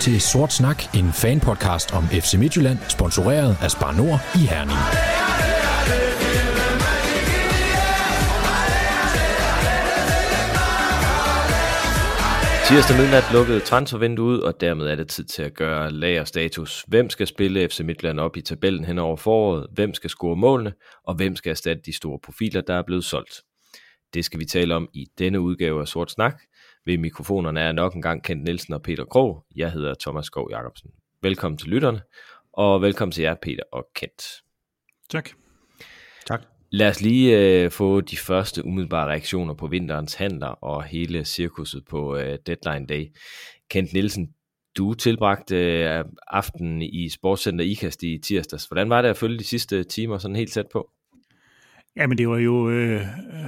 Til 0.00 0.20
Sort 0.20 0.52
Snak, 0.52 0.94
en 0.94 1.12
fanpodcast 1.12 1.94
om 1.94 2.04
FC 2.04 2.34
Midtjylland, 2.34 2.78
sponsoreret 2.88 3.56
af 3.62 3.70
Spar 3.70 3.92
Nord 3.92 4.20
i 4.34 4.46
Herning. 4.52 4.78
Tirsdag 12.68 12.96
midnat 12.96 13.24
lukkede 13.32 13.60
transfervinduet, 13.60 14.42
og 14.42 14.60
dermed 14.60 14.86
er 14.86 14.94
det 14.94 15.08
tid 15.08 15.24
til 15.24 15.42
at 15.42 15.54
gøre 15.54 15.90
lagerstatus. 15.90 16.84
Hvem 16.88 17.10
skal 17.10 17.26
spille 17.26 17.68
FC 17.68 17.80
Midtjylland 17.80 18.20
op 18.20 18.36
i 18.36 18.40
tabellen 18.40 18.84
hen 18.84 18.98
over 18.98 19.16
foråret? 19.16 19.66
Hvem 19.72 19.94
skal 19.94 20.10
score 20.10 20.36
målene? 20.36 20.72
Og 21.06 21.14
hvem 21.14 21.36
skal 21.36 21.50
erstatte 21.50 21.82
de 21.86 21.96
store 21.96 22.18
profiler, 22.24 22.60
der 22.60 22.74
er 22.74 22.82
blevet 22.86 23.04
solgt? 23.04 23.42
Det 24.14 24.24
skal 24.24 24.40
vi 24.40 24.44
tale 24.44 24.74
om 24.74 24.88
i 24.94 25.06
denne 25.18 25.40
udgave 25.40 25.80
af 25.80 25.88
Sort 25.88 26.10
Snak. 26.10 26.42
Ved 26.88 26.98
mikrofonerne 26.98 27.60
er 27.60 27.72
nok 27.72 27.94
en 27.94 28.02
gang 28.02 28.22
Kent 28.22 28.44
Nielsen 28.44 28.74
og 28.74 28.82
Peter 28.82 29.04
Krog. 29.04 29.44
Jeg 29.56 29.72
hedder 29.72 29.94
Thomas 30.00 30.26
Skov 30.26 30.48
Jacobsen. 30.50 30.90
Velkommen 31.22 31.58
til 31.58 31.68
lytterne, 31.68 32.00
og 32.52 32.82
velkommen 32.82 33.12
til 33.12 33.22
jer, 33.22 33.34
Peter 33.42 33.62
og 33.72 33.86
Kent. 33.94 34.22
Tak. 35.10 35.30
Tak. 36.26 36.42
Lad 36.70 36.88
os 36.88 37.00
lige 37.00 37.38
øh, 37.38 37.70
få 37.70 38.00
de 38.00 38.16
første 38.16 38.64
umiddelbare 38.64 39.08
reaktioner 39.08 39.54
på 39.54 39.66
vinterens 39.66 40.14
handler 40.14 40.46
og 40.46 40.84
hele 40.84 41.24
cirkuset 41.24 41.84
på 41.90 42.16
øh, 42.16 42.38
deadline 42.46 42.86
day. 42.86 43.06
Kent 43.70 43.92
Nielsen, 43.92 44.28
du 44.76 44.94
tilbragte 44.94 45.56
øh, 45.56 46.04
aftenen 46.26 46.82
i 46.82 47.08
Sportscenter 47.08 47.64
IKAST 47.64 48.02
i 48.02 48.18
tirsdags. 48.18 48.64
Hvordan 48.64 48.90
var 48.90 49.02
det 49.02 49.08
at 49.08 49.16
følge 49.16 49.38
de 49.38 49.44
sidste 49.44 49.84
timer 49.84 50.18
sådan 50.18 50.36
helt 50.36 50.52
tæt 50.52 50.66
på? 50.72 50.90
Jamen, 51.98 52.18
det 52.18 52.28
var 52.28 52.38
jo 52.38 52.70
øh, 52.70 53.00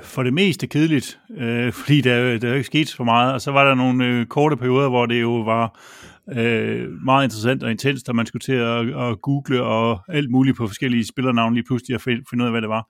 for 0.03 0.23
det 0.23 0.35
meste 0.35 0.67
kedeligt, 0.67 1.21
øh, 1.37 1.73
fordi 1.81 2.01
der, 2.01 2.39
der 2.39 2.55
ikke 2.55 2.65
skete 2.65 2.97
for 2.97 3.05
meget. 3.05 3.35
Og 3.35 3.41
så 3.41 3.51
var 3.51 3.65
der 3.65 3.75
nogle 3.75 4.07
øh, 4.07 4.27
korte 4.27 4.57
perioder, 4.57 4.89
hvor 4.89 5.07
det 5.07 5.21
jo 5.21 5.41
var 5.41 5.81
øh, 6.33 6.89
meget 7.05 7.25
interessant 7.25 7.63
og 7.63 7.71
intenst, 7.71 8.09
og 8.09 8.17
man 8.17 8.27
skulle 8.27 8.41
til 8.41 8.53
at, 8.53 9.11
at 9.11 9.23
google 9.23 9.63
og 9.63 10.01
alt 10.09 10.31
muligt 10.31 10.57
på 10.57 10.67
forskellige 10.67 11.07
spillernavne 11.07 11.55
lige 11.55 11.67
pludselig 11.67 11.95
og 11.95 12.01
finde 12.01 12.25
ud 12.41 12.45
af, 12.45 12.51
hvad 12.51 12.63
det 12.63 12.69
var. 12.69 12.89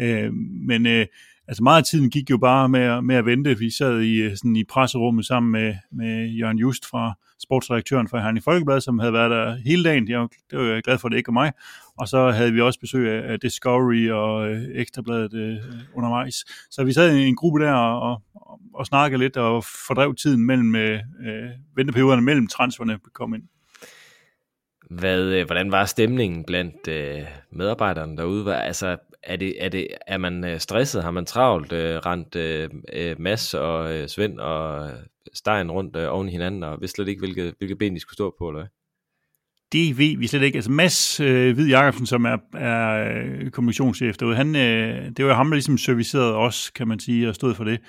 Øh, 0.00 0.32
men 0.66 0.86
øh, 0.86 1.06
altså 1.48 1.62
meget 1.62 1.78
af 1.78 1.84
tiden 1.90 2.10
gik 2.10 2.30
jo 2.30 2.38
bare 2.38 2.68
med, 2.68 3.02
med 3.02 3.16
at 3.16 3.26
vente. 3.26 3.58
Vi 3.58 3.70
sad 3.70 4.00
i, 4.00 4.16
øh, 4.16 4.36
sådan 4.36 4.56
i 4.56 4.64
presserummet 4.64 5.26
sammen 5.26 5.52
med, 5.52 5.74
med 5.92 6.26
Jørgen 6.26 6.58
Just 6.58 6.86
fra 6.90 7.14
sportsredaktøren 7.42 8.08
fra 8.08 8.20
Herning 8.20 8.44
Folkeblad, 8.44 8.80
som 8.80 8.98
havde 8.98 9.12
været 9.12 9.30
der 9.30 9.56
hele 9.66 9.84
dagen. 9.84 10.08
Jeg 10.08 10.20
var, 10.20 10.28
det 10.50 10.58
var 10.58 10.64
jeg 10.64 10.82
glad 10.82 10.98
for, 10.98 11.08
at 11.08 11.12
det 11.12 11.18
ikke 11.18 11.28
var 11.28 11.32
mig. 11.32 11.52
Og 12.00 12.08
så 12.08 12.30
havde 12.30 12.52
vi 12.52 12.60
også 12.60 12.80
besøg 12.80 13.24
af 13.24 13.40
Discovery 13.40 14.08
og 14.10 14.50
øh, 14.50 14.62
Ekstrabladet 14.74 15.34
øh, 15.34 15.56
undervejs. 15.94 16.34
Så 16.70 16.84
vi 16.84 16.92
sad 16.92 17.16
i 17.16 17.26
en 17.26 17.36
gruppe 17.36 17.64
der 17.64 17.72
og, 17.72 18.22
og, 18.34 18.60
og 18.74 18.86
snakkede 18.86 19.18
lidt 19.18 19.36
og 19.36 19.64
fordrev 19.86 20.14
tiden 20.14 20.46
mellem 20.46 20.74
øh, 20.74 21.00
øh 21.26 21.50
venteperioderne 21.76 22.22
mellem 22.22 22.46
transferne 22.46 22.98
kom 23.12 23.34
ind. 23.34 23.42
Hvad, 24.90 25.22
øh, 25.22 25.46
hvordan 25.46 25.72
var 25.72 25.84
stemningen 25.84 26.44
blandt 26.44 26.88
øh, 26.88 27.22
medarbejderne 27.52 28.16
derude? 28.16 28.56
Altså, 28.56 28.96
er, 29.22 29.36
det, 29.36 29.64
er, 29.64 29.68
det, 29.68 29.86
er 30.06 30.18
man 30.18 30.44
øh, 30.44 30.60
stresset? 30.60 31.02
Har 31.02 31.10
man 31.10 31.26
travlt? 31.26 31.72
Øh, 31.72 31.96
rent 31.96 32.36
øh, 32.36 32.70
øh, 32.92 33.16
Mads 33.20 33.54
og 33.54 33.94
øh, 33.94 34.08
Svend 34.08 34.38
og 34.38 34.90
Stein 35.34 35.70
rundt 35.70 35.96
øh, 35.96 36.14
oven 36.14 36.28
i 36.28 36.32
hinanden, 36.32 36.62
og 36.62 36.80
vidste 36.80 36.94
slet 36.94 37.08
ikke, 37.08 37.20
hvilke, 37.20 37.54
hvilke 37.58 37.76
ben 37.76 37.94
de 37.94 38.00
skulle 38.00 38.14
stå 38.14 38.34
på, 38.38 38.48
eller 38.48 38.60
hvad? 38.60 38.68
Det 39.72 39.98
ved 39.98 40.18
vi 40.18 40.26
slet 40.26 40.42
ikke. 40.42 40.56
Altså 40.56 40.70
Mads 40.70 41.20
øh, 41.20 41.54
Hvid 41.54 41.68
Jacobsen, 41.68 42.06
som 42.06 42.24
er, 42.24 42.36
er 42.54 43.50
kommissionschef 43.50 44.16
derude, 44.16 44.36
han, 44.36 44.56
øh, 44.56 45.10
det 45.16 45.24
var 45.24 45.34
ham, 45.34 45.46
der 45.46 45.54
ligesom 45.54 45.78
servicerede 45.78 46.36
os, 46.36 46.70
kan 46.70 46.88
man 46.88 47.00
sige, 47.00 47.28
og 47.28 47.34
stod 47.34 47.54
for 47.54 47.64
det. 47.64 47.80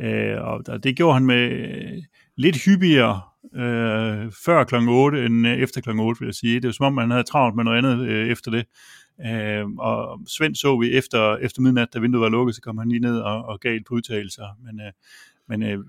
Øh, 0.00 0.42
og 0.42 0.84
det 0.84 0.96
gjorde 0.96 1.14
han 1.14 1.26
med 1.26 1.50
øh, 1.50 2.02
lidt 2.36 2.64
hyppigere 2.64 3.20
øh, 3.54 4.32
før 4.44 4.64
kl. 4.64 4.74
8 4.88 5.24
end 5.26 5.46
efter 5.46 5.80
kl. 5.80 5.90
8, 5.90 6.20
vil 6.20 6.26
jeg 6.26 6.34
sige. 6.34 6.54
Det 6.54 6.66
var 6.66 6.72
som 6.72 6.86
om, 6.86 6.98
han 6.98 7.10
havde 7.10 7.22
travlt 7.22 7.56
med 7.56 7.64
noget 7.64 7.78
andet 7.78 8.08
øh, 8.08 8.28
efter 8.28 8.50
det. 8.50 8.64
Øh, 9.26 9.66
og 9.78 10.20
Svend 10.26 10.54
så 10.54 10.78
vi 10.80 10.92
efter, 10.92 11.36
efter 11.36 11.62
midnat, 11.62 11.88
da 11.94 11.98
vinduet 11.98 12.22
var 12.22 12.28
lukket, 12.28 12.54
så 12.54 12.60
kom 12.60 12.78
han 12.78 12.88
lige 12.88 13.00
ned 13.00 13.18
og, 13.18 13.44
og 13.44 13.60
gav 13.60 13.76
et 13.76 13.82
på 13.88 13.94
udtalelser. 13.94 14.46
Men, 14.64 14.80
øh, 14.80 14.92
men 15.48 15.62
øh, 15.62 15.84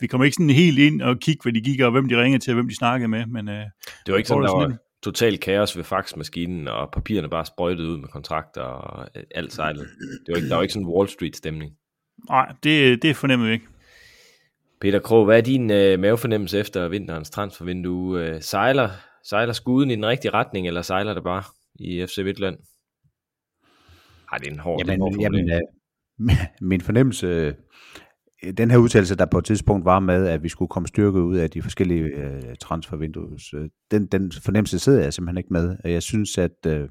vi 0.00 0.06
kom 0.06 0.24
ikke 0.24 0.34
sådan 0.34 0.50
helt 0.50 0.78
ind 0.78 1.02
og 1.02 1.18
kigge, 1.18 1.42
hvad 1.42 1.52
de 1.52 1.60
gik, 1.60 1.80
og 1.80 1.90
hvem 1.90 2.08
de 2.08 2.22
ringede 2.22 2.44
til, 2.44 2.50
og 2.50 2.54
hvem 2.54 2.68
de 2.68 2.76
snakkede 2.76 3.08
med. 3.08 3.26
Men, 3.26 3.48
øh, 3.48 3.64
det 4.06 4.12
var 4.12 4.16
ikke 4.16 4.28
sådan, 4.28 4.44
der 4.44 4.56
var 4.56 4.76
total 5.04 5.38
kaos 5.38 5.76
ved 5.76 5.84
faxmaskinen, 5.84 6.68
og 6.68 6.90
papirerne 6.92 7.28
bare 7.28 7.46
sprøjtede 7.46 7.88
ud 7.88 7.98
med 7.98 8.08
kontrakter 8.08 8.62
og 8.62 9.08
alt 9.34 9.52
sejlet. 9.52 9.88
Det 10.26 10.32
var 10.32 10.36
ikke, 10.36 10.48
der 10.48 10.54
var 10.54 10.62
ikke 10.62 10.74
sådan 10.74 10.86
en 10.86 10.94
Wall 10.94 11.08
Street-stemning. 11.08 11.72
Nej, 12.28 12.54
det, 12.62 13.02
det 13.02 13.16
fornemmede 13.16 13.48
vi 13.48 13.54
ikke. 13.54 13.66
Peter 14.80 14.98
Krog, 14.98 15.24
hvad 15.24 15.36
er 15.36 15.42
din 15.42 15.70
øh, 15.70 16.00
mavefornemmelse 16.00 16.58
efter 16.58 16.88
vinterens 16.88 17.30
transfervindue? 17.30 18.20
Øh, 18.20 18.42
sejler, 18.42 18.90
sejler 19.24 19.52
skuden 19.52 19.90
i 19.90 19.94
den 19.94 20.06
rigtige 20.06 20.30
retning, 20.30 20.66
eller 20.66 20.82
sejler 20.82 21.14
det 21.14 21.22
bare 21.22 21.42
i 21.74 22.06
FC 22.06 22.18
Midtland? 22.18 22.56
Ej, 24.32 24.38
det 24.38 24.48
er 24.48 24.52
en 24.52 24.58
hård, 24.58 24.80
jamen, 24.80 25.00
hård 25.00 25.20
jamen, 25.20 25.50
øh, 25.50 25.60
min 26.70 26.80
fornemmelse, 26.80 27.26
øh, 27.26 27.54
Øh, 28.44 28.52
den 28.52 28.70
her 28.70 28.78
udtalelse, 28.78 29.16
der 29.16 29.26
på 29.26 29.38
et 29.38 29.44
tidspunkt 29.44 29.84
var 29.84 30.00
med, 30.00 30.26
at 30.26 30.42
vi 30.42 30.48
skulle 30.48 30.68
komme 30.68 30.86
styrket 30.88 31.20
ud 31.20 31.36
af 31.36 31.50
de 31.50 31.62
forskellige 31.62 32.02
øh, 32.02 32.42
transfervinduer, 32.60 33.50
øh, 33.54 33.68
den, 33.90 34.06
den 34.06 34.32
fornemmelse 34.44 34.78
sidder 34.78 35.02
jeg 35.02 35.12
simpelthen 35.12 35.38
ikke 35.38 35.52
med. 35.52 35.76
Jeg 35.84 36.02
synes, 36.02 36.38
at, 36.38 36.66
øh, 36.66 36.88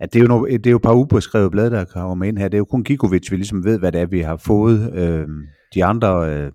at 0.00 0.12
det, 0.12 0.18
er 0.18 0.22
jo 0.22 0.28
no, 0.28 0.46
det 0.46 0.66
er 0.66 0.70
jo 0.70 0.76
et 0.76 0.82
par 0.82 0.94
ubeskrevet 0.94 1.50
blade, 1.50 1.70
der 1.70 1.84
kommer 1.84 2.24
ind 2.24 2.38
her. 2.38 2.48
Det 2.48 2.56
er 2.56 2.58
jo 2.58 2.64
kun 2.64 2.84
Gikovic, 2.84 3.30
vi 3.30 3.36
ligesom 3.36 3.64
ved, 3.64 3.78
hvad 3.78 3.92
det 3.92 4.00
er, 4.00 4.06
vi 4.06 4.20
har 4.20 4.36
fået. 4.36 4.94
Øh, 4.94 5.28
de 5.74 5.84
andre, 5.84 6.34
øh, 6.34 6.52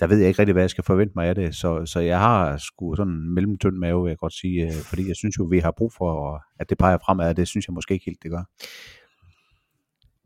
der 0.00 0.06
ved 0.06 0.18
jeg 0.18 0.28
ikke 0.28 0.38
rigtig, 0.38 0.52
hvad 0.52 0.62
jeg 0.62 0.70
skal 0.70 0.84
forvente 0.84 1.12
mig 1.16 1.26
af 1.26 1.34
det. 1.34 1.54
Så, 1.54 1.86
så 1.86 2.00
jeg 2.00 2.18
har 2.18 2.56
sgu 2.56 2.94
sådan 2.94 3.12
en 3.12 3.34
mellemtynd 3.34 3.76
mave, 3.76 4.02
vil 4.02 4.10
jeg 4.10 4.18
godt 4.18 4.32
sige, 4.32 4.66
øh, 4.66 4.72
fordi 4.72 5.08
jeg 5.08 5.16
synes 5.16 5.38
jo, 5.38 5.44
vi 5.44 5.58
har 5.58 5.74
brug 5.78 5.92
for, 5.92 6.40
at 6.60 6.70
det 6.70 6.78
peger 6.78 6.98
fremad, 6.98 7.28
og 7.28 7.36
det 7.36 7.48
synes 7.48 7.68
jeg 7.68 7.74
måske 7.74 7.94
ikke 7.94 8.06
helt, 8.06 8.22
det 8.22 8.30
gør. 8.30 8.44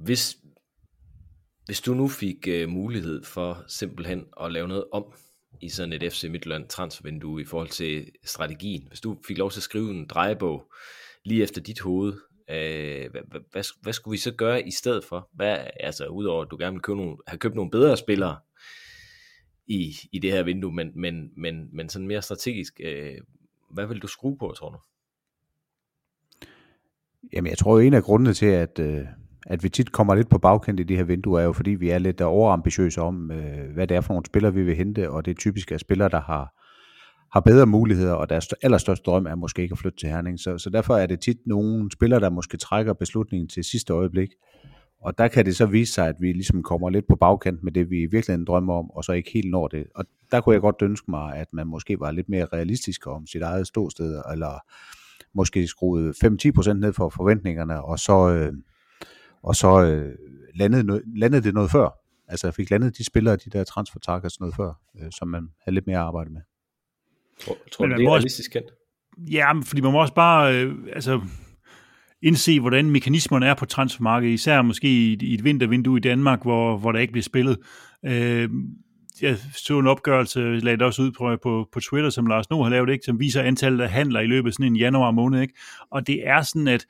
Hvis, 0.04 0.36
hvis 1.66 1.80
du 1.80 1.94
nu 1.94 2.08
fik 2.08 2.48
øh, 2.48 2.68
mulighed 2.68 3.24
for 3.24 3.64
simpelthen 3.68 4.24
at 4.42 4.52
lave 4.52 4.68
noget 4.68 4.84
om 4.92 5.04
i 5.60 5.68
sådan 5.68 5.92
et 5.92 6.12
FC 6.12 6.24
Midtjylland 6.30 6.68
transfervindue 6.68 7.42
i 7.42 7.44
forhold 7.44 7.68
til 7.68 8.10
strategien, 8.24 8.88
hvis 8.88 9.00
du 9.00 9.16
fik 9.26 9.38
lov 9.38 9.50
til 9.50 9.58
at 9.58 9.62
skrive 9.62 9.90
en 9.90 10.06
drejebog 10.06 10.72
lige 11.24 11.42
efter 11.42 11.60
dit 11.60 11.80
hoved, 11.80 12.12
øh, 12.50 13.10
hvad, 13.10 13.40
hvad, 13.52 13.64
hvad, 13.82 13.92
skulle 13.92 14.12
vi 14.12 14.18
så 14.18 14.32
gøre 14.32 14.66
i 14.66 14.70
stedet 14.70 15.04
for? 15.04 15.28
Hvad, 15.32 15.58
altså 15.80 16.06
udover 16.06 16.42
at 16.44 16.50
du 16.50 16.56
gerne 16.56 16.74
vil 16.74 16.82
købe 16.82 16.96
nogle, 16.98 17.16
have 17.26 17.38
købt 17.38 17.54
nogle 17.54 17.70
bedre 17.70 17.96
spillere 17.96 18.38
i, 19.66 19.94
i 20.12 20.18
det 20.18 20.32
her 20.32 20.42
vindue, 20.42 20.72
men, 20.72 20.92
men, 20.94 21.30
men, 21.36 21.68
men 21.72 21.88
sådan 21.88 22.08
mere 22.08 22.22
strategisk, 22.22 22.80
øh, 22.84 23.14
hvad 23.70 23.86
vil 23.86 24.02
du 24.02 24.06
skrue 24.06 24.38
på, 24.38 24.54
tror 24.56 24.70
du? 24.70 24.78
Jamen 27.32 27.50
jeg 27.50 27.58
tror 27.58 27.78
jo 27.78 27.86
en 27.86 27.94
af 27.94 28.02
grundene 28.02 28.34
til, 28.34 28.46
at, 28.46 28.78
øh, 28.78 29.06
at 29.46 29.62
vi 29.62 29.68
tit 29.68 29.92
kommer 29.92 30.14
lidt 30.14 30.28
på 30.28 30.38
bagkant 30.38 30.80
i 30.80 30.82
de 30.82 30.96
her 30.96 31.04
vinduer, 31.04 31.40
er 31.40 31.44
jo 31.44 31.52
fordi, 31.52 31.70
vi 31.70 31.90
er 31.90 31.98
lidt 31.98 32.20
overambitiøse 32.20 33.00
om, 33.00 33.30
øh, 33.30 33.74
hvad 33.74 33.86
det 33.86 33.96
er 33.96 34.00
for 34.00 34.14
nogle 34.14 34.26
spillere, 34.26 34.54
vi 34.54 34.62
vil 34.62 34.76
hente, 34.76 35.10
og 35.10 35.24
det 35.24 35.30
er 35.30 35.34
typisk 35.34 35.72
er 35.72 35.78
spillere, 35.78 36.08
der 36.08 36.20
har, 36.20 36.54
har 37.32 37.40
bedre 37.40 37.66
muligheder, 37.66 38.12
og 38.12 38.28
deres 38.28 38.48
allerstørste 38.62 39.02
drøm 39.02 39.26
er 39.26 39.34
måske 39.34 39.62
ikke 39.62 39.72
at 39.72 39.78
flytte 39.78 39.98
til 39.98 40.08
Herning. 40.08 40.40
Så, 40.40 40.58
så 40.58 40.70
derfor 40.70 40.96
er 40.96 41.06
det 41.06 41.20
tit 41.20 41.36
nogle 41.46 41.90
spillere, 41.92 42.20
der 42.20 42.30
måske 42.30 42.56
trækker 42.56 42.92
beslutningen 42.92 43.48
til 43.48 43.64
sidste 43.64 43.92
øjeblik. 43.92 44.28
Og 45.00 45.18
der 45.18 45.28
kan 45.28 45.44
det 45.44 45.56
så 45.56 45.66
vise 45.66 45.92
sig, 45.92 46.08
at 46.08 46.14
vi 46.20 46.32
ligesom 46.32 46.62
kommer 46.62 46.90
lidt 46.90 47.06
på 47.08 47.16
bagkant 47.16 47.62
med 47.62 47.72
det, 47.72 47.90
vi 47.90 48.02
i 48.02 48.06
virkeligheden 48.06 48.46
drømmer 48.46 48.74
om, 48.74 48.90
og 48.90 49.04
så 49.04 49.12
ikke 49.12 49.30
helt 49.34 49.50
når 49.50 49.68
det. 49.68 49.86
Og 49.94 50.04
der 50.32 50.40
kunne 50.40 50.52
jeg 50.52 50.60
godt 50.60 50.82
ønske 50.82 51.10
mig, 51.10 51.36
at 51.36 51.46
man 51.52 51.66
måske 51.66 52.00
var 52.00 52.10
lidt 52.10 52.28
mere 52.28 52.46
realistisk 52.52 53.06
om 53.06 53.26
sit 53.26 53.42
eget 53.42 53.66
ståsted, 53.66 54.22
eller 54.32 54.60
måske 55.34 55.66
skruede 55.66 56.12
5-10% 56.24 56.72
ned 56.72 56.92
for 56.92 57.08
forventningerne, 57.08 57.84
og 57.84 57.98
så... 57.98 58.30
Øh, 58.30 58.52
og 59.46 59.56
så 59.56 59.82
øh, 59.82 60.14
landede, 60.54 61.02
landede 61.16 61.42
det 61.42 61.54
noget 61.54 61.70
før. 61.70 61.88
Altså 62.28 62.46
jeg 62.46 62.54
fik 62.54 62.70
landet 62.70 62.98
de 62.98 63.04
spillere, 63.04 63.36
de 63.36 63.50
der 63.50 63.64
transfer 63.64 64.00
targets 64.00 64.40
noget 64.40 64.54
før, 64.56 64.72
øh, 65.00 65.10
som 65.18 65.28
man 65.28 65.48
havde 65.64 65.74
lidt 65.74 65.86
mere 65.86 65.98
arbejde 65.98 66.30
med. 66.30 66.40
Tror, 67.40 67.56
tror 67.72 67.86
du, 67.86 67.94
det 67.94 68.04
er 68.04 68.10
realistisk 68.10 68.52
kendt? 68.52 68.68
Ja, 69.18 69.52
fordi 69.64 69.80
man 69.80 69.92
må 69.92 70.00
også 70.00 70.14
bare 70.14 70.54
øh, 70.54 70.74
altså, 70.92 71.20
indse, 72.22 72.60
hvordan 72.60 72.90
mekanismerne 72.90 73.46
er 73.46 73.54
på 73.54 73.66
transfermarkedet, 73.66 74.32
især 74.32 74.62
måske 74.62 74.88
i, 74.88 75.18
i 75.22 75.34
et 75.34 75.44
vintervindue 75.44 75.96
i 75.96 76.00
Danmark, 76.00 76.42
hvor, 76.42 76.76
hvor 76.76 76.92
der 76.92 76.98
ikke 76.98 77.12
bliver 77.12 77.22
spillet. 77.22 77.58
Øh, 78.06 78.50
jeg 79.22 79.36
så 79.52 79.78
en 79.78 79.86
opgørelse, 79.86 80.40
jeg 80.40 80.62
lagde 80.62 80.76
det 80.76 80.86
også 80.86 81.02
ud 81.02 81.10
på, 81.10 81.36
på, 81.42 81.68
på 81.72 81.80
Twitter, 81.80 82.10
som 82.10 82.26
Lars 82.26 82.50
Nu 82.50 82.62
har 82.62 82.70
lavet, 82.70 82.90
ikke, 82.90 83.04
som 83.04 83.20
viser 83.20 83.42
antallet 83.42 83.84
af 83.84 83.90
handler 83.90 84.20
i 84.20 84.26
løbet 84.26 84.48
af 84.50 84.52
sådan 84.52 84.66
en 84.66 84.76
januar 84.76 85.10
måned. 85.10 85.40
Ikke? 85.40 85.54
Og 85.90 86.06
det 86.06 86.28
er 86.28 86.42
sådan, 86.42 86.68
at 86.68 86.86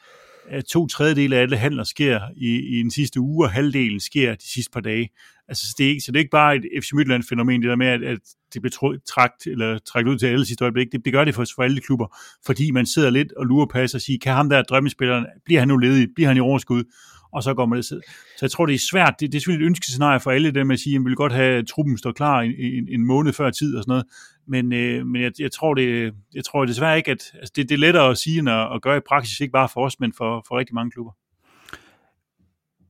at 0.51 0.65
to 0.65 0.87
tredjedele 0.87 1.37
af 1.37 1.43
alle 1.43 1.57
handler 1.57 1.85
sker 1.85 2.21
i, 2.37 2.79
i 2.79 2.83
den 2.83 2.91
sidste 2.91 3.21
uge, 3.21 3.47
og 3.47 3.51
halvdelen 3.51 4.01
sker 4.01 4.35
de 4.35 4.53
sidste 4.53 4.71
par 4.71 4.81
dage. 4.81 5.09
Altså, 5.49 5.75
det 5.79 5.87
er 5.87 5.91
ikke, 5.91 6.01
så 6.01 6.13
det 6.13 6.17
er 6.19 6.21
ikke 6.21 6.31
bare 6.31 6.57
et 6.57 6.65
FC 6.83 6.93
Midtjylland-fænomen, 6.93 7.63
det 7.63 7.69
der 7.69 7.77
med, 7.77 7.87
at, 7.87 8.03
at 8.03 8.19
det 8.55 8.63
bliver 8.63 8.99
trakt, 9.15 9.47
eller 9.47 9.79
trækket 9.79 10.13
ud 10.13 10.19
til 10.19 10.27
alle 10.27 10.47
sidste 10.47 10.65
øjeblik. 10.65 10.93
Det, 10.93 11.05
det 11.05 11.13
gør 11.13 11.25
det 11.25 11.35
for, 11.35 11.45
for 11.55 11.63
alle 11.63 11.81
klubber, 11.81 12.17
fordi 12.47 12.71
man 12.71 12.87
sidder 12.87 13.11
lidt 13.11 13.33
og 13.33 13.47
lurer 13.47 13.67
på 13.67 13.79
altså, 13.79 13.97
og 13.97 14.01
siger, 14.01 14.19
kan 14.19 14.33
ham 14.33 14.49
der 14.49 14.63
drømmespilleren, 14.63 15.27
bliver 15.45 15.61
han 15.61 15.69
nu 15.69 15.77
ledig, 15.77 16.09
bliver 16.15 16.29
han 16.29 16.37
i 16.37 16.41
overskud? 16.41 16.85
og 17.33 17.43
så 17.43 17.55
går 17.55 17.67
man 17.67 17.77
det. 17.77 17.85
Så 17.85 18.01
jeg 18.43 18.51
tror, 18.51 18.67
det 18.67 18.75
er 18.75 18.89
svært. 18.91 19.15
Det, 19.21 19.33
det 19.33 19.39
er 19.39 19.41
selvfølgelig 19.41 19.67
et 19.67 19.71
ønskescenarie 19.71 20.21
for 20.21 20.31
alle 20.31 20.51
dem 20.51 20.71
at 20.71 20.81
sige, 20.81 20.97
at 20.97 21.01
vi 21.01 21.05
vil 21.05 21.17
godt 21.17 21.33
have, 21.33 21.59
at 21.59 21.67
truppen 21.67 21.99
står 21.99 22.13
klar 22.13 22.41
en, 22.41 22.53
en, 22.59 22.89
en 22.89 23.07
måned 23.07 23.33
før 23.33 23.51
tid 23.51 23.77
og 23.77 23.83
sådan 23.83 23.91
noget. 23.91 24.05
Men, 24.49 24.73
øh, 24.73 25.07
men 25.07 25.23
jeg, 25.23 25.33
jeg, 25.39 25.53
tror 25.53 25.75
det, 25.75 26.15
jeg 26.35 26.45
tror 26.45 26.65
desværre 26.65 26.97
ikke, 26.97 27.11
at 27.11 27.33
altså 27.35 27.53
det, 27.57 27.69
det 27.69 27.75
er 27.75 27.79
lettere 27.79 28.11
at 28.11 28.19
sige 28.19 28.39
end 28.39 28.49
at, 28.49 28.75
at 28.75 28.83
gøre 28.83 28.97
i 28.97 29.01
praksis, 29.09 29.41
ikke 29.41 29.53
bare 29.53 29.69
for 29.69 29.85
os, 29.85 30.01
men 30.01 30.13
for, 30.13 30.45
for 30.49 30.59
rigtig 30.59 30.75
mange 30.75 30.91
klubber. 30.91 31.13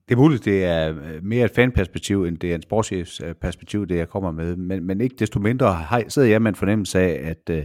Det 0.08 0.14
er 0.14 0.19
muligt, 0.19 0.44
det 0.44 0.64
er 0.64 0.88
øh, 0.91 1.25
mere 1.25 1.44
et 1.44 1.50
fanperspektiv, 1.55 2.25
end 2.25 2.38
det 2.38 2.50
er 2.50 2.55
en 2.55 2.62
sportschefs 2.62 3.20
øh, 3.20 3.35
perspektiv, 3.35 3.87
det 3.87 3.97
jeg 3.97 4.08
kommer 4.08 4.31
med. 4.31 4.56
Men, 4.56 4.87
men 4.87 5.00
ikke 5.00 5.17
desto 5.19 5.41
mindre 5.41 5.73
har, 5.73 6.05
sidder 6.08 6.29
jeg 6.29 6.43
med 6.43 6.49
en 6.49 6.55
fornemmelse 6.55 7.00
af, 7.00 7.31
at, 7.31 7.56
øh, 7.56 7.64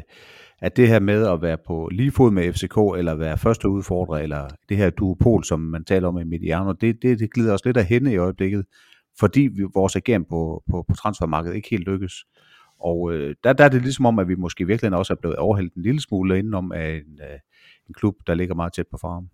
at 0.62 0.78
det 0.78 0.88
her 0.88 1.00
med 1.00 1.28
at 1.28 1.42
være 1.42 1.58
på 1.68 1.90
lige 1.92 2.12
fod 2.12 2.32
med 2.32 2.54
FCK, 2.54 2.78
eller 2.98 3.16
være 3.16 3.38
første 3.38 3.70
udfordrer, 3.70 4.18
eller 4.18 4.48
det 4.70 4.78
her 4.78 4.90
duopol, 4.90 5.44
som 5.44 5.60
man 5.60 5.84
taler 5.86 6.08
om 6.08 6.18
i 6.18 6.24
Mediano, 6.24 6.72
det, 6.72 6.98
det, 7.02 7.20
det 7.20 7.34
glider 7.34 7.54
os 7.54 7.66
lidt 7.66 7.78
af 7.78 7.86
hende 7.86 8.14
i 8.14 8.18
øjeblikket, 8.18 8.66
fordi 9.20 9.42
vi, 9.42 9.64
vores 9.74 9.96
agent 9.96 10.30
på, 10.30 10.64
på, 10.72 10.86
på 10.90 10.96
transfermarkedet 10.96 11.56
ikke 11.56 11.70
helt 11.70 11.88
lykkes. 11.88 12.14
Og 12.82 13.14
øh, 13.14 13.36
der, 13.44 13.54
der 13.54 13.66
er 13.66 13.70
det 13.70 13.82
ligesom 13.82 14.06
om, 14.06 14.20
at 14.20 14.28
vi 14.28 14.36
måske 14.36 14.68
virkelig 14.68 14.94
også 14.94 15.14
er 15.14 15.18
blevet 15.22 15.38
overhældt 15.38 15.74
en 15.74 15.84
lille 15.84 16.02
smule 16.02 16.38
indenom 16.38 16.72
af 16.72 16.90
en, 16.90 17.20
øh, 17.22 17.40
en 17.88 17.94
klub, 17.94 18.16
der 18.28 18.34
ligger 18.34 18.56
meget 18.56 18.74
tæt 18.74 18.88
på 18.92 18.98
farmen. 18.98 19.30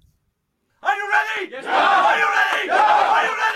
Are 0.82 0.96
you 1.02 1.08
ready? 1.16 1.58
Yes, 1.58 1.66
Are 1.66 2.16
you 2.22 2.30
ready? 2.40 2.70
Are 2.72 3.26
you 3.28 3.34
ready? 3.34 3.48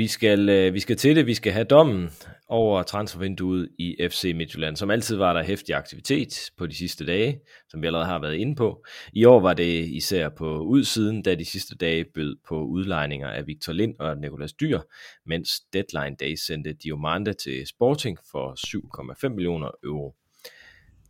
Vi 0.00 0.06
skal, 0.06 0.48
øh, 0.48 0.74
vi 0.74 0.80
skal 0.80 0.96
til 0.96 1.16
det, 1.16 1.26
vi 1.26 1.34
skal 1.34 1.52
have 1.52 1.64
dommen 1.64 2.10
over 2.48 2.82
transfervinduet 2.82 3.68
i 3.78 3.96
FC 4.10 4.32
Midtjylland. 4.36 4.76
Som 4.76 4.90
altid 4.90 5.16
var 5.16 5.32
der 5.32 5.42
hæftig 5.42 5.74
aktivitet 5.74 6.50
på 6.58 6.66
de 6.66 6.74
sidste 6.74 7.06
dage, 7.06 7.40
som 7.68 7.82
vi 7.82 7.86
allerede 7.86 8.06
har 8.06 8.18
været 8.18 8.34
inde 8.34 8.54
på. 8.56 8.84
I 9.12 9.24
år 9.24 9.40
var 9.40 9.54
det 9.54 9.88
især 9.88 10.28
på 10.28 10.58
udsiden, 10.58 11.22
da 11.22 11.34
de 11.34 11.44
sidste 11.44 11.76
dage 11.76 12.04
bød 12.14 12.36
på 12.48 12.64
udlejninger 12.64 13.28
af 13.28 13.46
Victor 13.46 13.72
Lind 13.72 13.94
og 13.98 14.16
Nikolas 14.16 14.52
Dyr, 14.52 14.80
mens 15.26 15.60
Deadline 15.72 16.16
Day 16.20 16.34
sendte 16.34 16.72
Diomande 16.72 17.32
til 17.32 17.66
Sporting 17.66 18.18
for 18.30 18.54
7,5 19.26 19.28
millioner 19.28 19.70
euro. 19.84 20.14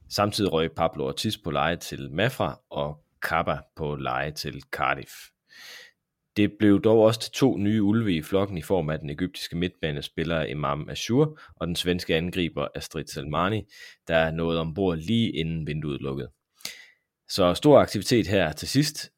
Samtidig 0.09 0.53
røg 0.53 0.73
Pablo 0.73 1.05
Ortiz 1.05 1.37
på 1.45 1.51
leje 1.51 1.77
til 1.77 2.13
Mafra 2.13 2.61
og 2.71 2.99
Kappa 3.23 3.59
på 3.77 3.95
leje 3.95 4.31
til 4.31 4.63
Cardiff. 4.73 5.13
Det 6.37 6.53
blev 6.59 6.83
dog 6.83 6.99
også 6.99 7.21
til 7.21 7.33
to 7.33 7.57
nye 7.57 7.83
ulve 7.83 8.15
i 8.15 8.23
flokken 8.23 8.59
i 8.59 8.63
form 8.63 8.91
af 8.91 8.99
den 8.99 9.11
egyptiske 9.11 9.57
midtbanespiller 9.57 10.43
Imam 10.43 10.89
Ashur 10.89 11.41
og 11.57 11.67
den 11.67 11.77
svenske 11.77 12.17
angriber 12.17 12.69
Astrid 12.75 13.07
Salmani, 13.07 13.63
der 14.09 14.31
nåede 14.31 14.61
ombord 14.61 14.97
lige 14.97 15.31
inden 15.31 15.67
vinduet 15.67 16.01
lukkede. 16.01 16.31
Så 17.29 17.55
stor 17.55 17.79
aktivitet 17.79 18.27
her 18.27 18.53
til 18.53 18.69
sidst, 18.69 19.11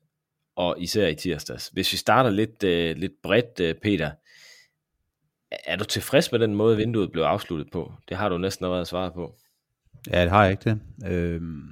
og 0.56 0.76
især 0.79 1.06
i 1.06 1.14
tirsdags. 1.14 1.69
Hvis 1.69 1.93
vi 1.93 1.97
starter 1.97 2.31
lidt, 2.31 2.64
øh, 2.64 2.97
lidt 2.97 3.12
bredt, 3.23 3.61
øh, 3.61 3.75
Peter, 3.82 4.11
er 5.67 5.76
du 5.76 5.85
tilfreds 5.85 6.32
med 6.32 6.41
den 6.41 6.55
måde, 6.55 6.76
vinduet 6.76 7.12
blev 7.12 7.23
afsluttet 7.23 7.69
på? 7.73 7.93
Det 8.09 8.17
har 8.17 8.29
du 8.29 8.38
næsten 8.38 8.64
allerede 8.64 8.87
svaret 8.87 9.12
på. 9.12 9.35
Ja, 10.11 10.23
det 10.23 10.31
har 10.31 10.43
jeg 10.43 10.50
ikke 10.50 10.70
det. 10.70 10.81
Øhm, 11.12 11.62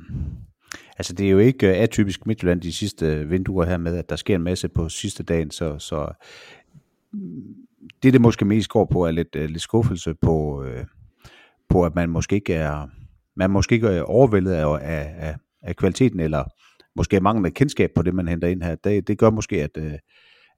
Altså 1.00 1.12
det 1.12 1.26
er 1.26 1.30
jo 1.30 1.38
ikke 1.38 1.68
øh, 1.68 1.76
atypisk 1.76 2.26
Midtjylland 2.26 2.60
de 2.60 2.72
sidste 2.72 3.06
øh, 3.06 3.30
vinduer 3.30 3.64
her 3.64 3.76
med, 3.76 3.96
at 3.96 4.10
der 4.10 4.16
sker 4.16 4.34
en 4.34 4.42
masse 4.42 4.68
på 4.68 4.88
sidste 4.88 5.22
dagen, 5.22 5.50
så, 5.50 5.78
så 5.78 6.12
mm, 7.12 7.54
det 8.02 8.12
det 8.12 8.20
måske 8.20 8.44
mest 8.44 8.68
går 8.68 8.84
på 8.84 9.06
er 9.06 9.10
lidt, 9.10 9.36
øh, 9.36 9.48
lidt 9.48 9.62
skuffelse 9.62 10.14
på, 10.14 10.64
på 11.68 11.84
at 11.84 11.94
man 11.94 12.10
måske 12.10 12.36
ikke 12.36 12.54
er, 12.54 12.88
man 13.36 13.50
måske 13.50 13.74
ikke 13.74 13.88
er 13.88 14.02
overvældet 14.02 14.52
af, 14.52 14.66
af, 14.66 15.14
af, 15.18 15.36
af 15.62 15.76
kvaliteten, 15.76 16.20
eller 16.20 16.44
måske 16.96 17.20
mangler 17.20 17.50
kendskab 17.50 17.90
på 17.94 18.02
det, 18.02 18.14
man 18.14 18.28
henter 18.28 18.48
ind 18.48 18.62
her. 18.62 18.74
Det, 18.74 19.08
det 19.08 19.18
gør 19.18 19.30
måske, 19.30 19.62
at, 19.62 20.02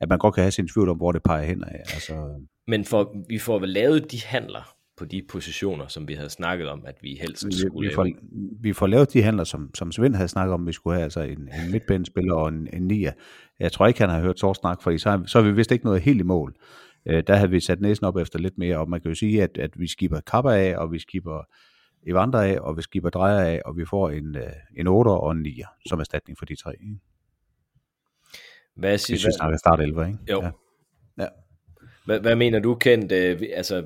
at 0.00 0.08
man 0.08 0.18
godt 0.18 0.34
kan 0.34 0.42
have 0.42 0.52
sin 0.52 0.68
tvivl 0.68 0.88
om, 0.88 0.96
hvor 0.96 1.12
det 1.12 1.22
peger 1.22 1.44
hen 1.44 1.64
af. 1.64 1.76
Altså, 1.78 2.44
Men 2.66 2.84
for, 2.84 3.16
vi 3.28 3.38
får 3.38 3.58
vel 3.58 3.68
lavet 3.68 4.12
de 4.12 4.20
handler, 4.24 4.74
på 5.02 5.06
de 5.06 5.22
positioner, 5.28 5.86
som 5.88 6.08
vi 6.08 6.14
havde 6.14 6.30
snakket 6.30 6.68
om, 6.68 6.82
at 6.86 6.96
vi 7.02 7.18
helst 7.20 7.38
skulle 7.58 7.80
vi, 7.80 7.88
vi 7.88 7.94
får, 7.94 8.04
lave. 8.04 8.16
Vi 8.60 8.72
får 8.72 8.86
lavet 8.86 9.12
de 9.12 9.22
handler, 9.22 9.44
som, 9.44 9.74
som 9.74 9.92
Svend 9.92 10.14
havde 10.14 10.28
snakket 10.28 10.54
om, 10.54 10.66
vi 10.66 10.72
skulle 10.72 10.94
have, 10.94 11.04
altså 11.04 11.20
en, 11.20 11.38
en 11.38 11.70
midtbanespiller 11.72 12.34
og 12.34 12.48
en, 12.48 12.68
en 12.72 12.82
nier. 12.82 13.12
Jeg 13.60 13.72
tror 13.72 13.86
ikke, 13.86 14.00
han 14.00 14.10
har 14.10 14.20
hørt 14.20 14.38
så 14.38 14.54
snak, 14.54 14.82
fordi 14.82 14.98
så, 14.98 15.22
så 15.26 15.40
har 15.40 15.48
vi 15.48 15.56
vist 15.56 15.72
ikke 15.72 15.84
noget 15.84 16.02
helt 16.02 16.20
i 16.20 16.22
mål. 16.22 16.54
Øh, 17.06 17.22
der 17.26 17.34
havde 17.34 17.50
vi 17.50 17.60
sat 17.60 17.80
næsen 17.80 18.06
op 18.06 18.16
efter 18.16 18.38
lidt 18.38 18.58
mere, 18.58 18.78
og 18.78 18.90
man 18.90 19.00
kan 19.00 19.08
jo 19.08 19.14
sige, 19.14 19.42
at, 19.42 19.58
at 19.58 19.70
vi 19.80 19.88
skipper 19.88 20.20
Kappa 20.20 20.50
af, 20.50 20.76
og 20.76 20.92
vi 20.92 20.98
skipper 20.98 21.48
Evander 22.06 22.40
af, 22.40 22.58
og 22.60 22.76
vi 22.76 22.82
skipper 22.82 23.10
Drejer 23.10 23.44
af, 23.44 23.60
og 23.64 23.76
vi 23.76 23.84
får 23.84 24.10
en, 24.10 24.36
øh, 24.36 24.52
en 24.76 24.86
8 24.86 25.08
og 25.08 25.32
en 25.32 25.42
9 25.42 25.62
som 25.88 26.00
erstatning 26.00 26.38
for 26.38 26.44
de 26.44 26.56
tre. 26.56 26.72
Hvad 28.76 28.98
siger, 28.98 29.14
Hvis 29.16 29.26
vi 29.26 29.32
snakker 29.38 29.58
start 29.58 29.80
11, 29.80 30.06
ikke? 30.06 30.18
Jo. 30.30 30.42
Ja. 30.42 30.50
ja. 31.18 31.28
Hvad, 32.04 32.20
hvad 32.20 32.36
mener 32.36 32.58
du, 32.58 32.74
Kent? 32.74 33.12
Øh, 33.12 33.40
altså, 33.54 33.84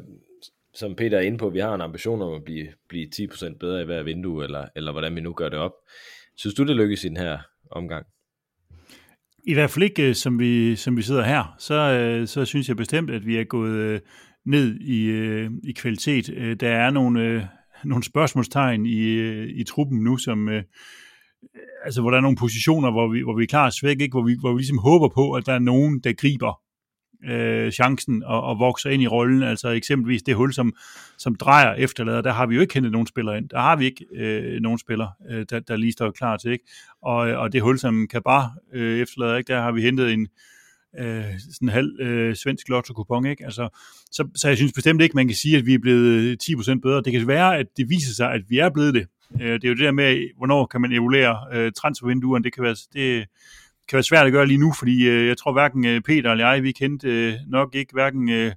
som 0.76 0.94
Peter 0.94 1.18
er 1.18 1.22
inde 1.22 1.38
på, 1.38 1.50
vi 1.50 1.58
har 1.58 1.74
en 1.74 1.80
ambition 1.80 2.22
om 2.22 2.34
at 2.34 2.44
blive, 2.44 2.66
blive 2.88 3.06
10% 3.14 3.58
bedre 3.58 3.82
i 3.82 3.84
hver 3.84 4.02
vindue, 4.02 4.44
eller, 4.44 4.66
eller 4.76 4.92
hvordan 4.92 5.16
vi 5.16 5.20
nu 5.20 5.32
gør 5.32 5.48
det 5.48 5.58
op. 5.58 5.72
Synes 6.36 6.54
du, 6.54 6.64
det 6.64 6.76
lykkes 6.76 7.04
i 7.04 7.08
den 7.08 7.16
her 7.16 7.38
omgang? 7.70 8.06
I 9.44 9.54
hvert 9.54 9.70
fald 9.70 9.82
ikke, 9.82 10.08
øh, 10.08 10.14
som 10.14 10.38
vi, 10.38 10.76
som 10.76 10.96
vi 10.96 11.02
sidder 11.02 11.24
her. 11.24 11.54
Så, 11.58 11.74
øh, 11.74 12.26
så 12.26 12.44
synes 12.44 12.68
jeg 12.68 12.76
bestemt, 12.76 13.10
at 13.10 13.26
vi 13.26 13.36
er 13.36 13.44
gået 13.44 13.72
øh, 13.72 14.00
ned 14.44 14.80
i, 14.80 15.10
i 15.68 15.72
kvalitet. 15.72 16.60
Der 16.60 16.68
er 16.68 16.90
nogle, 16.90 17.48
nogle 17.84 18.04
spørgsmålstegn 18.04 18.86
i, 18.86 19.20
i 19.60 19.64
truppen 19.64 19.98
nu, 20.04 20.16
som 20.16 20.48
altså 21.84 22.00
hvor 22.00 22.10
der 22.10 22.16
er 22.16 22.22
nogle 22.22 22.36
positioner, 22.36 22.90
hvor 22.90 23.08
vi, 23.12 23.22
hvor 23.22 23.36
vi 23.36 23.42
er 23.42 23.46
klar 23.46 23.70
svæk, 23.70 24.00
ikke? 24.00 24.12
Hvor, 24.12 24.22
vi, 24.22 24.36
hvor 24.40 24.52
vi 24.52 24.58
ligesom 24.58 24.78
håber 24.78 25.08
på, 25.08 25.32
at 25.32 25.46
der 25.46 25.52
er 25.52 25.58
nogen, 25.58 26.00
der 26.04 26.12
griber 26.12 26.60
øh, 27.28 27.72
chancen 27.72 28.22
og, 28.22 28.42
og 28.42 28.58
vokser 28.58 28.90
ind 28.90 29.02
i 29.02 29.06
rollen. 29.06 29.42
Altså 29.42 29.68
eksempelvis 29.68 30.22
det 30.22 30.34
hul, 30.34 30.52
som, 30.52 30.72
som 31.18 31.34
drejer 31.34 31.74
efterlader, 31.74 32.20
der 32.20 32.32
har 32.32 32.46
vi 32.46 32.54
jo 32.54 32.60
ikke 32.60 32.74
hentet 32.74 32.92
nogen 32.92 33.06
spillere 33.06 33.38
ind. 33.38 33.48
Der 33.48 33.60
har 33.60 33.76
vi 33.76 33.84
ikke 33.84 34.04
øh, 34.16 34.60
nogen 34.60 34.78
spillere, 34.78 35.12
øh, 35.30 35.46
der, 35.50 35.60
der 35.60 35.76
lige 35.76 35.92
står 35.92 36.10
klar 36.10 36.36
til. 36.36 36.52
Ikke? 36.52 36.64
Og, 37.02 37.16
og 37.16 37.52
det 37.52 37.62
hul, 37.62 37.78
som 37.78 38.08
Kabar 38.08 38.50
øh, 38.74 38.98
efterlader, 38.98 39.36
ikke? 39.36 39.52
der 39.52 39.60
har 39.60 39.72
vi 39.72 39.82
hentet 39.82 40.12
en 40.12 40.28
øh, 40.98 41.24
sådan 41.38 41.68
en 41.68 41.68
halv 41.68 42.00
øh, 42.00 42.34
svensk 42.34 42.68
lotto-kupon. 42.68 43.26
Ikke? 43.26 43.44
Altså, 43.44 43.68
så, 44.12 44.28
så 44.34 44.48
jeg 44.48 44.56
synes 44.56 44.72
bestemt 44.72 45.02
ikke, 45.02 45.16
man 45.16 45.28
kan 45.28 45.36
sige, 45.36 45.56
at 45.56 45.66
vi 45.66 45.74
er 45.74 45.78
blevet 45.78 46.10
øh, 46.22 46.36
10% 46.42 46.80
bedre. 46.80 47.02
Det 47.02 47.12
kan 47.12 47.28
være, 47.28 47.58
at 47.58 47.66
det 47.76 47.88
viser 47.88 48.14
sig, 48.14 48.32
at 48.32 48.42
vi 48.48 48.58
er 48.58 48.70
blevet 48.70 48.94
det. 48.94 49.06
Øh, 49.40 49.52
det 49.52 49.64
er 49.64 49.68
jo 49.68 49.74
det 49.74 49.84
der 49.84 49.92
med, 49.92 50.36
hvornår 50.36 50.66
kan 50.66 50.80
man 50.80 50.92
evaluere 50.92 51.36
øh, 51.52 51.72
transfervinduerne. 51.72 52.44
Det 52.44 52.54
kan 52.54 52.62
være... 52.62 52.76
Det, 52.92 53.26
kan 53.88 53.96
være 53.96 54.02
svært 54.02 54.26
at 54.26 54.32
gøre 54.32 54.46
lige 54.46 54.58
nu, 54.58 54.72
fordi 54.78 55.08
øh, 55.08 55.26
jeg 55.26 55.38
tror 55.38 55.52
hverken 55.52 55.86
øh, 55.86 56.00
Peter 56.00 56.30
eller 56.30 56.48
jeg, 56.48 56.62
vi 56.62 56.72
kendte 56.72 57.08
øh, 57.08 57.34
nok 57.48 57.74
ikke 57.74 57.92
hverken 57.92 58.30
øh, 58.30 58.52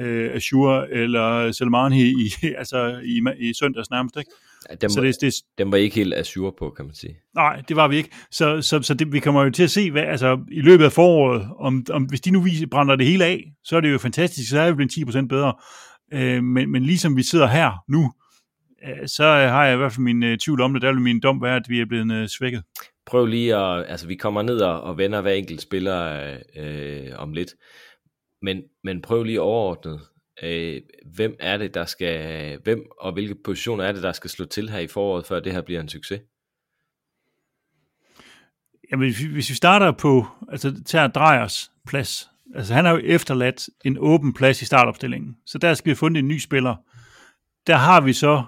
øh, 0.00 0.34
Azure 0.34 0.90
eller 0.90 1.52
Selmani 1.52 2.02
i, 2.02 2.32
altså 2.58 3.00
i, 3.04 3.22
i 3.38 3.54
søndags 3.54 3.90
nærmest, 3.90 4.16
ikke? 4.16 4.30
Ja, 4.70 4.74
dem, 4.74 4.90
så 4.90 5.00
det, 5.00 5.16
det, 5.20 5.34
dem 5.58 5.72
var 5.72 5.78
ikke 5.78 5.96
helt 5.96 6.14
Azure 6.14 6.52
på, 6.58 6.70
kan 6.76 6.84
man 6.84 6.94
sige. 6.94 7.16
Nej, 7.34 7.62
det 7.68 7.76
var 7.76 7.88
vi 7.88 7.96
ikke. 7.96 8.10
Så, 8.30 8.62
så, 8.62 8.82
så 8.82 8.94
det, 8.94 9.12
vi 9.12 9.20
kommer 9.20 9.44
jo 9.44 9.50
til 9.50 9.62
at 9.62 9.70
se, 9.70 9.90
hvad, 9.90 10.02
altså 10.02 10.38
i 10.52 10.60
løbet 10.60 10.84
af 10.84 10.92
foråret, 10.92 11.48
om, 11.58 11.84
om 11.90 12.04
hvis 12.04 12.20
de 12.20 12.30
nu 12.30 12.46
brænder 12.70 12.96
det 12.96 13.06
hele 13.06 13.24
af, 13.24 13.52
så 13.64 13.76
er 13.76 13.80
det 13.80 13.92
jo 13.92 13.98
fantastisk, 13.98 14.50
så 14.50 14.60
er 14.60 14.70
vi 14.70 14.74
blevet 14.74 15.16
10% 15.16 15.26
bedre. 15.26 15.54
Øh, 16.12 16.44
men, 16.44 16.72
men 16.72 16.82
ligesom 16.82 17.16
vi 17.16 17.22
sidder 17.22 17.46
her 17.46 17.72
nu, 17.88 18.12
så 19.06 19.24
har 19.24 19.64
jeg 19.64 19.74
i 19.74 19.76
hvert 19.76 19.92
fald 19.92 20.04
min 20.04 20.22
øh, 20.22 20.38
tvivl 20.38 20.60
om 20.60 20.72
det. 20.72 20.82
Der 20.82 20.92
vil 20.92 21.00
min 21.00 21.20
dom 21.20 21.42
være, 21.42 21.56
at 21.56 21.68
vi 21.68 21.80
er 21.80 21.86
blevet 21.86 22.12
øh, 22.12 22.28
svækket 22.28 22.62
prøv 23.10 23.26
lige 23.26 23.56
at, 23.56 23.84
altså 23.88 24.06
vi 24.06 24.14
kommer 24.14 24.42
ned 24.42 24.60
og, 24.60 24.80
og 24.80 24.98
vender 24.98 25.20
hver 25.20 25.32
enkelt 25.32 25.62
spiller 25.62 26.38
øh, 26.56 27.08
om 27.16 27.32
lidt, 27.32 27.54
men, 28.42 28.62
men 28.84 29.02
prøv 29.02 29.22
lige 29.22 29.40
overordnet, 29.40 30.00
øh, 30.42 30.80
hvem 31.14 31.36
er 31.40 31.56
det, 31.56 31.74
der 31.74 31.84
skal, 31.84 32.58
hvem 32.64 32.82
og 33.00 33.12
hvilke 33.12 33.34
positioner 33.44 33.84
er 33.84 33.92
det, 33.92 34.02
der 34.02 34.12
skal 34.12 34.30
slå 34.30 34.44
til 34.44 34.70
her 34.70 34.78
i 34.78 34.86
foråret, 34.86 35.26
før 35.26 35.40
det 35.40 35.52
her 35.52 35.60
bliver 35.60 35.80
en 35.80 35.88
succes? 35.88 36.20
Jamen, 38.90 39.14
hvis 39.32 39.50
vi 39.50 39.54
starter 39.54 39.92
på, 39.92 40.26
altså 40.48 40.82
tager 40.86 41.06
Drejers 41.06 41.72
plads, 41.86 42.30
altså 42.54 42.74
han 42.74 42.84
har 42.84 42.92
jo 42.92 43.00
efterladt 43.04 43.68
en 43.84 43.96
åben 43.98 44.32
plads 44.34 44.62
i 44.62 44.64
startopstillingen, 44.64 45.36
så 45.46 45.58
der 45.58 45.74
skal 45.74 45.86
vi 45.86 45.90
have 45.90 45.96
fundet 45.96 46.18
en 46.18 46.28
ny 46.28 46.38
spiller. 46.38 46.76
Der 47.66 47.76
har 47.76 48.00
vi 48.00 48.12
så 48.12 48.44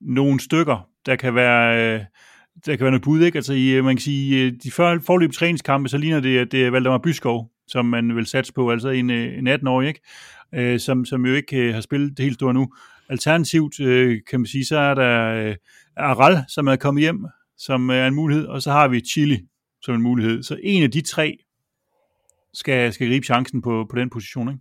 nogle 0.00 0.40
stykker, 0.40 0.88
der 1.06 1.16
kan 1.16 1.34
være, 1.34 1.94
øh, 1.94 2.00
der 2.66 2.76
kan 2.76 2.80
være 2.80 2.90
noget 2.90 3.02
bud, 3.02 3.20
ikke? 3.20 3.36
Altså, 3.36 3.52
i, 3.52 3.70
øh, 3.70 3.84
man 3.84 3.96
kan 3.96 4.00
sige, 4.00 4.46
øh, 4.46 4.52
de 4.62 4.70
før, 4.70 5.28
træningskampe, 5.32 5.88
så 5.88 5.98
ligner 5.98 6.20
det, 6.20 6.38
at 6.38 6.52
det 6.52 6.66
er 6.66 6.70
Valdemar 6.70 6.98
Byskov, 6.98 7.50
som 7.68 7.86
man 7.86 8.16
vil 8.16 8.26
satse 8.26 8.52
på, 8.52 8.70
altså 8.70 8.88
en, 8.88 9.10
øh, 9.10 9.38
en 9.38 9.48
18-årig, 9.48 9.88
ikke? 9.88 10.00
Øh, 10.54 10.80
som, 10.80 11.04
som 11.04 11.26
jo 11.26 11.34
ikke 11.34 11.56
øh, 11.56 11.74
har 11.74 11.80
spillet 11.80 12.16
det 12.16 12.24
helt 12.24 12.34
store 12.34 12.54
nu. 12.54 12.72
Alternativt, 13.08 13.80
øh, 13.80 14.20
kan 14.30 14.40
man 14.40 14.46
sige, 14.46 14.64
så 14.64 14.78
er 14.78 14.94
der 14.94 15.34
øh, 15.34 15.56
Aral, 15.96 16.44
som 16.48 16.66
er 16.66 16.76
kommet 16.76 17.02
hjem, 17.02 17.26
som 17.58 17.90
er 17.90 18.06
en 18.06 18.14
mulighed, 18.14 18.46
og 18.46 18.62
så 18.62 18.70
har 18.70 18.88
vi 18.88 19.00
Chili, 19.00 19.40
som 19.82 19.94
en 19.94 20.02
mulighed. 20.02 20.42
Så 20.42 20.58
en 20.62 20.82
af 20.82 20.90
de 20.90 21.00
tre 21.00 21.38
skal, 22.54 22.92
skal 22.92 23.08
gribe 23.08 23.26
chancen 23.26 23.62
på, 23.62 23.86
på 23.90 23.96
den 23.96 24.10
position, 24.10 24.48
ikke? 24.48 24.60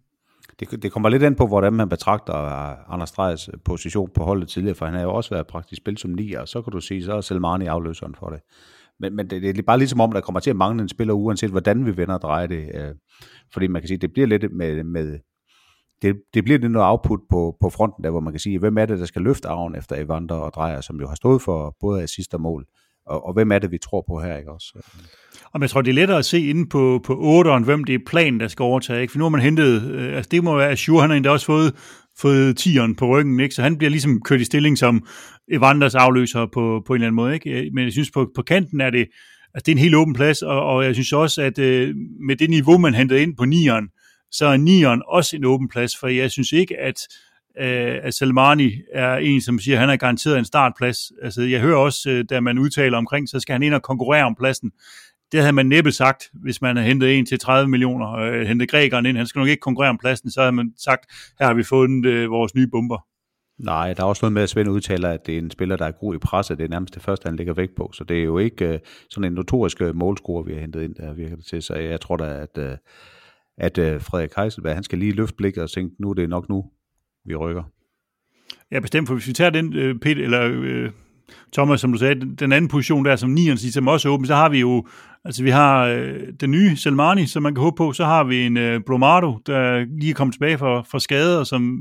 Det, 0.59 0.83
det 0.83 0.91
kommer 0.91 1.09
lidt 1.09 1.23
ind 1.23 1.35
på, 1.35 1.47
hvordan 1.47 1.73
man 1.73 1.89
betragter 1.89 2.35
øh, 2.35 2.93
Anders 2.93 3.09
Strejs 3.09 3.49
øh, 3.53 3.59
position 3.65 4.09
på 4.15 4.23
holdet 4.23 4.49
tidligere, 4.49 4.75
for 4.75 4.85
han 4.85 4.95
har 4.95 5.01
jo 5.01 5.13
også 5.13 5.29
været 5.29 5.47
praktisk 5.47 5.81
spil 5.81 5.97
som 5.97 6.11
nier, 6.11 6.39
og 6.39 6.47
så 6.47 6.61
kan 6.61 6.71
du 6.71 6.79
sige, 6.79 7.03
så 7.03 7.13
er 7.13 7.21
Selmani 7.21 7.65
afløseren 7.65 8.15
for 8.15 8.29
det. 8.29 8.39
Men, 8.99 9.15
men 9.15 9.29
det, 9.29 9.41
det 9.41 9.57
er 9.57 9.63
bare 9.63 9.77
ligesom 9.77 10.01
om, 10.01 10.11
der 10.11 10.21
kommer 10.21 10.39
til 10.39 10.49
at 10.49 10.55
mangle 10.55 10.81
en 10.81 10.89
spiller, 10.89 11.13
uanset 11.13 11.51
hvordan 11.51 11.85
vi 11.85 11.97
vender 11.97 12.13
og 12.13 12.21
drejer 12.21 12.47
det. 12.47 12.71
Øh, 12.73 12.95
fordi 13.53 13.67
man 13.67 13.81
kan 13.81 13.87
sige, 13.87 13.97
det 13.97 14.13
bliver 14.13 14.27
lidt 14.27 14.53
med, 14.53 14.83
med 14.83 15.19
det, 16.01 16.21
det 16.33 16.43
bliver 16.43 16.59
lidt 16.59 16.71
noget 16.71 16.89
output 16.89 17.19
på, 17.29 17.57
på 17.61 17.69
fronten, 17.69 18.03
der 18.03 18.09
hvor 18.09 18.19
man 18.19 18.33
kan 18.33 18.39
sige, 18.39 18.59
hvem 18.59 18.77
er 18.77 18.85
det, 18.85 18.99
der 18.99 19.05
skal 19.05 19.21
løfte 19.21 19.47
arven 19.47 19.75
efter 19.75 19.95
Evander 19.95 20.35
og 20.35 20.53
Drejer, 20.53 20.81
som 20.81 20.99
jo 20.99 21.07
har 21.07 21.15
stået 21.15 21.41
for 21.41 21.75
både 21.79 22.03
assist 22.03 22.33
og 22.33 22.41
mål. 22.41 22.65
Og, 23.05 23.25
og 23.25 23.33
hvem 23.33 23.51
er 23.51 23.59
det, 23.59 23.71
vi 23.71 23.77
tror 23.77 24.03
på 24.07 24.19
her, 24.19 24.37
ikke 24.37 24.51
også? 24.51 24.79
Og 25.53 25.61
jeg 25.61 25.69
tror, 25.69 25.81
det 25.81 25.89
er 25.89 25.95
lettere 25.95 26.17
at 26.17 26.25
se 26.25 26.39
inde 26.45 26.69
på, 26.69 27.01
på 27.05 27.41
8'eren, 27.41 27.63
hvem 27.63 27.83
det 27.83 27.95
er 27.95 27.99
planen, 28.05 28.39
der 28.39 28.47
skal 28.47 28.63
overtage. 28.63 29.01
Ikke? 29.01 29.11
For 29.11 29.17
nu 29.17 29.25
har 29.25 29.29
man 29.29 29.41
hentet, 29.41 29.91
øh, 29.91 30.15
altså 30.15 30.29
det 30.31 30.43
må 30.43 30.57
være 30.57 30.69
Azure, 30.69 31.01
han 31.01 31.09
har 31.09 31.17
endda 31.17 31.29
også 31.29 31.45
fået, 31.45 31.73
fået 32.19 32.67
10'eren 32.67 32.95
på 32.95 33.07
ryggen, 33.07 33.39
ikke? 33.39 33.55
så 33.55 33.61
han 33.61 33.77
bliver 33.77 33.89
ligesom 33.89 34.21
kørt 34.21 34.41
i 34.41 34.43
stilling 34.43 34.77
som 34.77 35.07
Evanders 35.51 35.95
afløser 35.95 36.45
på, 36.45 36.83
på 36.87 36.93
en 36.93 36.95
eller 36.95 37.07
anden 37.07 37.15
måde. 37.15 37.33
Ikke? 37.33 37.49
Øh, 37.49 37.73
men 37.73 37.83
jeg 37.83 37.91
synes, 37.91 38.11
på, 38.11 38.31
på 38.35 38.41
kanten 38.41 38.81
er 38.81 38.89
det, 38.89 39.07
altså 39.53 39.63
det 39.65 39.67
er 39.67 39.75
en 39.75 39.81
helt 39.81 39.95
åben 39.95 40.13
plads, 40.13 40.41
og, 40.41 40.65
og 40.65 40.85
jeg 40.85 40.93
synes 40.93 41.13
også, 41.13 41.41
at 41.41 41.59
øh, 41.59 41.95
med 42.27 42.35
det 42.35 42.49
niveau, 42.49 42.77
man 42.77 42.93
hentede 42.93 43.21
ind 43.21 43.37
på 43.37 43.43
9'eren, 43.43 43.95
så 44.31 44.45
er 44.45 44.57
9'eren 44.57 45.01
også 45.11 45.35
en 45.35 45.45
åben 45.45 45.69
plads, 45.69 45.97
for 45.99 46.07
jeg 46.07 46.31
synes 46.31 46.51
ikke, 46.51 46.79
at 46.79 46.95
øh, 47.59 47.99
at 48.03 48.13
Salmani 48.13 48.71
er 48.93 49.15
en, 49.15 49.41
som 49.41 49.59
siger, 49.59 49.75
at 49.75 49.81
han 49.81 49.89
er 49.89 49.95
garanteret 49.95 50.39
en 50.39 50.45
startplads. 50.45 51.11
Altså, 51.23 51.41
jeg 51.41 51.61
hører 51.61 51.77
også, 51.77 52.09
øh, 52.09 52.25
da 52.29 52.39
man 52.39 52.57
udtaler 52.57 52.97
omkring, 52.97 53.29
så 53.29 53.39
skal 53.39 53.53
han 53.53 53.63
ind 53.63 53.73
og 53.73 53.81
konkurrere 53.81 54.23
om 54.23 54.35
pladsen. 54.35 54.71
Det 55.31 55.39
havde 55.39 55.53
man 55.53 55.65
næppe 55.65 55.91
sagt, 55.91 56.23
hvis 56.33 56.61
man 56.61 56.75
havde 56.75 56.87
hentet 56.87 57.17
en 57.17 57.25
til 57.25 57.39
30 57.39 57.69
millioner, 57.69 58.13
øh, 58.13 58.41
hentet 58.41 58.69
grækeren 58.69 59.05
ind. 59.05 59.17
Han 59.17 59.27
skal 59.27 59.39
nok 59.39 59.47
ikke 59.47 59.61
konkurrere 59.61 59.89
om 59.89 59.97
pladsen. 59.97 60.31
Så 60.31 60.41
havde 60.41 60.51
man 60.51 60.73
sagt, 60.77 61.05
her 61.39 61.45
har 61.45 61.53
vi 61.53 61.63
fundet 61.63 62.09
øh, 62.09 62.31
vores 62.31 62.55
nye 62.55 62.67
bomber. 62.67 63.05
Nej, 63.59 63.93
der 63.93 64.03
er 64.03 64.07
også 64.07 64.25
noget 64.25 64.33
med, 64.33 64.41
at 64.41 64.49
Svend 64.49 64.69
udtaler, 64.69 65.09
at 65.09 65.25
det 65.25 65.33
er 65.33 65.39
en 65.39 65.51
spiller, 65.51 65.75
der 65.75 65.85
er 65.85 65.91
god 65.91 66.15
i 66.15 66.17
presset. 66.17 66.57
Det 66.57 66.63
er 66.63 66.69
nærmest 66.69 66.95
det 66.95 67.03
første, 67.03 67.25
han 67.25 67.35
lægger 67.35 67.53
vægt 67.53 67.75
på. 67.75 67.91
Så 67.93 68.03
det 68.03 68.19
er 68.19 68.23
jo 68.23 68.37
ikke 68.37 68.67
øh, 68.67 68.79
sådan 69.09 69.31
en 69.31 69.33
notorisk 69.33 69.81
øh, 69.81 69.95
målscorer, 69.95 70.43
vi 70.43 70.53
har 70.53 70.59
hentet 70.59 70.83
ind, 70.83 70.95
der 70.95 71.13
virker 71.13 71.35
det 71.35 71.45
til. 71.45 71.61
Så 71.61 71.75
jeg 71.75 72.01
tror 72.01 72.17
da, 72.17 72.25
at, 72.25 72.57
øh, 72.57 72.77
at 73.57 73.77
øh, 73.77 74.01
Frederik 74.01 74.31
Heiselberg, 74.37 74.75
han 74.75 74.83
skal 74.83 74.99
lige 74.99 75.11
løfte 75.11 75.35
blikket 75.35 75.63
og 75.63 75.71
tænke, 75.71 75.95
nu 75.99 76.09
er 76.09 76.13
det 76.13 76.29
nok 76.29 76.49
nu, 76.49 76.65
vi 77.25 77.35
rykker. 77.35 77.63
Ja, 78.71 78.79
bestemt, 78.79 79.07
for 79.07 79.15
hvis 79.15 79.27
vi 79.27 79.33
tager 79.33 79.49
den, 79.49 79.75
øh, 79.75 79.99
Peter, 79.99 80.23
eller 80.23 80.49
øh, 80.53 80.91
Thomas, 81.53 81.81
som 81.81 81.91
du 81.91 81.97
sagde, 81.97 82.35
den 82.39 82.51
anden 82.51 82.67
position 82.67 83.05
der, 83.05 83.15
som 83.15 83.29
nieren 83.29 83.57
som 83.57 83.87
også 83.87 84.09
er 84.09 84.13
åben, 84.13 84.27
så 84.27 84.35
har 84.35 84.49
vi 84.49 84.59
jo, 84.59 84.87
altså 85.25 85.43
vi 85.43 85.49
har 85.49 85.85
øh, 85.85 86.19
den 86.39 86.51
nye 86.51 86.77
Selmani, 86.77 87.25
som 87.25 87.43
man 87.43 87.55
kan 87.55 87.61
håbe 87.61 87.75
på, 87.75 87.93
så 87.93 88.05
har 88.05 88.23
vi 88.23 88.45
en 88.45 88.57
øh, 88.57 88.81
Bromado, 88.81 89.37
der 89.45 89.85
lige 89.99 90.09
er 90.09 90.13
kommet 90.13 90.33
tilbage 90.33 90.57
fra, 90.57 90.81
fra 90.81 90.99
skade, 90.99 91.39
og 91.39 91.47
som 91.47 91.79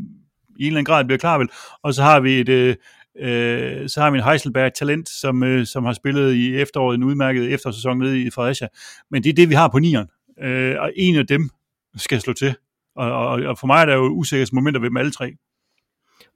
i 0.58 0.62
en 0.62 0.66
eller 0.66 0.78
anden 0.78 0.84
grad 0.84 1.04
bliver 1.04 1.18
klar 1.18 1.38
vel, 1.38 1.48
og 1.82 1.94
så 1.94 2.02
har 2.02 2.20
vi 2.20 2.40
et, 2.40 2.48
øh, 2.48 2.76
øh, 3.20 3.88
så 3.88 4.00
har 4.00 4.10
vi 4.10 4.18
en 4.18 4.24
Heiselberg 4.24 4.72
talent, 4.74 5.08
som, 5.08 5.42
øh, 5.42 5.66
som 5.66 5.84
har 5.84 5.92
spillet 5.92 6.34
i 6.34 6.56
efteråret 6.56 6.94
en 6.94 7.04
udmærket 7.04 7.52
eftersæson 7.52 7.98
nede 7.98 8.22
i 8.22 8.30
Fredericia, 8.30 8.68
men 9.10 9.24
det 9.24 9.30
er 9.30 9.34
det, 9.34 9.48
vi 9.48 9.54
har 9.54 9.68
på 9.68 9.78
nieren, 9.78 10.06
øh, 10.42 10.76
og 10.78 10.92
en 10.96 11.16
af 11.16 11.26
dem 11.26 11.50
skal 11.96 12.20
slå 12.20 12.32
til, 12.32 12.54
og, 12.96 13.12
og, 13.12 13.42
og 13.42 13.58
for 13.58 13.66
mig 13.66 13.80
er 13.80 13.86
der 13.86 13.94
jo 13.94 14.08
usikkerhedsmomenter 14.08 14.80
momenter 14.80 14.80
ved 14.80 14.90
dem 14.90 14.96
alle 14.96 15.12
tre. 15.12 15.32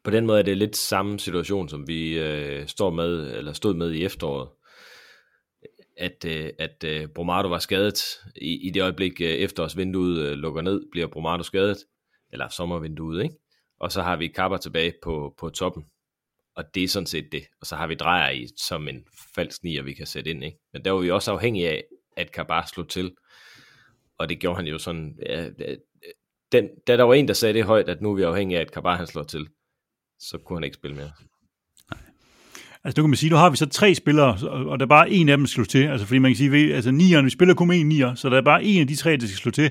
På 0.05 0.11
den 0.11 0.27
måde 0.27 0.39
er 0.39 0.43
det 0.43 0.59
lidt 0.59 0.77
samme 0.77 1.19
situation, 1.19 1.69
som 1.69 1.89
vi 1.89 2.19
øh, 2.19 2.67
står 2.67 2.91
med, 2.91 3.37
eller 3.37 3.53
stod 3.53 3.75
med 3.75 3.93
i 3.93 4.05
efteråret. 4.05 4.49
At, 5.97 6.25
øh, 6.27 6.51
at 6.59 6.85
øh, 6.85 7.09
Bromado 7.09 7.49
var 7.49 7.59
skadet 7.59 8.03
i, 8.37 8.67
i 8.67 8.71
det 8.71 8.83
øjeblik, 8.83 9.21
øh, 9.21 9.27
efterårsvinduet 9.27 10.19
øh, 10.19 10.33
lukker 10.33 10.63
ned, 10.63 10.83
bliver 10.91 11.07
Bromado 11.07 11.43
skadet, 11.43 11.79
eller 12.33 12.49
sommervinduet, 12.49 13.23
ikke? 13.23 13.35
Og 13.81 13.93
så 13.93 14.03
har 14.03 14.17
vi 14.17 14.29
Kapper 14.29 14.57
tilbage 14.57 14.93
på, 15.03 15.35
på 15.39 15.49
toppen, 15.49 15.85
og 16.57 16.75
det 16.75 16.85
er 16.85 16.89
sådan 16.89 17.07
set 17.07 17.29
det. 17.33 17.45
Og 17.61 17.67
så 17.67 17.77
har 17.77 17.87
vi 17.87 17.95
drejer 17.95 18.31
i 18.31 18.47
som 18.57 18.89
en 18.89 19.05
falsk 19.35 19.65
nier, 19.65 19.83
vi 19.83 19.95
kan 19.95 20.07
sætte 20.07 20.31
ind, 20.31 20.45
ikke? 20.45 20.59
Men 20.73 20.85
der 20.85 20.91
var 20.91 21.01
vi 21.01 21.11
også 21.11 21.33
afhængige 21.33 21.69
af, 21.69 21.85
at 22.17 22.33
Kabar 22.33 22.67
slog 22.67 22.89
til, 22.89 23.15
og 24.19 24.29
det 24.29 24.39
gjorde 24.41 24.57
han 24.57 24.67
jo 24.67 24.79
sådan, 24.79 25.19
ja, 25.27 25.47
øh, 25.47 25.53
øh, 25.59 25.77
den, 26.53 26.69
da 26.87 26.97
der 26.97 27.03
var 27.03 27.15
en, 27.15 27.29
der 27.29 27.35
sagde 27.35 27.55
det 27.55 27.65
højt, 27.65 27.89
at 27.89 28.03
nu 28.03 28.11
er 28.11 28.17
vi 28.17 28.23
afhængige 28.23 28.59
af, 28.59 28.63
at 28.63 28.73
Kabar 28.73 28.97
han 28.97 29.07
slår 29.07 29.23
til, 29.23 29.49
så 30.31 30.39
kunne 30.39 30.57
han 30.57 30.65
ikke 30.65 30.75
spille 30.75 30.97
mere. 30.97 31.11
Altså 32.85 33.01
nu 33.01 33.05
kan 33.05 33.11
man 33.11 33.17
sige, 33.17 33.31
nu 33.31 33.37
har 33.37 33.51
vi 33.51 33.57
så 33.57 33.69
tre 33.69 33.95
spillere, 33.95 34.39
og 34.51 34.79
der 34.79 34.87
er 34.87 34.89
bare 34.89 35.11
en 35.11 35.29
af 35.29 35.37
dem, 35.37 35.45
der 35.45 35.49
slår 35.49 35.65
til. 35.65 35.87
Altså 35.87 36.07
fordi 36.07 36.19
man 36.19 36.31
kan 36.31 36.37
sige, 36.37 36.51
vi, 36.51 36.73
altså 36.73 36.91
nieren, 36.91 37.25
vi 37.25 37.31
spiller 37.31 37.55
kun 37.55 37.73
en 37.73 37.89
nier, 37.89 38.15
så 38.15 38.29
der 38.29 38.37
er 38.37 38.43
bare 38.43 38.65
en 38.65 38.81
af 38.81 38.87
de 38.87 38.97
tre, 38.97 39.11
der 39.17 39.27
skal 39.27 39.37
slå 39.37 39.51
til. 39.51 39.71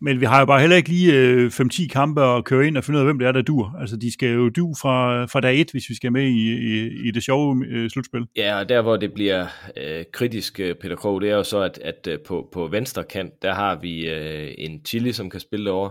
Men 0.00 0.20
vi 0.20 0.24
har 0.24 0.38
jo 0.38 0.46
bare 0.46 0.60
heller 0.60 0.76
ikke 0.76 0.88
lige 0.88 1.14
øh, 1.14 1.46
5-10 1.46 1.88
kampe 1.88 2.22
at 2.22 2.44
køre 2.44 2.66
ind 2.66 2.76
og 2.76 2.84
finde 2.84 2.96
ud 2.96 3.00
af, 3.00 3.06
hvem 3.06 3.18
det 3.18 3.28
er, 3.28 3.32
der 3.32 3.42
dur. 3.42 3.76
Altså 3.80 3.96
de 3.96 4.12
skal 4.12 4.28
jo 4.28 4.48
du 4.48 4.74
fra, 4.80 5.24
fra 5.24 5.40
dag 5.40 5.60
et, 5.60 5.70
hvis 5.70 5.88
vi 5.88 5.94
skal 5.94 6.12
med 6.12 6.22
i, 6.22 6.52
i, 6.52 7.08
i 7.08 7.10
det 7.10 7.22
sjove 7.22 7.64
øh, 7.66 7.90
slutspil. 7.90 8.26
Ja, 8.36 8.58
og 8.58 8.68
der 8.68 8.82
hvor 8.82 8.96
det 8.96 9.12
bliver 9.14 9.46
øh, 9.76 10.04
kritisk, 10.12 10.60
øh, 10.60 10.74
Peter 10.74 10.96
Krog, 10.96 11.20
det 11.20 11.30
er 11.30 11.34
jo 11.34 11.42
så, 11.42 11.60
at, 11.60 11.78
at 11.84 12.08
øh, 12.10 12.18
på, 12.26 12.48
på 12.52 12.66
venstre 12.66 13.04
kant, 13.04 13.32
der 13.42 13.54
har 13.54 13.78
vi 13.80 14.10
øh, 14.10 14.54
en 14.58 14.80
Chili, 14.84 15.12
som 15.12 15.30
kan 15.30 15.40
spille 15.40 15.70
over. 15.70 15.90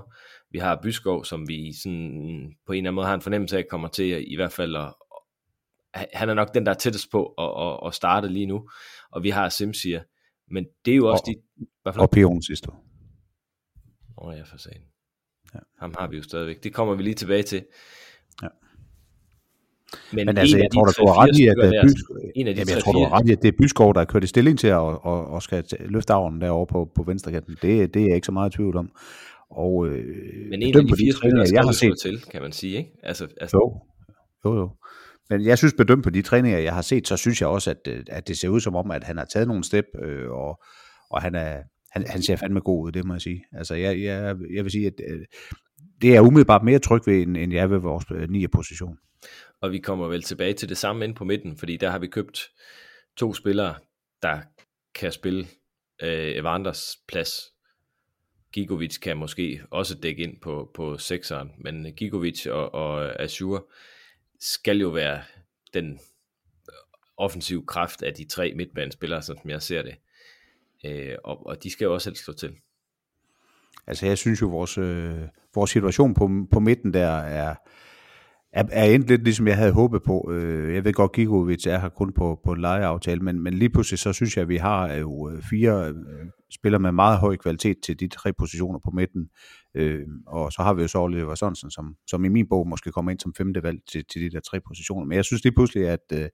Vi 0.52 0.58
har 0.58 0.80
Byskov, 0.84 1.26
som 1.26 1.48
vi 1.48 1.74
sådan, 1.84 2.54
på 2.66 2.74
en 2.74 2.78
eller 2.78 2.90
anden 2.90 2.96
måde 2.96 3.08
har 3.08 3.14
en 3.14 3.22
fornemmelse 3.22 3.58
af, 3.58 3.68
kommer 3.70 3.88
til 3.88 4.34
i 4.34 4.36
hvert 4.36 4.52
fald 4.52 4.76
at, 4.76 4.94
han 6.14 6.30
er 6.30 6.34
nok 6.34 6.54
den, 6.54 6.66
der 6.66 6.72
er 6.72 6.76
tættest 6.76 7.12
på 7.12 7.26
at, 7.26 7.68
at, 7.68 7.88
at 7.88 7.94
starte 7.94 8.28
lige 8.28 8.46
nu. 8.46 8.70
Og 9.12 9.24
vi 9.24 9.30
har 9.30 9.50
Simsier. 9.50 10.02
Men 10.52 10.66
det 10.86 10.92
er 10.92 10.96
jo 10.96 11.08
også 11.08 11.24
og, 11.28 11.34
de... 11.34 11.66
Hvad 11.84 11.98
og 11.98 12.10
Pion 12.10 12.42
sidste 12.42 12.70
år. 12.70 12.86
Åh 14.18 14.28
oh, 14.28 14.38
ja, 14.38 14.44
for 14.44 14.58
sagen. 14.58 14.82
Ja. 15.54 15.60
Ham 15.80 15.94
har 16.00 16.08
vi 16.08 16.16
jo 16.16 16.24
stadigvæk. 16.24 16.64
Det 16.64 16.74
kommer 16.74 16.96
vi 16.96 17.04
lige 17.04 17.14
tilbage 17.14 17.44
til. 17.44 17.64
Ja. 18.44 18.48
Men, 20.14 20.26
Men 20.26 20.38
altså, 20.38 20.58
jeg 20.58 20.68
tror, 20.74 20.86
der 20.86 20.94
går 20.98 21.22
ret 21.22 21.38
i, 21.40 21.48
at, 21.48 21.56
By, 21.58 21.90
en 22.36 22.48
af 22.48 22.56
de 22.56 22.60
jamen, 22.60 22.74
jeg 22.74 22.84
tror, 22.84 22.92
du 22.92 23.00
har 23.00 23.20
ret 23.20 23.30
i, 23.30 23.32
at 23.32 23.42
det 23.42 23.48
er 23.48 23.58
Byskov, 23.58 23.94
der 23.94 24.02
er 24.02 24.06
kørt 24.06 24.24
i 24.24 24.28
stilling 24.28 24.60
til 24.60 24.68
at 24.68 24.78
og, 24.78 25.28
og 25.28 25.44
skal 25.44 25.64
løfte 25.80 26.14
arven 26.14 26.42
derovre 26.42 26.68
på, 26.68 26.92
på 26.96 27.04
venstre 27.04 27.32
kanten. 27.32 27.58
Det, 27.62 27.94
det 27.94 28.02
er 28.02 28.06
jeg 28.06 28.16
ikke 28.16 28.26
så 28.26 28.32
meget 28.32 28.54
i 28.54 28.56
tvivl 28.56 28.78
om. 28.78 28.92
Og, 29.52 29.88
øh, 29.88 30.50
Men 30.50 30.62
en 30.62 30.78
af 30.78 30.86
de 30.86 30.96
fire 30.98 31.14
spillere, 31.14 31.46
jeg 31.54 31.62
har 31.62 31.72
set 31.72 31.94
til, 32.02 32.22
kan 32.32 32.42
man 32.42 32.52
sige, 32.52 32.78
ikke? 32.78 32.92
Altså, 33.04 33.28
altså, 33.42 33.58
jo, 33.58 33.82
jo, 34.46 34.60
jo. 34.60 34.70
Men 35.30 35.46
jeg 35.46 35.58
synes 35.58 35.74
bedømt 35.78 36.04
på 36.04 36.10
de 36.10 36.22
træninger, 36.22 36.60
jeg 36.60 36.74
har 36.74 36.82
set, 36.82 37.08
så 37.08 37.18
synes 37.18 37.42
jeg 37.42 37.50
også, 37.50 37.70
at, 37.70 37.88
øh, 37.88 38.04
at 38.08 38.28
det 38.28 38.38
ser 38.38 38.50
ud 38.50 38.60
som 38.60 38.76
om, 38.76 38.92
at 38.92 39.04
han 39.04 39.18
har 39.18 39.26
taget 39.26 39.48
nogle 39.48 39.64
step, 39.64 39.86
øh, 40.04 40.30
og, 40.32 40.64
og 41.10 41.22
han, 41.22 41.36
er, 41.36 41.58
han, 41.92 42.06
han 42.08 42.22
ser 42.22 42.36
fandme 42.36 42.60
god 42.60 42.86
ud, 42.86 42.92
det 42.92 43.06
må 43.06 43.14
jeg 43.14 43.22
sige. 43.22 43.44
Altså, 43.52 43.76
jeg, 43.76 44.02
jeg, 44.02 44.36
jeg 44.56 44.64
vil 44.64 44.72
sige, 44.72 44.88
at 44.88 44.94
øh, 45.10 45.20
det 46.02 46.16
er 46.16 46.22
umiddelbart 46.22 46.64
mere 46.64 46.80
tryg 46.80 47.02
ved, 47.06 47.22
end, 47.22 47.38
end 47.38 47.54
jeg 47.54 47.64
er 47.64 47.68
ved 47.68 47.80
vores 47.80 48.06
øh, 48.12 48.30
9. 48.30 48.48
position. 48.48 48.98
Og 49.62 49.72
vi 49.72 49.80
kommer 49.80 50.08
vel 50.08 50.24
tilbage 50.24 50.54
til 50.54 50.70
det 50.70 50.78
samme 50.78 51.06
ind 51.06 51.16
på 51.16 51.24
midten, 51.24 51.58
fordi 51.58 51.78
der 51.78 51.90
har 51.90 52.00
vi 52.00 52.08
købt 52.08 52.40
to 53.18 53.34
spillere, 53.34 53.76
der 54.22 54.40
kan 54.96 55.12
spille 55.12 55.48
øh, 56.04 56.36
Evanders 56.36 56.98
plads. 57.08 57.51
Gigovic 58.54 59.00
kan 59.00 59.18
måske 59.18 59.62
også 59.70 59.96
dække 59.96 60.24
ind 60.24 60.40
på, 60.42 60.72
på 60.74 60.98
sekseren, 60.98 61.52
men 61.58 61.94
Gigovic 61.94 62.46
og, 62.46 62.74
og 62.74 63.22
Azure 63.22 63.62
skal 64.40 64.78
jo 64.78 64.90
være 64.90 65.24
den 65.74 66.00
offensiv 67.18 67.66
kraft 67.66 68.04
af 68.04 68.14
de 68.14 68.26
tre 68.26 68.54
midtbanespillere, 68.56 69.22
som 69.22 69.38
jeg 69.46 69.62
ser 69.62 69.82
det. 69.82 69.96
Øh, 70.86 71.16
og, 71.24 71.48
og 71.48 71.64
de 71.64 71.72
skal 71.72 71.86
jo 71.86 71.94
også 71.94 72.10
helst 72.10 72.24
slå 72.24 72.34
til. 72.34 72.56
Altså 73.88 74.06
jeg 74.06 74.18
synes 74.18 74.42
jo, 74.42 74.48
vores, 74.48 74.78
øh, 74.78 75.22
vores 75.56 75.72
situation 75.72 76.14
på, 76.14 76.30
på 76.52 76.60
midten 76.60 76.94
der 76.94 77.08
er, 77.18 77.56
er, 78.54 78.64
er 78.72 78.86
endt 78.86 79.10
lidt 79.10 79.24
ligesom 79.24 79.48
jeg 79.48 79.58
havde 79.58 79.72
håbet 79.72 80.04
på. 80.04 80.32
Øh, 80.32 80.76
jeg 80.76 80.86
ved 80.86 80.94
godt, 80.94 81.12
Gigovic 81.12 81.66
er 81.68 81.80
her 81.80 81.90
kun 81.90 82.14
på, 82.14 82.40
på 82.44 82.52
en 82.52 82.62
lejeaftale, 82.62 83.22
men, 83.22 83.40
men 83.40 83.54
lige 83.54 83.70
pludselig 83.70 84.00
så 84.00 84.14
synes 84.14 84.38
jeg, 84.38 84.42
at 84.42 84.50
vi 84.50 84.58
har 84.58 84.88
øh, 84.94 85.00
jo 85.00 85.30
øh, 85.30 85.44
fire 85.50 85.94
spillere 86.54 86.80
med 86.80 86.92
meget 86.92 87.20
høj 87.20 87.36
kvalitet 87.36 87.78
til 87.84 88.00
de 88.00 88.08
tre 88.08 88.34
positioner 88.34 88.80
på 88.80 88.92
midten. 88.92 89.30
Og 90.28 90.52
så 90.52 90.62
har 90.62 90.74
vi 90.74 90.82
jo 90.82 90.88
så 90.88 91.00
Oliver 91.00 91.36
Sørensen, 91.36 91.72
som, 91.72 91.96
som 92.08 92.26
i 92.26 92.28
min 92.28 92.50
bog 92.50 92.68
måske 92.68 92.92
kommer 92.92 93.12
ind 93.12 93.20
som 93.20 93.34
femte 93.38 93.64
valg 93.64 93.80
til, 93.92 94.06
til 94.12 94.22
de 94.22 94.30
der 94.30 94.40
tre 94.40 94.60
positioner. 94.68 95.06
Men 95.06 95.16
jeg 95.16 95.26
synes 95.26 95.44
lige 95.44 95.54
pludselig, 95.54 95.88
at, 95.88 96.32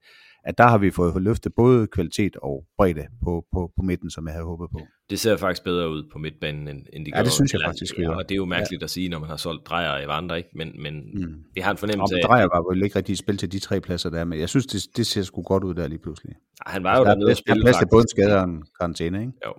at 0.48 0.58
der 0.58 0.64
har 0.64 0.78
vi 0.78 0.90
fået 0.90 1.22
løftet 1.22 1.52
både 1.56 1.86
kvalitet 1.86 2.36
og 2.36 2.64
bredde 2.76 3.06
på, 3.24 3.44
på, 3.52 3.72
på 3.76 3.82
midten, 3.82 4.10
som 4.10 4.26
jeg 4.26 4.32
havde 4.34 4.46
håbet 4.46 4.68
på. 4.72 4.80
Det 5.10 5.20
ser 5.20 5.36
faktisk 5.36 5.64
bedre 5.64 5.90
ud 5.90 6.02
på 6.12 6.18
midtbanen, 6.18 6.68
end, 6.68 6.86
end 6.92 7.06
de 7.06 7.10
Ja, 7.14 7.22
det 7.22 7.32
synes 7.32 7.52
jeg 7.52 7.60
faktisk. 7.64 7.98
Ja, 7.98 8.10
og 8.10 8.28
det 8.28 8.34
er 8.34 8.36
jo 8.36 8.44
mærkeligt 8.44 8.82
ja. 8.82 8.84
at 8.84 8.90
sige, 8.90 9.08
når 9.08 9.18
man 9.18 9.28
har 9.28 9.36
solgt 9.36 9.66
drejer 9.66 10.04
i 10.04 10.06
vandre, 10.06 10.36
ikke? 10.36 10.48
men, 10.54 10.82
men 10.82 10.94
mm. 10.94 11.34
vi 11.54 11.60
har 11.60 11.70
en 11.70 11.76
fornemmelse 11.76 12.14
af... 12.14 12.22
Drejer 12.24 12.44
var 12.44 12.74
vel 12.74 12.82
ikke 12.82 12.96
rigtig 12.96 13.18
spil 13.18 13.36
til 13.36 13.52
de 13.52 13.58
tre 13.58 13.80
pladser 13.80 14.10
der, 14.10 14.24
men 14.24 14.40
jeg 14.40 14.48
synes, 14.48 14.66
det, 14.66 14.96
det 14.96 15.06
ser 15.06 15.22
sgu 15.22 15.42
godt 15.42 15.64
ud 15.64 15.74
der 15.74 15.88
lige 15.88 15.98
pludselig. 15.98 16.34
Han 16.66 16.84
var 16.84 16.96
jo 16.96 17.02
altså, 17.02 17.10
dernede 17.10 17.30
og 17.30 17.36
spille. 17.36 17.54
Der 17.54 17.60
er 17.60 17.64
plads 17.64 17.76
til 17.76 17.88
både 17.90 18.04
skade 18.10 18.38
og 18.38 18.44
en 18.44 18.62
karantæne, 18.80 19.20
ikke? 19.20 19.32
Jo. 19.46 19.52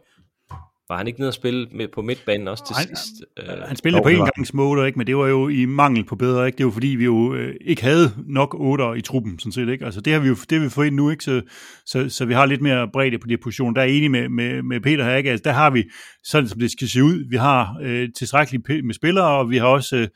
Var 0.90 0.98
han 0.98 1.08
ikke 1.08 1.20
nede 1.20 1.30
og 1.30 1.34
spille 1.34 1.68
med 1.72 1.88
på 1.88 2.02
midtbanen 2.02 2.48
også 2.48 2.66
til 2.68 2.76
han, 2.76 2.88
sidst? 2.88 3.12
Øh, 3.40 3.46
han 3.68 3.76
spillede 3.76 4.04
på 4.04 4.10
engangsmål, 4.10 4.86
ikke? 4.88 4.98
men 4.98 5.08
det 5.08 5.18
var 5.18 5.28
jo 5.28 5.48
i 5.48 5.66
mangel 5.66 6.04
på 6.04 6.16
bedre. 6.16 6.46
Ikke? 6.46 6.58
Det 6.58 6.66
var 6.66 6.72
fordi, 6.72 6.88
vi 6.88 7.04
jo 7.04 7.34
øh, 7.34 7.56
ikke 7.62 7.84
havde 7.84 8.14
nok 8.28 8.56
otter 8.60 8.94
i 8.94 9.02
truppen, 9.02 9.40
sådan 9.40 9.52
set. 9.52 9.70
Ikke? 9.70 9.86
Altså, 9.86 10.02
det 10.02 10.14
har 10.14 10.20
vi 10.20 10.28
jo 10.28 10.36
det 10.50 10.58
har 10.58 10.66
vi 10.66 10.70
fået 10.70 10.88
ind 10.88 10.96
nu, 10.96 11.10
ikke? 11.10 11.24
Så, 11.24 11.42
så, 11.86 12.10
så, 12.10 12.26
vi 12.26 12.34
har 12.34 12.46
lidt 12.46 12.62
mere 12.62 12.90
bredde 12.94 13.20
på 13.20 13.28
de 13.28 13.34
her 13.34 13.38
positioner. 13.44 13.74
Der 13.74 13.82
er 13.82 13.86
enig 13.86 14.12
med, 14.12 14.30
med, 14.30 14.62
med 14.62 14.82
Peter 14.82 15.04
her. 15.04 15.16
Ikke? 15.16 15.32
Altså, 15.32 15.44
der 15.44 15.52
har 15.52 15.70
vi, 15.70 15.84
sådan 16.24 16.50
som 16.50 16.60
det 16.60 16.72
skal 16.72 16.90
se 16.90 17.04
ud, 17.04 17.30
vi 17.30 17.36
har 17.36 17.80
øh, 17.82 18.10
tilstrækkeligt 18.18 18.86
med 18.86 18.94
spillere, 18.94 19.28
og 19.28 19.50
vi 19.50 19.58
har 19.58 19.68
også... 19.68 19.96
Øh, 19.96 20.08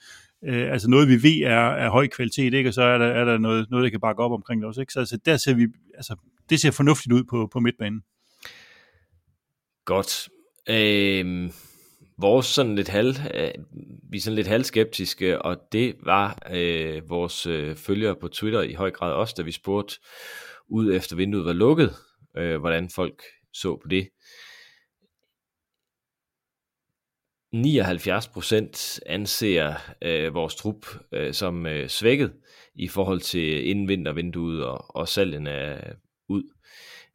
øh, 0.46 0.72
altså 0.72 0.90
noget, 0.90 1.08
vi 1.08 1.24
ved 1.24 1.42
er, 1.42 1.70
er 1.70 1.90
høj 1.90 2.08
kvalitet, 2.08 2.54
ikke? 2.54 2.70
og 2.70 2.74
så 2.74 2.82
er 2.82 2.98
der, 2.98 3.06
er 3.06 3.26
der 3.26 3.38
noget, 3.38 3.68
noget, 3.72 3.84
der 3.84 3.90
kan 3.90 4.00
bakke 4.00 4.24
op 4.24 4.32
omkring 4.32 4.62
det 4.62 4.68
også. 4.68 4.82
Ikke? 4.82 4.94
Så 4.94 5.00
altså, 5.00 5.18
der 5.26 5.38
ser 5.38 5.54
vi, 5.54 5.68
altså, 5.96 6.16
det 6.50 6.60
ser 6.60 6.72
fornuftigt 6.72 7.14
ud 7.14 7.24
på, 7.24 7.50
på 7.54 7.60
midtbanen. 7.60 8.02
Godt. 9.86 10.30
Øh, 10.70 11.52
vores 12.18 12.46
sådan 12.46 12.76
lidt 12.76 12.88
halv, 12.88 13.16
øh, 13.34 13.52
vi 14.12 14.18
er 14.18 14.22
sådan 14.22 14.36
lidt 14.36 14.48
halvskeptiske, 14.48 15.42
og 15.42 15.58
det 15.72 15.96
var 16.04 16.48
øh, 16.52 17.10
vores 17.10 17.46
øh, 17.46 17.76
følgere 17.76 18.16
på 18.16 18.28
Twitter 18.28 18.62
i 18.62 18.74
høj 18.74 18.92
grad 18.92 19.14
også, 19.14 19.34
da 19.38 19.42
vi 19.42 19.52
spurgte 19.52 19.96
ud 20.70 20.94
efter 20.94 21.16
vinduet 21.16 21.46
var 21.46 21.54
lukket, 21.54 21.96
øh, 22.38 22.60
hvordan 22.60 22.90
folk 22.90 23.24
så 23.54 23.80
på 23.82 23.88
det. 23.88 24.10
79% 27.54 29.00
anser 29.06 29.76
øh, 30.02 30.34
vores 30.34 30.56
trup 30.56 30.86
øh, 31.12 31.34
som 31.34 31.66
øh, 31.66 31.90
svækket 31.90 32.34
i 32.76 32.88
forhold 32.88 33.20
til 33.20 33.70
inden 33.70 33.88
vintervinduet 33.88 34.66
og, 34.66 34.96
og 34.96 35.08
salgen 35.08 35.48
af 35.48 35.88
øh, 35.88 35.96
ud. 36.30 36.44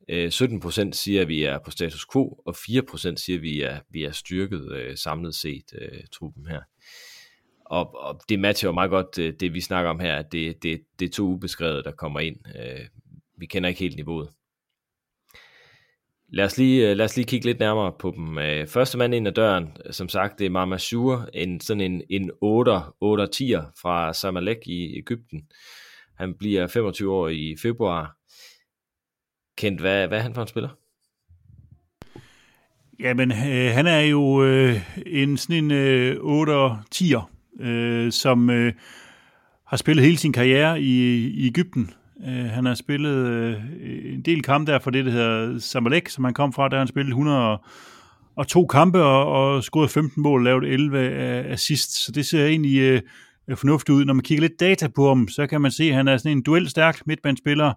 Øh, 0.08 0.28
17% 0.34 0.92
siger, 0.92 1.22
at 1.22 1.28
vi 1.28 1.42
er 1.42 1.58
på 1.58 1.70
status 1.70 2.06
quo, 2.12 2.42
og 2.46 2.54
4% 2.56 3.16
siger, 3.16 3.36
at 3.36 3.42
vi 3.42 3.62
er, 3.62 3.80
vi 3.90 4.04
er 4.04 4.12
styrket 4.12 4.72
øh, 4.72 4.96
samlet 4.96 5.34
set 5.34 5.64
øh, 5.80 6.00
truppen 6.12 6.46
her. 6.46 6.60
Og, 7.64 8.00
og 8.00 8.20
det 8.28 8.40
matcher 8.40 8.68
jo 8.68 8.72
meget 8.72 8.90
godt 8.90 9.18
øh, 9.18 9.32
det, 9.40 9.54
vi 9.54 9.60
snakker 9.60 9.90
om 9.90 10.00
her, 10.00 10.16
at 10.16 10.32
det, 10.32 10.62
det, 10.62 10.80
det 10.98 11.08
er 11.08 11.12
to 11.12 11.22
ubeskrevet, 11.22 11.84
der 11.84 11.90
kommer 11.90 12.20
ind. 12.20 12.36
Øh, 12.56 12.86
vi 13.38 13.46
kender 13.46 13.68
ikke 13.68 13.80
helt 13.80 13.96
niveauet. 13.96 14.28
Lad 16.32 16.44
os 16.44 16.58
lige, 16.58 16.90
øh, 16.90 16.96
lad 16.96 17.04
os 17.04 17.16
lige 17.16 17.26
kigge 17.26 17.46
lidt 17.46 17.58
nærmere 17.58 17.92
på 17.98 18.12
dem. 18.16 18.38
Øh, 18.38 18.66
første 18.66 18.98
mand 18.98 19.14
ind 19.14 19.28
ad 19.28 19.32
døren, 19.32 19.76
som 19.90 20.08
sagt, 20.08 20.38
det 20.38 20.46
er 20.46 20.50
Mama 20.50 20.78
Shur, 20.78 21.28
en, 21.34 21.60
sådan 21.60 21.80
en, 21.80 22.02
en 22.10 22.30
8'er, 22.30 22.96
8 23.00 23.24
10'er 23.34 23.80
fra 23.82 24.12
Samalek 24.12 24.58
i 24.66 24.98
Ægypten. 24.98 25.48
Han 26.16 26.34
bliver 26.38 26.66
25 26.66 27.12
år 27.12 27.28
i 27.28 27.56
februar. 27.62 28.17
Kent, 29.58 29.80
hvad, 29.80 30.08
hvad 30.08 30.18
er 30.18 30.22
han 30.22 30.34
for 30.34 30.42
en 30.42 30.48
spiller? 30.48 30.68
Jamen, 33.00 33.30
øh, 33.30 33.70
han 33.74 33.86
er 33.86 34.00
jo 34.00 34.44
øh, 34.44 34.80
en 35.06 35.36
sådan 35.36 35.64
en 35.64 35.70
øh, 35.70 36.16
8'er 36.16 36.76
10'er, 36.94 37.22
øh, 37.64 38.12
som 38.12 38.50
øh, 38.50 38.72
har 39.66 39.76
spillet 39.76 40.04
hele 40.04 40.18
sin 40.18 40.32
karriere 40.32 40.80
i, 40.80 41.26
i 41.26 41.46
Ægypten. 41.46 41.90
Øh, 42.28 42.44
han 42.44 42.64
har 42.64 42.74
spillet 42.74 43.26
øh, 43.26 43.56
en 44.14 44.22
del 44.22 44.42
kampe 44.42 44.72
der 44.72 44.78
for 44.78 44.90
det, 44.90 45.04
der 45.04 45.10
hedder 45.10 45.58
Samalek, 45.58 46.08
som 46.08 46.24
han 46.24 46.34
kom 46.34 46.52
fra, 46.52 46.68
der 46.68 46.78
han 46.78 46.88
spillet 46.88 47.08
100 47.08 47.58
og 48.36 48.46
to 48.48 48.66
kampe 48.66 49.02
og, 49.02 49.26
og 49.26 49.62
scoret 49.62 49.90
15 49.90 50.22
mål, 50.22 50.44
lavet 50.44 50.64
11 50.64 50.98
øh, 50.98 51.52
assist, 51.52 52.04
så 52.04 52.12
det 52.12 52.26
ser 52.26 52.46
egentlig 52.46 52.78
øh, 52.78 53.02
fornuftigt 53.56 53.94
ud. 53.94 54.04
Når 54.04 54.14
man 54.14 54.22
kigger 54.22 54.42
lidt 54.42 54.60
data 54.60 54.88
på 54.88 55.08
ham, 55.08 55.28
så 55.28 55.46
kan 55.46 55.60
man 55.60 55.70
se, 55.70 55.84
at 55.84 55.94
han 55.94 56.08
er 56.08 56.16
sådan 56.16 56.32
en 56.32 56.42
duelstærk 56.42 57.06
midtbandspiller, 57.06 57.72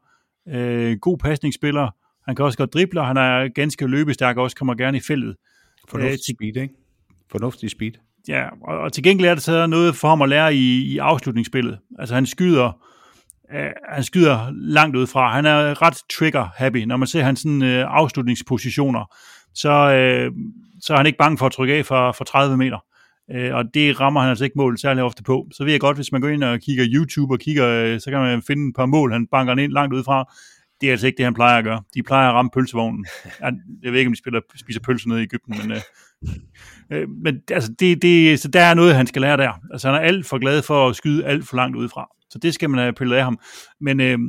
øh, 0.49 0.97
god 0.97 1.17
pasningsspiller, 1.17 1.89
han 2.25 2.35
kan 2.35 2.45
også 2.45 2.57
godt 2.57 2.73
drible, 2.73 3.05
han 3.05 3.17
er 3.17 3.47
ganske 3.47 3.87
løbestærk 3.87 4.37
og 4.37 4.43
også 4.43 4.55
kommer 4.55 4.75
gerne 4.75 4.97
i 4.97 5.01
feltet. 5.07 5.35
Fornuftig 5.89 6.33
øh, 6.33 6.35
speed, 6.35 6.63
ikke? 6.63 6.73
Fornuftig 7.31 7.71
speed. 7.71 7.91
Ja, 8.27 8.45
og, 8.67 8.77
og 8.77 8.93
til 8.93 9.03
gengæld 9.03 9.29
er 9.29 9.33
det 9.33 9.43
så 9.43 9.67
noget 9.67 9.95
for 9.95 10.07
ham 10.07 10.21
at 10.21 10.29
lære 10.29 10.55
i, 10.55 10.81
i 10.93 10.97
afslutningsspillet. 10.97 11.79
Altså 11.99 12.15
han 12.15 12.25
skyder 12.25 12.81
øh, 13.53 13.71
han 13.89 14.03
skyder 14.03 14.51
langt 14.53 14.95
ud 14.95 15.07
fra. 15.07 15.33
Han 15.33 15.45
er 15.45 15.81
ret 15.81 15.97
trigger-happy. 16.13 16.85
Når 16.85 16.97
man 16.97 17.07
ser 17.07 17.23
hans 17.23 17.39
sådan, 17.39 17.63
øh, 17.63 17.85
afslutningspositioner, 17.87 19.15
så, 19.53 19.69
øh, 19.69 20.31
så 20.81 20.93
er 20.93 20.97
han 20.97 21.05
ikke 21.05 21.17
bange 21.17 21.37
for 21.37 21.45
at 21.45 21.51
trykke 21.51 21.73
af 21.73 21.85
for, 21.85 22.11
for 22.11 22.23
30 22.23 22.57
meter. 22.57 22.77
Øh, 23.35 23.55
og 23.55 23.63
det 23.73 23.99
rammer 23.99 24.21
han 24.21 24.29
altså 24.29 24.43
ikke 24.43 24.57
mål 24.57 24.77
særlig 24.77 25.03
ofte 25.03 25.23
på. 25.23 25.47
Så 25.51 25.63
ved 25.63 25.71
jeg 25.71 25.81
godt, 25.81 25.97
hvis 25.97 26.11
man 26.11 26.21
går 26.21 26.29
ind 26.29 26.43
og 26.43 26.59
kigger 26.59 26.85
YouTube 26.89 27.33
og 27.33 27.39
kigger, 27.39 27.67
øh, 27.67 27.99
så 27.99 28.09
kan 28.09 28.19
man 28.19 28.41
finde 28.41 28.67
et 28.69 28.75
par 28.75 28.85
mål, 28.85 29.11
han 29.11 29.27
banker 29.27 29.55
ind 29.55 29.71
langt 29.71 29.93
ud 29.93 30.03
fra. 30.03 30.33
Det 30.81 30.87
er 30.87 30.91
altså 30.91 31.07
ikke 31.07 31.17
det, 31.17 31.25
han 31.25 31.33
plejer 31.33 31.57
at 31.57 31.63
gøre. 31.63 31.81
De 31.95 32.03
plejer 32.03 32.29
at 32.29 32.33
ramme 32.33 32.51
pølsevognen. 32.53 33.05
Jeg 33.83 33.91
ved 33.91 33.99
ikke, 33.99 34.09
om 34.09 34.13
de 34.13 34.19
spiller, 34.19 34.41
spiser 34.55 34.79
pølser 34.79 35.09
nede 35.09 35.19
i 35.19 35.23
Ægypten, 35.23 35.55
men, 35.61 35.71
øh, 35.71 35.81
øh, 36.91 37.09
men 37.09 37.41
altså, 37.51 37.73
det, 37.79 38.01
det, 38.01 38.39
så 38.39 38.47
der 38.47 38.61
er 38.61 38.73
noget, 38.73 38.95
han 38.95 39.07
skal 39.07 39.21
lære 39.21 39.37
der. 39.37 39.51
Altså, 39.71 39.87
han 39.87 39.95
er 39.95 40.07
alt 40.07 40.25
for 40.25 40.39
glad 40.39 40.61
for 40.61 40.89
at 40.89 40.95
skyde 40.95 41.25
alt 41.25 41.47
for 41.47 41.55
langt 41.55 41.77
udefra. 41.77 42.07
Så 42.29 42.39
det 42.39 42.53
skal 42.53 42.69
man 42.69 42.79
have 42.79 42.93
pillet 42.93 43.15
af 43.15 43.23
ham. 43.23 43.39
Men, 43.81 43.99
øh, 43.99 44.19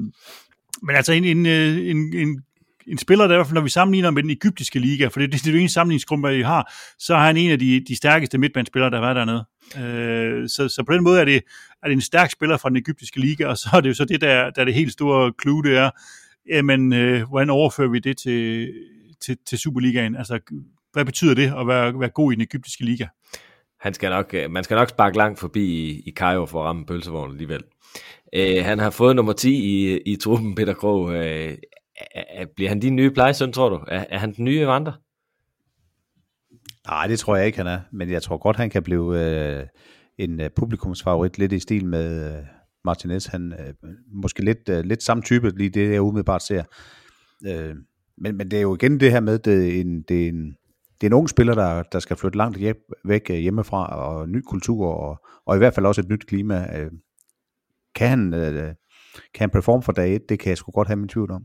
men 0.83 0.97
altså 0.97 1.13
en, 1.13 1.25
en, 1.25 1.47
øh, 1.47 1.91
en, 1.91 2.17
en, 2.17 2.43
en 2.87 2.99
spiller, 2.99 3.27
der 3.27 3.35
i 3.35 3.37
hvert 3.37 3.47
fald, 3.47 3.55
når 3.55 3.61
vi 3.61 3.69
sammenligner 3.69 4.11
med 4.11 4.23
den 4.23 4.31
egyptiske 4.31 4.79
liga, 4.79 5.07
for 5.07 5.21
det, 5.21 5.33
det, 5.33 5.45
det 5.45 5.51
er 5.51 5.55
jo 5.55 5.59
en 5.59 5.69
sammenligningsgruppe, 5.69 6.29
vi 6.29 6.43
har, 6.43 6.73
så 6.99 7.15
er 7.15 7.19
han 7.19 7.37
en 7.37 7.51
af 7.51 7.59
de, 7.59 7.85
de 7.89 7.97
stærkeste 7.97 8.39
midtbandspillere, 8.39 8.91
der 8.91 8.97
har 8.97 9.15
været 9.15 9.17
dernede. 9.17 9.45
Øh, 9.79 10.49
så, 10.49 10.69
så 10.69 10.85
på 10.87 10.93
den 10.93 11.05
måde 11.05 11.21
er 11.21 11.25
det, 11.25 11.43
er 11.83 11.87
det 11.87 11.93
en 11.93 12.01
stærk 12.01 12.31
spiller 12.31 12.57
fra 12.57 12.69
den 12.69 12.77
egyptiske 12.77 13.21
liga, 13.21 13.47
og 13.47 13.59
så 13.59 13.69
er 13.73 13.81
det 13.81 13.89
jo 13.89 13.95
så 13.95 14.05
det, 14.05 14.21
der, 14.21 14.51
der 14.51 14.61
er 14.61 14.65
det 14.65 14.75
helt 14.75 14.93
store 14.93 15.33
clue, 15.43 15.63
det 15.63 15.77
er, 15.77 15.91
jamen, 16.49 16.93
øh, 16.93 17.29
hvordan 17.29 17.51
overfører 17.51 17.89
vi 17.89 17.99
det 17.99 18.17
til, 18.19 18.73
til, 19.21 19.37
til 19.47 19.59
Superligaen? 19.59 20.17
Altså, 20.17 20.39
hvad 20.93 21.05
betyder 21.05 21.35
det 21.35 21.55
at 21.59 21.67
være, 21.67 22.01
være 22.01 22.09
god 22.09 22.33
i 22.33 22.35
den 22.35 22.43
egyptiske 22.43 22.85
liga? 22.85 23.07
Han 23.81 23.95
skal 23.95 24.11
nok, 24.11 24.35
øh, 24.35 24.51
man 24.51 24.65
skal 24.65 24.75
nok 24.75 24.89
sparke 24.89 25.17
langt 25.17 25.39
forbi 25.39 25.65
i, 25.65 26.03
i 26.07 26.13
Cairo 26.17 26.47
for 26.47 26.61
at 26.61 26.67
ramme 26.67 26.87
pølsevognen 26.87 27.35
alligevel. 27.35 27.63
Øh, 28.35 28.65
han 28.65 28.79
har 28.79 28.91
fået 28.91 29.17
nummer 29.17 29.33
10 29.33 29.55
i, 29.55 29.99
i 29.99 30.17
truppen, 30.17 30.55
Peter 30.55 30.75
Krog. 30.75 31.15
Øh, 31.15 31.55
bliver 32.57 32.69
han 32.69 32.81
din 32.81 32.97
nye 32.97 33.11
plejesøn, 33.11 33.53
tror 33.53 33.69
du? 33.69 33.85
Er, 33.89 34.05
er 34.11 34.19
han 34.19 34.33
den 34.33 34.45
nye 34.45 34.61
Evander? 34.61 34.93
Nej, 36.87 37.07
det 37.07 37.19
tror 37.19 37.37
jeg 37.37 37.47
ikke, 37.47 37.59
han 37.59 37.67
er. 37.67 37.81
Men 37.93 38.11
jeg 38.11 38.23
tror 38.23 38.39
godt, 38.39 38.57
han 38.57 38.71
kan 38.71 38.83
blive 38.83 39.21
øh, 39.21 39.67
en 40.19 40.41
øh, 40.41 40.51
publikumsfavorit, 40.57 41.39
lidt 41.39 41.53
i 41.53 41.59
stil 41.59 41.87
med 41.87 42.37
øh, 42.37 42.45
Martinez. 42.85 43.27
Han 43.27 43.53
øh, 43.53 43.75
måske 44.23 44.45
lidt, 44.45 44.69
øh, 44.69 44.85
lidt 44.85 45.03
samme 45.03 45.23
type, 45.23 45.51
lige 45.57 45.71
det, 45.71 45.93
jeg 45.93 46.03
umiddelbart 46.03 46.43
ser. 46.43 46.63
Øh, 47.47 47.75
men, 48.19 48.37
men 48.37 48.51
det 48.51 48.57
er 48.57 48.63
jo 48.63 48.75
igen 48.75 49.01
det 49.01 49.11
her 49.11 49.21
med, 49.21 49.39
det 49.39 49.77
er 49.77 49.81
en, 49.81 50.03
det 50.03 50.25
er 50.25 50.29
en, 50.29 50.57
det 51.01 51.07
er 51.07 51.11
en 51.11 51.13
ung 51.13 51.29
spiller, 51.29 51.55
der, 51.55 51.83
der 51.83 51.99
skal 51.99 52.17
flytte 52.17 52.39
langt 52.39 52.59
hjem, 52.59 52.77
væk 53.05 53.31
øh, 53.31 53.37
hjemmefra, 53.37 53.97
og 53.97 54.29
ny 54.29 54.41
kultur, 54.41 54.87
og, 54.87 55.27
og 55.47 55.57
i 55.57 55.59
hvert 55.59 55.75
fald 55.75 55.87
også 55.87 56.01
et 56.01 56.09
nyt 56.09 56.27
klima. 56.27 56.81
Øh, 56.81 56.91
kan 57.95 58.09
han, 58.09 58.35
øh, 58.35 58.75
kan 59.35 59.41
han 59.41 59.51
performe 59.51 59.83
for 59.83 59.93
dag 59.93 60.15
1? 60.15 60.29
Det 60.29 60.39
kan 60.39 60.49
jeg 60.49 60.59
sgu 60.59 60.71
godt 60.73 60.89
have 60.89 60.97
min 60.97 61.09
tvivl 61.09 61.31
om. 61.31 61.43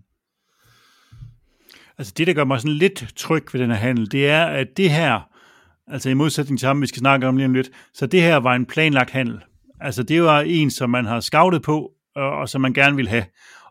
Altså 1.97 2.13
det, 2.17 2.27
der 2.27 2.33
gør 2.33 2.43
mig 2.43 2.59
sådan 2.59 2.77
lidt 2.77 3.13
tryg 3.15 3.53
ved 3.53 3.61
den 3.61 3.71
her 3.71 3.77
handel, 3.77 4.11
det 4.11 4.27
er, 4.29 4.45
at 4.45 4.67
det 4.77 4.89
her, 4.89 5.29
altså 5.87 6.09
i 6.09 6.13
modsætning 6.13 6.59
til 6.59 6.67
ham, 6.67 6.81
vi 6.81 6.87
skal 6.87 6.99
snakke 6.99 7.27
om 7.27 7.37
lige 7.37 7.45
om 7.45 7.53
lidt, 7.53 7.69
så 7.93 8.05
det 8.05 8.21
her 8.21 8.35
var 8.35 8.55
en 8.55 8.65
planlagt 8.65 9.11
handel. 9.11 9.39
Altså 9.81 10.03
det 10.03 10.23
var 10.23 10.41
en, 10.41 10.71
som 10.71 10.89
man 10.89 11.05
har 11.05 11.19
scoutet 11.19 11.61
på, 11.61 11.91
og, 12.15 12.31
og 12.31 12.49
som 12.49 12.61
man 12.61 12.73
gerne 12.73 12.95
vil 12.95 13.07
have. 13.07 13.25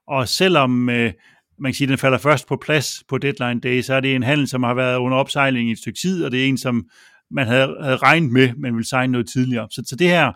Og 0.08 0.28
selvom 0.28 0.88
øh, 0.88 1.12
man 1.58 1.72
kan 1.72 1.74
sige, 1.74 1.86
at 1.86 1.88
den 1.88 1.98
falder 1.98 2.18
først 2.18 2.48
på 2.48 2.56
plads 2.56 3.04
på 3.08 3.18
deadline 3.18 3.60
day, 3.60 3.80
så 3.80 3.94
er 3.94 4.00
det 4.00 4.14
en 4.14 4.22
handel, 4.22 4.48
som 4.48 4.62
har 4.62 4.74
været 4.74 4.96
under 4.96 5.16
opsejling 5.16 5.68
i 5.68 5.72
et 5.72 5.78
stykke 5.78 5.98
tid, 5.98 6.24
og 6.24 6.30
det 6.30 6.44
er 6.44 6.48
en, 6.48 6.58
som 6.58 6.88
man 7.30 7.46
havde, 7.46 7.76
havde 7.82 7.96
regnet 7.96 8.32
med, 8.32 8.52
man 8.56 8.74
ville 8.74 8.88
signe 8.88 9.12
noget 9.12 9.28
tidligere. 9.28 9.68
Så, 9.70 9.82
så 9.86 9.96
det 9.96 10.08
her, 10.08 10.32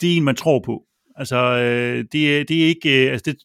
det 0.00 0.12
er 0.12 0.16
en, 0.16 0.24
man 0.24 0.36
tror 0.36 0.62
på. 0.66 0.82
Altså, 1.16 1.36
øh, 1.36 2.04
det, 2.12 2.48
det 2.48 2.62
er 2.62 2.66
ikke... 2.66 3.06
Øh, 3.06 3.12
altså, 3.12 3.30
det, 3.30 3.36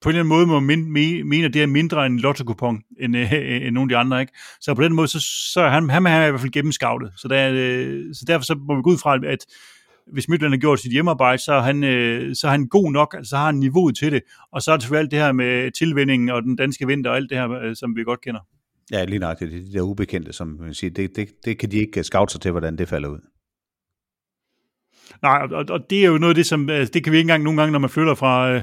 på 0.00 0.08
en 0.08 0.10
eller 0.10 0.20
anden 0.20 0.28
måde 0.28 0.46
må 0.46 0.60
min, 0.60 0.92
me, 0.92 1.22
mener, 1.24 1.48
det 1.48 1.62
er 1.62 1.66
mindre 1.66 2.06
end 2.06 2.14
en 2.14 2.20
lotto 2.20 2.54
end, 3.00 3.16
øh, 3.16 3.32
øh 3.32 3.66
end 3.66 3.74
nogle 3.74 3.80
af 3.80 3.88
de 3.88 3.96
andre. 3.96 4.20
Ikke? 4.20 4.32
Så 4.60 4.74
på 4.74 4.82
den 4.82 4.94
måde, 4.94 5.08
så, 5.08 5.20
så 5.52 5.60
er 5.60 5.68
han, 5.68 5.90
han 5.90 6.06
er 6.06 6.26
i 6.26 6.30
hvert 6.30 6.40
fald 6.40 6.52
gennemskavlet. 6.52 7.12
Så, 7.16 7.28
der, 7.28 7.50
øh, 7.54 8.14
så 8.14 8.24
derfor 8.26 8.44
så 8.44 8.54
må 8.54 8.76
vi 8.76 8.82
gå 8.82 8.90
ud 8.90 8.98
fra, 8.98 9.18
at 9.26 9.46
hvis 10.12 10.28
Midtland 10.28 10.52
har 10.52 10.58
gjort 10.58 10.80
sit 10.80 10.92
hjemmearbejde, 10.92 11.42
så 11.42 11.52
er 11.52 11.60
han, 11.60 11.84
øh, 11.84 12.36
så 12.36 12.46
er 12.46 12.50
han 12.50 12.68
god 12.68 12.92
nok, 12.92 13.14
altså 13.18 13.30
så 13.30 13.36
har 13.36 13.46
han 13.46 13.54
niveauet 13.54 13.96
til 13.96 14.12
det. 14.12 14.22
Og 14.52 14.62
så 14.62 14.72
er 14.72 14.76
det 14.76 14.82
selvfølgelig 14.82 15.02
alt 15.02 15.10
det 15.10 15.18
her 15.18 15.32
med 15.32 15.70
tilvændingen 15.70 16.28
og 16.28 16.42
den 16.42 16.56
danske 16.56 16.86
vinter 16.86 17.10
og 17.10 17.16
alt 17.16 17.30
det 17.30 17.38
her, 17.38 17.50
øh, 17.50 17.76
som 17.76 17.96
vi 17.96 18.04
godt 18.04 18.20
kender. 18.20 18.40
Ja, 18.92 19.04
lige 19.04 19.18
nok. 19.18 19.38
Det, 19.38 19.46
er 19.46 19.50
det 19.50 19.72
der 19.72 19.80
ubekendte, 19.80 20.32
som 20.32 20.48
man 20.60 20.74
siger. 20.74 20.90
Det, 20.90 21.16
det, 21.16 21.28
det 21.44 21.58
kan 21.58 21.70
de 21.70 21.76
ikke 21.76 22.00
øh, 22.00 22.04
scoute 22.04 22.32
sig 22.32 22.40
til, 22.40 22.50
hvordan 22.50 22.78
det 22.78 22.88
falder 22.88 23.08
ud. 23.08 23.20
Nej, 25.22 25.46
og, 25.52 25.64
og 25.68 25.80
det 25.90 26.02
er 26.02 26.06
jo 26.06 26.18
noget 26.18 26.30
af 26.30 26.34
det, 26.34 26.46
som 26.46 26.70
altså, 26.70 26.92
det 26.92 27.04
kan 27.04 27.12
vi 27.12 27.16
ikke 27.16 27.24
engang 27.24 27.44
nogle 27.44 27.60
gange, 27.60 27.72
når 27.72 27.78
man 27.78 27.90
flytter 27.90 28.14
fra 28.14 28.52
øh, 28.52 28.62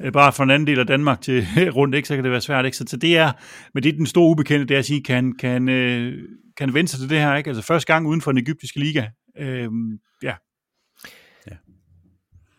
øh 0.00 0.12
bare 0.12 0.32
fra 0.32 0.44
en 0.44 0.50
anden 0.50 0.66
del 0.66 0.78
af 0.78 0.86
Danmark 0.86 1.20
til 1.20 1.46
rundt, 1.76 1.94
ikke, 1.94 2.08
så 2.08 2.14
kan 2.14 2.24
det 2.24 2.32
være 2.32 2.40
svært. 2.40 2.64
Ikke? 2.64 2.76
Så, 2.76 2.84
så 2.88 2.96
det 2.96 3.16
er, 3.16 3.32
men 3.74 3.82
det 3.82 3.88
er 3.88 3.96
den 3.96 4.06
store 4.06 4.30
ubekendte, 4.30 4.66
det 4.66 4.74
er 4.74 4.78
at 4.78 4.84
sige, 4.84 5.02
kan, 5.02 5.34
kan, 5.40 5.68
øh, 5.68 6.12
kan 6.56 6.74
vende 6.74 6.88
sig 6.88 7.00
til 7.00 7.10
det 7.10 7.18
her, 7.18 7.36
ikke? 7.36 7.50
Altså 7.50 7.62
første 7.62 7.92
gang 7.92 8.06
uden 8.06 8.20
for 8.20 8.32
den 8.32 8.40
egyptiske 8.40 8.80
liga. 8.80 9.04
Øh, 9.38 9.68
ja. 10.22 10.34
ja. 11.50 11.56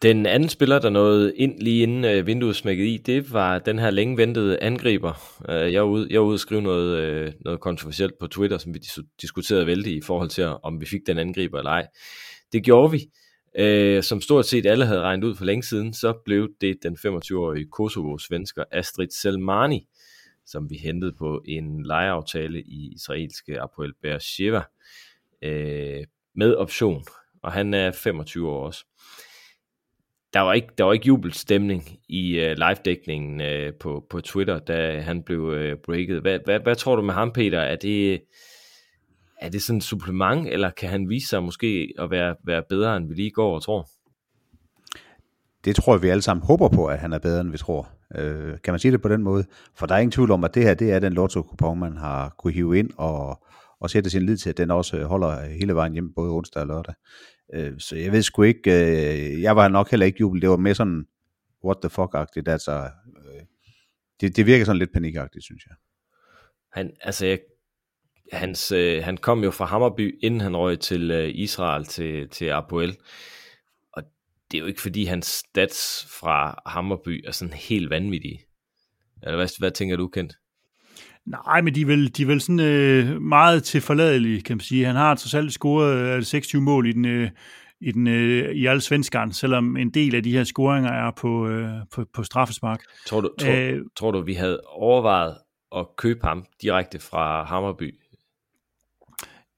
Den 0.01 0.25
anden 0.25 0.49
spiller, 0.49 0.79
der 0.79 0.89
nåede 0.89 1.35
ind 1.35 1.59
lige 1.59 1.83
inden 1.83 2.05
øh, 2.05 2.27
vinduet 2.27 2.55
smækkede 2.55 2.87
i, 2.87 2.97
det 2.97 3.33
var 3.33 3.59
den 3.59 3.79
her 3.79 3.89
længe 3.89 4.17
ventede 4.17 4.63
angriber. 4.63 5.41
Øh, 5.49 5.73
jeg, 5.73 5.81
var 5.81 5.89
ude, 5.89 6.07
jeg 6.09 6.21
var 6.21 6.27
ude 6.27 6.35
og 6.35 6.39
skrive 6.39 6.61
noget, 6.61 6.97
øh, 6.97 7.31
noget 7.45 7.59
kontroversielt 7.59 8.13
på 8.19 8.27
Twitter, 8.27 8.57
som 8.57 8.73
vi 8.73 8.79
dis- 8.85 9.17
diskuterede 9.21 9.65
vældig 9.65 9.95
i 9.95 10.01
forhold 10.01 10.29
til, 10.29 10.45
om 10.63 10.81
vi 10.81 10.85
fik 10.85 11.01
den 11.07 11.17
angriber 11.17 11.57
eller 11.57 11.71
ej. 11.71 11.85
Det 12.53 12.63
gjorde 12.63 12.91
vi. 12.91 12.99
Øh, 13.59 14.03
som 14.03 14.21
stort 14.21 14.45
set 14.45 14.65
alle 14.65 14.85
havde 14.85 15.01
regnet 15.01 15.23
ud 15.23 15.35
for 15.35 15.45
længe 15.45 15.63
siden, 15.63 15.93
så 15.93 16.13
blev 16.25 16.49
det 16.61 16.77
den 16.83 16.97
25-årige 17.07 17.67
Kosovo-svensker 17.71 18.63
Astrid 18.71 19.09
Selmani, 19.09 19.87
som 20.45 20.69
vi 20.69 20.75
hentede 20.75 21.13
på 21.13 21.41
en 21.45 21.85
lejeaftale 21.85 22.61
i 22.61 22.93
israelske 22.95 23.61
Apoel 23.61 23.93
Beersheba 24.01 24.61
øh, 25.41 26.03
med 26.35 26.55
option, 26.55 27.03
og 27.43 27.51
han 27.51 27.73
er 27.73 27.91
25 27.91 28.49
år 28.49 28.65
også 28.65 28.85
der 30.33 30.39
var 30.39 30.53
ikke, 30.53 30.67
der 30.77 30.83
var 30.83 30.93
ikke 30.93 31.07
jubelstemning 31.07 31.99
i 32.09 32.39
øh, 32.39 32.57
live-dækningen 32.57 33.41
øh, 33.41 33.73
på, 33.73 34.05
på 34.09 34.21
Twitter, 34.21 34.59
da 34.59 34.99
han 34.99 35.23
blev 35.23 35.53
øh, 35.53 35.77
breaket. 35.77 36.21
Hvad, 36.21 36.39
hvad, 36.45 36.59
hvad 36.59 36.75
tror 36.75 36.95
du 36.95 37.01
med 37.01 37.13
ham, 37.13 37.31
Peter? 37.31 37.59
Er 37.59 37.75
det, 37.75 38.21
er 39.41 39.49
det 39.49 39.63
sådan 39.63 39.77
et 39.77 39.83
supplement, 39.83 40.47
eller 40.47 40.69
kan 40.69 40.89
han 40.89 41.09
vise 41.09 41.27
sig 41.27 41.43
måske 41.43 41.93
at 41.99 42.11
være, 42.11 42.35
være 42.45 42.63
bedre, 42.69 42.97
end 42.97 43.07
vi 43.07 43.13
lige 43.13 43.31
går 43.31 43.55
og 43.55 43.63
tror? 43.63 43.89
Det 45.65 45.75
tror 45.75 45.93
jeg, 45.93 46.01
vi 46.01 46.07
alle 46.07 46.21
sammen 46.21 46.45
håber 46.45 46.69
på, 46.69 46.85
at 46.85 46.99
han 46.99 47.13
er 47.13 47.19
bedre, 47.19 47.41
end 47.41 47.51
vi 47.51 47.57
tror. 47.57 47.89
Øh, 48.15 48.57
kan 48.63 48.73
man 48.73 48.79
sige 48.79 48.91
det 48.91 49.01
på 49.01 49.09
den 49.09 49.23
måde? 49.23 49.45
For 49.75 49.85
der 49.85 49.95
er 49.95 49.99
ingen 49.99 50.11
tvivl 50.11 50.31
om, 50.31 50.43
at 50.43 50.55
det 50.55 50.63
her 50.63 50.73
det 50.73 50.91
er 50.91 50.99
den 50.99 51.13
lotto-kupon, 51.13 51.79
man 51.79 51.97
har 51.97 52.35
kunne 52.37 52.53
hive 52.53 52.79
ind 52.79 52.89
og, 52.97 53.45
og 53.79 53.89
sætte 53.89 54.09
sin 54.09 54.25
lid 54.25 54.37
til, 54.37 54.49
at 54.49 54.57
den 54.57 54.71
også 54.71 55.03
holder 55.03 55.45
hele 55.45 55.75
vejen 55.75 55.93
hjem, 55.93 56.13
både 56.13 56.31
onsdag 56.31 56.61
og 56.61 56.67
lørdag. 56.67 56.95
Øh, 57.53 57.79
så 57.79 57.95
jeg 57.95 58.11
ved 58.11 58.21
sgu 58.21 58.41
ikke, 58.41 58.71
øh, 58.71 59.41
jeg 59.41 59.55
var 59.55 59.67
nok 59.67 59.89
heller 59.91 60.05
ikke 60.05 60.19
jubel, 60.19 60.41
det 60.41 60.49
var 60.49 60.57
mere 60.57 60.75
sådan, 60.75 61.05
what 61.65 61.77
the 61.81 61.89
fuck-agtigt, 61.89 62.51
altså, 62.51 62.89
øh, 63.25 63.41
det, 64.21 64.35
det 64.35 64.45
virker 64.45 64.65
sådan 64.65 64.79
lidt 64.79 64.93
panikagtigt, 64.93 65.45
synes 65.45 65.65
jeg. 65.65 65.75
Han, 66.71 66.91
altså, 67.01 67.25
jeg, 67.25 67.39
hans, 68.31 68.71
øh, 68.71 69.03
han 69.03 69.17
kom 69.17 69.43
jo 69.43 69.51
fra 69.51 69.65
Hammerby, 69.65 70.19
inden 70.23 70.41
han 70.41 70.57
røg 70.57 70.79
til 70.79 71.11
øh, 71.11 71.31
Israel, 71.35 71.85
til, 71.85 72.29
til 72.29 72.45
Apoel, 72.45 72.97
og 73.93 74.03
det 74.51 74.57
er 74.57 74.61
jo 74.61 74.67
ikke 74.67 74.81
fordi 74.81 75.05
hans 75.05 75.25
stats 75.25 76.07
fra 76.19 76.61
Hammerby 76.65 77.23
er 77.27 77.31
sådan 77.31 77.53
helt 77.53 77.89
vanvittige. 77.89 78.39
Eller 79.23 79.35
hvad, 79.35 79.59
hvad 79.59 79.71
tænker 79.71 79.95
du, 79.95 80.07
Kent? 80.07 80.33
Nej, 81.25 81.61
men 81.61 81.75
de 81.75 81.81
er 81.81 81.85
vel, 81.85 82.17
de 82.17 82.21
er 82.21 82.25
vel 82.27 82.41
sådan 82.41 82.59
øh, 82.59 83.21
meget 83.21 83.63
til 83.63 83.81
forladelige, 83.81 84.41
kan 84.41 84.57
man 84.57 84.61
sige. 84.61 84.85
Han 84.85 84.95
har 84.95 85.15
trods 85.15 85.33
alt 85.33 85.53
scoret 85.53 86.17
øh, 86.17 86.23
26 86.23 86.61
mål 86.61 86.87
i 86.87 86.91
den, 86.91 87.05
øh, 87.05 87.29
i, 87.81 87.91
den, 87.91 88.07
øh, 88.07 88.51
i 88.51 88.65
alle 88.65 88.81
svenskerne, 88.81 89.33
selvom 89.33 89.77
en 89.77 89.89
del 89.89 90.15
af 90.15 90.23
de 90.23 90.31
her 90.31 90.43
scoringer 90.43 90.91
er 90.91 91.11
på, 91.11 91.47
øh, 91.47 91.71
på, 91.91 92.05
på 92.13 92.23
straffespark. 92.23 92.83
Tror 93.07 93.21
du, 93.21 93.29
tror, 93.39 93.51
øh, 93.51 93.81
tror 93.95 94.11
du, 94.11 94.21
vi 94.21 94.33
havde 94.33 94.61
overvejet 94.65 95.37
at 95.75 95.85
købe 95.97 96.27
ham 96.27 96.45
direkte 96.61 96.99
fra 96.99 97.43
Hammerby? 97.43 97.95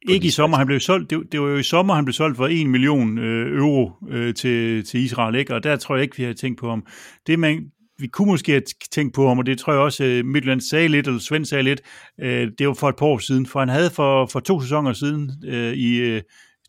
Ikke 0.09 0.27
i 0.27 0.29
sommer, 0.29 0.57
han 0.57 0.67
blev 0.67 0.79
solgt, 0.79 1.09
det, 1.09 1.31
det 1.31 1.41
var 1.41 1.47
jo 1.47 1.57
i 1.57 1.63
sommer, 1.63 1.93
han 1.93 2.05
blev 2.05 2.13
solgt 2.13 2.37
for 2.37 2.47
1 2.47 2.67
million 2.67 3.17
øh, 3.17 3.57
euro 3.57 3.91
øh, 4.09 4.33
til, 4.33 4.85
til 4.85 4.99
Israel, 4.99 5.35
ikke? 5.35 5.55
og 5.55 5.63
der 5.63 5.75
tror 5.75 5.95
jeg 5.95 6.03
ikke, 6.03 6.17
vi 6.17 6.23
har 6.23 6.33
tænkt 6.33 6.59
på 6.59 6.69
ham. 6.69 6.85
Det, 7.27 7.39
man, 7.39 7.65
vi 7.99 8.07
kunne 8.07 8.27
måske 8.27 8.51
have 8.51 8.61
tænkt 8.91 9.15
på 9.15 9.27
ham, 9.27 9.39
og 9.39 9.45
det 9.45 9.57
tror 9.57 9.73
jeg 9.73 9.81
også, 9.81 10.03
uh, 10.03 10.25
Midtjylland 10.25 10.61
sagde 10.61 10.87
lidt, 10.87 11.07
eller 11.07 11.19
Svend 11.19 11.45
sagde 11.45 11.63
lidt, 11.63 11.81
uh, 12.21 12.27
det 12.27 12.67
var 12.67 12.73
for 12.73 12.89
et 12.89 12.95
par 12.95 13.05
år 13.05 13.17
siden, 13.17 13.45
for 13.45 13.59
han 13.59 13.69
havde 13.69 13.89
for, 13.89 14.25
for 14.25 14.39
to 14.39 14.61
sæsoner 14.61 14.93
siden 14.93 15.31
uh, 15.47 15.73
i 15.73 16.15
uh, 16.15 16.21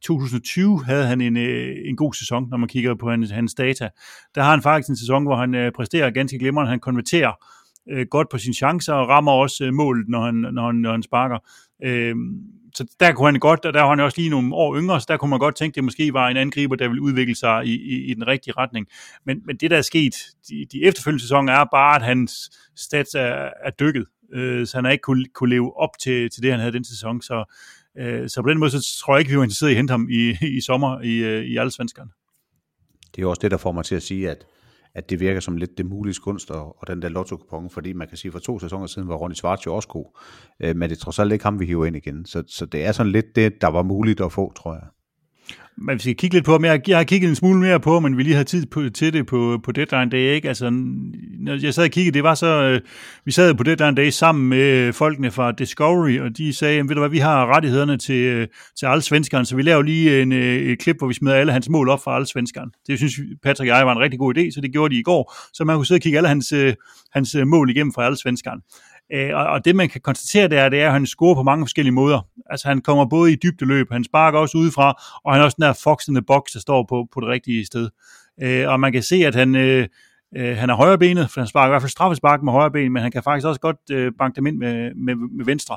2020 0.02 0.84
havde 0.84 1.06
han 1.06 1.20
en, 1.20 1.36
en 1.36 1.96
god 1.96 2.14
sæson, 2.14 2.48
når 2.50 2.56
man 2.56 2.68
kigger 2.68 2.94
på 2.94 3.10
hans, 3.10 3.30
hans 3.30 3.54
data. 3.54 3.88
Der 4.34 4.42
har 4.42 4.50
han 4.50 4.62
faktisk 4.62 4.88
en 4.88 4.96
sæson, 4.96 5.22
hvor 5.22 5.36
han 5.36 5.54
uh, 5.54 5.72
præsterer 5.76 6.10
ganske 6.10 6.38
glimrende, 6.38 6.70
han 6.70 6.80
konverterer 6.80 7.32
uh, 7.92 8.02
godt 8.10 8.28
på 8.30 8.38
sine 8.38 8.54
chancer 8.54 8.92
og 8.92 9.08
rammer 9.08 9.32
også 9.32 9.64
uh, 9.68 9.74
målet, 9.74 10.08
når 10.08 10.24
han, 10.24 10.34
når 10.34 10.66
han, 10.66 10.74
når 10.74 10.92
han 10.92 11.02
sparker. 11.02 11.38
Uh, 11.86 12.16
så 12.74 12.86
der 13.00 13.12
kunne 13.12 13.26
han 13.26 13.40
godt, 13.40 13.64
og 13.64 13.74
der 13.74 13.82
var 13.82 13.88
han 13.88 14.00
også 14.00 14.18
lige 14.18 14.30
nogle 14.30 14.54
år 14.54 14.76
yngre, 14.76 15.00
så 15.00 15.06
der 15.08 15.16
kunne 15.16 15.30
man 15.30 15.38
godt 15.38 15.56
tænke, 15.56 15.72
at 15.72 15.74
det 15.74 15.84
måske 15.84 16.12
var 16.12 16.28
en 16.28 16.36
angriber, 16.36 16.76
der 16.76 16.88
ville 16.88 17.02
udvikle 17.02 17.34
sig 17.34 17.66
i, 17.66 17.74
i, 17.74 18.10
i 18.10 18.14
den 18.14 18.26
rigtige 18.26 18.54
retning. 18.56 18.86
Men, 19.26 19.42
men 19.46 19.56
det, 19.56 19.70
der 19.70 19.76
er 19.76 19.82
sket 19.82 20.14
de, 20.48 20.66
de 20.72 20.84
efterfølgende 20.84 21.22
sæsoner, 21.22 21.52
er 21.52 21.64
bare, 21.72 21.96
at 21.96 22.02
hans 22.02 22.50
stats 22.76 23.14
er, 23.14 23.48
er 23.64 23.70
dykket, 23.80 24.06
øh, 24.32 24.66
så 24.66 24.76
han 24.76 24.84
har 24.84 24.92
ikke 24.92 25.02
kunne, 25.02 25.24
kunne 25.34 25.50
leve 25.50 25.80
op 25.80 25.90
til, 26.00 26.30
til 26.30 26.42
det, 26.42 26.50
han 26.50 26.60
havde 26.60 26.72
den 26.72 26.84
sæson. 26.84 27.22
Så, 27.22 27.54
øh, 27.98 28.28
så 28.28 28.42
på 28.42 28.48
den 28.48 28.58
måde, 28.58 28.70
så 28.70 29.00
tror 29.00 29.14
jeg 29.14 29.20
ikke, 29.20 29.30
vi 29.30 29.36
var 29.36 29.42
interesseret 29.42 29.70
i 29.70 29.72
at 29.72 29.76
hente 29.76 29.90
ham 29.90 30.08
i, 30.10 30.36
i 30.56 30.60
sommer 30.60 31.00
i, 31.00 31.16
øh, 31.16 31.44
i 31.44 31.56
alle 31.56 31.70
svenskerne. 31.70 32.10
Det 33.16 33.22
er 33.22 33.26
også 33.26 33.40
det, 33.40 33.50
der 33.50 33.56
får 33.56 33.72
mig 33.72 33.84
til 33.84 33.94
at 33.94 34.02
sige, 34.02 34.30
at 34.30 34.44
at 34.94 35.10
det 35.10 35.20
virker 35.20 35.40
som 35.40 35.56
lidt 35.56 35.78
det 35.78 35.86
mulige 35.86 36.14
kunst 36.22 36.50
og, 36.50 36.80
og 36.80 36.86
den 36.86 37.02
der 37.02 37.08
lotto 37.08 37.68
fordi 37.70 37.92
man 37.92 38.08
kan 38.08 38.16
sige, 38.16 38.32
for 38.32 38.38
to 38.38 38.58
sæsoner 38.58 38.86
siden 38.86 39.08
var 39.08 39.14
Ronny 39.14 39.34
Schwarz 39.34 39.66
jo 39.66 39.74
også 39.74 39.88
god, 39.88 40.18
øh, 40.60 40.76
men 40.76 40.90
det 40.90 40.96
er 40.96 41.00
trods 41.00 41.18
alt 41.18 41.32
ikke 41.32 41.44
ham, 41.44 41.60
vi 41.60 41.66
hiver 41.66 41.86
ind 41.86 41.96
igen. 41.96 42.26
Så, 42.26 42.42
så 42.46 42.66
det 42.66 42.84
er 42.84 42.92
sådan 42.92 43.12
lidt 43.12 43.36
det, 43.36 43.60
der 43.60 43.68
var 43.68 43.82
muligt 43.82 44.20
at 44.20 44.32
få, 44.32 44.52
tror 44.52 44.74
jeg. 44.74 44.82
Men 45.76 45.94
vi 45.94 46.00
skal 46.00 46.14
kigge 46.16 46.36
lidt 46.36 46.44
på 46.44 46.58
men 46.58 46.70
Jeg, 46.70 46.88
jeg 46.88 46.96
har 46.96 47.04
kigget 47.04 47.28
en 47.28 47.34
smule 47.34 47.60
mere 47.60 47.80
på, 47.80 48.00
men 48.00 48.16
vi 48.16 48.22
lige 48.22 48.36
har 48.36 48.42
tid 48.42 48.66
på, 48.66 48.88
til 48.94 49.12
det 49.12 49.26
på, 49.26 49.60
på 49.64 49.72
deadline 49.72 50.10
day. 50.10 50.34
Ikke? 50.34 50.48
Altså, 50.48 50.70
når 50.70 51.62
jeg 51.62 51.74
sad 51.74 51.84
og 51.84 51.90
kiggede, 51.90 52.14
det 52.14 52.22
var 52.22 52.34
så, 52.34 52.46
øh, 52.46 52.80
vi 53.24 53.32
sad 53.32 53.54
på 53.54 53.62
deadline 53.62 53.96
day 53.96 54.10
sammen 54.10 54.48
med 54.48 54.86
øh, 54.86 54.94
folkene 54.94 55.30
fra 55.30 55.52
Discovery, 55.52 56.18
og 56.18 56.36
de 56.36 56.52
sagde, 56.52 56.88
ved 56.88 56.94
du 56.94 57.00
hvad, 57.00 57.10
vi 57.10 57.18
har 57.18 57.46
rettighederne 57.46 57.96
til, 57.96 58.14
øh, 58.14 58.48
til 58.78 58.86
alle 58.86 59.02
svenskerne, 59.02 59.44
så 59.46 59.56
vi 59.56 59.62
laver 59.62 59.82
lige 59.82 60.22
en, 60.22 60.32
øh, 60.32 60.56
et 60.56 60.78
klip, 60.78 60.98
hvor 60.98 61.08
vi 61.08 61.14
smider 61.14 61.34
alle 61.34 61.52
hans 61.52 61.68
mål 61.68 61.88
op 61.88 62.04
for 62.04 62.10
alle 62.10 62.26
svenskerne. 62.26 62.70
Det 62.86 62.98
synes 62.98 63.14
Patrick 63.42 63.70
og 63.70 63.78
jeg 63.78 63.86
var 63.86 63.92
en 63.92 64.00
rigtig 64.00 64.18
god 64.18 64.38
idé, 64.38 64.50
så 64.50 64.60
det 64.60 64.72
gjorde 64.72 64.94
de 64.94 65.00
i 65.00 65.02
går, 65.02 65.34
så 65.52 65.64
man 65.64 65.76
kunne 65.76 65.86
sidde 65.86 65.98
og 65.98 66.02
kigge 66.02 66.18
alle 66.18 66.28
hans, 66.28 66.52
øh, 66.52 66.74
hans 67.12 67.34
øh, 67.34 67.46
mål 67.46 67.70
igennem 67.70 67.92
for 67.92 68.02
alle 68.02 68.18
svenskerne. 68.18 68.60
Øh, 69.12 69.30
og, 69.34 69.46
og 69.46 69.64
det 69.64 69.76
man 69.76 69.88
kan 69.88 70.00
konstatere, 70.00 70.48
det 70.48 70.58
er, 70.58 70.68
det 70.68 70.80
er, 70.80 70.86
at 70.86 70.92
han 70.92 71.06
scorer 71.06 71.34
på 71.34 71.42
mange 71.42 71.64
forskellige 71.64 71.92
måder. 71.92 72.26
Altså 72.50 72.68
han 72.68 72.80
kommer 72.80 73.04
både 73.04 73.32
i 73.32 73.36
dybdeløb, 73.42 73.92
han 73.92 74.04
sparker 74.04 74.38
også 74.38 74.58
udefra, 74.58 75.02
og 75.24 75.32
han 75.32 75.40
er 75.40 75.44
også 75.44 75.54
den 75.54 75.62
der 75.62 75.72
fox 75.72 76.08
in 76.08 76.14
the 76.14 76.22
box, 76.22 76.42
der 76.52 76.60
står 76.60 76.86
på, 76.88 77.06
på 77.12 77.20
det 77.20 77.28
rigtige 77.28 77.66
sted. 77.66 77.88
Øh, 78.42 78.68
og 78.68 78.80
man 78.80 78.92
kan 78.92 79.02
se, 79.02 79.16
at 79.16 79.34
han, 79.34 79.54
øh, 79.54 79.88
øh, 80.36 80.56
han 80.56 80.70
er 80.70 80.74
højrebenet, 80.74 81.30
for 81.30 81.40
han 81.40 81.48
sparker 81.48 81.68
i 81.68 81.72
hvert 81.72 81.82
fald 81.82 81.90
straffespark 81.90 82.42
med 82.42 82.52
højre 82.52 82.70
ben, 82.70 82.92
men 82.92 83.02
han 83.02 83.12
kan 83.12 83.22
faktisk 83.22 83.46
også 83.46 83.60
godt 83.60 83.76
øh, 83.90 84.12
banke 84.18 84.36
dem 84.36 84.46
ind 84.46 84.56
med, 84.56 84.94
med, 84.94 85.14
med 85.14 85.44
venstre. 85.44 85.76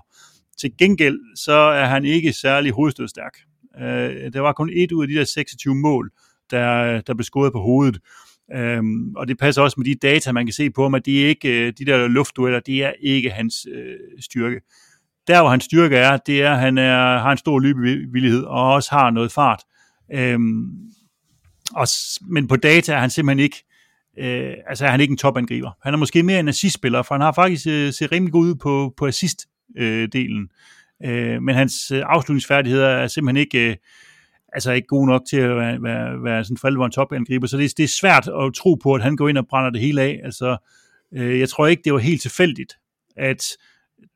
Til 0.60 0.72
gengæld, 0.78 1.20
så 1.36 1.54
er 1.54 1.86
han 1.86 2.06
ikke 2.06 2.34
særlig 2.34 2.72
hovedstødstærk. 2.72 3.38
Øh, 3.80 4.34
der 4.34 4.40
var 4.40 4.54
kun 4.54 4.70
et 4.74 4.92
ud 4.92 5.04
af 5.04 5.08
de 5.08 5.14
der 5.14 5.24
26 5.24 5.76
mål, 5.76 6.12
der, 6.52 7.02
der 7.02 7.14
blev 7.14 7.24
scoret 7.24 7.54
på 7.54 7.60
hovedet. 7.60 8.00
Øhm, 8.54 9.16
og 9.16 9.28
det 9.28 9.38
passer 9.38 9.62
også 9.62 9.76
med 9.78 9.86
de 9.86 9.96
data, 9.96 10.32
man 10.32 10.46
kan 10.46 10.54
se 10.54 10.70
på 10.70 10.84
ham, 10.84 10.96
at 10.96 11.06
de, 11.06 11.24
er 11.24 11.28
ikke, 11.28 11.68
øh, 11.68 11.74
de 11.78 11.86
der 11.86 12.08
luftdueller, 12.08 12.60
det 12.60 12.84
er 12.84 12.94
ikke 13.02 13.30
hans 13.30 13.68
øh, 13.76 13.96
styrke. 14.20 14.62
Der, 15.28 15.42
hvor 15.42 15.50
hans 15.50 15.64
styrke 15.64 15.98
er, 15.98 16.18
det 16.18 16.42
er, 16.42 16.54
at 16.54 16.60
han 16.60 16.78
er, 16.78 17.18
har 17.18 17.32
en 17.32 17.38
stor 17.38 17.60
løbevillighed 17.60 18.44
og 18.44 18.74
også 18.74 18.90
har 18.92 19.10
noget 19.10 19.32
fart. 19.32 19.64
Øhm, 20.14 20.66
og, 21.76 21.88
men 22.22 22.48
på 22.48 22.56
data 22.56 22.94
er 22.94 23.00
han 23.00 23.10
simpelthen 23.10 23.44
ikke, 23.44 23.64
øh, 24.20 24.54
altså 24.68 24.86
er 24.86 24.90
han 24.90 25.02
ikke 25.02 25.12
en 25.12 25.18
topangriber. 25.18 25.72
Han 25.84 25.94
er 25.94 25.98
måske 25.98 26.24
mere 26.24 26.40
en 26.40 26.48
assistspiller, 26.48 27.02
for 27.02 27.16
han 27.16 27.22
har 27.22 27.32
faktisk 27.32 27.68
øh, 27.68 27.94
set 27.94 28.12
rimelig 28.12 28.34
god 28.34 28.46
ud 28.46 28.56
på, 28.56 28.94
på 28.98 29.08
assist-delen. 29.08 30.48
Øh, 31.06 31.34
øh, 31.34 31.42
men 31.42 31.56
hans 31.56 31.92
øh, 31.92 32.04
afslutningsfærdigheder 32.06 32.88
er 32.88 33.08
simpelthen 33.08 33.42
ikke... 33.42 33.70
Øh, 33.70 33.76
altså 34.56 34.72
ikke 34.72 34.88
god 34.88 35.08
nok 35.08 35.22
til 35.30 35.38
at 35.38 35.56
være, 35.56 35.84
være, 35.84 36.24
være 36.24 36.44
sådan 36.44 36.58
for 36.58 36.68
alvor 36.68 36.86
en 36.86 36.92
topangriber, 36.92 37.48
så 37.48 37.58
det, 37.58 37.78
det 37.78 37.84
er 37.84 37.88
svært 37.88 38.28
at 38.28 38.54
tro 38.54 38.76
på, 38.76 38.94
at 38.94 39.04
han 39.04 39.16
går 39.16 39.30
ind 39.30 39.38
og 39.38 39.48
brænder 39.48 39.70
det 39.70 39.82
hele 39.82 40.02
af. 40.02 40.22
Altså, 40.24 40.58
øh, 41.14 41.40
jeg 41.40 41.50
tror 41.50 41.68
ikke, 41.68 41.82
det 41.86 41.94
var 41.94 42.00
helt 42.00 42.22
tilfældigt, 42.22 42.74
at 43.18 43.44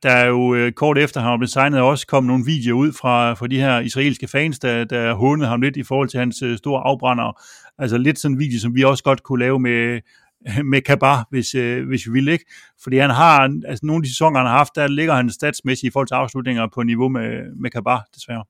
der 0.02 0.24
jo 0.24 0.54
øh, 0.54 0.72
kort 0.72 0.98
efter 0.98 1.20
han 1.20 1.38
blev 1.38 1.48
signet 1.48 1.80
også 1.80 2.06
kom 2.06 2.24
nogle 2.24 2.44
videoer 2.44 2.80
ud 2.80 2.92
fra, 2.92 3.34
fra 3.34 3.46
de 3.46 3.60
her 3.60 3.80
israelske 3.80 4.28
fans, 4.28 4.58
der, 4.58 4.84
der 4.84 5.14
hånede 5.14 5.48
ham 5.48 5.60
lidt 5.60 5.76
i 5.76 5.82
forhold 5.82 6.08
til 6.08 6.20
hans 6.20 6.42
øh, 6.42 6.58
store 6.58 6.82
afbrænder. 6.82 7.42
Altså 7.78 7.98
lidt 7.98 8.18
sådan 8.18 8.34
en 8.34 8.38
video, 8.38 8.60
som 8.60 8.74
vi 8.74 8.84
også 8.84 9.04
godt 9.04 9.22
kunne 9.22 9.38
lave 9.38 9.60
med, 9.60 10.00
med 10.72 10.80
Kabar, 10.80 11.26
hvis, 11.30 11.54
øh, 11.54 11.86
hvis 11.88 12.06
vi 12.06 12.12
ville, 12.12 12.32
ikke? 12.32 12.44
Fordi 12.82 12.96
han 12.98 13.10
har, 13.10 13.40
altså 13.68 13.86
nogle 13.86 14.00
af 14.00 14.02
de 14.02 14.08
sæsoner, 14.08 14.38
han 14.38 14.46
har 14.46 14.56
haft, 14.56 14.76
der 14.76 14.88
ligger 14.88 15.14
han 15.14 15.30
statsmæssigt 15.30 15.90
i 15.90 15.92
forhold 15.92 16.08
til 16.08 16.14
afslutninger 16.14 16.66
på 16.74 16.82
niveau 16.82 17.08
med, 17.08 17.56
med 17.56 17.70
Kabar, 17.70 18.08
desværre. 18.14 18.44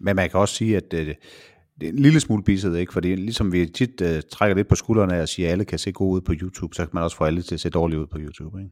Men 0.00 0.16
man 0.16 0.30
kan 0.30 0.40
også 0.40 0.54
sige, 0.54 0.76
at 0.76 0.94
øh, 0.94 1.14
det 1.80 1.88
er 1.88 1.92
en 1.92 1.98
lille 1.98 2.20
smule 2.20 2.42
bisset, 2.42 2.78
ikke? 2.78 2.92
Fordi 2.92 3.14
ligesom 3.14 3.52
vi 3.52 3.66
tit 3.66 4.00
øh, 4.02 4.22
trækker 4.32 4.56
lidt 4.56 4.68
på 4.68 4.74
skuldrene 4.74 5.22
og 5.22 5.28
siger, 5.28 5.48
at 5.48 5.52
alle 5.52 5.64
kan 5.64 5.78
se 5.78 5.92
gode 5.92 6.16
ud 6.16 6.20
på 6.20 6.32
YouTube, 6.32 6.74
så 6.74 6.82
kan 6.82 6.90
man 6.94 7.02
også 7.02 7.16
få 7.16 7.24
alle 7.24 7.42
til 7.42 7.54
at 7.54 7.60
se 7.60 7.70
dårligt 7.70 8.00
ud 8.00 8.06
på 8.06 8.18
YouTube, 8.20 8.60
ikke? 8.60 8.70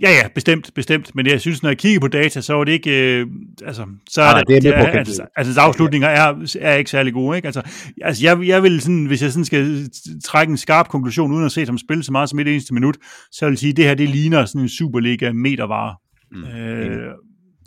Ja, 0.00 0.10
ja, 0.10 0.28
bestemt, 0.34 0.70
bestemt. 0.74 1.14
Men 1.14 1.26
jeg 1.26 1.40
synes, 1.40 1.62
når 1.62 1.70
jeg 1.70 1.78
kigger 1.78 2.00
på 2.00 2.08
data, 2.08 2.40
så 2.40 2.56
er 2.56 2.64
det 2.64 2.72
ikke... 2.72 3.20
Øh, 3.20 3.26
altså, 3.64 3.86
så 4.08 4.22
er 4.22 4.42
det, 4.42 4.62
det 4.62 4.74
er 4.74 4.84
på, 4.84 4.98
altså, 4.98 5.26
altså, 5.36 5.60
afslutninger 5.60 6.08
er, 6.08 6.56
er 6.60 6.74
ikke 6.74 6.90
særlig 6.90 7.12
gode, 7.12 7.36
ikke? 7.36 7.46
Altså, 7.46 7.62
altså 8.02 8.24
jeg, 8.24 8.46
jeg 8.46 8.62
vil 8.62 8.80
sådan, 8.80 9.04
hvis 9.04 9.22
jeg 9.22 9.32
sådan 9.32 9.44
skal 9.44 9.90
trække 10.24 10.50
en 10.50 10.56
skarp 10.56 10.88
konklusion, 10.88 11.32
uden 11.32 11.44
at 11.44 11.52
se 11.52 11.66
ham 11.66 11.78
spille 11.78 12.02
så 12.02 12.12
meget 12.12 12.28
som 12.28 12.38
et 12.38 12.48
eneste 12.48 12.74
minut, 12.74 12.96
så 13.32 13.44
vil 13.44 13.52
jeg 13.52 13.58
sige, 13.58 13.70
at 13.70 13.76
det 13.76 13.84
her, 13.84 13.94
det 13.94 14.08
ligner 14.08 14.44
sådan 14.44 14.60
en 14.60 14.68
Superliga 14.68 15.32
metervare. 15.32 15.96
Mm, 16.32 16.44
øh, 16.44 17.12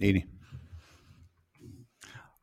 enig. 0.02 0.10
enig 0.10 0.24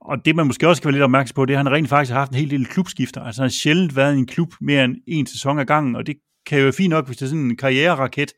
og 0.00 0.24
det 0.24 0.36
man 0.36 0.46
måske 0.46 0.68
også 0.68 0.82
kan 0.82 0.88
være 0.88 0.92
lidt 0.92 1.02
opmærksom 1.02 1.34
på, 1.34 1.46
det 1.46 1.54
er, 1.54 1.58
at 1.58 1.64
han 1.64 1.72
rent 1.72 1.88
faktisk 1.88 2.12
har 2.12 2.18
haft 2.18 2.32
en 2.32 2.38
hel 2.38 2.50
del 2.50 2.66
klubskifter. 2.66 3.20
Altså 3.20 3.42
han 3.42 3.48
har 3.48 3.50
sjældent 3.50 3.96
været 3.96 4.14
i 4.14 4.18
en 4.18 4.26
klub 4.26 4.54
mere 4.60 4.84
end 4.84 4.96
en 5.06 5.26
sæson 5.26 5.58
ad 5.58 5.64
gangen, 5.64 5.96
og 5.96 6.06
det 6.06 6.16
kan 6.46 6.58
jo 6.58 6.64
være 6.64 6.72
fint 6.72 6.90
nok, 6.90 7.06
hvis 7.06 7.16
det 7.16 7.24
er 7.24 7.28
sådan 7.28 7.44
en 7.44 7.56
karriereraket, 7.56 8.32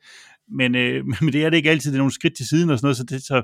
men, 0.51 0.75
øh, 0.75 1.05
men 1.21 1.33
det 1.33 1.45
er 1.45 1.49
det 1.49 1.57
ikke 1.57 1.69
altid, 1.69 1.91
det 1.91 1.97
er 1.97 2.01
nogle 2.01 2.13
skridt 2.13 2.37
til 2.37 2.47
siden 2.47 2.69
og 2.69 2.77
sådan 2.77 2.85
noget, 2.85 2.97
så 2.97 3.03
det, 3.03 3.23
så, 3.23 3.41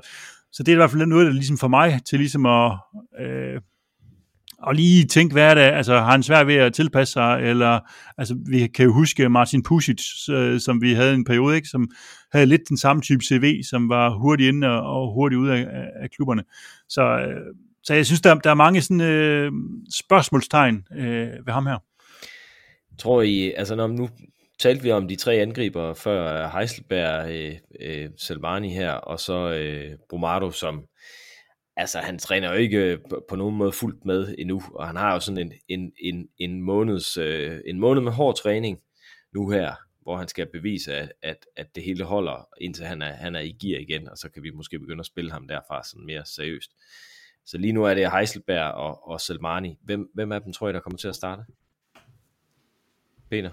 så 0.52 0.62
det 0.62 0.72
er 0.72 0.76
i 0.76 0.76
hvert 0.76 0.90
fald 0.90 1.06
noget, 1.06 1.26
der 1.26 1.32
ligesom 1.32 1.58
for 1.58 1.68
mig 1.68 2.00
til 2.06 2.18
ligesom 2.18 2.46
at, 2.46 2.72
øh, 3.20 3.60
at 4.68 4.76
lige 4.76 5.04
tænke, 5.04 5.32
hvad 5.32 5.50
er 5.50 5.54
det, 5.54 5.60
altså 5.60 5.98
har 5.98 6.10
han 6.10 6.22
svært 6.22 6.46
ved 6.46 6.54
at 6.54 6.74
tilpasse 6.74 7.12
sig, 7.12 7.40
eller 7.42 7.80
altså 8.18 8.36
vi 8.46 8.66
kan 8.66 8.84
jo 8.84 8.92
huske 8.92 9.28
Martin 9.28 9.62
Pusic, 9.62 10.28
øh, 10.30 10.60
som 10.60 10.82
vi 10.82 10.92
havde 10.92 11.14
en 11.14 11.24
periode, 11.24 11.56
ikke, 11.56 11.68
som 11.68 11.88
havde 12.32 12.46
lidt 12.46 12.68
den 12.68 12.76
samme 12.76 13.02
type 13.02 13.24
CV, 13.24 13.62
som 13.70 13.88
var 13.88 14.18
hurtigt 14.18 14.48
inde 14.48 14.68
og, 14.68 14.82
og 14.82 15.14
hurtigt 15.14 15.38
ud 15.38 15.48
af, 15.48 15.66
af 16.02 16.10
klubberne. 16.10 16.42
Så, 16.88 17.02
øh, 17.02 17.54
så 17.84 17.94
jeg 17.94 18.06
synes, 18.06 18.20
der, 18.20 18.34
der 18.34 18.50
er 18.50 18.54
mange 18.54 18.82
sådan, 18.82 19.00
øh, 19.00 19.52
spørgsmålstegn 19.94 20.86
øh, 20.96 21.46
ved 21.46 21.52
ham 21.52 21.66
her. 21.66 21.78
Tror 22.98 23.22
I, 23.22 23.52
altså 23.52 23.74
når 23.74 23.86
nu 23.86 24.08
talte 24.58 24.82
vi 24.82 24.90
om 24.90 25.08
de 25.08 25.16
tre 25.16 25.34
angriber 25.34 25.94
før 25.94 26.44
øh, 26.44 26.52
Heiselberg, 26.58 27.30
øh, 27.30 27.54
øh, 27.80 28.10
Selvani 28.16 28.74
her, 28.74 28.92
og 28.92 29.20
så 29.20 29.50
øh, 29.50 29.96
Brumado, 30.08 30.50
som 30.50 30.84
altså 31.76 31.98
han 31.98 32.18
træner 32.18 32.52
jo 32.52 32.54
ikke 32.54 32.78
øh, 32.78 32.98
på, 33.10 33.24
på 33.28 33.36
nogen 33.36 33.56
måde 33.56 33.72
fuldt 33.72 34.04
med 34.04 34.34
endnu, 34.38 34.62
og 34.74 34.86
han 34.86 34.96
har 34.96 35.12
jo 35.12 35.20
sådan 35.20 35.38
en, 35.38 35.52
en, 35.68 35.92
en, 36.02 36.28
en, 36.38 36.62
måneds, 36.62 37.16
øh, 37.16 37.60
en 37.66 37.80
måned 37.80 38.02
med 38.02 38.12
hård 38.12 38.36
træning 38.36 38.78
nu 39.34 39.50
her, 39.50 39.74
hvor 40.02 40.16
han 40.16 40.28
skal 40.28 40.46
bevise, 40.52 40.94
at, 40.94 41.12
at, 41.22 41.46
at 41.56 41.74
det 41.74 41.82
hele 41.82 42.04
holder, 42.04 42.48
indtil 42.60 42.84
han 42.84 43.02
er, 43.02 43.12
han 43.12 43.34
er 43.34 43.40
i 43.40 43.56
gear 43.62 43.80
igen, 43.80 44.08
og 44.08 44.18
så 44.18 44.28
kan 44.30 44.42
vi 44.42 44.50
måske 44.50 44.78
begynde 44.78 45.00
at 45.00 45.06
spille 45.06 45.32
ham 45.32 45.48
derfra 45.48 45.84
sådan 45.84 46.06
mere 46.06 46.26
seriøst. 46.26 46.70
Så 47.50 47.58
lige 47.58 47.72
nu 47.72 47.84
er 47.84 47.94
det 47.94 48.12
Heiselberg 48.12 48.72
og, 48.74 49.08
og 49.08 49.20
Selmani. 49.20 49.78
Hvem, 49.84 50.10
hvem 50.14 50.32
af 50.32 50.42
dem 50.42 50.52
tror 50.52 50.68
I, 50.68 50.72
der 50.72 50.80
kommer 50.80 50.98
til 50.98 51.08
at 51.08 51.14
starte? 51.14 51.42
Peter? 53.30 53.50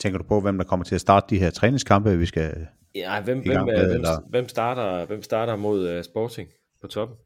Tænker 0.00 0.18
du 0.18 0.24
på, 0.24 0.40
hvem 0.40 0.58
der 0.58 0.64
kommer 0.64 0.84
til 0.84 0.94
at 0.94 1.00
starte 1.00 1.26
de 1.34 1.38
her 1.38 1.50
træningskampe, 1.50 2.18
vi 2.18 2.26
skal 2.26 2.66
Ja, 2.94 3.22
hvem, 3.22 3.42
hvem, 3.42 3.64
med, 3.64 3.88
hvem, 3.88 4.04
hvem, 4.30 4.48
starter, 4.48 5.06
hvem 5.06 5.22
starter 5.22 5.56
mod 5.56 5.96
uh, 5.98 6.04
Sporting 6.04 6.48
på 6.80 6.86
toppen? 6.86 7.16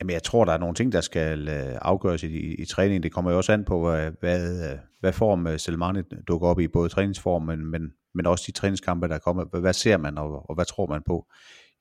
Jamen, 0.00 0.12
jeg 0.12 0.22
tror, 0.22 0.44
der 0.44 0.52
er 0.52 0.58
nogle 0.58 0.74
ting, 0.74 0.92
der 0.92 1.00
skal 1.00 1.48
uh, 1.48 1.78
afgøres 1.82 2.22
i, 2.22 2.26
i, 2.26 2.54
i 2.54 2.64
træningen. 2.64 3.02
Det 3.02 3.12
kommer 3.12 3.30
jo 3.30 3.36
også 3.36 3.52
an 3.52 3.64
på, 3.64 3.90
hvad, 3.90 4.12
hvad, 4.20 4.78
hvad 5.00 5.12
form 5.12 5.58
Selmani 5.58 6.02
dukker 6.28 6.48
op 6.48 6.60
i, 6.60 6.68
både 6.68 6.88
træningsform, 6.88 7.42
men, 7.42 7.92
men, 8.14 8.26
også 8.26 8.44
de 8.46 8.52
træningskampe, 8.52 9.08
der 9.08 9.18
kommer. 9.18 9.60
Hvad 9.60 9.72
ser 9.72 9.96
man, 9.96 10.18
og, 10.18 10.50
og 10.50 10.54
hvad 10.54 10.64
tror 10.64 10.86
man 10.86 11.02
på? 11.06 11.26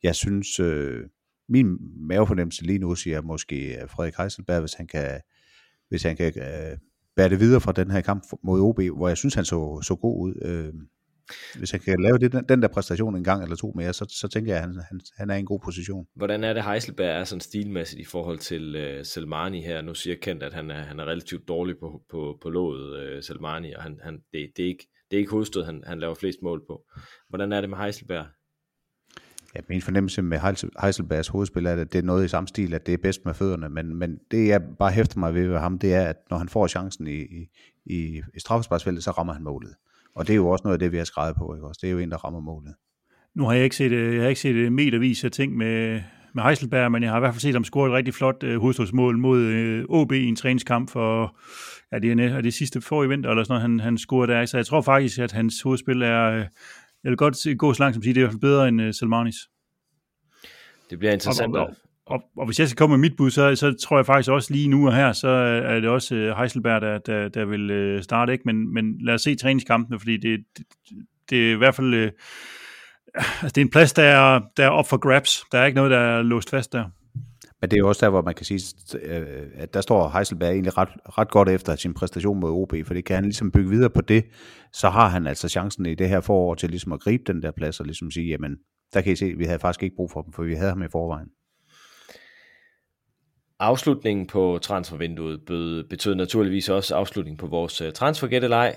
Jeg 0.03 0.15
synes, 0.15 0.59
uh, 0.59 0.99
min 1.49 1.77
mavefornemmelse 2.07 2.63
lige 2.63 2.79
nu 2.79 2.95
siger 2.95 3.21
måske 3.21 3.81
øh, 3.81 3.89
Frederik 3.89 4.13
Heiselberg, 4.17 4.59
hvis 4.59 4.73
han 4.73 4.87
kan, 4.87 5.21
hvis 5.89 6.03
han 6.03 6.15
kan 6.15 6.33
øh, 6.37 6.77
bære 7.15 7.29
det 7.29 7.39
videre 7.39 7.61
fra 7.61 7.71
den 7.71 7.91
her 7.91 8.01
kamp 8.01 8.23
mod 8.43 8.61
OB, 8.61 8.81
hvor 8.97 9.07
jeg 9.07 9.17
synes, 9.17 9.33
han 9.33 9.45
så, 9.45 9.81
så 9.81 9.95
god 9.95 10.27
ud. 10.27 10.33
Øh, 10.41 10.73
hvis 11.57 11.71
han 11.71 11.79
kan 11.79 11.99
lave 11.99 12.17
det, 12.17 12.31
den, 12.31 12.45
den 12.49 12.61
der 12.61 12.67
præstation 12.67 13.15
en 13.15 13.23
gang 13.23 13.43
eller 13.43 13.55
to 13.55 13.73
mere, 13.75 13.93
så, 13.93 14.05
så 14.09 14.27
tænker 14.27 14.53
jeg, 14.53 14.63
at 14.63 14.69
han, 14.69 14.81
han, 14.89 15.01
han 15.17 15.29
er 15.29 15.35
i 15.35 15.39
en 15.39 15.45
god 15.45 15.59
position. 15.59 16.07
Hvordan 16.15 16.43
er 16.43 16.53
det, 16.53 16.63
Heiselberg 16.63 17.19
er 17.19 17.23
sådan 17.23 17.41
stilmæssigt 17.41 18.01
i 18.01 18.05
forhold 18.05 18.39
til 18.39 18.75
øh, 18.75 19.05
Selmani 19.05 19.61
her? 19.61 19.81
Nu 19.81 19.93
siger 19.93 20.15
Kent, 20.21 20.43
at 20.43 20.53
han 20.53 20.71
er, 20.71 20.83
han 20.83 20.99
er 20.99 21.05
relativt 21.05 21.47
dårlig 21.47 21.75
på, 21.79 22.01
på, 22.09 22.37
på 22.41 22.49
låget, 22.49 22.99
øh, 22.99 23.23
Selmani, 23.23 23.73
og 23.73 23.83
han, 23.83 23.99
han, 24.03 24.13
det, 24.33 24.51
det, 24.57 24.63
er 24.63 24.67
ikke, 24.67 24.87
det 25.11 25.17
er 25.17 25.19
ikke 25.19 25.31
hovedstød, 25.31 25.63
han, 25.63 25.83
han 25.85 25.99
laver 25.99 26.15
flest 26.15 26.39
mål 26.41 26.63
på. 26.67 26.83
Hvordan 27.29 27.51
er 27.51 27.61
det 27.61 27.69
med 27.69 27.77
Heiselberg? 27.77 28.25
Ja, 29.55 29.59
min 29.69 29.81
fornemmelse 29.81 30.21
med 30.21 30.39
Heiselbergs 30.81 31.27
hovedspiller 31.27 31.71
er, 31.71 31.81
at 31.81 31.93
det 31.93 31.99
er 31.99 32.03
noget 32.03 32.25
i 32.25 32.27
samme 32.27 32.47
stil, 32.47 32.73
at 32.73 32.85
det 32.85 32.93
er 32.93 32.97
bedst 32.97 33.25
med 33.25 33.33
fødderne, 33.33 33.69
men, 33.69 33.95
men 33.95 34.19
det 34.31 34.47
jeg 34.47 34.61
bare 34.79 34.91
hæfter 34.91 35.19
mig 35.19 35.33
ved, 35.33 35.47
ved 35.47 35.57
ham, 35.57 35.79
det 35.79 35.93
er, 35.93 36.05
at 36.05 36.15
når 36.29 36.37
han 36.37 36.49
får 36.49 36.67
chancen 36.67 37.07
i, 37.07 37.21
i, 37.21 37.47
i, 37.85 38.21
straffesparksfeltet, 38.37 39.03
så 39.03 39.11
rammer 39.11 39.33
han 39.33 39.43
målet. 39.43 39.73
Og 40.15 40.27
det 40.27 40.33
er 40.33 40.37
jo 40.37 40.49
også 40.49 40.63
noget 40.63 40.75
af 40.75 40.79
det, 40.79 40.91
vi 40.91 40.97
har 40.97 41.03
skrevet 41.03 41.35
på. 41.35 41.55
Ikke? 41.55 41.67
Også 41.67 41.79
det 41.81 41.87
er 41.87 41.91
jo 41.91 41.99
en, 41.99 42.11
der 42.11 42.17
rammer 42.17 42.39
målet. 42.39 42.73
Nu 43.35 43.45
har 43.45 43.53
jeg 43.53 43.63
ikke 43.63 43.75
set, 43.75 43.91
øh, 43.91 44.15
jeg 44.15 44.21
har 44.21 44.29
ikke 44.29 44.41
set 44.41 44.55
øh, 44.55 44.71
metervis 44.71 45.23
af 45.23 45.31
ting 45.31 45.57
med, 45.57 46.01
med 46.33 46.43
Heiselberg, 46.43 46.91
men 46.91 47.03
jeg 47.03 47.11
har 47.11 47.17
i 47.17 47.19
hvert 47.19 47.33
fald 47.33 47.41
set 47.41 47.53
ham 47.53 47.63
score 47.63 47.89
et 47.89 47.93
rigtig 47.93 48.13
flot 48.13 48.43
øh, 48.43 48.59
hovedstolsmål 48.59 49.17
mod 49.17 49.39
øh, 49.39 49.85
OB 49.89 50.11
i 50.11 50.25
en 50.25 50.35
træningskamp 50.35 50.89
for 50.89 51.37
ja, 51.91 51.99
det 51.99 52.11
er, 52.11 52.37
er 52.37 52.41
det 52.41 52.53
sidste 52.53 52.81
for 52.81 53.03
i 53.03 53.07
vinter, 53.07 53.29
eller 53.29 53.43
sådan 53.43 53.53
noget, 53.53 53.61
han, 53.61 53.79
han 53.79 53.97
scorede 53.97 54.31
der. 54.31 54.45
Så 54.45 54.57
jeg 54.57 54.65
tror 54.65 54.81
faktisk, 54.81 55.19
at 55.19 55.31
hans 55.31 55.61
hovedspil 55.61 56.01
er, 56.01 56.25
øh, 56.25 56.45
jeg 57.03 57.09
vil 57.09 57.17
godt 57.17 57.57
gå 57.57 57.73
så 57.73 57.83
langt 57.83 57.95
som 57.95 58.03
sige, 58.03 58.13
det 58.13 58.19
er 58.19 58.21
i 58.21 58.25
hvert 58.25 58.33
fald 58.33 58.41
bedre 58.41 58.67
end 58.67 58.81
uh, 58.81 58.91
Salmanis. 58.91 59.35
Det 60.89 60.99
bliver 60.99 61.13
interessant. 61.13 61.55
Og, 61.55 61.67
og, 61.67 61.75
og, 62.05 62.23
og 62.37 62.45
hvis 62.45 62.59
jeg 62.59 62.67
skal 62.67 62.77
komme 62.77 62.97
med 62.97 63.09
mit 63.09 63.17
bud, 63.17 63.31
så, 63.31 63.55
så 63.55 63.75
tror 63.83 63.97
jeg 63.97 64.05
faktisk 64.05 64.31
også 64.31 64.53
lige 64.53 64.67
nu 64.67 64.87
og 64.87 64.95
her, 64.95 65.13
så 65.13 65.27
er 65.27 65.79
det 65.79 65.89
også 65.89 66.15
uh, 66.15 66.37
Heiselberg, 66.37 66.81
der, 66.81 66.97
der, 66.97 67.29
der 67.29 67.45
vil 67.45 67.95
uh, 67.95 68.01
starte, 68.01 68.33
ikke? 68.33 68.43
Men, 68.45 68.73
men 68.73 69.05
lad 69.05 69.13
os 69.13 69.21
se 69.21 69.35
træningskampene, 69.35 69.99
fordi 69.99 70.17
det, 70.17 70.39
det, 70.57 70.65
det 71.29 71.49
er 71.49 71.51
i 71.51 71.57
hvert 71.57 71.75
fald 71.75 71.93
uh, 71.93 72.09
altså 73.15 73.53
det 73.55 73.57
er 73.57 73.65
en 73.65 73.71
plads, 73.71 73.93
der 73.93 74.03
er, 74.03 74.41
der 74.57 74.65
er 74.65 74.69
op 74.69 74.87
for 74.87 74.97
grabs. 74.97 75.43
Der 75.51 75.59
er 75.59 75.65
ikke 75.65 75.75
noget, 75.75 75.91
der 75.91 75.99
er 75.99 76.21
låst 76.21 76.49
fast 76.49 76.73
der. 76.73 76.85
Men 77.61 77.71
det 77.71 77.77
er 77.77 77.79
jo 77.79 77.87
også 77.87 78.05
der, 78.05 78.09
hvor 78.09 78.21
man 78.21 78.35
kan 78.35 78.45
sige, 78.45 78.61
øh, 79.01 79.47
at 79.55 79.73
der 79.73 79.81
står 79.81 80.09
Heiselberg 80.09 80.51
egentlig 80.51 80.77
ret, 80.77 80.89
ret 81.17 81.31
godt 81.31 81.49
efter 81.49 81.75
sin 81.75 81.93
præstation 81.93 82.39
mod 82.39 82.51
OB, 82.51 82.73
for 82.85 82.93
det 82.93 83.05
kan 83.05 83.15
han 83.15 83.23
ligesom 83.23 83.51
bygge 83.51 83.69
videre 83.69 83.89
på 83.89 84.01
det, 84.01 84.25
så 84.73 84.89
har 84.89 85.07
han 85.07 85.27
altså 85.27 85.49
chancen 85.49 85.85
i 85.85 85.95
det 85.95 86.09
her 86.09 86.21
forår 86.21 86.55
til 86.55 86.69
ligesom 86.69 86.91
at 86.91 86.99
gribe 86.99 87.23
den 87.27 87.41
der 87.41 87.51
plads 87.51 87.79
og 87.79 87.85
ligesom 87.85 88.11
sige, 88.11 88.27
jamen, 88.27 88.57
der 88.93 89.01
kan 89.01 89.13
I 89.13 89.15
se, 89.15 89.33
vi 89.37 89.45
havde 89.45 89.59
faktisk 89.59 89.83
ikke 89.83 89.95
brug 89.95 90.11
for 90.11 90.21
dem, 90.21 90.33
for 90.33 90.43
vi 90.43 90.53
havde 90.55 90.69
ham 90.69 90.83
i 90.83 90.89
forvejen. 90.91 91.27
Afslutningen 93.59 94.27
på 94.27 94.59
transfervinduet 94.61 95.39
betød 95.89 96.15
naturligvis 96.15 96.69
også 96.69 96.95
afslutningen 96.95 97.37
på 97.37 97.47
vores 97.47 97.81
øh, 97.81 97.91
transfergættelej. 97.91 98.75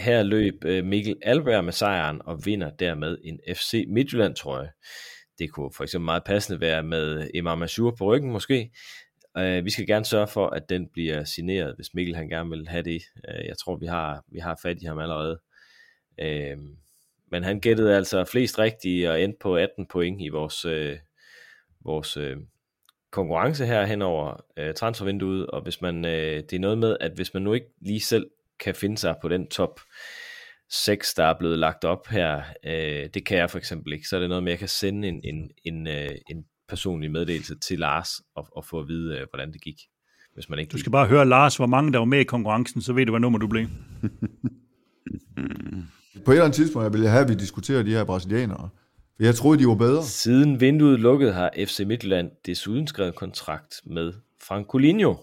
Her 0.00 0.22
løb 0.22 0.64
øh, 0.64 0.84
Mikkel 0.84 1.16
Alberg 1.22 1.64
med 1.64 1.72
sejren 1.72 2.20
og 2.24 2.46
vinder 2.46 2.70
dermed 2.70 3.18
en 3.24 3.40
FC 3.56 3.84
Midtjylland 3.88 4.34
trøje. 4.34 4.68
Det 5.38 5.52
kunne 5.52 5.72
for 5.72 5.84
eksempel 5.84 6.04
meget 6.04 6.24
passende 6.24 6.60
være 6.60 6.82
med 6.82 7.30
Imam 7.34 7.62
Ashur 7.62 7.90
på 7.90 8.04
ryggen 8.04 8.30
måske. 8.30 8.70
Øh, 9.38 9.64
vi 9.64 9.70
skal 9.70 9.86
gerne 9.86 10.04
sørge 10.04 10.26
for, 10.26 10.46
at 10.46 10.68
den 10.68 10.88
bliver 10.92 11.24
signeret, 11.24 11.74
hvis 11.76 11.94
Mikkel 11.94 12.16
han 12.16 12.28
gerne 12.28 12.50
vil 12.50 12.68
have 12.68 12.82
det. 12.82 13.02
Øh, 13.28 13.46
jeg 13.46 13.58
tror, 13.58 13.76
vi 13.76 13.86
har, 13.86 14.24
vi 14.28 14.38
har 14.38 14.58
fat 14.62 14.82
i 14.82 14.84
ham 14.84 14.98
allerede. 14.98 15.40
Øh, 16.20 16.58
men 17.30 17.44
han 17.44 17.60
gættede 17.60 17.96
altså 17.96 18.24
flest 18.24 18.58
rigtige 18.58 19.10
og 19.10 19.22
endte 19.22 19.38
på 19.40 19.56
18 19.56 19.86
point 19.86 20.22
i 20.22 20.28
vores, 20.28 20.64
øh, 20.64 20.98
vores 21.84 22.18
konkurrence 23.14 23.66
her 23.66 23.84
hen 23.84 24.02
over 24.02 24.44
øh, 24.56 24.74
transfervinduet, 24.74 25.46
og 25.46 25.62
hvis 25.62 25.80
man, 25.80 26.04
øh, 26.04 26.42
det 26.50 26.52
er 26.52 26.58
noget 26.58 26.78
med, 26.78 26.96
at 27.00 27.12
hvis 27.12 27.34
man 27.34 27.42
nu 27.42 27.52
ikke 27.52 27.66
lige 27.80 28.00
selv 28.00 28.30
kan 28.60 28.74
finde 28.74 28.98
sig 28.98 29.14
på 29.22 29.28
den 29.28 29.48
top 29.48 29.80
6, 30.74 31.14
der 31.14 31.24
er 31.24 31.38
blevet 31.38 31.58
lagt 31.58 31.84
op 31.84 32.06
her, 32.06 32.42
øh, 32.66 33.08
det 33.14 33.26
kan 33.26 33.38
jeg 33.38 33.50
for 33.50 33.58
eksempel 33.58 33.92
ikke, 33.92 34.08
så 34.08 34.16
er 34.16 34.20
det 34.20 34.28
noget 34.28 34.44
med, 34.44 34.52
at 34.52 34.54
jeg 34.54 34.58
kan 34.58 34.68
sende 34.68 35.08
en, 35.08 35.20
en, 35.24 35.50
en, 35.64 35.86
øh, 35.86 36.10
en 36.30 36.44
personlig 36.68 37.10
meddelelse 37.10 37.58
til 37.58 37.78
Lars 37.78 38.08
og, 38.36 38.46
og 38.56 38.64
få 38.64 38.80
at 38.80 38.88
vide, 38.88 39.18
øh, 39.18 39.26
hvordan 39.30 39.52
det 39.52 39.62
gik. 39.62 39.76
Hvis 40.34 40.48
man 40.48 40.58
ikke 40.58 40.70
du 40.70 40.78
skal 40.78 40.92
bare 40.92 41.06
høre, 41.06 41.26
Lars, 41.26 41.56
hvor 41.56 41.66
mange 41.66 41.92
der 41.92 41.98
var 41.98 42.04
med 42.04 42.20
i 42.20 42.24
konkurrencen, 42.24 42.82
så 42.82 42.92
ved 42.92 43.06
du, 43.06 43.12
hvad 43.12 43.20
nummer 43.20 43.38
du 43.38 43.46
blev. 43.46 43.66
på 46.24 46.30
et 46.30 46.34
eller 46.34 46.44
andet 46.44 46.56
tidspunkt 46.56 46.92
vil 46.92 47.02
jeg 47.02 47.10
have, 47.10 47.22
at 47.22 47.28
vi 47.28 47.34
diskuterer 47.34 47.82
de 47.82 47.90
her 47.90 48.04
brasilianere. 48.04 48.68
Jeg 49.18 49.34
troede, 49.34 49.58
de 49.58 49.66
var 49.66 49.74
bedre. 49.74 50.04
Siden 50.04 50.60
vinduet 50.60 51.00
lukkede 51.00 51.32
har 51.32 51.50
FC 51.66 51.80
Midtjylland 51.86 52.30
desuden 52.46 52.86
skrevet 52.86 53.14
kontrakt 53.14 53.74
med 53.86 54.12
Francolinho, 54.42 55.14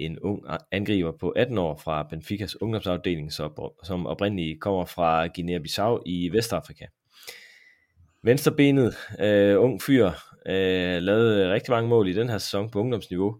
en 0.00 0.18
ung 0.18 0.42
angriber 0.70 1.12
på 1.12 1.30
18 1.30 1.58
år 1.58 1.76
fra 1.76 2.02
Benficas 2.10 2.62
ungdomsafdeling, 2.62 3.32
som 3.32 4.06
oprindeligt 4.06 4.60
kommer 4.60 4.84
fra 4.84 5.26
Guinea-Bissau 5.26 6.02
i 6.06 6.28
Vestafrika. 6.32 6.84
Venstrebenet, 8.22 8.96
øh, 9.20 9.60
ung 9.60 9.82
fyr, 9.82 10.06
øh, 10.46 11.02
lavede 11.02 11.52
rigtig 11.52 11.70
mange 11.70 11.88
mål 11.88 12.08
i 12.08 12.12
den 12.12 12.28
her 12.28 12.38
sæson 12.38 12.70
på 12.70 12.80
ungdomsniveau, 12.80 13.36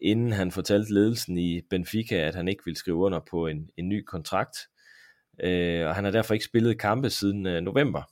inden 0.00 0.32
han 0.32 0.50
fortalte 0.50 0.94
ledelsen 0.94 1.38
i 1.38 1.60
Benfica, 1.70 2.16
at 2.16 2.34
han 2.34 2.48
ikke 2.48 2.64
ville 2.64 2.78
skrive 2.78 2.96
under 2.96 3.20
på 3.30 3.46
en, 3.46 3.70
en 3.76 3.88
ny 3.88 4.04
kontrakt. 4.04 4.56
Øh, 5.42 5.86
og 5.86 5.94
han 5.94 6.04
har 6.04 6.10
derfor 6.10 6.34
ikke 6.34 6.44
spillet 6.44 6.78
kampe 6.78 7.10
siden 7.10 7.46
øh, 7.46 7.60
november. 7.60 8.02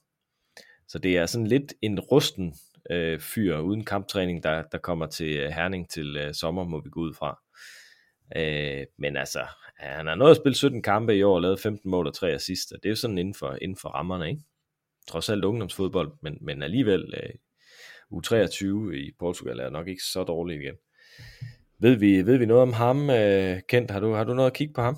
Så 0.89 0.99
det 0.99 1.17
er 1.17 1.27
sådan 1.27 1.47
lidt 1.47 1.75
en 1.83 2.01
rusten 2.01 2.55
øh, 2.91 3.21
fyr 3.21 3.59
uden 3.59 3.85
kamptræning, 3.85 4.43
der, 4.43 4.63
der 4.73 4.79
kommer 4.79 5.07
til 5.07 5.37
øh, 5.37 5.51
Herning 5.51 5.91
til 5.91 6.17
øh, 6.17 6.35
sommer, 6.35 6.65
må 6.65 6.81
vi 6.81 6.91
gå 6.91 7.01
ud 7.01 7.15
fra. 7.15 7.41
Øh, 8.37 8.87
men 8.99 9.17
altså, 9.17 9.47
han 9.77 10.07
har 10.07 10.15
nået 10.15 10.31
at 10.31 10.37
spille 10.37 10.57
17 10.57 10.83
kampe 10.83 11.17
i 11.17 11.23
år 11.23 11.35
og 11.35 11.43
lavet 11.43 11.61
15 11.61 11.91
mål 11.91 12.07
og 12.07 12.15
3 12.15 12.31
assist, 12.31 12.71
det 12.71 12.85
er 12.85 12.89
jo 12.89 12.97
sådan 12.97 13.19
inden 13.19 13.35
for, 13.35 13.59
inden 13.63 13.77
for 13.77 13.89
rammerne, 13.89 14.31
ikke? 14.31 14.43
Trods 15.09 15.29
alt 15.29 15.45
ungdomsfodbold, 15.45 16.13
men, 16.23 16.39
men 16.41 16.63
alligevel 16.63 17.15
øh, 17.23 17.31
U23 18.13 18.93
i 18.95 19.11
Portugal 19.19 19.59
er 19.59 19.71
nok 19.71 19.89
ikke 19.89 20.03
så 20.03 20.25
dårlig 20.25 20.63
igen. 20.63 20.75
Ved 21.79 21.97
vi, 21.97 22.27
ved 22.27 22.37
vi 22.37 22.47
noget 22.47 22.63
om 22.63 22.73
ham, 22.73 23.11
øh, 23.11 23.61
Kent? 23.69 23.91
Har 23.91 24.01
du, 24.01 24.13
har 24.13 24.25
du 24.25 24.35
noget 24.35 24.51
at 24.51 24.57
kigge 24.57 24.75
på 24.75 24.83
ham? 24.83 24.97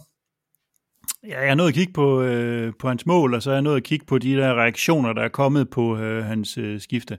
Ja, 1.23 1.41
jeg 1.41 1.51
er 1.51 1.55
nået 1.55 1.69
at 1.69 1.75
kigge 1.75 1.93
på, 1.93 2.23
øh, 2.23 2.73
på 2.79 2.89
hans 2.89 3.07
mål, 3.07 3.35
og 3.35 3.43
så 3.43 3.51
er 3.51 3.55
jeg 3.55 3.63
nået 3.63 3.77
at 3.77 3.83
kigge 3.83 4.07
på 4.07 4.19
de 4.19 4.37
der 4.37 4.55
reaktioner, 4.55 5.13
der 5.13 5.23
er 5.23 5.29
kommet 5.29 5.71
på 5.71 5.99
øh, 5.99 6.25
hans 6.25 6.59
øh, 6.59 6.81
skifte. 6.81 7.19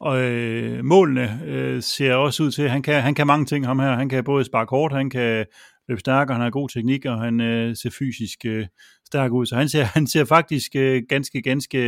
Og 0.00 0.20
øh, 0.20 0.84
målene 0.84 1.40
øh, 1.46 1.82
ser 1.82 2.14
også 2.14 2.42
ud 2.42 2.50
til, 2.50 2.68
han 2.68 2.82
kan, 2.82 3.02
han 3.02 3.14
kan 3.14 3.26
mange 3.26 3.46
ting, 3.46 3.66
ham 3.66 3.78
her. 3.78 3.96
Han 3.96 4.08
kan 4.08 4.24
både 4.24 4.44
sparke 4.44 4.70
hårdt, 4.70 4.94
han 4.94 5.10
kan 5.10 5.46
løbe 5.88 6.00
stærkere, 6.00 6.34
han 6.34 6.42
har 6.42 6.50
god 6.50 6.68
teknik, 6.68 7.04
og 7.04 7.20
han 7.20 7.40
øh, 7.40 7.76
ser 7.76 7.90
fysisk 7.98 8.38
øh, 8.44 8.66
stærk 9.06 9.32
ud. 9.32 9.46
Så 9.46 9.56
han 9.56 9.68
ser, 9.68 9.84
han 9.98 10.06
ser 10.06 10.24
faktisk 10.24 10.76
øh, 10.76 11.02
ganske, 11.08 11.42
ganske 11.42 11.78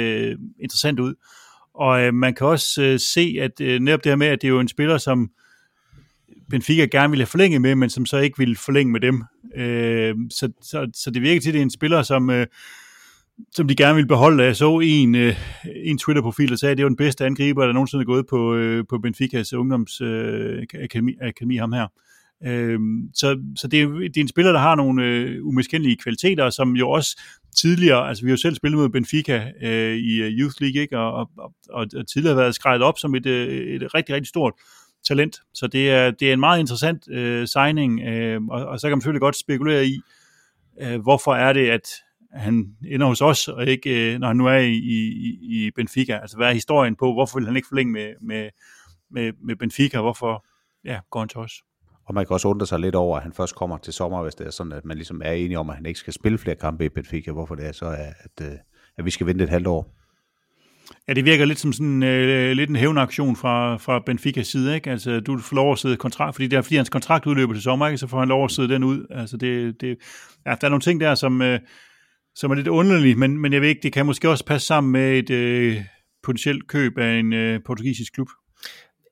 interessant 0.60 1.00
ud. 1.00 1.14
Og 1.74 2.02
øh, 2.02 2.14
man 2.14 2.34
kan 2.34 2.46
også 2.46 2.82
øh, 2.82 3.00
se, 3.00 3.36
at 3.40 3.60
øh, 3.60 3.80
netop 3.80 4.04
det 4.04 4.10
her 4.10 4.16
med, 4.16 4.26
at 4.26 4.42
det 4.42 4.48
er 4.48 4.52
jo 4.52 4.60
en 4.60 4.68
spiller, 4.68 4.98
som 4.98 5.30
Benfica 6.50 6.84
gerne 6.84 7.10
ville 7.10 7.22
have 7.22 7.26
forlænget 7.26 7.60
med, 7.60 7.74
men 7.74 7.90
som 7.90 8.06
så 8.06 8.18
ikke 8.18 8.38
ville 8.38 8.56
forlænge 8.56 8.92
med 8.92 9.00
dem. 9.00 9.24
Øh, 9.56 10.14
så, 10.30 10.52
så, 10.62 10.90
så 10.94 11.10
det 11.10 11.22
virker 11.22 11.40
til, 11.40 11.50
at 11.50 11.54
det 11.54 11.58
er 11.58 11.62
en 11.62 11.70
spiller, 11.70 12.02
som, 12.02 12.30
øh, 12.30 12.46
som 13.52 13.68
de 13.68 13.76
gerne 13.76 13.96
vil 13.96 14.06
beholde. 14.06 14.44
Jeg 14.44 14.56
så 14.56 14.80
en, 14.80 15.14
øh, 15.14 15.36
en 15.84 15.98
Twitter-profil, 15.98 16.50
der 16.50 16.56
sagde, 16.56 16.70
at 16.70 16.76
det 16.76 16.84
var 16.84 16.88
den 16.88 16.96
bedste 16.96 17.26
angriber, 17.26 17.66
der 17.66 17.72
nogensinde 17.72 18.02
er 18.02 18.06
gået 18.06 18.26
på, 18.26 18.54
øh, 18.54 18.84
på 18.88 18.98
Benficas 18.98 19.52
ungdomsakademi, 19.52 21.12
øh, 21.12 21.28
akademi, 21.28 21.56
ham 21.56 21.72
her. 21.72 21.86
Øh, 22.46 22.78
så 23.14 23.40
så 23.56 23.68
det, 23.68 23.82
er, 23.82 23.86
det 23.88 24.16
er 24.16 24.20
en 24.20 24.28
spiller, 24.28 24.52
der 24.52 24.60
har 24.60 24.74
nogle 24.74 25.04
øh, 25.04 25.46
umiskendelige 25.46 25.96
kvaliteter, 25.96 26.50
som 26.50 26.76
jo 26.76 26.90
også 26.90 27.20
tidligere, 27.56 28.08
altså 28.08 28.24
vi 28.24 28.30
har 28.30 28.32
jo 28.32 28.40
selv 28.40 28.54
spillet 28.54 28.78
mod 28.78 28.88
Benfica 28.88 29.50
øh, 29.62 29.96
i 29.96 30.22
øh, 30.22 30.30
Youth 30.30 30.54
League, 30.60 30.82
ikke? 30.82 30.98
Og, 30.98 31.12
og, 31.12 31.52
og, 31.70 31.86
og 31.96 32.08
tidligere 32.08 32.36
været 32.36 32.54
skrejet 32.54 32.82
op 32.82 32.98
som 32.98 33.14
et, 33.14 33.26
øh, 33.26 33.74
et 33.74 33.94
rigtig, 33.94 34.14
rigtig 34.14 34.28
stort 34.28 34.52
talent. 35.08 35.36
Så 35.54 35.66
det 35.66 35.90
er, 35.90 36.10
det 36.10 36.28
er 36.28 36.32
en 36.32 36.40
meget 36.40 36.60
interessant 36.60 37.10
øh, 37.10 37.46
signing, 37.46 38.00
øh, 38.00 38.40
og, 38.50 38.64
og 38.66 38.80
så 38.80 38.88
kan 38.88 38.96
man 38.96 39.00
selvfølgelig 39.00 39.20
godt 39.20 39.36
spekulere 39.36 39.86
i, 39.86 40.00
øh, 40.82 41.00
hvorfor 41.00 41.34
er 41.34 41.52
det, 41.52 41.68
at 41.68 41.88
han 42.34 42.76
ender 42.86 43.06
hos 43.06 43.20
os, 43.20 43.48
og 43.48 43.66
ikke, 43.66 44.14
øh, 44.14 44.18
når 44.18 44.26
han 44.26 44.36
nu 44.36 44.46
er 44.46 44.58
i, 44.58 44.74
i, 44.74 45.38
i 45.42 45.70
Benfica. 45.76 46.18
Altså, 46.18 46.36
hvad 46.36 46.48
er 46.48 46.52
historien 46.52 46.96
på, 46.96 47.12
hvorfor 47.12 47.38
vil 47.38 47.46
han 47.46 47.56
ikke 47.56 47.68
forlænge 47.68 47.92
med, 47.92 48.12
med, 48.20 48.50
med, 49.10 49.32
med 49.44 49.56
Benfica, 49.56 50.00
hvorfor 50.00 50.46
ja, 50.84 50.98
går 51.10 51.20
han 51.20 51.28
til 51.28 51.38
os? 51.38 51.52
Og 52.04 52.14
man 52.14 52.26
kan 52.26 52.34
også 52.34 52.48
undre 52.48 52.66
sig 52.66 52.80
lidt 52.80 52.94
over, 52.94 53.16
at 53.16 53.22
han 53.22 53.32
først 53.32 53.54
kommer 53.54 53.78
til 53.78 53.92
sommer, 53.92 54.22
hvis 54.22 54.34
det 54.34 54.46
er 54.46 54.50
sådan, 54.50 54.72
at 54.72 54.84
man 54.84 54.96
ligesom 54.96 55.22
er 55.24 55.32
enige 55.32 55.58
om, 55.58 55.70
at 55.70 55.76
han 55.76 55.86
ikke 55.86 56.00
skal 56.00 56.12
spille 56.12 56.38
flere 56.38 56.56
kampe 56.56 56.84
i 56.84 56.88
Benfica, 56.88 57.32
hvorfor 57.32 57.54
det 57.54 57.66
er 57.66 57.72
så, 57.72 57.86
at, 57.86 58.14
at, 58.18 58.46
øh, 58.46 58.58
at 58.98 59.04
vi 59.04 59.10
skal 59.10 59.26
vente 59.26 59.44
et 59.44 59.50
halvt 59.50 59.66
år. 59.66 59.94
Ja, 61.08 61.12
det 61.12 61.24
virker 61.24 61.44
lidt 61.44 61.58
som 61.58 61.72
sådan 61.72 62.02
øh, 62.02 62.52
lidt 62.52 62.70
en 62.70 62.76
hævnaktion 62.76 63.36
fra, 63.36 63.76
fra 63.76 64.02
Benficas 64.06 64.46
side, 64.46 64.74
ikke? 64.74 64.90
Altså, 64.90 65.20
du 65.20 65.38
får 65.38 65.56
lov 65.56 65.72
at 65.72 65.78
sidde 65.78 65.96
kontrakt, 65.96 66.34
fordi 66.34 66.46
det 66.46 66.56
er 66.56 66.62
fordi 66.62 66.76
hans 66.76 66.88
kontrakt 66.88 67.26
udløber 67.26 67.52
til 67.52 67.62
sommer, 67.62 67.86
ikke? 67.86 67.98
Så 67.98 68.06
får 68.06 68.18
han 68.18 68.28
lov 68.28 68.44
at 68.44 68.50
sidde 68.50 68.68
den 68.68 68.84
ud. 68.84 69.06
Altså, 69.10 69.36
det, 69.36 69.80
det, 69.80 69.98
ja, 70.46 70.54
der 70.60 70.66
er 70.66 70.68
nogle 70.68 70.80
ting 70.80 71.00
der, 71.00 71.14
som, 71.14 71.42
øh, 71.42 71.60
som 72.34 72.50
er 72.50 72.54
lidt 72.54 72.68
underlige, 72.68 73.14
men, 73.14 73.38
men 73.38 73.52
jeg 73.52 73.60
ved 73.60 73.68
ikke, 73.68 73.82
det 73.82 73.92
kan 73.92 74.06
måske 74.06 74.28
også 74.28 74.44
passe 74.44 74.66
sammen 74.66 74.92
med 74.92 75.18
et 75.18 75.30
øh, 75.30 75.84
potentielt 76.22 76.68
køb 76.68 76.98
af 76.98 77.18
en 77.18 77.32
øh, 77.32 77.60
portugisisk 77.64 78.12
klub. 78.12 78.28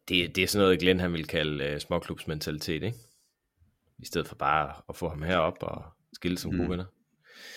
Det, 0.09 0.37
det 0.37 0.45
er 0.45 0.47
sådan 0.47 0.65
noget, 0.65 0.81
Glenn 0.81 1.01
han 1.01 1.13
vil 1.13 1.27
kalde 1.27 1.65
øh, 1.65 1.81
småklubsmentalitet, 1.81 2.83
ikke? 2.83 2.97
I 3.99 4.07
stedet 4.07 4.29
for 4.29 4.35
bare 4.35 4.73
at 4.89 4.97
få 4.97 5.09
ham 5.09 5.23
herop 5.23 5.59
og 5.61 5.85
skille 6.13 6.39
som 6.39 6.53
mm. 6.53 6.59
gode 6.59 6.71
venner. 6.71 6.85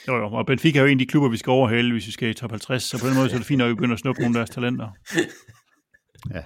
Jo, 0.08 0.16
jo, 0.16 0.26
og 0.26 0.46
Benfica 0.46 0.80
er 0.80 0.84
jo 0.84 0.88
en 0.88 0.92
af 0.92 1.00
de 1.00 1.06
klubber, 1.06 1.30
vi 1.30 1.38
skal 1.38 1.52
overhale, 1.52 1.92
hvis 1.92 2.08
vi 2.08 2.12
skal 2.12 2.30
i 2.30 2.34
top 2.34 2.50
50, 2.50 2.84
så 2.84 3.00
på 3.02 3.08
den 3.08 3.16
måde 3.16 3.30
så 3.30 3.36
er 3.36 3.40
det 3.40 3.48
fint, 3.48 3.62
at 3.62 3.70
vi 3.70 3.74
begynder 3.74 3.94
at 3.94 4.00
snuppe 4.00 4.22
nogle 4.22 4.40
af 4.40 4.40
deres 4.40 4.50
talenter. 4.50 4.90
Ja. 6.34 6.44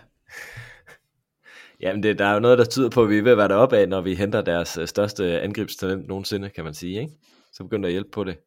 Jamen, 1.80 2.04
det, 2.04 2.20
der 2.20 2.26
er 2.26 2.34
jo 2.34 2.40
noget, 2.40 2.58
der 2.58 2.66
tyder 2.66 2.90
på, 2.90 3.04
at 3.04 3.10
vi 3.10 3.18
er 3.18 3.22
ved 3.22 3.32
at 3.32 3.38
være 3.38 3.48
deroppe 3.48 3.78
af, 3.78 3.90
når 3.90 4.02
vi 4.02 4.16
henter 4.16 4.42
deres 4.42 4.78
øh, 4.78 4.88
største 4.88 5.42
angrebstalent 5.42 6.08
nogensinde, 6.08 6.50
kan 6.50 6.64
man 6.64 6.74
sige. 6.74 7.02
Ikke? 7.02 7.14
Så 7.54 7.64
begynder 7.64 7.82
der 7.82 7.88
at 7.88 7.94
hjælpe 7.94 8.10
på 8.14 8.24
det. 8.24 8.38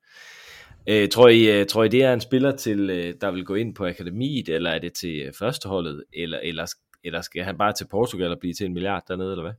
Øh, 0.88 1.08
tror, 1.08 1.28
I, 1.28 1.60
øh, 1.60 1.66
tror 1.66 1.84
I, 1.84 1.88
det 1.88 2.02
er 2.02 2.12
en 2.12 2.20
spiller, 2.20 2.56
til, 2.56 2.90
øh, 2.90 3.14
der 3.20 3.30
vil 3.30 3.44
gå 3.44 3.54
ind 3.54 3.74
på 3.74 3.86
akademiet, 3.86 4.48
eller 4.48 4.70
er 4.70 4.78
det 4.78 4.92
til 4.92 5.32
førsteholdet, 5.38 6.04
eller, 6.12 6.38
eller, 6.38 6.74
eller 7.04 7.20
skal 7.20 7.44
han 7.44 7.58
bare 7.58 7.72
til 7.72 7.86
Portugal 7.90 8.32
og 8.32 8.38
blive 8.38 8.54
til 8.54 8.66
en 8.66 8.72
milliard 8.72 9.02
dernede, 9.08 9.30
eller 9.30 9.42
hvad? 9.42 9.54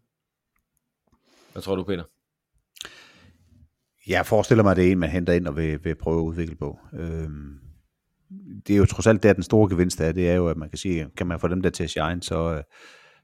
Hvad 1.51 1.62
tror 1.62 1.75
du, 1.75 1.84
Peter? 1.84 2.03
Jeg 4.07 4.25
forestiller 4.25 4.63
mig, 4.63 4.71
at 4.71 4.77
det 4.77 4.88
er 4.88 4.91
en, 4.91 4.99
man 4.99 5.10
henter 5.10 5.34
ind 5.34 5.47
og 5.47 5.55
vil, 5.55 5.84
vil 5.84 5.95
prøve 5.95 6.19
at 6.19 6.23
udvikle 6.23 6.55
på. 6.55 6.79
Øhm, 6.93 7.60
det 8.67 8.73
er 8.73 8.77
jo 8.77 8.86
trods 8.86 9.07
alt 9.07 9.23
der, 9.23 9.34
den 9.34 9.43
store 9.43 9.69
gevinst 9.69 10.01
er, 10.01 10.12
det 10.12 10.29
er 10.29 10.36
jo, 10.36 10.47
at 10.47 10.57
man 10.57 10.69
kan 10.69 10.77
sige, 10.77 11.10
kan 11.17 11.27
man 11.27 11.39
få 11.39 11.47
dem 11.47 11.62
der 11.62 11.69
til 11.69 11.84
at 11.84 11.89
shine, 11.89 12.23
så, 12.23 12.53
øh, 12.55 12.63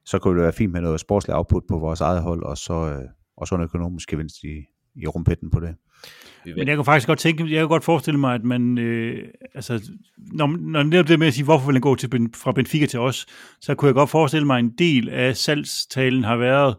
så 0.05 0.19
kunne 0.19 0.36
det 0.36 0.43
være 0.43 0.53
fint 0.53 0.71
med 0.71 0.81
noget 0.81 0.99
sportslig 0.99 1.36
output 1.36 1.63
på 1.69 1.79
vores 1.79 2.01
eget 2.01 2.21
hold, 2.21 2.43
og 2.43 2.57
så, 2.57 3.07
og 3.38 3.47
så 3.47 3.55
en 3.55 3.62
økonomisk 3.62 4.10
gevinst 4.10 4.43
i, 4.43 4.65
i 4.97 5.07
rumpetten 5.07 5.49
på 5.49 5.60
det. 5.60 5.75
Men 6.55 6.67
jeg 6.67 6.75
kan 6.75 6.86
faktisk 6.86 7.07
godt 7.07 7.19
tænke, 7.19 7.43
jeg 7.43 7.60
kan 7.60 7.67
godt 7.67 7.83
forestille 7.83 8.19
mig, 8.19 8.36
at 8.36 8.43
man, 8.43 8.77
øh, 8.77 9.27
altså, 9.55 9.91
når, 10.17 10.57
når 10.57 10.83
det 10.83 11.07
det 11.07 11.19
med 11.19 11.27
at 11.27 11.33
sige, 11.33 11.43
hvorfor 11.43 11.65
vil 11.65 11.73
den 11.73 11.81
gå 11.81 11.95
til, 11.95 12.29
fra 12.36 12.51
Benfica 12.51 12.86
til 12.86 12.99
os, 12.99 13.25
så 13.62 13.75
kunne 13.75 13.88
jeg 13.88 13.95
godt 13.95 14.10
forestille 14.10 14.47
mig, 14.47 14.57
at 14.57 14.63
en 14.63 14.73
del 14.77 15.10
af 15.10 15.38
salgstalen 15.38 16.23
har 16.23 16.36
været, 16.36 16.75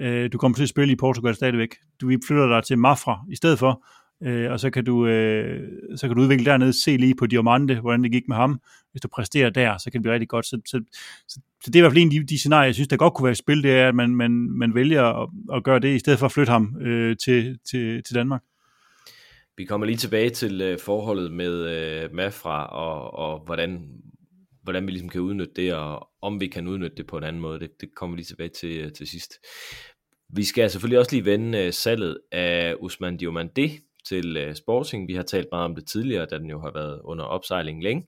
øh, 0.00 0.32
du 0.32 0.38
kommer 0.38 0.56
til 0.56 0.62
at 0.62 0.68
spille 0.68 0.92
i 0.92 0.96
Portugal 0.96 1.34
stadigvæk. 1.34 1.68
Du 2.00 2.10
flytter 2.26 2.48
dig 2.48 2.64
til 2.64 2.78
Mafra 2.78 3.20
i 3.30 3.36
stedet 3.36 3.58
for, 3.58 3.84
øh, 4.24 4.52
og 4.52 4.60
så 4.60 4.70
kan, 4.70 4.84
du, 4.84 5.06
øh, 5.06 5.60
så 5.96 6.06
kan 6.06 6.16
du 6.16 6.22
udvikle 6.22 6.44
dernede, 6.44 6.82
se 6.82 6.96
lige 6.96 7.14
på 7.14 7.26
Diamante, 7.26 7.80
hvordan 7.80 8.02
det 8.02 8.12
gik 8.12 8.28
med 8.28 8.36
ham. 8.36 8.60
Hvis 8.92 9.00
du 9.00 9.08
præsterer 9.08 9.50
der, 9.50 9.78
så 9.78 9.90
kan 9.90 9.92
det 9.92 10.02
blive 10.02 10.12
rigtig 10.12 10.28
godt. 10.28 10.46
Så, 10.46 10.60
så, 10.66 10.80
så, 11.28 11.40
så 11.64 11.70
det 11.70 11.76
er 11.76 11.78
i 11.78 11.80
hvert 11.80 11.92
fald 11.92 12.02
en 12.02 12.08
af 12.08 12.12
de, 12.12 12.26
de 12.26 12.38
scenarier, 12.38 12.64
jeg 12.66 12.74
synes, 12.74 12.88
der 12.88 12.96
godt 12.96 13.14
kunne 13.14 13.24
være 13.24 13.32
i 13.32 13.34
spil, 13.34 13.62
det 13.62 13.70
er, 13.70 13.88
at 13.88 13.94
man, 13.94 14.16
man, 14.16 14.30
man 14.32 14.74
vælger 14.74 15.02
at, 15.02 15.28
at 15.54 15.64
gøre 15.64 15.78
det, 15.78 15.94
i 15.94 15.98
stedet 15.98 16.18
for 16.18 16.26
at 16.26 16.32
flytte 16.32 16.52
ham 16.52 16.76
øh, 16.80 17.16
til, 17.16 17.58
til, 17.70 18.02
til 18.02 18.14
Danmark. 18.14 18.42
Vi 19.56 19.64
kommer 19.64 19.86
lige 19.86 19.96
tilbage 19.96 20.30
til 20.30 20.60
øh, 20.60 20.78
forholdet 20.78 21.32
med 21.32 21.52
øh, 21.52 22.14
Mafra, 22.14 22.66
og, 22.66 23.14
og 23.14 23.44
hvordan, 23.44 23.88
hvordan 24.62 24.86
vi 24.86 24.90
ligesom 24.90 25.08
kan 25.08 25.20
udnytte 25.20 25.52
det, 25.56 25.74
og 25.74 26.08
om 26.22 26.40
vi 26.40 26.46
kan 26.46 26.68
udnytte 26.68 26.96
det 26.96 27.06
på 27.06 27.18
en 27.18 27.24
anden 27.24 27.42
måde, 27.42 27.60
det, 27.60 27.70
det 27.80 27.88
kommer 27.96 28.14
vi 28.14 28.18
lige 28.18 28.26
tilbage 28.26 28.48
til, 28.48 28.76
øh, 28.78 28.92
til 28.92 29.06
sidst. 29.06 29.32
Vi 30.28 30.44
skal 30.44 30.70
selvfølgelig 30.70 30.98
også 30.98 31.12
lige 31.12 31.24
vende 31.24 31.66
uh, 31.66 31.72
salget 31.72 32.18
af 32.32 32.74
Usman 32.80 33.16
Diomande 33.16 33.78
til 34.08 34.48
uh, 34.48 34.54
Sporting. 34.54 35.08
Vi 35.08 35.14
har 35.14 35.22
talt 35.22 35.48
meget 35.52 35.64
om 35.64 35.74
det 35.74 35.86
tidligere, 35.86 36.26
da 36.26 36.38
den 36.38 36.50
jo 36.50 36.60
har 36.60 36.70
været 36.70 37.00
under 37.04 37.24
opsejling 37.24 37.82
længe. 37.82 38.06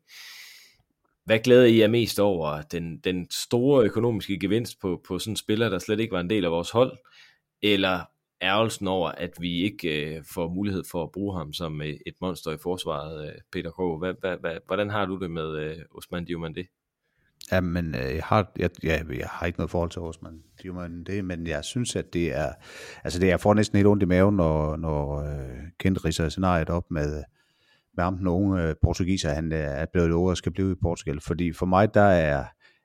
Hvad 1.24 1.38
glæder 1.38 1.64
I 1.64 1.80
jer 1.80 1.88
mest 1.88 2.20
over? 2.20 2.62
Den, 2.62 2.98
den 2.98 3.30
store 3.30 3.84
økonomiske 3.84 4.38
gevinst 4.38 4.80
på, 4.80 5.00
på 5.08 5.18
sådan 5.18 5.32
en 5.32 5.36
spiller, 5.36 5.68
der 5.68 5.78
slet 5.78 6.00
ikke 6.00 6.12
var 6.12 6.20
en 6.20 6.30
del 6.30 6.44
af 6.44 6.50
vores 6.50 6.70
hold? 6.70 6.98
Eller 7.62 8.00
ærgelsen 8.42 8.88
over, 8.88 9.08
at 9.08 9.30
vi 9.40 9.62
ikke 9.62 10.16
uh, 10.18 10.24
får 10.34 10.48
mulighed 10.48 10.84
for 10.90 11.02
at 11.02 11.12
bruge 11.12 11.38
ham 11.38 11.52
som 11.52 11.80
uh, 11.80 11.86
et 11.86 12.14
monster 12.20 12.50
i 12.50 12.58
forsvaret, 12.62 13.28
uh, 13.28 13.34
Peter 13.52 13.70
K. 13.70 13.98
Hvad, 14.00 14.14
hvad, 14.20 14.36
hvad, 14.40 14.58
hvordan 14.66 14.90
har 14.90 15.06
du 15.06 15.18
det 15.18 15.30
med 15.30 15.70
uh, 15.70 15.98
Osman 15.98 16.24
Diomande? 16.24 16.64
Ja, 17.52 17.60
men 17.60 17.94
øh, 17.94 18.14
jeg, 18.14 18.24
har, 18.24 18.52
jeg, 18.58 18.70
jeg, 18.82 19.04
jeg 19.08 19.28
har 19.30 19.46
ikke 19.46 19.58
noget 19.58 19.70
forhold 19.70 19.90
til 19.90 20.02
Osman 20.02 20.42
det, 21.06 21.24
men 21.24 21.46
jeg 21.46 21.64
synes, 21.64 21.96
at 21.96 22.12
det 22.12 22.36
er, 22.36 22.52
altså 23.04 23.18
det, 23.18 23.26
jeg 23.26 23.40
får 23.40 23.54
næsten 23.54 23.76
helt 23.76 23.86
ondt 23.86 24.02
i 24.02 24.06
maven, 24.06 24.36
når, 24.36 24.76
når 24.76 25.20
uh, 25.20 25.68
Kent 25.78 26.04
ridser 26.04 26.28
scenariet 26.28 26.70
op 26.70 26.90
med, 26.90 27.22
med 27.96 28.04
ham, 28.04 28.18
den 28.18 28.26
unge 28.26 28.62
øh, 28.62 28.74
portugiser, 28.82 29.30
han 29.30 29.52
øh, 29.52 29.58
er 29.58 29.86
blevet 29.92 30.08
lovet 30.08 30.30
og 30.30 30.36
skal 30.36 30.52
blive 30.52 30.72
i 30.72 30.74
Portugal, 30.82 31.20
fordi 31.20 31.52
for 31.52 31.66
mig, 31.66 31.94
der 31.94 32.00
er, 32.00 32.44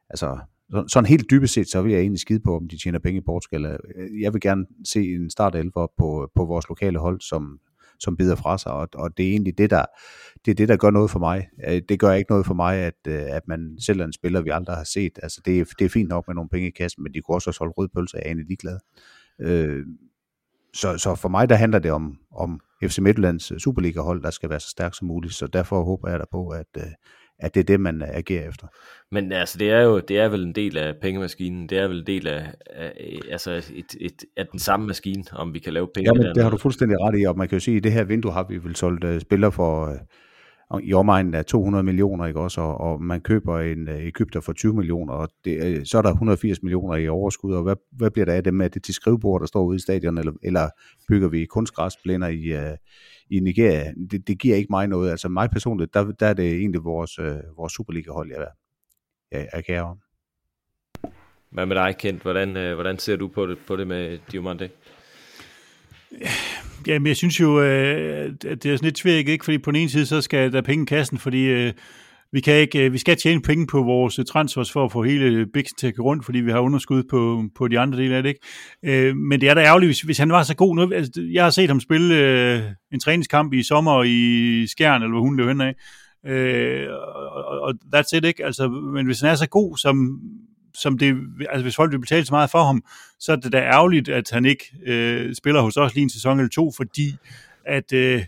altså, 0.10 0.40
sådan 0.88 1.08
helt 1.08 1.32
dybest 1.32 1.54
set, 1.54 1.70
så 1.70 1.82
vil 1.82 1.92
jeg 1.92 2.02
egentlig 2.02 2.20
skide 2.20 2.40
på, 2.40 2.56
om 2.56 2.68
de 2.68 2.78
tjener 2.84 3.00
penge 3.00 3.18
i 3.18 3.24
Portugal. 3.26 3.78
Jeg 4.22 4.34
vil 4.34 4.42
gerne 4.42 4.66
se 4.86 5.04
en 5.04 5.30
startelver 5.30 5.88
på, 5.98 6.32
på 6.36 6.46
vores 6.46 6.70
lokale 6.70 7.00
hold, 7.00 7.22
som, 7.22 7.60
som 8.04 8.18
bider 8.18 8.36
fra 8.36 8.58
sig, 8.58 8.72
og, 8.72 8.90
og 8.94 9.18
det 9.18 9.26
er 9.26 9.32
egentlig 9.32 9.58
det 9.58 9.70
der, 9.70 9.86
det 10.46 10.52
er 10.52 10.56
det, 10.56 10.70
der 10.70 10.78
gør 10.78 10.90
noget 10.90 11.12
for 11.12 11.20
mig. 11.20 11.48
Øh, 11.68 11.82
det 11.90 12.00
gør 12.00 12.14
ikke 12.14 12.32
noget 12.32 12.46
for 12.46 12.54
mig, 12.54 12.78
at, 12.78 12.94
øh, 13.08 13.24
at 13.28 13.48
man 13.48 13.78
sælger 13.80 14.06
en 14.06 14.14
spiller, 14.14 14.42
vi 14.42 14.50
aldrig 14.50 14.76
har 14.76 14.84
set. 14.84 15.20
Altså, 15.24 15.42
det, 15.46 15.60
er, 15.60 15.66
det 15.80 15.86
er 15.86 15.90
fint 15.90 16.10
nok 16.10 16.28
med 16.28 16.36
nogle 16.36 16.50
penge 16.50 16.68
i 16.68 16.72
kassen, 16.72 17.04
men 17.04 17.14
de 17.14 17.22
kunne 17.22 17.36
også 17.36 17.50
have 17.50 17.54
solgt 17.54 17.78
rød 17.78 17.90
pølse, 17.96 18.18
jeg 18.18 18.22
er 18.24 18.28
egentlig 18.28 18.48
ligeglad. 18.48 18.80
Øh, 19.42 19.86
så, 20.74 20.98
så 20.98 21.16
for 21.16 21.30
mig, 21.30 21.50
der 21.50 21.56
handler 21.56 21.80
det 21.80 21.92
om, 21.92 22.18
om 22.36 22.60
FC 22.84 23.00
Midtjyllands 23.00 23.64
Superliga-hold, 23.64 24.24
der 24.24 24.30
skal 24.30 24.50
være 24.50 24.60
så 24.60 24.70
stærkt 24.70 24.96
som 24.96 25.08
muligt, 25.08 25.34
så 25.34 25.48
derfor 25.48 25.84
håber 25.84 26.10
jeg 26.10 26.20
da 26.20 26.26
på, 26.32 26.50
at, 26.50 26.68
øh, 26.78 26.84
at 27.42 27.54
det 27.54 27.60
er 27.60 27.64
det, 27.64 27.80
man 27.80 28.02
agerer 28.02 28.50
efter. 28.50 28.68
Men 29.12 29.32
altså, 29.32 29.58
det 29.58 29.72
er 29.72 29.82
jo 29.82 30.00
det 30.00 30.20
er 30.20 30.30
vel 30.30 30.44
en 30.44 30.56
del 30.56 30.78
af 30.78 30.96
pengemaskinen, 31.02 31.70
det 31.70 31.78
er 31.78 31.88
vel 31.88 32.00
en 32.00 32.08
del 32.08 32.28
af, 32.28 32.46
af 32.66 33.20
altså 33.32 33.52
et, 33.52 33.96
et, 34.02 34.24
af 34.38 34.48
den 34.52 34.60
samme 34.60 34.88
maskine, 34.88 35.24
om 35.32 35.54
vi 35.54 35.60
kan 35.60 35.74
lave 35.74 35.88
penge. 35.94 36.10
Ja, 36.10 36.14
men 36.14 36.36
det 36.36 36.44
har 36.44 36.50
du 36.50 36.58
fuldstændig 36.58 36.98
ret 37.02 37.20
i, 37.20 37.24
og 37.24 37.38
man 37.38 37.48
kan 37.48 37.56
jo 37.56 37.60
sige, 37.60 37.76
at 37.76 37.78
i 37.78 37.84
det 37.84 37.92
her 37.92 38.04
vindue 38.04 38.32
har 38.32 38.46
vi 38.50 38.58
vel 38.58 38.76
solgt 38.76 39.04
uh, 39.04 39.20
spillere 39.20 39.52
for 39.52 39.88
uh, 39.88 39.96
i 40.80 40.94
omegnen 40.94 41.34
af 41.34 41.46
200 41.46 41.84
millioner, 41.84 42.26
ikke 42.26 42.40
også, 42.40 42.62
og, 42.62 42.78
og 42.78 43.04
man 43.04 43.22
køber 43.22 43.60
en 43.60 43.90
øh, 43.90 44.06
Ægypter 44.06 44.42
for 44.42 44.54
20 44.54 44.74
millioner, 44.74 45.14
og 45.14 45.30
det, 45.46 45.64
øh, 45.64 45.86
så 45.86 45.98
er 45.98 46.02
der 46.02 46.10
180 46.10 46.64
millioner 46.64 46.96
i 46.96 47.08
overskud, 47.08 47.54
og 47.54 47.64
hvad, 47.64 47.76
hvad 47.92 48.12
bliver 48.12 48.26
der 48.26 48.34
af 48.34 48.44
dem? 48.44 48.62
Er 48.62 48.68
det 48.68 48.84
til 48.84 48.94
skrivebord, 48.94 49.42
der 49.42 49.48
står 49.48 49.64
ude 49.64 49.76
i 49.76 49.80
stadion, 49.80 50.18
eller, 50.18 50.34
eller 50.44 50.70
bygger 51.08 51.30
vi 51.30 51.46
kunstgræsplæner 51.46 52.28
i, 52.28 52.56
uh, 52.56 52.78
i 53.30 53.40
Nigeria, 53.40 53.94
det, 54.12 54.28
det 54.28 54.40
giver 54.40 54.56
ikke 54.56 54.68
mig 54.70 54.88
noget. 54.88 55.12
Altså 55.12 55.30
mig 55.30 55.50
personligt, 55.50 55.94
der, 55.94 56.12
der 56.12 56.28
er 56.28 56.34
det 56.34 56.52
egentlig 56.52 56.84
vores, 56.84 57.20
uh, 57.20 57.58
vores 57.58 57.74
Superliga-hold, 57.74 58.32
jeg, 58.32 58.48
jeg, 59.32 59.48
jeg 59.54 59.66
kære 59.66 59.84
om. 59.84 59.98
Hvad 61.52 61.66
med 61.66 61.76
dig, 61.76 61.96
Kent? 61.98 62.22
Hvordan, 62.22 62.58
øh, 62.58 62.74
hvordan 62.74 63.00
ser 63.00 63.16
du 63.16 63.28
på 63.28 63.46
det, 63.46 63.58
på 63.68 63.76
det 63.76 63.88
med 63.88 64.20
Diomande? 64.32 64.70
Ja, 66.88 67.00
men 67.00 67.08
jeg 67.08 67.18
synes 67.18 67.40
jo, 67.40 67.62
øh, 67.62 68.34
at 68.46 68.64
det 68.64 68.72
er 68.72 68.76
sådan 68.76 68.86
lidt 68.86 68.98
svært, 68.98 69.28
ikke? 69.28 69.46
Fordi 69.46 69.58
på 69.58 69.72
den 69.72 69.80
ene 69.80 69.90
side, 69.90 70.06
så 70.06 70.22
skal 70.22 70.54
der 70.54 70.62
penge 70.62 70.84
i 70.84 70.86
kassen, 70.86 71.18
fordi 71.18 71.44
øh, 71.44 71.74
vi, 72.32 72.40
kan 72.40 72.56
ikke, 72.56 72.86
øh, 72.86 72.94
vi 72.94 72.98
skal 72.98 73.18
tjene 73.18 73.42
penge 73.42 73.68
på 73.68 73.84
vores 73.84 74.20
transfers 74.30 74.72
for 74.72 74.86
at 74.86 74.92
få 74.92 75.04
hele 75.04 75.46
Big 75.54 75.66
til 75.78 75.88
at 75.88 75.96
gå 75.96 76.04
rundt, 76.04 76.26
fordi 76.26 76.40
vi 76.40 76.52
har 76.52 76.60
underskud 76.60 77.04
på, 77.04 77.44
på 77.56 77.68
de 77.68 77.80
andre 77.80 77.98
dele 77.98 78.16
af 78.16 78.24
det. 78.24 78.30
Ikke? 78.30 79.08
Øh, 79.08 79.16
men 79.16 79.42
det 79.42 79.50
er 79.50 79.54
da 79.54 79.62
ærgerligt, 79.62 79.88
hvis, 79.88 80.02
hvis 80.02 80.18
han 80.18 80.32
var 80.32 80.44
så 80.44 80.56
god. 80.56 80.76
Nu, 80.76 80.94
altså, 80.94 81.30
jeg 81.32 81.44
har 81.44 81.50
set 81.50 81.70
ham 81.70 81.80
spille 81.80 82.16
øh, 82.16 82.62
en 82.94 83.00
træningskamp 83.00 83.54
i 83.54 83.64
sommer 83.64 84.04
i 84.04 84.68
Skjern, 84.68 85.02
eller 85.02 85.14
hvor 85.14 85.22
hun 85.22 85.38
løb 85.38 85.48
hen 85.48 85.62
af. 85.62 85.76
Øh, 86.28 86.88
og, 87.46 87.60
og 87.62 87.74
that's 87.96 88.18
it, 88.18 88.26
ikke? 88.26 88.46
Altså, 88.46 88.70
men 88.70 89.06
hvis 89.06 89.22
han 89.22 89.30
er 89.30 89.36
så 89.36 89.50
god, 89.50 89.78
som, 89.78 90.20
som 90.74 90.98
det, 90.98 91.16
altså 91.50 91.64
hvis 91.64 91.76
folk 91.76 91.92
vil 91.92 92.00
betale 92.00 92.26
så 92.26 92.34
meget 92.34 92.50
for 92.50 92.64
ham, 92.64 92.84
så 93.20 93.32
er 93.32 93.36
det 93.36 93.54
da 93.54 93.58
ærgerligt, 93.58 94.10
at 94.10 94.30
han 94.32 94.46
ikke 94.46 94.74
øh, 94.86 95.36
spiller 95.36 95.62
hos 95.62 95.78
os 95.78 95.94
lige 95.94 96.04
en 96.04 96.10
sæson 96.10 96.40
eller 96.40 96.50
to, 96.50 96.72
fordi 96.78 97.16
at 97.66 97.94
øh, 97.94 98.26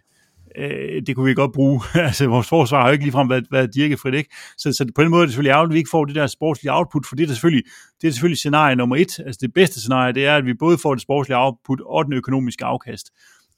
øh, 0.58 1.02
det 1.08 1.16
kunne 1.16 1.26
vi 1.26 1.34
godt 1.34 1.54
bruge. 1.54 1.82
altså 2.08 2.28
vores 2.28 2.48
forsvar 2.48 2.82
har 2.82 2.88
jo 2.88 2.92
ikke 2.92 3.06
ligefrem 3.06 3.30
været, 3.30 3.48
været 3.52 3.74
dirkefrit, 3.74 4.14
ikke? 4.14 4.36
Så, 4.58 4.74
så 4.74 4.92
på 4.96 5.04
den 5.04 5.12
måde 5.12 5.22
er 5.22 5.26
det 5.26 5.34
selvfølgelig 5.34 5.52
ærgerligt, 5.52 5.72
at 5.72 5.74
vi 5.74 5.78
ikke 5.78 5.90
får 5.90 6.06
det 6.06 6.16
der 6.16 6.28
sportslige 6.28 6.74
output, 6.74 7.06
for 7.08 7.16
det 7.16 7.24
er 7.24 7.28
selvfølgelig, 7.28 7.64
det 8.02 8.08
er 8.08 8.12
selvfølgelig 8.12 8.38
scenarie 8.38 8.76
nummer 8.76 8.96
et. 8.96 9.20
Altså 9.20 9.40
det 9.42 9.54
bedste 9.54 9.80
scenarie, 9.80 10.14
det 10.14 10.26
er, 10.26 10.36
at 10.36 10.46
vi 10.46 10.54
både 10.54 10.78
får 10.78 10.96
det 10.96 11.02
sportslige 11.02 11.38
output 11.38 11.82
og 11.86 12.06
den 12.06 12.14
økonomiske 12.14 12.66
afkast. 12.66 13.12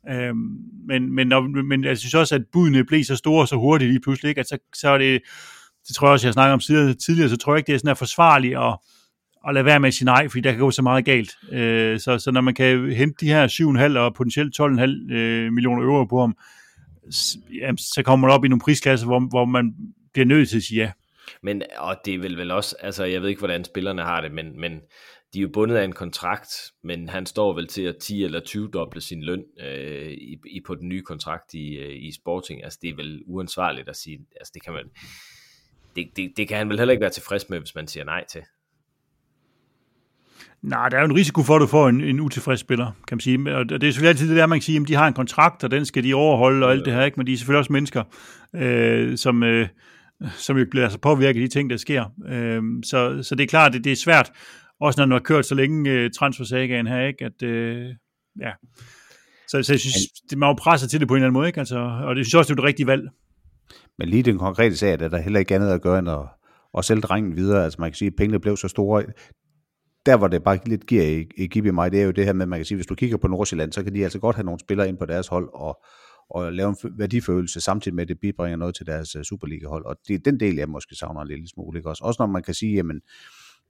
Øhm, 0.09 0.57
men, 0.87 1.15
men, 1.15 1.27
når, 1.27 1.63
men 1.63 1.83
jeg 1.83 1.97
synes 1.97 2.13
også, 2.13 2.35
at 2.35 2.41
budene 2.53 2.83
blev 2.83 3.03
så 3.03 3.15
store 3.15 3.47
så 3.47 3.55
hurtigt 3.55 3.91
lige 3.91 4.01
pludselig, 4.01 4.29
ikke? 4.29 4.39
At 4.39 4.47
så, 4.47 4.57
så 4.73 4.89
er 4.89 4.97
det, 4.97 5.21
det 5.87 5.95
tror 5.95 6.07
jeg 6.07 6.13
også, 6.13 6.27
jeg 6.27 6.33
snakker 6.33 6.53
om 6.53 6.59
tidligere, 6.95 7.29
så 7.29 7.37
tror 7.37 7.53
jeg 7.53 7.57
ikke, 7.57 7.67
det 7.67 7.73
er 7.73 7.77
sådan 7.77 7.89
her 7.89 7.93
forsvarligt 7.93 8.57
at, 8.57 8.77
at 9.47 9.53
lade 9.53 9.65
være 9.65 9.79
med 9.79 9.87
at 9.87 9.93
sige 9.93 10.05
nej, 10.05 10.29
fordi 10.29 10.41
der 10.41 10.51
kan 10.51 10.59
gå 10.59 10.71
så 10.71 10.81
meget 10.81 11.05
galt. 11.05 11.31
Øh, 11.51 11.99
så, 11.99 12.19
så 12.19 12.31
når 12.31 12.41
man 12.41 12.53
kan 12.53 12.91
hente 12.91 13.25
de 13.25 13.27
her 13.27 13.47
7,5 13.93 13.99
og 13.99 14.13
potentielt 14.13 14.59
12,5 14.61 15.13
øh, 15.13 15.53
millioner 15.53 15.83
euro 15.83 16.05
på 16.05 16.19
ham, 16.19 16.37
jamen, 17.61 17.77
så 17.77 18.01
kommer 18.05 18.27
man 18.27 18.35
op 18.35 18.45
i 18.45 18.47
nogle 18.47 18.61
prisklasser, 18.61 19.07
hvor, 19.07 19.19
hvor 19.19 19.45
man 19.45 19.75
bliver 20.13 20.25
nødt 20.25 20.49
til 20.49 20.57
at 20.57 20.63
sige 20.63 20.81
ja. 20.81 20.91
Men, 21.41 21.61
og 21.77 21.95
det 22.05 22.13
er 22.13 22.19
vel 22.19 22.37
vel 22.37 22.51
også, 22.51 22.75
altså 22.79 23.03
jeg 23.03 23.21
ved 23.21 23.29
ikke, 23.29 23.39
hvordan 23.39 23.65
spillerne 23.65 24.01
har 24.01 24.21
det, 24.21 24.31
men, 24.31 24.59
men 24.59 24.71
de 25.33 25.39
er 25.39 25.41
jo 25.41 25.49
bundet 25.53 25.75
af 25.75 25.83
en 25.83 25.93
kontrakt, 25.93 26.49
men 26.83 27.09
han 27.09 27.25
står 27.25 27.53
vel 27.53 27.67
til 27.67 27.81
at 27.81 27.97
10 27.97 28.23
eller 28.23 28.39
20 28.39 28.69
doble 28.73 29.01
sin 29.01 29.23
løn 29.23 29.43
øh, 29.59 30.11
i, 30.11 30.37
i, 30.45 30.61
på 30.67 30.75
den 30.75 30.89
nye 30.89 31.01
kontrakt 31.01 31.53
i, 31.53 31.75
øh, 31.75 31.95
i 31.95 32.11
Sporting. 32.11 32.63
Altså 32.63 32.79
det 32.81 32.89
er 32.89 32.95
vel 32.95 33.23
uansvarligt 33.27 33.89
at 33.89 33.95
sige, 33.95 34.19
altså 34.39 34.51
det 34.53 34.63
kan 34.63 34.73
man, 34.73 34.85
det, 35.95 36.07
det, 36.15 36.31
det 36.37 36.47
kan 36.47 36.57
han 36.57 36.69
vel 36.69 36.77
heller 36.77 36.91
ikke 36.91 37.01
være 37.01 37.09
tilfreds 37.09 37.49
med, 37.49 37.59
hvis 37.59 37.75
man 37.75 37.87
siger 37.87 38.03
nej 38.03 38.25
til. 38.31 38.41
Nej, 40.61 40.89
der 40.89 40.97
er 40.97 41.01
jo 41.01 41.05
en 41.05 41.15
risiko 41.15 41.43
for, 41.43 41.55
at 41.55 41.61
du 41.61 41.67
får 41.67 41.89
en, 41.89 42.01
en 42.01 42.19
utilfreds 42.19 42.59
spiller, 42.59 42.85
kan 43.07 43.15
man 43.15 43.19
sige. 43.19 43.55
Og 43.55 43.69
det 43.69 43.83
er 43.83 43.91
selvfølgelig 43.91 44.09
altid 44.09 44.29
det 44.29 44.37
der, 44.37 44.45
man 44.45 44.59
kan 44.59 44.63
sige, 44.63 44.81
at 44.81 44.87
de 44.87 44.95
har 44.95 45.07
en 45.07 45.13
kontrakt, 45.13 45.63
og 45.63 45.71
den 45.71 45.85
skal 45.85 46.03
de 46.03 46.13
overholde 46.13 46.65
og 46.65 46.71
alt 46.71 46.85
det 46.85 46.93
her, 46.93 47.03
ikke? 47.03 47.17
men 47.17 47.27
de 47.27 47.33
er 47.33 47.37
selvfølgelig 47.37 47.59
også 47.59 47.73
mennesker, 47.73 48.03
øh, 48.55 49.17
som, 49.17 49.43
øh, 49.43 49.67
som 50.45 50.57
jo 50.57 50.65
bliver 50.71 50.83
altså 50.83 50.99
påvirket 50.99 51.41
af 51.41 51.47
de 51.49 51.53
ting, 51.53 51.69
der 51.69 51.77
sker. 51.77 52.05
Øh, 52.27 52.61
så, 52.83 53.23
så 53.23 53.35
det 53.35 53.43
er 53.43 53.47
klart, 53.47 53.67
at 53.67 53.73
det, 53.73 53.83
det 53.83 53.91
er 53.91 53.95
svært, 53.95 54.31
også 54.81 55.01
når 55.01 55.05
du 55.05 55.13
har 55.13 55.19
kørt 55.19 55.45
så 55.45 55.55
længe 55.55 55.91
øh, 55.91 56.11
transfersagaen 56.11 56.87
her, 56.87 57.07
ikke? 57.07 57.25
at 57.25 57.43
øh, 57.43 57.89
ja. 58.41 58.51
Så, 59.47 59.63
så 59.63 59.73
jeg 59.73 59.79
synes, 59.79 59.95
det, 60.29 60.37
man 60.37 60.49
jo 60.49 60.53
presser 60.53 60.87
til 60.87 60.99
det 60.99 61.07
på 61.07 61.13
en 61.13 61.17
eller 61.17 61.27
anden 61.27 61.39
måde, 61.39 61.47
ikke? 61.47 61.59
Altså, 61.59 61.77
og 61.77 62.15
det 62.15 62.25
synes 62.25 62.35
også, 62.35 62.53
det 62.53 62.59
er 62.59 62.63
et 62.63 62.67
rigtigt 62.67 62.87
valg. 62.87 63.09
Men 63.97 64.09
lige 64.09 64.23
den 64.23 64.37
konkrete 64.37 64.77
sag, 64.77 64.93
er 64.93 65.07
der 65.07 65.17
heller 65.17 65.39
ikke 65.39 65.55
andet 65.55 65.69
at 65.69 65.81
gøre 65.81 65.99
end 65.99 66.09
at, 66.09 66.27
at 66.77 66.85
sælge 66.85 67.01
drengen 67.01 67.35
videre. 67.35 67.63
Altså 67.63 67.81
man 67.81 67.91
kan 67.91 67.95
sige, 67.95 68.07
at 68.07 68.15
pengene 68.15 68.39
blev 68.39 68.57
så 68.57 68.67
store 68.67 69.03
der 70.05 70.17
hvor 70.17 70.27
det 70.27 70.43
bare 70.43 70.59
lidt 70.65 70.85
giver 70.85 71.03
i, 71.03 71.25
i 71.37 71.47
give 71.47 71.71
mig, 71.71 71.91
det 71.91 72.01
er 72.01 72.05
jo 72.05 72.11
det 72.11 72.25
her 72.25 72.33
med, 72.33 72.41
at 72.41 72.49
man 72.49 72.59
kan 72.59 72.65
sige, 72.65 72.75
hvis 72.75 72.85
du 72.85 72.95
kigger 72.95 73.17
på 73.17 73.27
Nordsjælland, 73.27 73.71
så 73.71 73.83
kan 73.83 73.95
de 73.95 74.03
altså 74.03 74.19
godt 74.19 74.35
have 74.35 74.45
nogle 74.45 74.59
spillere 74.59 74.89
ind 74.89 74.97
på 74.97 75.05
deres 75.05 75.27
hold, 75.27 75.49
og, 75.53 75.83
og 76.29 76.53
lave 76.53 76.69
en 76.69 76.75
værdifølelse, 76.97 77.61
samtidig 77.61 77.95
med, 77.95 78.01
at 78.01 78.07
det 78.07 78.19
bibringer 78.19 78.57
noget 78.57 78.75
til 78.75 78.85
deres 78.85 79.15
øh, 79.15 79.23
Superliga-hold. 79.23 79.85
Og 79.85 79.95
det 80.07 80.13
er 80.13 80.19
den 80.19 80.39
del, 80.39 80.55
jeg 80.55 80.69
måske 80.69 80.95
savner 80.95 81.21
en 81.21 81.27
lille 81.27 81.47
smule. 81.47 81.79
Ikke? 81.79 81.89
Også, 81.89 82.03
også 82.03 82.21
når 82.21 82.27
man 82.27 82.43
kan 82.43 82.53
sige, 82.53 82.73
jamen, 82.75 83.01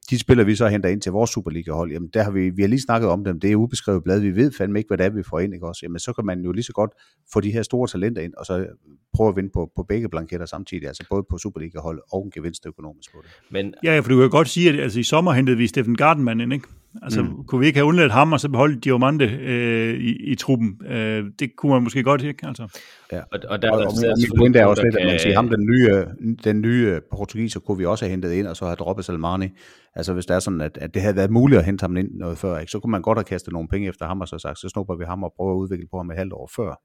de 0.10 0.20
spiller 0.20 0.44
vi 0.44 0.56
så 0.56 0.68
henter 0.68 0.90
ind 0.90 1.02
til 1.02 1.12
vores 1.12 1.30
Superliga-hold, 1.30 1.92
jamen 1.92 2.10
der 2.14 2.24
har 2.24 2.32
vi, 2.32 2.50
vi 2.50 2.62
har 2.62 2.70
lige 2.70 2.82
snakket 2.82 3.10
om 3.10 3.24
dem, 3.24 3.40
det 3.40 3.52
er 3.52 3.56
ubeskrevet 3.56 4.04
blad, 4.04 4.20
vi 4.20 4.36
ved 4.36 4.52
fandme 4.52 4.80
ikke, 4.80 4.88
hvad 4.88 4.98
det 4.98 5.06
er, 5.06 5.10
vi 5.10 5.24
får 5.24 5.40
ind, 5.40 5.54
ikke 5.54 5.68
også? 5.68 5.80
Jamen 5.84 6.00
så 6.00 6.14
kan 6.14 6.26
man 6.26 6.42
jo 6.42 6.52
lige 6.52 6.64
så 6.64 6.74
godt 6.74 6.92
få 7.34 7.42
de 7.42 7.52
her 7.52 7.64
store 7.64 7.88
talenter 7.88 8.22
ind, 8.22 8.34
og 8.38 8.46
så 8.46 8.68
prøve 9.14 9.30
at 9.30 9.36
vinde 9.36 9.50
på, 9.54 9.72
på 9.76 9.84
begge 9.84 10.10
blanketter 10.10 10.46
samtidig, 10.46 10.88
altså 10.88 11.06
både 11.10 11.24
på 11.30 11.38
Superliga-hold 11.38 12.02
og 12.12 12.24
en 12.26 12.32
gevinst 12.32 12.66
økonomisk 12.66 13.12
på 13.12 13.18
det. 13.24 13.32
Men... 13.52 13.74
Ja, 13.84 14.00
for 14.00 14.10
du 14.10 14.20
kan 14.20 14.30
godt 14.30 14.50
sige, 14.50 14.70
at 14.70 14.80
altså, 14.80 15.00
i 15.00 15.04
sommer 15.04 15.34
hentede 15.34 15.58
vi 15.58 15.68
Steffen 15.68 15.96
Gardenman 15.96 16.40
ind, 16.40 16.54
ikke? 16.54 16.68
Altså, 17.04 17.22
mm. 17.22 17.44
kunne 17.48 17.60
vi 17.60 17.68
ikke 17.68 17.80
have 17.80 17.88
undladt 17.88 18.12
ham, 18.12 18.34
og 18.34 18.40
så 18.40 18.50
beholde 18.50 18.80
Diomande 18.80 19.26
øh, 19.26 20.00
i, 20.00 20.32
i 20.32 20.36
truppen? 20.36 20.82
Øh, 20.88 21.24
det 21.40 21.56
kunne 21.58 21.72
man 21.72 21.84
måske 21.84 22.04
godt, 22.04 22.24
ikke? 22.24 22.48
Altså. 22.48 22.80
Ja. 23.12 23.20
Og, 23.32 23.40
og, 23.50 23.62
der, 23.62 23.72
og, 23.72 23.78
og, 23.78 23.86
og 23.86 24.18
mit 24.18 24.32
pointe 24.38 24.60
er 24.60 24.66
også 24.66 24.84
lidt, 24.84 24.96
at 24.96 25.08
man 25.08 25.20
siger, 25.20 25.36
ham, 25.36 25.50
den 25.50 25.66
nye, 25.66 26.06
den 26.44 26.62
nye 26.62 27.00
portugiser, 27.12 27.60
kunne 27.60 27.78
vi 27.78 27.86
også 27.86 28.06
have 28.06 28.12
hentet 28.12 28.32
ind, 28.32 28.48
og 28.48 28.56
så 28.56 28.66
have 28.66 28.76
droppet 28.76 29.06
Salmani. 29.06 29.48
Altså, 29.96 30.14
hvis 30.14 30.26
det 30.26 30.36
er 30.36 30.40
sådan, 30.40 30.62
at, 30.62 30.78
at 30.82 30.94
det 30.94 31.02
havde 31.02 31.16
været 31.16 31.32
muligt 31.32 31.60
at 31.60 31.66
hente 31.66 31.84
ham 31.84 31.98
ind 31.98 32.10
noget 32.12 32.38
før, 32.38 32.60
ikke? 32.60 32.72
så 32.72 32.80
kunne 32.80 32.92
man 32.92 33.02
godt 33.02 33.18
have 33.18 33.24
kastet 33.24 33.54
nogle 33.54 33.68
penge 33.68 33.88
efter 33.88 34.08
ham, 34.08 34.22
og 34.22 34.28
så 34.28 34.38
sagt, 34.38 34.60
så 34.60 34.70
snupper 34.70 34.96
vi 34.96 35.04
ham 35.06 35.24
og 35.24 35.34
prøver 35.38 35.52
at 35.52 35.58
udvikle 35.58 35.88
på 35.92 35.98
ham 35.98 36.10
et 36.10 36.18
halvt 36.18 36.34
år 36.34 36.50
før. 36.56 36.82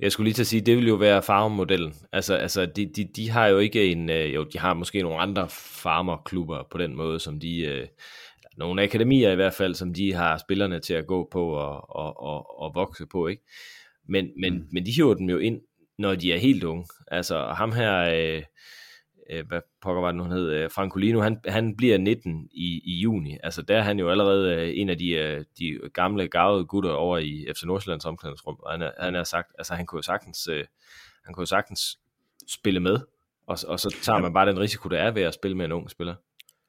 Jeg 0.00 0.12
skulle 0.12 0.24
lige 0.24 0.34
til 0.34 0.42
at 0.42 0.46
sige, 0.46 0.60
det 0.60 0.76
vil 0.76 0.88
jo 0.88 0.94
være 0.94 1.22
farmodellen. 1.22 1.94
Altså, 2.12 2.34
altså 2.34 2.66
de, 2.66 2.90
de, 2.96 3.08
de 3.16 3.30
har 3.30 3.46
jo 3.46 3.58
ikke 3.58 3.92
en, 3.92 4.10
øh, 4.10 4.34
jo, 4.34 4.44
de 4.52 4.58
har 4.58 4.74
måske 4.74 5.02
nogle 5.02 5.18
andre 5.18 5.48
farmerklubber 5.50 6.62
på 6.70 6.78
den 6.78 6.96
måde, 6.96 7.20
som 7.20 7.40
de, 7.40 7.60
øh, 7.60 7.86
nogle 8.58 8.82
akademier 8.82 9.32
i 9.32 9.34
hvert 9.34 9.54
fald, 9.54 9.74
som 9.74 9.94
de 9.94 10.14
har 10.14 10.38
spillerne 10.38 10.80
til 10.80 10.94
at 10.94 11.06
gå 11.06 11.28
på 11.32 11.50
og, 11.50 11.96
og, 11.96 12.22
og, 12.22 12.60
og 12.60 12.74
vokse 12.74 13.06
på, 13.06 13.26
ikke? 13.26 13.42
Men, 14.08 14.30
men, 14.40 14.54
mm. 14.54 14.68
men 14.72 14.86
de 14.86 14.92
hiver 14.92 15.14
dem 15.14 15.30
jo 15.30 15.38
ind, 15.38 15.60
når 15.98 16.14
de 16.14 16.32
er 16.32 16.38
helt 16.38 16.64
unge. 16.64 16.86
Altså 17.06 17.46
ham 17.46 17.72
her, 17.72 17.98
øh, 17.98 18.42
øh, 19.30 19.46
hvad 19.46 19.60
pokker 19.82 20.02
var 20.02 20.08
det 20.08 20.16
nu, 20.16 20.22
han 20.22 20.32
hed, 20.32 20.50
øh, 20.50 20.70
Francolino, 20.70 21.20
han, 21.20 21.40
han 21.46 21.76
bliver 21.76 21.98
19 21.98 22.48
i, 22.52 22.80
i 22.84 23.00
juni. 23.00 23.38
Altså 23.42 23.62
der 23.62 23.76
er 23.76 23.82
han 23.82 23.98
jo 23.98 24.10
allerede 24.10 24.54
øh, 24.54 24.72
en 24.74 24.88
af 24.88 24.98
de, 24.98 25.10
øh, 25.10 25.44
de 25.58 25.80
gamle, 25.94 26.28
gavede 26.28 26.64
gutter 26.64 26.90
over 26.90 27.18
i 27.18 27.46
FC 27.56 27.62
Nordsjællands 27.62 28.04
omklædningsrum, 28.04 28.58
og 28.62 28.72
han, 28.72 28.82
er, 28.82 28.90
han 29.00 29.14
er 29.14 29.24
sagt, 29.24 29.52
altså 29.58 29.74
han 29.74 29.86
kunne 29.86 29.98
jo 29.98 30.02
sagtens, 30.02 30.48
øh, 30.48 30.64
han 31.24 31.34
kunne 31.34 31.42
jo 31.42 31.46
sagtens 31.46 31.98
spille 32.48 32.80
med, 32.80 32.98
og, 33.46 33.58
og 33.68 33.80
så 33.80 33.96
tager 34.02 34.18
man 34.18 34.32
bare 34.32 34.46
den 34.46 34.60
risiko, 34.60 34.88
der 34.88 34.98
er 34.98 35.10
ved 35.10 35.22
at 35.22 35.34
spille 35.34 35.56
med 35.56 35.64
en 35.64 35.72
ung 35.72 35.90
spiller. 35.90 36.14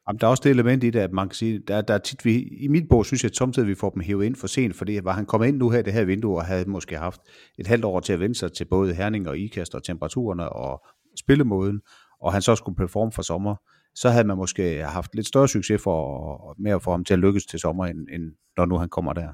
Jamen, 0.09 0.19
der 0.19 0.27
er 0.27 0.31
også 0.31 0.41
det 0.43 0.49
element 0.49 0.83
i 0.83 0.89
det, 0.89 0.99
at 0.99 1.11
man 1.11 1.29
kan 1.29 1.35
sige, 1.35 1.59
der, 1.67 1.81
der 1.81 1.93
er 1.93 1.97
tit, 1.97 2.25
vi, 2.25 2.41
i 2.41 2.67
mit 2.67 2.89
bog 2.89 3.05
synes 3.05 3.23
jeg, 3.23 3.29
at 3.29 3.35
samtidig 3.35 3.67
vi 3.67 3.75
får 3.75 3.89
dem 3.89 4.01
hævet 4.01 4.25
ind 4.25 4.35
for 4.35 4.47
sent, 4.47 4.75
fordi 4.75 4.99
var 5.03 5.13
han 5.13 5.25
kommet 5.25 5.47
ind 5.47 5.57
nu 5.57 5.69
her 5.69 5.79
i 5.79 5.83
det 5.83 5.93
her 5.93 6.03
vindue, 6.03 6.35
og 6.35 6.45
havde 6.45 6.69
måske 6.69 6.97
haft 6.97 7.21
et 7.57 7.67
halvt 7.67 7.85
år 7.85 7.99
til 7.99 8.13
at 8.13 8.19
vende 8.19 8.35
sig 8.35 8.53
til 8.53 8.65
både 8.65 8.93
herning 8.93 9.27
og 9.27 9.37
ikast 9.37 9.75
og 9.75 9.83
temperaturerne 9.83 10.49
og 10.49 10.85
spillemåden, 11.19 11.81
og 12.21 12.33
han 12.33 12.41
så 12.41 12.55
skulle 12.55 12.75
performe 12.75 13.11
for 13.11 13.21
sommer, 13.21 13.55
så 13.95 14.09
havde 14.09 14.23
man 14.23 14.37
måske 14.37 14.83
haft 14.83 15.15
lidt 15.15 15.27
større 15.27 15.47
succes 15.47 15.81
for, 15.81 16.55
med 16.59 16.71
at 16.71 16.81
få 16.81 16.91
ham 16.91 17.05
til 17.05 17.13
at 17.13 17.19
lykkes 17.19 17.45
til 17.45 17.59
sommer, 17.59 17.85
end, 17.85 17.97
end 18.13 18.23
når 18.57 18.65
nu 18.65 18.77
han 18.77 18.89
kommer 18.89 19.13
der. 19.13 19.27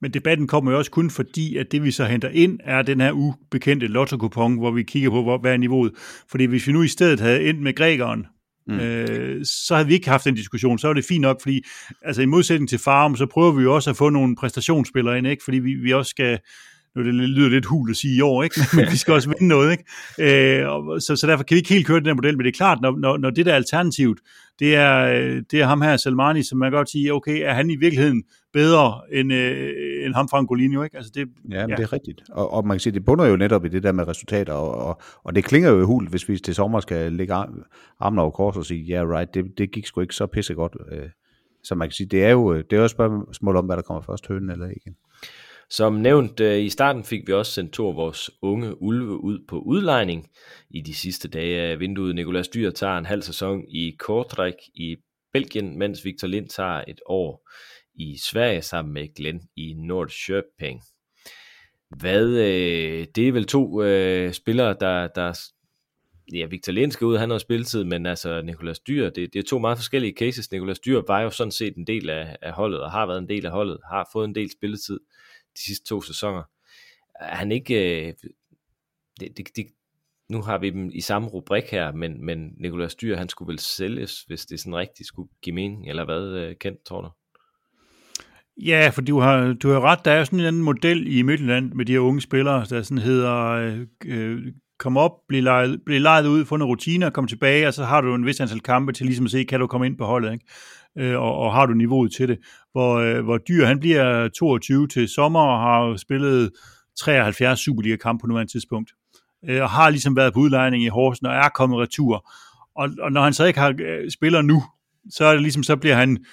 Men 0.00 0.14
debatten 0.14 0.46
kommer 0.46 0.70
jo 0.72 0.78
også 0.78 0.90
kun 0.90 1.10
fordi, 1.10 1.56
at 1.56 1.72
det 1.72 1.82
vi 1.82 1.90
så 1.90 2.04
henter 2.04 2.28
ind, 2.28 2.60
er 2.64 2.82
den 2.82 3.00
her 3.00 3.12
ubekendte 3.12 3.86
lotto 3.86 4.16
hvor 4.16 4.70
vi 4.70 4.82
kigger 4.82 5.10
på, 5.10 5.22
hvor, 5.22 5.38
hvad 5.38 5.52
er 5.52 5.56
niveauet. 5.56 5.92
Fordi 6.30 6.44
hvis 6.44 6.66
vi 6.66 6.72
nu 6.72 6.82
i 6.82 6.88
stedet 6.88 7.20
havde 7.20 7.48
endt 7.48 7.62
med 7.62 7.74
grækeren, 7.74 8.26
Mm. 8.66 8.80
Øh, 8.80 9.44
så 9.44 9.74
havde 9.74 9.88
vi 9.88 9.94
ikke 9.94 10.08
haft 10.08 10.24
den 10.24 10.34
diskussion. 10.34 10.78
Så 10.78 10.86
var 10.86 10.94
det 10.94 11.04
fint 11.04 11.22
nok, 11.22 11.42
fordi 11.42 11.64
altså, 12.02 12.22
i 12.22 12.26
modsætning 12.26 12.68
til 12.68 12.78
Farm, 12.78 13.16
så 13.16 13.26
prøver 13.26 13.52
vi 13.52 13.62
jo 13.62 13.74
også 13.74 13.90
at 13.90 13.96
få 13.96 14.10
nogle 14.10 14.36
præstationsspillere 14.36 15.18
ind, 15.18 15.26
ikke? 15.26 15.44
fordi 15.44 15.58
vi, 15.58 15.74
vi 15.74 15.92
også 15.92 16.10
skal, 16.10 16.38
nu 16.96 17.04
det 17.04 17.14
lyder 17.14 17.48
lidt 17.48 17.66
hul 17.66 17.90
at 17.90 17.96
sige 17.96 18.16
i 18.16 18.20
år, 18.20 18.42
ikke? 18.42 18.60
men 18.76 18.84
vi 18.90 18.96
skal 18.96 19.14
også 19.14 19.28
vinde 19.28 19.48
noget. 19.48 19.70
Ikke? 19.70 20.60
Øh, 20.60 20.68
og, 20.68 21.02
så, 21.02 21.16
så 21.16 21.26
derfor 21.26 21.44
kan 21.44 21.54
vi 21.54 21.58
ikke 21.58 21.74
helt 21.74 21.86
køre 21.86 21.98
den 21.98 22.06
her 22.06 22.14
model, 22.14 22.36
men 22.36 22.44
det 22.44 22.52
er 22.52 22.56
klart, 22.56 22.78
når, 22.80 22.98
når, 22.98 23.16
når 23.16 23.30
det 23.30 23.46
der 23.46 23.54
alternativt, 23.54 24.20
det 24.58 24.76
er, 24.76 25.06
det 25.50 25.60
er 25.60 25.66
ham 25.66 25.82
her, 25.82 25.96
Salmani, 25.96 26.42
som 26.42 26.58
man 26.58 26.70
kan 26.70 26.76
godt 26.76 26.90
sige, 26.90 27.14
okay, 27.14 27.40
er 27.42 27.52
han 27.52 27.70
i 27.70 27.76
virkeligheden 27.76 28.22
bedre 28.52 29.00
end, 29.12 29.32
øh, 29.32 30.06
end 30.06 30.14
ham 30.14 30.28
Francolino, 30.28 30.82
ikke? 30.82 30.96
Altså 30.96 31.12
det, 31.14 31.28
ja, 31.50 31.60
ja, 31.60 31.66
det 31.66 31.80
er 31.80 31.92
rigtigt. 31.92 32.22
Og, 32.30 32.52
og 32.52 32.66
man 32.66 32.74
kan 32.74 32.80
sige, 32.80 32.92
det 32.92 33.04
bunder 33.04 33.26
jo 33.26 33.36
netop 33.36 33.64
i 33.64 33.68
det 33.68 33.82
der 33.82 33.92
med 33.92 34.08
resultater, 34.08 34.52
og, 34.52 34.74
og, 34.74 35.00
og 35.24 35.34
det 35.34 35.44
klinger 35.44 35.70
jo 35.70 35.86
hul, 35.86 36.08
hvis 36.08 36.28
vi 36.28 36.38
til 36.38 36.54
sommer 36.54 36.80
skal 36.80 37.12
lægge 37.12 37.34
armen 38.00 38.18
over 38.18 38.30
kors 38.30 38.56
og 38.56 38.64
sige, 38.64 38.82
ja, 38.82 38.94
yeah, 38.94 39.08
right, 39.08 39.34
det, 39.34 39.44
det 39.58 39.70
gik 39.70 39.86
sgu 39.86 40.00
ikke 40.00 40.14
så 40.14 40.26
pissegodt. 40.26 40.76
Øh, 40.92 41.08
så 41.64 41.74
man 41.74 41.88
kan 41.88 41.92
sige, 41.92 42.06
det 42.06 42.24
er 42.24 42.30
jo 42.30 42.56
det 42.56 42.72
er 42.72 42.76
jo 42.76 42.84
et 42.84 42.90
spørgsmål 42.90 43.56
om, 43.56 43.64
hvad 43.66 43.76
der 43.76 43.82
kommer 43.82 44.02
først, 44.02 44.28
hønen 44.28 44.50
eller 44.50 44.68
ikke. 44.68 44.94
Som 45.70 45.92
nævnt 45.92 46.40
øh, 46.40 46.64
i 46.64 46.68
starten 46.68 47.04
fik 47.04 47.26
vi 47.26 47.32
også 47.32 47.52
sendt 47.52 47.72
to 47.72 47.88
af 47.88 47.96
vores 47.96 48.30
unge 48.42 48.82
ulve 48.82 49.20
ud 49.24 49.38
på 49.48 49.58
udlejning. 49.58 50.30
I 50.70 50.80
de 50.80 50.94
sidste 50.94 51.28
dage 51.28 51.60
af 51.60 51.80
vinduet 51.80 52.14
Nikolas 52.14 52.48
Dyr 52.48 52.70
tager 52.70 52.98
en 52.98 53.06
halv 53.06 53.22
sæson 53.22 53.64
i 53.68 53.96
Kortrijk 53.98 54.54
i 54.74 54.96
Belgien, 55.32 55.78
mens 55.78 56.04
Victor 56.04 56.28
Lind 56.28 56.48
tager 56.48 56.84
et 56.88 57.00
år 57.06 57.48
i 57.94 58.16
Sverige 58.18 58.62
sammen 58.62 58.94
med 58.94 59.14
Glenn 59.14 59.40
i 59.56 59.74
Nordköping. 59.74 60.82
Hvad, 61.96 62.26
øh, 62.26 63.06
det 63.14 63.28
er 63.28 63.32
vel 63.32 63.46
to 63.46 63.82
øh, 63.82 64.32
spillere, 64.32 64.76
der, 64.80 65.08
der 65.08 65.40
ja, 66.32 66.46
Victor 66.46 66.72
Lind 66.72 66.92
skal 66.92 67.04
ud, 67.04 67.16
han 67.16 67.30
har 67.30 67.38
spilletid, 67.38 67.84
men 67.84 68.06
altså 68.06 68.42
Nikolas 68.42 68.78
Dyr, 68.78 69.10
det, 69.10 69.32
det 69.32 69.38
er 69.38 69.42
to 69.42 69.58
meget 69.58 69.78
forskellige 69.78 70.14
cases. 70.18 70.52
Nikolas 70.52 70.78
Dyr 70.78 71.02
var 71.06 71.20
jo 71.20 71.30
sådan 71.30 71.50
set 71.50 71.76
en 71.76 71.86
del 71.86 72.10
af, 72.10 72.36
af 72.42 72.52
holdet, 72.52 72.80
og 72.80 72.90
har 72.90 73.06
været 73.06 73.18
en 73.18 73.28
del 73.28 73.46
af 73.46 73.52
holdet, 73.52 73.78
har 73.90 74.08
fået 74.12 74.24
en 74.28 74.34
del 74.34 74.50
spilletid 74.50 75.00
de 75.56 75.64
sidste 75.66 75.84
to 75.84 76.02
sæsoner. 76.02 76.42
Er 77.20 77.36
han 77.36 77.52
ikke, 77.52 78.06
øh, 78.06 78.12
det, 79.20 79.36
det, 79.36 79.56
det, 79.56 79.66
nu 80.28 80.42
har 80.42 80.58
vi 80.58 80.70
dem 80.70 80.90
i 80.92 81.00
samme 81.00 81.28
rubrik 81.28 81.64
her, 81.70 81.92
men, 81.92 82.24
men 82.24 82.52
Nikolas 82.60 82.94
Dyr, 82.94 83.16
han 83.16 83.28
skulle 83.28 83.48
vel 83.48 83.58
sælges, 83.58 84.22
hvis 84.22 84.46
det 84.46 84.60
sådan 84.60 84.76
rigtigt 84.76 85.06
skulle 85.06 85.28
give 85.42 85.54
mening, 85.54 85.88
eller 85.88 86.04
hvad, 86.04 86.22
øh, 86.22 86.56
kendt, 86.56 86.84
tror 86.84 87.00
du? 87.00 87.10
Ja, 88.56 88.90
for 88.94 89.00
du 89.00 89.20
har, 89.20 89.52
du 89.52 89.70
har 89.70 89.80
ret. 89.80 90.04
Der 90.04 90.10
er 90.10 90.24
sådan 90.24 90.40
en 90.40 90.46
anden 90.46 90.62
model 90.62 91.16
i 91.16 91.22
Midtjylland 91.22 91.72
med 91.72 91.84
de 91.84 91.92
her 91.92 92.00
unge 92.00 92.20
spillere, 92.20 92.66
der 92.70 92.82
sådan 92.82 92.98
hedder 92.98 93.50
øh, 93.50 93.86
øh 94.04 94.52
kom 94.78 94.96
op, 94.96 95.12
bliv 95.28 95.42
lejet, 95.42 95.82
bliv 95.86 96.00
lejet 96.00 96.26
ud, 96.26 96.44
få 96.44 96.56
nogle 96.56 96.72
rutiner, 96.72 97.10
komme 97.10 97.28
tilbage, 97.28 97.68
og 97.68 97.74
så 97.74 97.84
har 97.84 98.00
du 98.00 98.14
en 98.14 98.26
vis 98.26 98.40
antal 98.40 98.60
kampe 98.60 98.92
til 98.92 99.06
ligesom 99.06 99.24
at 99.24 99.30
se, 99.30 99.44
kan 99.44 99.60
du 99.60 99.66
komme 99.66 99.86
ind 99.86 99.98
på 99.98 100.04
holdet, 100.04 100.32
ikke? 100.32 100.46
Øh, 100.98 101.20
og, 101.20 101.38
og 101.38 101.52
har 101.52 101.66
du 101.66 101.72
niveauet 101.72 102.12
til 102.12 102.28
det. 102.28 102.38
Hvor, 102.72 102.94
øh, 102.94 103.24
hvor 103.24 103.38
Dyr, 103.38 103.66
han 103.66 103.80
bliver 103.80 104.28
22 104.28 104.88
til 104.88 105.08
sommer 105.08 105.40
og 105.40 105.60
har 105.60 105.96
spillet 105.96 106.50
73 107.00 107.60
Superliga-kampe 107.60 108.22
på 108.22 108.26
nuværende 108.26 108.52
tidspunkt. 108.52 108.90
Øh, 109.48 109.62
og 109.62 109.70
har 109.70 109.90
ligesom 109.90 110.16
været 110.16 110.32
på 110.32 110.40
udlejning 110.40 110.84
i 110.84 110.88
Horsen 110.88 111.26
og 111.26 111.34
er 111.34 111.48
kommet 111.48 111.78
retur. 111.78 112.30
Og, 112.76 112.90
og 113.00 113.12
når 113.12 113.22
han 113.22 113.32
så 113.32 113.44
ikke 113.44 113.60
har 113.60 113.74
øh, 113.80 114.10
spiller 114.10 114.42
nu, 114.42 114.64
så 115.10 115.24
er 115.24 115.32
det 115.32 115.42
ligesom, 115.42 115.62
så 115.62 115.76
bliver 115.76 115.96
han 115.96 116.24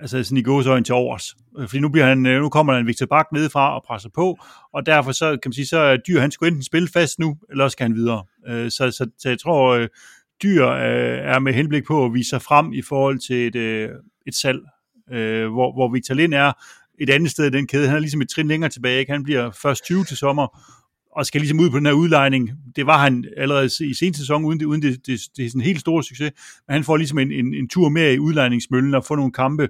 altså 0.00 0.24
sådan 0.24 0.38
i 0.38 0.42
gåsøjne 0.42 0.84
til 0.84 0.94
overs. 0.94 1.34
Øh, 1.58 1.68
fordi 1.68 1.80
nu, 1.80 1.88
bliver 1.88 2.06
han, 2.06 2.26
øh, 2.26 2.40
nu 2.40 2.48
kommer 2.48 2.72
der 2.72 2.80
en 2.80 2.86
Victor 2.86 3.06
Bak 3.06 3.26
nedefra 3.32 3.74
og 3.74 3.84
presser 3.86 4.08
på, 4.14 4.38
og 4.72 4.86
derfor 4.86 5.12
så 5.12 5.30
kan 5.30 5.40
man 5.48 5.52
sige, 5.52 5.66
så 5.66 5.78
er 5.78 5.96
Dyr, 5.96 6.20
han 6.20 6.30
skulle 6.30 6.48
enten 6.48 6.64
spille 6.64 6.88
fast 6.88 7.18
nu, 7.18 7.36
eller 7.50 7.64
også 7.64 7.72
skal 7.74 7.84
han 7.84 7.94
videre. 7.94 8.24
Øh, 8.48 8.70
så, 8.70 8.90
så, 8.90 9.10
så 9.18 9.28
jeg 9.28 9.38
tror, 9.38 9.86
Dyr 10.42 10.66
øh, 10.66 11.18
er 11.34 11.38
med 11.38 11.52
henblik 11.52 11.84
på 11.84 12.04
at 12.04 12.14
vise 12.14 12.28
sig 12.28 12.42
frem 12.42 12.72
i 12.72 12.82
forhold 12.82 13.18
til 13.18 13.46
et, 13.46 13.56
øh, 13.56 13.88
et 14.26 14.34
salg, 14.34 14.60
øh, 15.12 15.48
hvor, 15.48 15.72
hvor 15.72 15.92
Victor 15.92 16.14
Lind 16.14 16.34
er 16.34 16.52
et 17.00 17.10
andet 17.10 17.30
sted 17.30 17.46
i 17.46 17.50
den 17.50 17.66
kæde. 17.66 17.86
Han 17.86 17.96
er 17.96 18.00
ligesom 18.00 18.20
et 18.20 18.28
trin 18.28 18.48
længere 18.48 18.70
tilbage. 18.70 19.00
Ikke? 19.00 19.12
Han 19.12 19.22
bliver 19.22 19.50
først 19.50 19.84
20 19.84 20.04
til 20.04 20.16
sommer, 20.16 20.60
og 21.16 21.26
skal 21.26 21.40
ligesom 21.40 21.60
ud 21.60 21.70
på 21.70 21.76
den 21.76 21.86
her 21.86 21.92
udlejning. 21.92 22.50
Det 22.76 22.86
var 22.86 22.98
han 22.98 23.24
allerede 23.36 23.70
i 23.80 23.94
sen 23.94 24.14
sæson, 24.14 24.44
uden 24.44 24.60
det, 24.60 24.66
uden 24.66 24.82
det, 24.82 25.06
det, 25.06 25.20
det 25.36 25.44
er 25.44 25.48
sådan 25.48 25.60
en 25.60 25.64
helt 25.64 25.80
stor 25.80 26.00
succes. 26.00 26.32
Men 26.66 26.72
han 26.72 26.84
får 26.84 26.96
ligesom 26.96 27.18
en, 27.18 27.32
en, 27.32 27.54
en 27.54 27.68
tur 27.68 27.88
mere 27.88 28.14
i 28.14 28.18
udlejningsmøllen 28.18 28.94
og 28.94 29.04
får 29.04 29.16
nogle 29.16 29.32
kampe, 29.32 29.68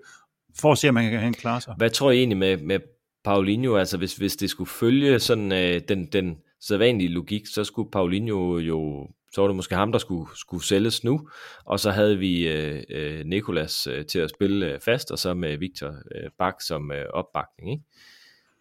for 0.58 0.72
at 0.72 0.78
se, 0.78 0.88
om 0.88 0.96
han 0.96 1.10
kan, 1.10 1.20
han 1.20 1.34
klare 1.34 1.60
sig. 1.60 1.74
Hvad 1.76 1.90
tror 1.90 2.10
I 2.10 2.18
egentlig 2.18 2.38
med, 2.38 2.56
med 2.56 2.80
Paulinho? 3.24 3.76
Altså 3.76 3.98
hvis, 3.98 4.16
hvis 4.16 4.36
det 4.36 4.50
skulle 4.50 4.70
følge 4.70 5.18
sådan 5.18 5.52
øh, 5.52 5.80
den, 5.88 6.06
den 6.06 6.36
sædvanlige 6.60 7.08
logik, 7.08 7.46
så 7.46 7.64
skulle 7.64 7.90
Paulinho 7.90 8.58
jo 8.58 9.08
så 9.32 9.40
var 9.40 9.48
det 9.48 9.56
måske 9.56 9.74
ham, 9.74 9.92
der 9.92 9.98
skulle, 9.98 10.30
skulle 10.36 10.64
sælges 10.64 11.04
nu, 11.04 11.28
og 11.64 11.80
så 11.80 11.90
havde 11.90 12.18
vi 12.18 12.48
øh, 12.48 12.82
øh, 12.90 13.24
Nikolas 13.24 13.86
øh, 13.86 14.06
til 14.06 14.18
at 14.18 14.30
spille 14.30 14.66
øh, 14.66 14.80
fast, 14.80 15.10
og 15.10 15.18
så 15.18 15.34
med 15.34 15.56
Victor 15.56 15.88
øh, 15.88 16.30
Bak 16.38 16.60
som 16.60 16.92
øh, 16.92 17.06
opbakning. 17.12 17.70
Ikke? 17.70 17.84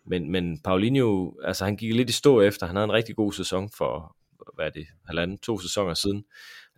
Men, 0.06 0.32
men 0.32 0.60
Paulinho, 0.64 1.34
altså 1.44 1.66
han 1.66 1.76
gik 1.76 1.96
lidt 1.96 2.10
i 2.10 2.14
stå 2.14 2.42
efter, 2.42 2.68
han 2.68 2.76
havde 2.76 2.86
en 2.86 2.94
rigtig 2.94 3.16
god 3.16 3.34
sæson 3.34 3.70
for, 3.78 4.16
hvad 4.56 4.66
er 4.66 4.70
det, 4.70 4.88
halvanden, 5.08 5.38
to 5.38 5.60
sæsoner 5.60 5.94
siden, 5.94 6.24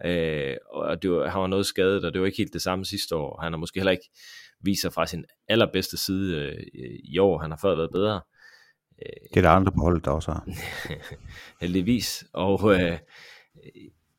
øh, 0.05 0.55
og 0.69 1.01
det 1.01 1.11
var, 1.11 1.29
han 1.29 1.41
var 1.41 1.47
noget 1.47 1.65
skadet, 1.65 2.05
og 2.05 2.13
det 2.13 2.21
var 2.21 2.27
ikke 2.27 2.37
helt 2.37 2.53
det 2.53 2.61
samme 2.61 2.85
sidste 2.85 3.15
år, 3.15 3.41
han 3.41 3.53
har 3.53 3.57
måske 3.57 3.79
heller 3.79 3.91
ikke 3.91 4.09
viser 4.63 4.89
fra 4.89 5.05
sin 5.05 5.25
allerbedste 5.47 5.97
side 5.97 6.35
øh, 6.35 6.63
i 7.03 7.17
år. 7.17 7.39
Han 7.39 7.51
har 7.51 7.57
før 7.61 7.75
været 7.75 7.91
bedre. 7.91 8.21
Det 9.33 9.37
er 9.37 9.41
der 9.41 9.49
andre 9.49 9.71
på 9.71 9.81
holdet, 9.81 10.05
der 10.05 10.11
også 10.11 10.31
har. 10.31 10.45
Heldigvis. 11.61 12.25
Og 12.33 12.73
øh, 12.73 12.97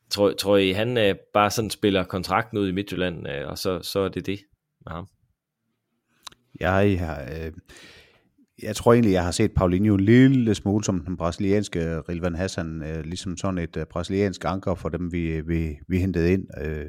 tror, 0.09 0.31
tror 0.31 0.57
I, 0.57 0.71
han 0.71 0.97
øh, 0.97 1.15
bare 1.33 1.51
sådan 1.51 1.69
spiller 1.69 2.03
kontrakten 2.03 2.57
ud 2.57 2.67
i 2.67 2.71
Midtjylland, 2.71 3.27
øh, 3.27 3.47
og 3.47 3.57
så, 3.57 3.79
så 3.81 3.99
er 3.99 4.09
det 4.09 4.25
det 4.25 4.39
med 4.85 4.91
ham? 4.91 5.07
Jeg 6.59 6.99
har... 6.99 7.21
Øh, 7.21 7.51
jeg 8.61 8.75
tror 8.75 8.93
egentlig, 8.93 9.13
jeg 9.13 9.23
har 9.23 9.31
set 9.31 9.51
Paulinho 9.51 9.93
en 9.93 9.99
lille 9.99 10.55
smule 10.55 10.83
som 10.83 11.05
den 11.05 11.17
brasilianske 11.17 11.99
Rilvan 11.99 12.35
Hassan, 12.35 12.83
øh, 12.83 13.03
ligesom 13.03 13.37
sådan 13.37 13.57
et 13.57 13.77
øh, 13.77 13.85
brasiliansk 13.85 14.45
anker 14.45 14.75
for 14.75 14.89
dem, 14.89 15.11
vi, 15.11 15.41
vi, 15.41 15.77
vi 15.87 15.99
hentede 15.99 16.33
ind. 16.33 16.47
Øh, 16.61 16.85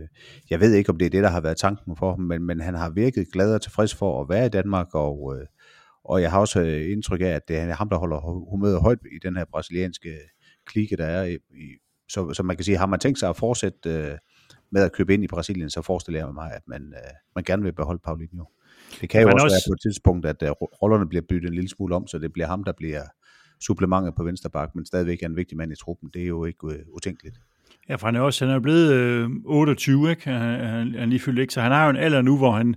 jeg 0.50 0.60
ved 0.60 0.72
ikke, 0.72 0.90
om 0.90 0.96
det 0.96 1.06
er 1.06 1.10
det, 1.10 1.22
der 1.22 1.28
har 1.28 1.40
været 1.40 1.56
tanken 1.56 1.96
for 1.96 2.10
ham, 2.10 2.20
men, 2.20 2.42
men 2.42 2.60
han 2.60 2.74
har 2.74 2.90
virket 2.90 3.26
glad 3.32 3.54
og 3.54 3.62
tilfreds 3.62 3.94
for 3.94 4.22
at 4.22 4.28
være 4.28 4.46
i 4.46 4.48
Danmark, 4.48 4.94
og, 4.94 5.36
øh, 5.36 5.46
og 6.04 6.22
jeg 6.22 6.30
har 6.30 6.40
også 6.40 6.60
øh, 6.60 6.92
indtryk 6.92 7.20
af, 7.20 7.26
at 7.26 7.48
det 7.48 7.56
er 7.56 7.74
ham, 7.74 7.88
der 7.88 7.96
holder 7.96 8.20
humøret 8.50 8.80
højt 8.80 8.98
i 9.16 9.18
den 9.22 9.36
her 9.36 9.44
brasilianske 9.44 10.18
klike, 10.66 10.96
der 10.96 11.06
er. 11.06 11.24
I, 11.24 11.34
i, 11.34 11.66
så, 12.14 12.34
så 12.34 12.42
man 12.42 12.56
kan 12.56 12.64
sige, 12.64 12.76
har 12.76 12.86
man 12.86 13.00
tænkt 13.00 13.18
sig 13.18 13.28
at 13.28 13.36
fortsætte 13.36 13.90
øh, 13.90 14.18
med 14.70 14.82
at 14.82 14.92
købe 14.92 15.14
ind 15.14 15.24
i 15.24 15.26
Brasilien, 15.26 15.70
så 15.70 15.82
forestiller 15.82 16.20
jeg 16.20 16.34
mig, 16.34 16.52
at 16.52 16.62
man, 16.66 16.82
øh, 16.82 17.10
man 17.34 17.44
gerne 17.44 17.62
vil 17.62 17.72
beholde 17.72 18.00
Paulinho. 18.04 18.44
Det 19.00 19.08
kan 19.08 19.22
jo 19.22 19.28
også, 19.28 19.44
også 19.44 19.54
være 19.54 19.70
på 19.70 19.72
et 19.72 19.80
tidspunkt, 19.80 20.26
at 20.26 20.42
uh, 20.42 20.48
rollerne 20.82 21.08
bliver 21.08 21.22
byttet 21.28 21.48
en 21.48 21.54
lille 21.54 21.68
smule 21.68 21.94
om, 21.94 22.06
så 22.06 22.18
det 22.18 22.32
bliver 22.32 22.46
ham, 22.46 22.64
der 22.64 22.72
bliver 22.72 23.02
supplementet 23.60 24.14
på 24.14 24.24
venstre 24.24 24.50
bak, 24.50 24.74
men 24.74 24.86
stadigvæk 24.86 25.22
er 25.22 25.26
en 25.26 25.36
vigtig 25.36 25.56
mand 25.56 25.72
i 25.72 25.76
truppen. 25.76 26.10
Det 26.14 26.22
er 26.22 26.26
jo 26.26 26.44
ikke 26.44 26.64
uh, 26.66 26.72
utænkeligt. 26.88 27.36
Ja, 27.88 27.94
for 27.94 28.06
han 28.06 28.16
er 28.16 28.20
også 28.20 28.46
han 28.46 28.54
er 28.54 28.60
blevet 28.60 28.92
øh, 28.92 29.30
28, 29.44 30.10
ikke? 30.10 30.30
Han, 30.30 30.60
han, 30.60 30.94
han 30.94 31.10
lige 31.10 31.20
fyldt 31.20 31.38
ikke, 31.38 31.52
så 31.52 31.60
han 31.60 31.72
har 31.72 31.84
jo 31.84 31.90
en 31.90 31.96
alder 31.96 32.22
nu, 32.22 32.36
hvor 32.36 32.52
han 32.52 32.74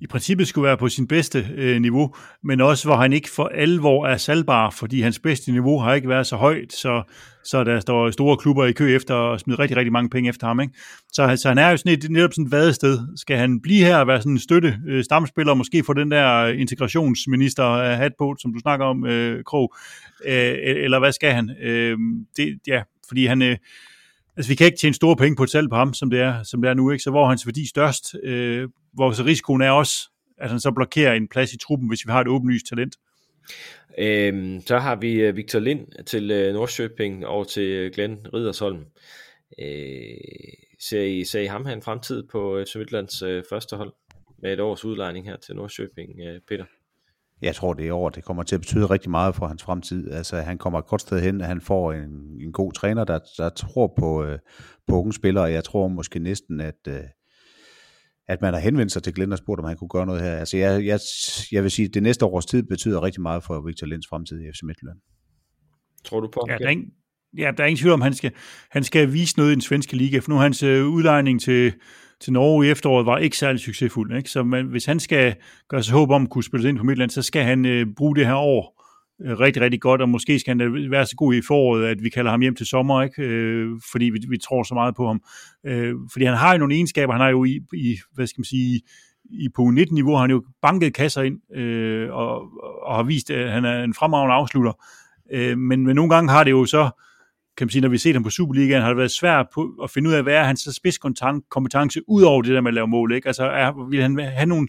i 0.00 0.06
princippet 0.06 0.48
skulle 0.48 0.66
være 0.66 0.76
på 0.76 0.88
sin 0.88 1.06
bedste 1.06 1.48
øh, 1.56 1.80
niveau, 1.80 2.14
men 2.44 2.60
også 2.60 2.88
hvor 2.88 2.96
han 2.96 3.12
ikke 3.12 3.30
for 3.30 3.44
alvor 3.54 4.06
er 4.06 4.16
salgbar, 4.16 4.70
fordi 4.70 5.00
hans 5.00 5.18
bedste 5.18 5.52
niveau 5.52 5.78
har 5.78 5.94
ikke 5.94 6.08
været 6.08 6.26
så 6.26 6.36
højt, 6.36 6.72
så, 6.72 7.02
så 7.44 7.64
der 7.64 7.80
står 7.80 8.10
store 8.10 8.36
klubber 8.36 8.64
i 8.64 8.72
kø 8.72 8.96
efter 8.96 9.14
og 9.14 9.40
smide 9.40 9.58
rigtig, 9.58 9.76
rigtig 9.76 9.92
mange 9.92 10.10
penge 10.10 10.28
efter 10.28 10.46
ham. 10.46 10.60
Ikke? 10.60 10.74
Så, 11.12 11.36
så 11.36 11.48
han 11.48 11.58
er 11.58 11.70
jo 11.70 11.76
sådan 11.76 11.92
et, 11.92 12.10
netop 12.10 12.32
sådan 12.32 12.46
et 12.46 12.52
vadested. 12.52 12.98
Skal 13.16 13.36
han 13.36 13.60
blive 13.60 13.84
her 13.84 13.96
og 13.96 14.06
være 14.06 14.20
sådan 14.20 14.32
en 14.32 14.38
støtte 14.38 14.78
øh, 14.88 15.04
stamspiller, 15.04 15.54
måske 15.54 15.84
få 15.84 15.92
den 15.92 16.10
der 16.10 16.46
integrationsminister 16.46 17.70
øh, 17.70 17.98
hat 17.98 18.12
på, 18.18 18.36
som 18.40 18.52
du 18.52 18.58
snakker 18.58 18.86
om, 18.86 19.06
øh, 19.06 19.44
Krog, 19.44 19.74
øh, 20.26 20.54
eller 20.62 20.98
hvad 20.98 21.12
skal 21.12 21.32
han? 21.32 21.50
Øh, 21.62 21.98
det, 22.36 22.58
ja, 22.66 22.82
fordi 23.08 23.26
han... 23.26 23.42
Øh, 23.42 23.56
Altså, 24.36 24.50
vi 24.50 24.54
kan 24.54 24.66
ikke 24.66 24.78
tjene 24.78 24.94
store 24.94 25.16
penge 25.16 25.36
på 25.36 25.42
et 25.42 25.50
salg 25.50 25.70
på 25.70 25.76
ham, 25.76 25.94
som 25.94 26.10
det 26.10 26.20
er, 26.20 26.42
som 26.42 26.62
det 26.62 26.70
er 26.70 26.74
nu, 26.74 26.90
ikke? 26.90 27.02
Så 27.02 27.10
hvor 27.10 27.24
er 27.24 27.28
hans 27.28 27.46
værdi 27.46 27.68
størst? 27.68 28.14
Øh, 28.24 28.68
hvor 28.94 29.12
så 29.12 29.24
risikoen 29.24 29.62
er 29.62 29.70
også, 29.70 30.10
at 30.38 30.50
han 30.50 30.60
så 30.60 30.70
blokerer 30.70 31.14
en 31.14 31.28
plads 31.28 31.52
i 31.52 31.58
truppen, 31.58 31.88
hvis 31.88 32.06
vi 32.06 32.12
har 32.12 32.20
et 32.20 32.28
åbenlyst 32.28 32.66
talent. 32.66 32.96
Øhm, 33.98 34.60
så 34.60 34.78
har 34.78 34.96
vi 34.96 35.12
øh, 35.12 35.36
Victor 35.36 35.58
Lind 35.58 35.86
til 36.06 36.30
øh, 36.30 36.54
Nordsjøping 36.54 37.26
og 37.26 37.48
til 37.48 37.62
øh, 37.62 37.92
Glenn 37.94 38.26
Ridersholm. 38.34 38.84
Øh, 39.58 40.16
ser, 40.80 41.02
I, 41.02 41.24
ser 41.24 41.40
I 41.40 41.46
ham 41.46 41.64
have 41.64 41.76
en 41.76 41.82
fremtid 41.82 42.22
på 42.32 42.62
FC 42.66 42.76
Midtlands 42.76 43.22
øh, 43.22 43.44
første 43.50 43.76
hold 43.76 43.92
med 44.42 44.52
et 44.52 44.60
års 44.60 44.84
udlejning 44.84 45.26
her 45.26 45.36
til 45.36 45.54
Nordsjøping, 45.56 46.10
øh, 46.20 46.40
Peter? 46.48 46.64
Jeg 47.42 47.54
tror, 47.54 47.74
det 47.74 47.88
er 47.88 47.94
år, 47.94 48.08
det 48.08 48.24
kommer 48.24 48.42
til 48.42 48.54
at 48.54 48.60
betyde 48.60 48.86
rigtig 48.86 49.10
meget 49.10 49.34
for 49.34 49.46
hans 49.46 49.62
fremtid. 49.62 50.10
Altså, 50.10 50.36
han 50.36 50.58
kommer 50.58 50.78
et 50.78 50.86
godt 50.86 51.00
sted 51.00 51.20
hen, 51.20 51.40
han 51.40 51.60
får 51.60 51.92
en, 51.92 52.10
en 52.40 52.52
god 52.52 52.72
træner, 52.72 53.04
der, 53.04 53.18
der 53.38 53.48
tror 53.48 53.94
på, 53.98 54.24
øh, 54.24 54.38
på 54.86 55.00
unge 55.00 55.12
spillere. 55.12 55.44
Jeg 55.44 55.64
tror 55.64 55.88
måske 55.88 56.18
næsten, 56.18 56.60
at, 56.60 56.88
øh, 56.88 57.00
at 58.28 58.40
man 58.40 58.54
har 58.54 58.60
henvendt 58.60 58.92
sig 58.92 59.02
til 59.02 59.14
Glenn 59.14 59.32
og 59.32 59.38
spurgt, 59.38 59.60
om 59.60 59.66
han 59.66 59.76
kunne 59.76 59.88
gøre 59.88 60.06
noget 60.06 60.22
her. 60.22 60.36
Altså, 60.36 60.56
jeg, 60.56 60.84
jeg, 60.84 61.00
jeg 61.52 61.62
vil 61.62 61.70
sige, 61.70 61.88
at 61.88 61.94
det 61.94 62.02
næste 62.02 62.24
års 62.24 62.46
tid 62.46 62.62
betyder 62.62 63.02
rigtig 63.02 63.22
meget 63.22 63.42
for 63.42 63.60
Victor 63.66 63.86
Linds 63.86 64.06
fremtid 64.08 64.40
i 64.40 64.44
FC 64.52 64.62
Midtjylland. 64.62 64.98
Tror 66.04 66.20
du 66.20 66.28
på 66.32 66.46
Ja, 66.48 66.56
der 66.58 66.66
er 66.66 66.70
ingen, 66.70 66.90
ja, 67.38 67.50
der 67.56 67.62
er 67.62 67.66
ingen 67.66 67.80
tvivl 67.80 67.92
om, 67.92 68.00
han 68.00 68.14
skal, 68.14 68.32
han 68.70 68.84
skal 68.84 69.12
vise 69.12 69.36
noget 69.36 69.50
i 69.50 69.54
den 69.54 69.60
svenske 69.60 69.96
liga, 69.96 70.18
for 70.18 70.30
nu 70.30 70.36
hans 70.36 70.62
øh, 70.62 70.86
udlejning 70.86 71.40
til, 71.40 71.72
til 72.20 72.32
Norge 72.32 72.66
i 72.66 72.70
efteråret 72.70 73.06
var 73.06 73.18
ikke 73.18 73.38
særlig 73.38 73.60
succesfuld. 73.60 74.16
Ikke? 74.16 74.30
Så 74.30 74.42
man, 74.42 74.66
hvis 74.66 74.84
han 74.84 75.00
skal 75.00 75.34
gøre 75.68 75.82
sig 75.82 75.94
håb 75.94 76.10
om 76.10 76.22
at 76.22 76.30
kunne 76.30 76.44
spille 76.44 76.68
ind 76.68 76.78
på 76.78 76.84
Midtland, 76.84 77.10
så 77.10 77.22
skal 77.22 77.42
han 77.44 77.64
øh, 77.64 77.86
bruge 77.96 78.16
det 78.16 78.26
her 78.26 78.34
år 78.34 78.74
øh, 78.80 78.83
Øh, 79.22 79.40
rigtig, 79.40 79.62
rigtig 79.62 79.80
godt, 79.80 80.02
og 80.02 80.08
måske 80.08 80.38
skal 80.38 80.58
han 80.58 80.90
være 80.90 81.06
så 81.06 81.16
god 81.16 81.34
i 81.34 81.42
foråret, 81.42 81.86
at 81.86 82.02
vi 82.02 82.08
kalder 82.08 82.30
ham 82.30 82.40
hjem 82.40 82.54
til 82.54 82.66
sommer, 82.66 83.02
ikke? 83.02 83.22
Øh, 83.22 83.70
fordi 83.92 84.04
vi, 84.04 84.18
vi 84.28 84.38
tror 84.38 84.62
så 84.62 84.74
meget 84.74 84.94
på 84.94 85.06
ham. 85.06 85.22
Øh, 85.66 85.94
fordi 86.12 86.24
han 86.24 86.36
har 86.36 86.52
jo 86.52 86.58
nogle 86.58 86.74
egenskaber, 86.74 87.12
han 87.12 87.20
har 87.20 87.28
jo 87.28 87.44
i, 87.44 87.60
i 87.74 87.98
hvad 88.14 88.26
skal 88.26 88.40
man 88.40 88.44
sige, 88.44 88.80
i 89.30 89.48
på 89.54 89.62
19-niveau 89.62 90.14
har 90.14 90.20
han 90.20 90.30
jo 90.30 90.42
banket 90.62 90.94
kasser 90.94 91.22
ind, 91.22 91.56
øh, 91.56 92.12
og, 92.12 92.42
og 92.82 92.96
har 92.96 93.02
vist, 93.02 93.30
at 93.30 93.52
han 93.52 93.64
er 93.64 93.84
en 93.84 93.94
fremragende 93.94 94.34
afslutter. 94.34 94.72
Øh, 95.32 95.58
men, 95.58 95.86
men 95.86 95.96
nogle 95.96 96.14
gange 96.14 96.30
har 96.30 96.44
det 96.44 96.50
jo 96.50 96.64
så, 96.64 96.90
kan 97.56 97.64
man 97.64 97.70
sige, 97.70 97.82
når 97.82 97.88
vi 97.88 97.96
har 97.96 97.98
set 97.98 98.14
ham 98.14 98.22
på 98.22 98.30
Superligaen, 98.30 98.82
har 98.82 98.88
det 98.88 98.96
været 98.96 99.10
svært 99.10 99.46
på 99.54 99.72
at 99.82 99.90
finde 99.90 100.10
ud 100.10 100.14
af, 100.14 100.22
hvad 100.22 100.34
er 100.34 100.44
hans 100.44 100.68
spidskompetence 100.76 102.00
ud 102.08 102.22
over 102.22 102.42
det 102.42 102.54
der 102.54 102.60
med 102.60 102.70
at 102.70 102.74
lave 102.74 102.88
mål. 102.88 103.12
Ikke? 103.12 103.26
Altså, 103.26 103.44
er, 103.44 103.88
vil 103.90 104.02
han 104.02 104.18
have 104.18 104.46
nogle, 104.46 104.68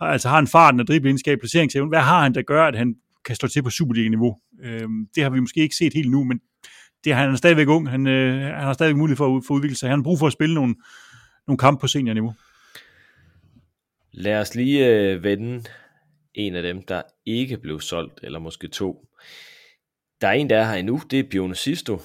altså 0.00 0.28
har 0.28 0.36
han 0.36 0.46
farten 0.46 0.80
og 0.80 0.86
dribleegenskab, 0.86 1.38
placeringsevne, 1.38 1.88
hvad 1.88 2.00
har 2.00 2.22
han, 2.22 2.34
der 2.34 2.42
gør, 2.42 2.64
at 2.64 2.76
han 2.76 2.94
kan 3.26 3.36
stå 3.36 3.48
til 3.48 3.62
på 3.62 3.70
Superliga-niveau? 3.70 4.36
Øh, 4.62 4.88
det 5.14 5.22
har 5.22 5.30
vi 5.30 5.40
måske 5.40 5.60
ikke 5.60 5.76
set 5.76 5.94
helt 5.94 6.10
nu, 6.10 6.24
men 6.24 6.40
det, 7.04 7.14
han 7.14 7.30
er 7.30 7.36
stadigvæk 7.36 7.68
ung, 7.68 7.90
han, 7.90 8.06
øh, 8.06 8.40
han 8.40 8.64
har 8.64 8.72
stadigvæk 8.72 8.98
mulighed 8.98 9.16
for 9.16 9.36
at, 9.36 9.42
for 9.46 9.54
at 9.54 9.56
udvikle 9.56 9.76
sig. 9.76 9.88
Han 9.88 9.98
har 9.98 10.04
brug 10.04 10.18
for 10.18 10.26
at 10.26 10.32
spille 10.32 10.54
nogle, 10.54 10.74
nogle 11.46 11.58
kampe 11.58 11.80
på 11.80 11.86
seniorniveau. 11.86 12.34
Lad 14.12 14.40
os 14.40 14.54
lige 14.54 14.86
øh, 14.86 15.22
vende 15.22 15.64
en 16.34 16.54
af 16.54 16.62
dem, 16.62 16.82
der 16.82 17.02
ikke 17.26 17.58
blev 17.58 17.80
solgt, 17.80 18.20
eller 18.22 18.38
måske 18.38 18.68
to. 18.68 19.06
Der 20.20 20.28
er 20.28 20.32
en, 20.32 20.50
der 20.50 20.58
er 20.58 20.64
her 20.64 20.74
endnu, 20.74 21.00
det 21.10 21.18
er 21.18 21.24
Bjørn 21.30 21.54
Sisto. 21.54 22.00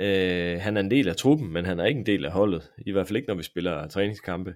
Øh, 0.00 0.60
han 0.60 0.76
er 0.76 0.80
en 0.80 0.90
del 0.90 1.08
af 1.08 1.16
truppen, 1.16 1.52
men 1.52 1.64
han 1.64 1.80
er 1.80 1.84
ikke 1.84 1.98
en 1.98 2.06
del 2.06 2.24
af 2.24 2.32
holdet. 2.32 2.70
I 2.86 2.92
hvert 2.92 3.06
fald 3.06 3.16
ikke, 3.16 3.28
når 3.28 3.34
vi 3.34 3.42
spiller 3.42 3.88
træningskampe 3.88 4.54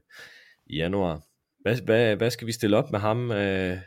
i 0.67 0.77
januar. 0.77 1.23
Hvad, 1.61 1.77
hvad, 1.85 2.17
hvad 2.17 2.31
skal 2.31 2.47
vi 2.47 2.53
stille 2.53 2.77
op 2.77 2.91
med 2.93 3.01
ham, 3.01 3.31
øh, 3.31 3.79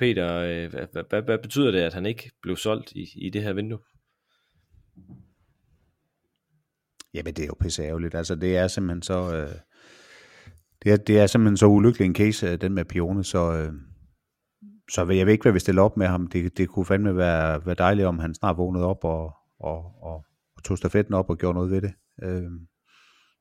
Peter? 0.00 0.34
Øh, 0.34 0.70
hvad, 0.70 1.04
hvad, 1.10 1.22
hvad 1.22 1.38
betyder 1.38 1.70
det, 1.70 1.78
at 1.78 1.94
han 1.94 2.06
ikke 2.06 2.30
blev 2.42 2.56
solgt 2.56 2.92
i, 2.92 3.06
i 3.16 3.30
det 3.30 3.42
her 3.42 3.52
vindue? 3.52 3.78
Jamen, 7.14 7.34
det 7.34 7.42
er 7.42 7.46
jo 7.46 7.54
pisse 7.60 7.82
ærgerligt. 7.82 8.14
Altså, 8.14 8.34
det 8.34 8.56
er 8.56 8.68
simpelthen 8.68 9.02
så... 9.02 9.34
Øh, 9.34 9.54
det, 10.82 10.92
er, 10.92 10.96
det 10.96 11.18
er 11.18 11.26
simpelthen 11.26 11.56
så 11.56 11.66
ulykkelig 11.66 12.06
en 12.06 12.14
case, 12.14 12.46
øh, 12.46 12.60
den 12.60 12.74
med 12.74 12.84
Pione, 12.84 13.24
så... 13.24 13.52
Øh, 13.52 13.72
så 14.92 15.06
jeg 15.10 15.26
ved 15.26 15.32
ikke, 15.32 15.42
hvad 15.42 15.52
vi 15.52 15.58
stiller 15.58 15.82
op 15.82 15.96
med 15.96 16.06
ham. 16.06 16.26
Det, 16.26 16.58
det 16.58 16.68
kunne 16.68 16.86
fandme 16.86 17.16
være, 17.16 17.66
være 17.66 17.74
dejligt, 17.74 18.06
om 18.06 18.18
han 18.18 18.34
snart 18.34 18.56
vågnede 18.56 18.84
op 18.84 19.04
og, 19.04 19.32
og, 19.60 20.02
og, 20.02 20.24
og 20.56 20.62
tog 20.64 20.78
stafetten 20.78 21.14
op 21.14 21.30
og 21.30 21.38
gjorde 21.38 21.54
noget 21.54 21.70
ved 21.70 21.80
det. 21.80 21.92
Øh, 22.22 22.50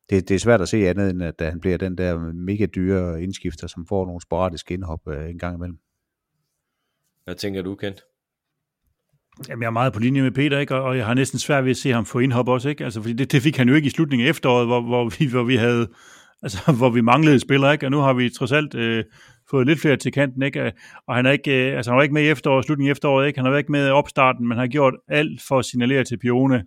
det, 0.10 0.30
det 0.30 0.36
er 0.36 0.40
svært 0.40 0.62
at 0.62 0.70
se 0.70 0.90
andet, 0.90 1.10
end 1.10 1.24
at 1.24 1.42
han 1.42 1.60
bliver 1.60 1.78
den 1.78 1.98
der 1.98 2.34
mega 2.34 2.66
dyre 2.66 3.24
indskifter, 3.24 3.68
som 3.68 3.86
får 3.86 4.06
nogle 4.06 4.22
sporadiske 4.22 4.74
indhop 4.74 5.08
øh, 5.08 5.30
en 5.30 5.40
gang 5.40 5.56
imellem. 5.56 5.80
Hvad 7.30 7.36
tænker 7.36 7.62
du, 7.62 7.76
Kent? 7.76 8.02
Jamen, 9.50 9.62
jeg 9.62 9.68
er 9.68 9.72
meget 9.72 9.94
på 9.94 10.00
linje 10.00 10.22
med 10.22 10.32
Peter, 10.32 10.60
ikke? 10.60 10.76
og 10.76 10.98
jeg 10.98 11.06
har 11.06 11.14
næsten 11.14 11.40
svært 11.40 11.64
ved 11.64 11.72
at 11.72 11.78
se 11.78 11.92
ham 11.92 12.06
få 12.06 12.20
indhop 12.20 12.48
også, 12.48 12.70
ikke? 12.70 12.84
Altså, 12.84 13.02
fordi 13.02 13.14
det, 13.14 13.32
det 13.32 13.42
fik 13.42 13.58
han 13.58 13.70
jo 13.70 13.76
ikke 13.76 13.86
i 13.86 13.90
slutningen 13.90 14.26
af 14.26 14.30
efteråret, 14.30 14.68
hvor, 14.68 14.82
hvor, 14.82 15.10
vi, 15.10 15.26
hvor 15.26 15.44
vi 15.44 15.56
havde, 15.56 15.88
altså, 16.44 16.72
hvor 16.80 16.90
vi 16.90 17.02
manglede 17.02 17.40
spillere, 17.40 17.74
ikke? 17.74 17.86
Og 17.86 17.92
nu 17.92 18.00
har 18.00 18.14
vi 18.14 18.30
trods 18.30 18.52
alt 18.52 18.76
øh, 18.76 19.04
fået 19.50 19.68
lidt 19.68 19.80
flere 19.80 19.98
til 19.98 20.12
kanten, 20.12 20.44
ikke? 20.44 20.72
Og 21.08 21.16
han 21.16 21.26
er 21.26 21.32
ikke, 21.32 21.70
øh, 21.70 21.78
altså, 21.78 21.92
han 21.92 21.98
var 21.98 22.04
ikke 22.04 22.14
med 22.14 22.24
i 22.24 22.30
efteråret, 22.30 22.66
slutningen 22.66 22.90
af 22.90 22.92
efteråret, 22.92 23.28
ikke? 23.28 23.40
Han 23.40 23.52
har 23.52 23.58
ikke 23.58 23.72
med 23.72 23.88
i 23.88 23.92
opstarten, 23.92 24.48
men 24.48 24.58
har 24.58 24.68
gjort 24.68 24.94
alt 25.08 25.42
for 25.48 25.60
at 25.60 25.66
signalere 25.66 26.04
til 26.04 26.18
Pione, 26.18 26.64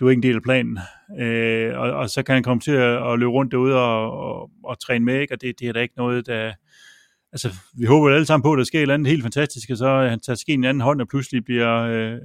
du 0.00 0.06
er 0.06 0.10
ikke 0.10 0.18
en 0.18 0.22
del 0.22 0.36
af 0.36 0.42
planen. 0.42 0.78
Øh, 1.20 1.78
og, 1.78 1.90
og, 1.90 2.10
så 2.10 2.22
kan 2.22 2.34
han 2.34 2.42
komme 2.42 2.60
til 2.60 2.72
at, 2.72 3.12
at 3.12 3.18
løbe 3.18 3.30
rundt 3.30 3.52
derude 3.52 3.74
og, 3.74 4.10
og, 4.10 4.50
og 4.64 4.80
træne 4.80 5.04
med, 5.04 5.20
ikke? 5.20 5.34
og 5.34 5.40
det, 5.40 5.60
det 5.60 5.68
er 5.68 5.72
da 5.72 5.80
ikke 5.80 5.94
noget, 5.96 6.26
der... 6.26 6.52
Altså, 7.32 7.48
vi 7.74 7.84
håber 7.84 8.14
alle 8.14 8.26
sammen 8.26 8.42
på, 8.42 8.52
at 8.52 8.58
der 8.58 8.64
sker 8.64 8.78
et 8.78 8.82
eller 8.82 8.94
andet 8.94 9.08
helt 9.08 9.22
fantastisk, 9.22 9.70
og 9.70 9.76
så 9.76 9.86
øh, 9.86 10.10
han 10.10 10.20
tager 10.20 10.36
skeen 10.36 10.60
i 10.60 10.64
en 10.64 10.64
anden 10.64 10.80
hånd, 10.80 11.00
og 11.00 11.08
pludselig 11.08 11.44
bliver, 11.44 11.82
øh, 11.82 12.18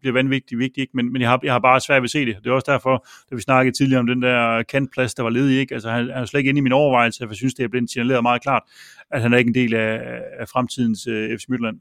bliver 0.00 0.12
vanvittigt 0.12 0.58
vigtigt, 0.58 0.78
ikke? 0.78 0.90
Men, 0.94 1.12
men 1.12 1.22
jeg, 1.22 1.30
har, 1.30 1.40
jeg 1.42 1.52
har 1.52 1.58
bare 1.58 1.80
svært 1.80 2.02
ved 2.02 2.06
at 2.06 2.10
se 2.10 2.26
det. 2.26 2.36
Det 2.44 2.50
er 2.50 2.54
også 2.54 2.72
derfor, 2.72 3.06
da 3.30 3.34
vi 3.34 3.40
snakkede 3.40 3.76
tidligere 3.76 4.00
om 4.00 4.06
den 4.06 4.22
der 4.22 4.62
kantplads, 4.62 5.14
der 5.14 5.22
var 5.22 5.30
ledig, 5.30 5.58
ikke? 5.58 5.74
Altså, 5.74 5.90
han, 5.90 6.10
han 6.10 6.22
er 6.22 6.24
slet 6.24 6.40
ikke 6.40 6.48
inde 6.48 6.58
i 6.58 6.62
min 6.62 6.72
overvejelse, 6.72 7.18
for 7.22 7.30
jeg 7.30 7.36
synes, 7.36 7.54
det 7.54 7.64
er 7.64 7.68
blevet 7.68 7.90
signaleret 7.90 8.22
meget 8.22 8.42
klart, 8.42 8.62
at 9.10 9.22
han 9.22 9.32
er 9.32 9.38
ikke 9.38 9.48
en 9.48 9.54
del 9.54 9.74
af, 9.74 10.20
af 10.38 10.48
fremtidens 10.48 11.06
øh, 11.06 11.38
FC 11.38 11.44
Midtland 11.48 11.78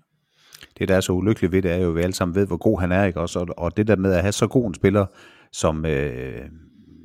det, 0.80 0.88
der 0.88 0.96
er 0.96 1.02
så 1.02 1.12
ulykkeligt 1.12 1.54
ved 1.54 1.62
det, 1.62 1.72
er 1.72 1.78
jo, 1.78 1.90
at 1.90 1.96
vi 1.96 2.02
alle 2.02 2.14
sammen 2.14 2.36
ved, 2.36 2.48
hvor 2.48 2.58
god 2.58 2.80
han 2.80 2.92
er, 2.92 3.06
ikke 3.06 3.20
også? 3.20 3.40
Og, 3.40 3.48
og 3.58 3.78
det 3.78 3.88
der 3.88 3.96
med 3.96 4.14
at 4.14 4.22
have 4.22 4.32
så 4.32 4.48
god 4.48 4.68
en 4.68 4.74
spiller, 4.74 5.06
som 5.52 5.86
øh, 5.86 6.42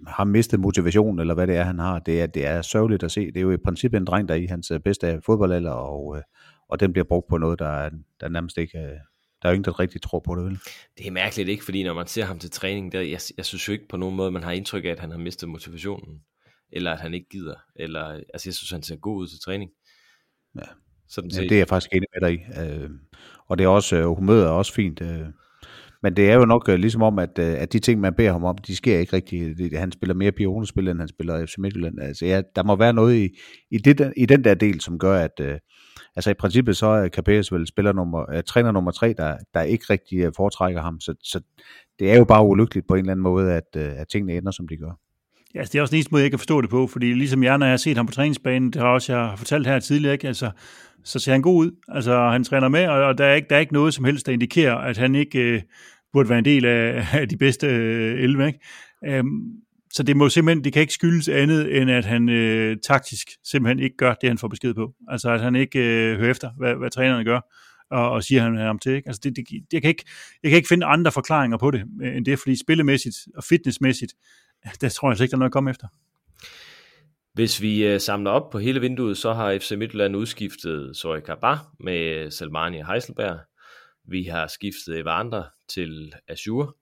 har 0.06 0.24
mistet 0.24 0.60
motivation, 0.60 1.18
eller 1.18 1.34
hvad 1.34 1.46
det 1.46 1.56
er, 1.56 1.64
han 1.64 1.78
har, 1.78 1.98
det 1.98 2.22
er, 2.22 2.26
det 2.26 2.46
er 2.46 2.62
sørgeligt 2.62 3.02
at 3.02 3.12
se. 3.12 3.26
Det 3.26 3.36
er 3.36 3.40
jo 3.40 3.50
i 3.50 3.56
princippet 3.56 3.98
en 3.98 4.04
dreng, 4.04 4.28
der 4.28 4.34
er 4.34 4.38
i 4.38 4.46
hans 4.46 4.70
øh, 4.70 4.80
bedste 4.80 5.20
fodboldalder, 5.26 5.70
og, 5.70 6.16
øh, 6.16 6.22
og 6.68 6.80
den 6.80 6.92
bliver 6.92 7.04
brugt 7.04 7.28
på 7.28 7.38
noget, 7.38 7.58
der, 7.58 7.90
der 8.20 8.28
nærmest 8.28 8.58
ikke... 8.58 8.78
Øh, 8.78 8.98
der 9.42 9.48
er 9.48 9.52
jo 9.52 9.54
ingen, 9.54 9.64
der 9.64 9.80
rigtig 9.80 10.02
tror 10.02 10.20
på 10.20 10.34
det, 10.34 10.44
vel? 10.44 10.58
Det 10.98 11.06
er 11.06 11.10
mærkeligt, 11.10 11.48
ikke? 11.48 11.64
Fordi 11.64 11.82
når 11.82 11.94
man 11.94 12.06
ser 12.06 12.24
ham 12.24 12.38
til 12.38 12.50
træning, 12.50 12.92
der, 12.92 13.00
jeg, 13.00 13.20
jeg 13.36 13.44
synes 13.44 13.68
jo 13.68 13.72
ikke 13.72 13.88
på 13.88 13.96
nogen 13.96 14.16
måde, 14.16 14.30
man 14.30 14.42
har 14.42 14.52
indtryk 14.52 14.84
af, 14.84 14.88
at 14.88 15.00
han 15.00 15.10
har 15.10 15.18
mistet 15.18 15.48
motivationen, 15.48 16.20
eller 16.72 16.92
at 16.92 17.00
han 17.00 17.14
ikke 17.14 17.28
gider, 17.28 17.54
eller, 17.76 18.04
altså 18.04 18.48
jeg 18.48 18.54
synes, 18.54 18.70
han 18.70 18.82
ser 18.82 18.96
god 18.96 19.16
ud 19.16 19.28
til 19.28 19.38
træning. 19.40 19.70
Ja, 20.58 20.66
Sådan 21.08 21.30
ja 21.30 21.40
det 21.40 21.52
er 21.52 21.56
jeg 21.56 21.68
faktisk 21.68 21.92
enig 21.92 22.08
med 22.14 22.28
dig 22.28 22.34
i. 22.34 22.60
Øh, 22.60 22.90
og 23.46 23.58
det 23.58 23.64
er 23.64 23.68
også, 23.68 24.04
humøret 24.04 24.44
er 24.44 24.48
også 24.48 24.72
fint. 24.72 25.00
Øh, 25.00 25.26
men 26.04 26.16
det 26.16 26.30
er 26.30 26.34
jo 26.34 26.44
nok 26.44 26.68
øh, 26.68 26.74
ligesom 26.74 27.02
om, 27.02 27.18
at, 27.18 27.38
øh, 27.38 27.54
at 27.58 27.72
de 27.72 27.78
ting, 27.78 28.00
man 28.00 28.14
beder 28.14 28.32
ham 28.32 28.44
om, 28.44 28.58
de 28.58 28.76
sker 28.76 28.98
ikke 28.98 29.12
rigtigt. 29.12 29.78
Han 29.78 29.92
spiller 29.92 30.14
mere 30.14 30.32
pionespil, 30.32 30.88
end 30.88 30.98
han 30.98 31.08
spiller 31.08 31.46
FC 31.46 31.54
Midtjylland. 31.58 32.00
Altså, 32.00 32.26
ja, 32.26 32.42
der 32.56 32.62
må 32.62 32.76
være 32.76 32.92
noget 32.92 33.16
i, 33.16 33.28
i, 33.70 33.78
det, 33.78 34.12
i 34.16 34.26
den 34.26 34.44
der 34.44 34.54
del, 34.54 34.80
som 34.80 34.98
gør, 34.98 35.18
at 35.18 35.40
øh, 35.40 35.58
altså 36.16 36.30
i 36.30 36.34
princippet 36.34 36.76
så 36.76 36.86
er 36.86 37.08
Capes 37.08 37.52
vel 37.52 37.66
spiller 37.66 37.92
nummer, 37.92 38.36
uh, 38.36 38.40
træner 38.46 38.72
nummer 38.72 38.90
tre, 38.90 39.14
der, 39.16 39.36
der 39.54 39.62
ikke 39.62 39.84
rigtig 39.90 40.18
øh, 40.18 40.32
foretrækker 40.36 40.82
ham. 40.82 41.00
Så, 41.00 41.14
så 41.22 41.40
det 41.98 42.12
er 42.12 42.18
jo 42.18 42.24
bare 42.24 42.46
ulykkeligt 42.46 42.88
på 42.88 42.94
en 42.94 43.00
eller 43.00 43.12
anden 43.12 43.22
måde, 43.22 43.52
at, 43.52 43.68
uh, 43.76 44.00
at 44.00 44.08
tingene 44.08 44.36
ender, 44.36 44.50
som 44.50 44.68
de 44.68 44.76
gør. 44.76 44.98
Ja, 45.54 45.58
altså, 45.58 45.72
det 45.72 45.78
er 45.78 45.82
også 45.82 45.90
den 45.90 45.96
eneste 45.96 46.12
måde, 46.12 46.22
jeg 46.22 46.30
kan 46.30 46.38
forstå 46.38 46.60
det 46.60 46.70
på, 46.70 46.86
fordi 46.86 47.14
ligesom 47.14 47.42
jeg, 47.42 47.58
når 47.58 47.66
jeg 47.66 47.72
har 47.72 47.76
set 47.76 47.96
ham 47.96 48.06
på 48.06 48.12
træningsbanen, 48.12 48.70
det 48.70 48.82
har 48.82 48.88
også 48.88 49.12
jeg 49.12 49.22
har 49.22 49.36
fortalt 49.36 49.66
her 49.66 49.78
tidligere, 49.78 50.12
ikke? 50.12 50.28
Altså, 50.28 50.50
så 51.04 51.18
ser 51.18 51.32
han 51.32 51.42
god 51.42 51.64
ud. 51.64 51.70
Altså, 51.88 52.28
han 52.28 52.44
træner 52.44 52.68
med, 52.68 52.88
og 52.88 53.18
der 53.18 53.24
er 53.24 53.34
ikke, 53.34 53.48
der 53.48 53.56
er 53.56 53.60
ikke 53.60 53.72
noget 53.72 53.94
som 53.94 54.04
helst, 54.04 54.26
der 54.26 54.32
indikerer, 54.32 54.74
at 54.74 54.96
han 54.96 55.14
ikke 55.14 55.38
øh, 55.38 55.62
burde 56.14 56.28
være 56.28 56.38
en 56.38 56.44
del 56.44 56.64
af, 56.64 57.06
af 57.12 57.28
de 57.28 57.36
bedste 57.36 57.66
øh, 57.66 58.22
11. 58.22 58.46
Ikke? 58.46 58.58
Øhm, 59.06 59.64
så 59.92 60.02
det 60.02 60.16
må 60.16 60.28
simpelthen, 60.28 60.64
det 60.64 60.72
kan 60.72 60.80
ikke 60.80 60.92
skyldes 60.92 61.28
andet, 61.28 61.80
end 61.80 61.90
at 61.90 62.04
han 62.04 62.28
øh, 62.28 62.76
taktisk 62.86 63.28
simpelthen 63.44 63.78
ikke 63.78 63.96
gør 63.96 64.14
det, 64.14 64.28
han 64.28 64.38
får 64.38 64.48
besked 64.48 64.74
på. 64.74 64.94
Altså, 65.08 65.30
at 65.30 65.40
han 65.40 65.54
ikke 65.56 65.78
øh, 65.78 66.18
hører 66.18 66.30
efter, 66.30 66.50
hvad, 66.58 66.74
hvad 66.74 66.90
trænerne 66.90 67.24
gør, 67.24 67.40
og, 67.90 68.10
og 68.10 68.24
siger 68.24 68.42
han 68.42 68.56
ham 68.56 68.78
til. 68.78 68.92
Ikke? 68.92 69.08
Altså, 69.08 69.20
det, 69.24 69.36
det, 69.36 69.44
jeg, 69.72 69.82
kan 69.82 69.88
ikke, 69.88 70.04
jeg 70.42 70.50
kan 70.50 70.56
ikke 70.56 70.68
finde 70.68 70.86
andre 70.86 71.12
forklaringer 71.12 71.58
på 71.58 71.70
det, 71.70 71.84
øh, 72.02 72.16
end 72.16 72.24
det, 72.24 72.38
fordi 72.38 72.56
spillemæssigt 72.56 73.16
og 73.36 73.44
fitnessmæssigt, 73.44 74.12
der 74.80 74.88
tror 74.88 75.10
jeg 75.10 75.16
slet 75.16 75.24
ikke, 75.24 75.30
der 75.30 75.36
er 75.36 75.38
noget 75.38 75.50
at 75.50 75.52
komme 75.52 75.70
efter. 75.70 75.86
Hvis 77.34 77.62
vi 77.62 77.86
øh, 77.86 78.00
samler 78.00 78.30
op 78.30 78.50
på 78.50 78.58
hele 78.58 78.80
vinduet, 78.80 79.16
så 79.16 79.32
har 79.32 79.58
FC 79.58 79.72
Midtjylland 79.78 80.16
udskiftet 80.16 80.96
Zoe 80.96 81.20
Kaba 81.20 81.56
med 81.80 82.24
øh, 82.24 82.32
Salmani 82.32 82.82
Heiselberg. 82.82 83.38
Vi 84.08 84.22
har 84.24 84.46
skiftet 84.46 84.98
Evander 84.98 85.44
til 85.68 86.12
Azure. 86.28 86.72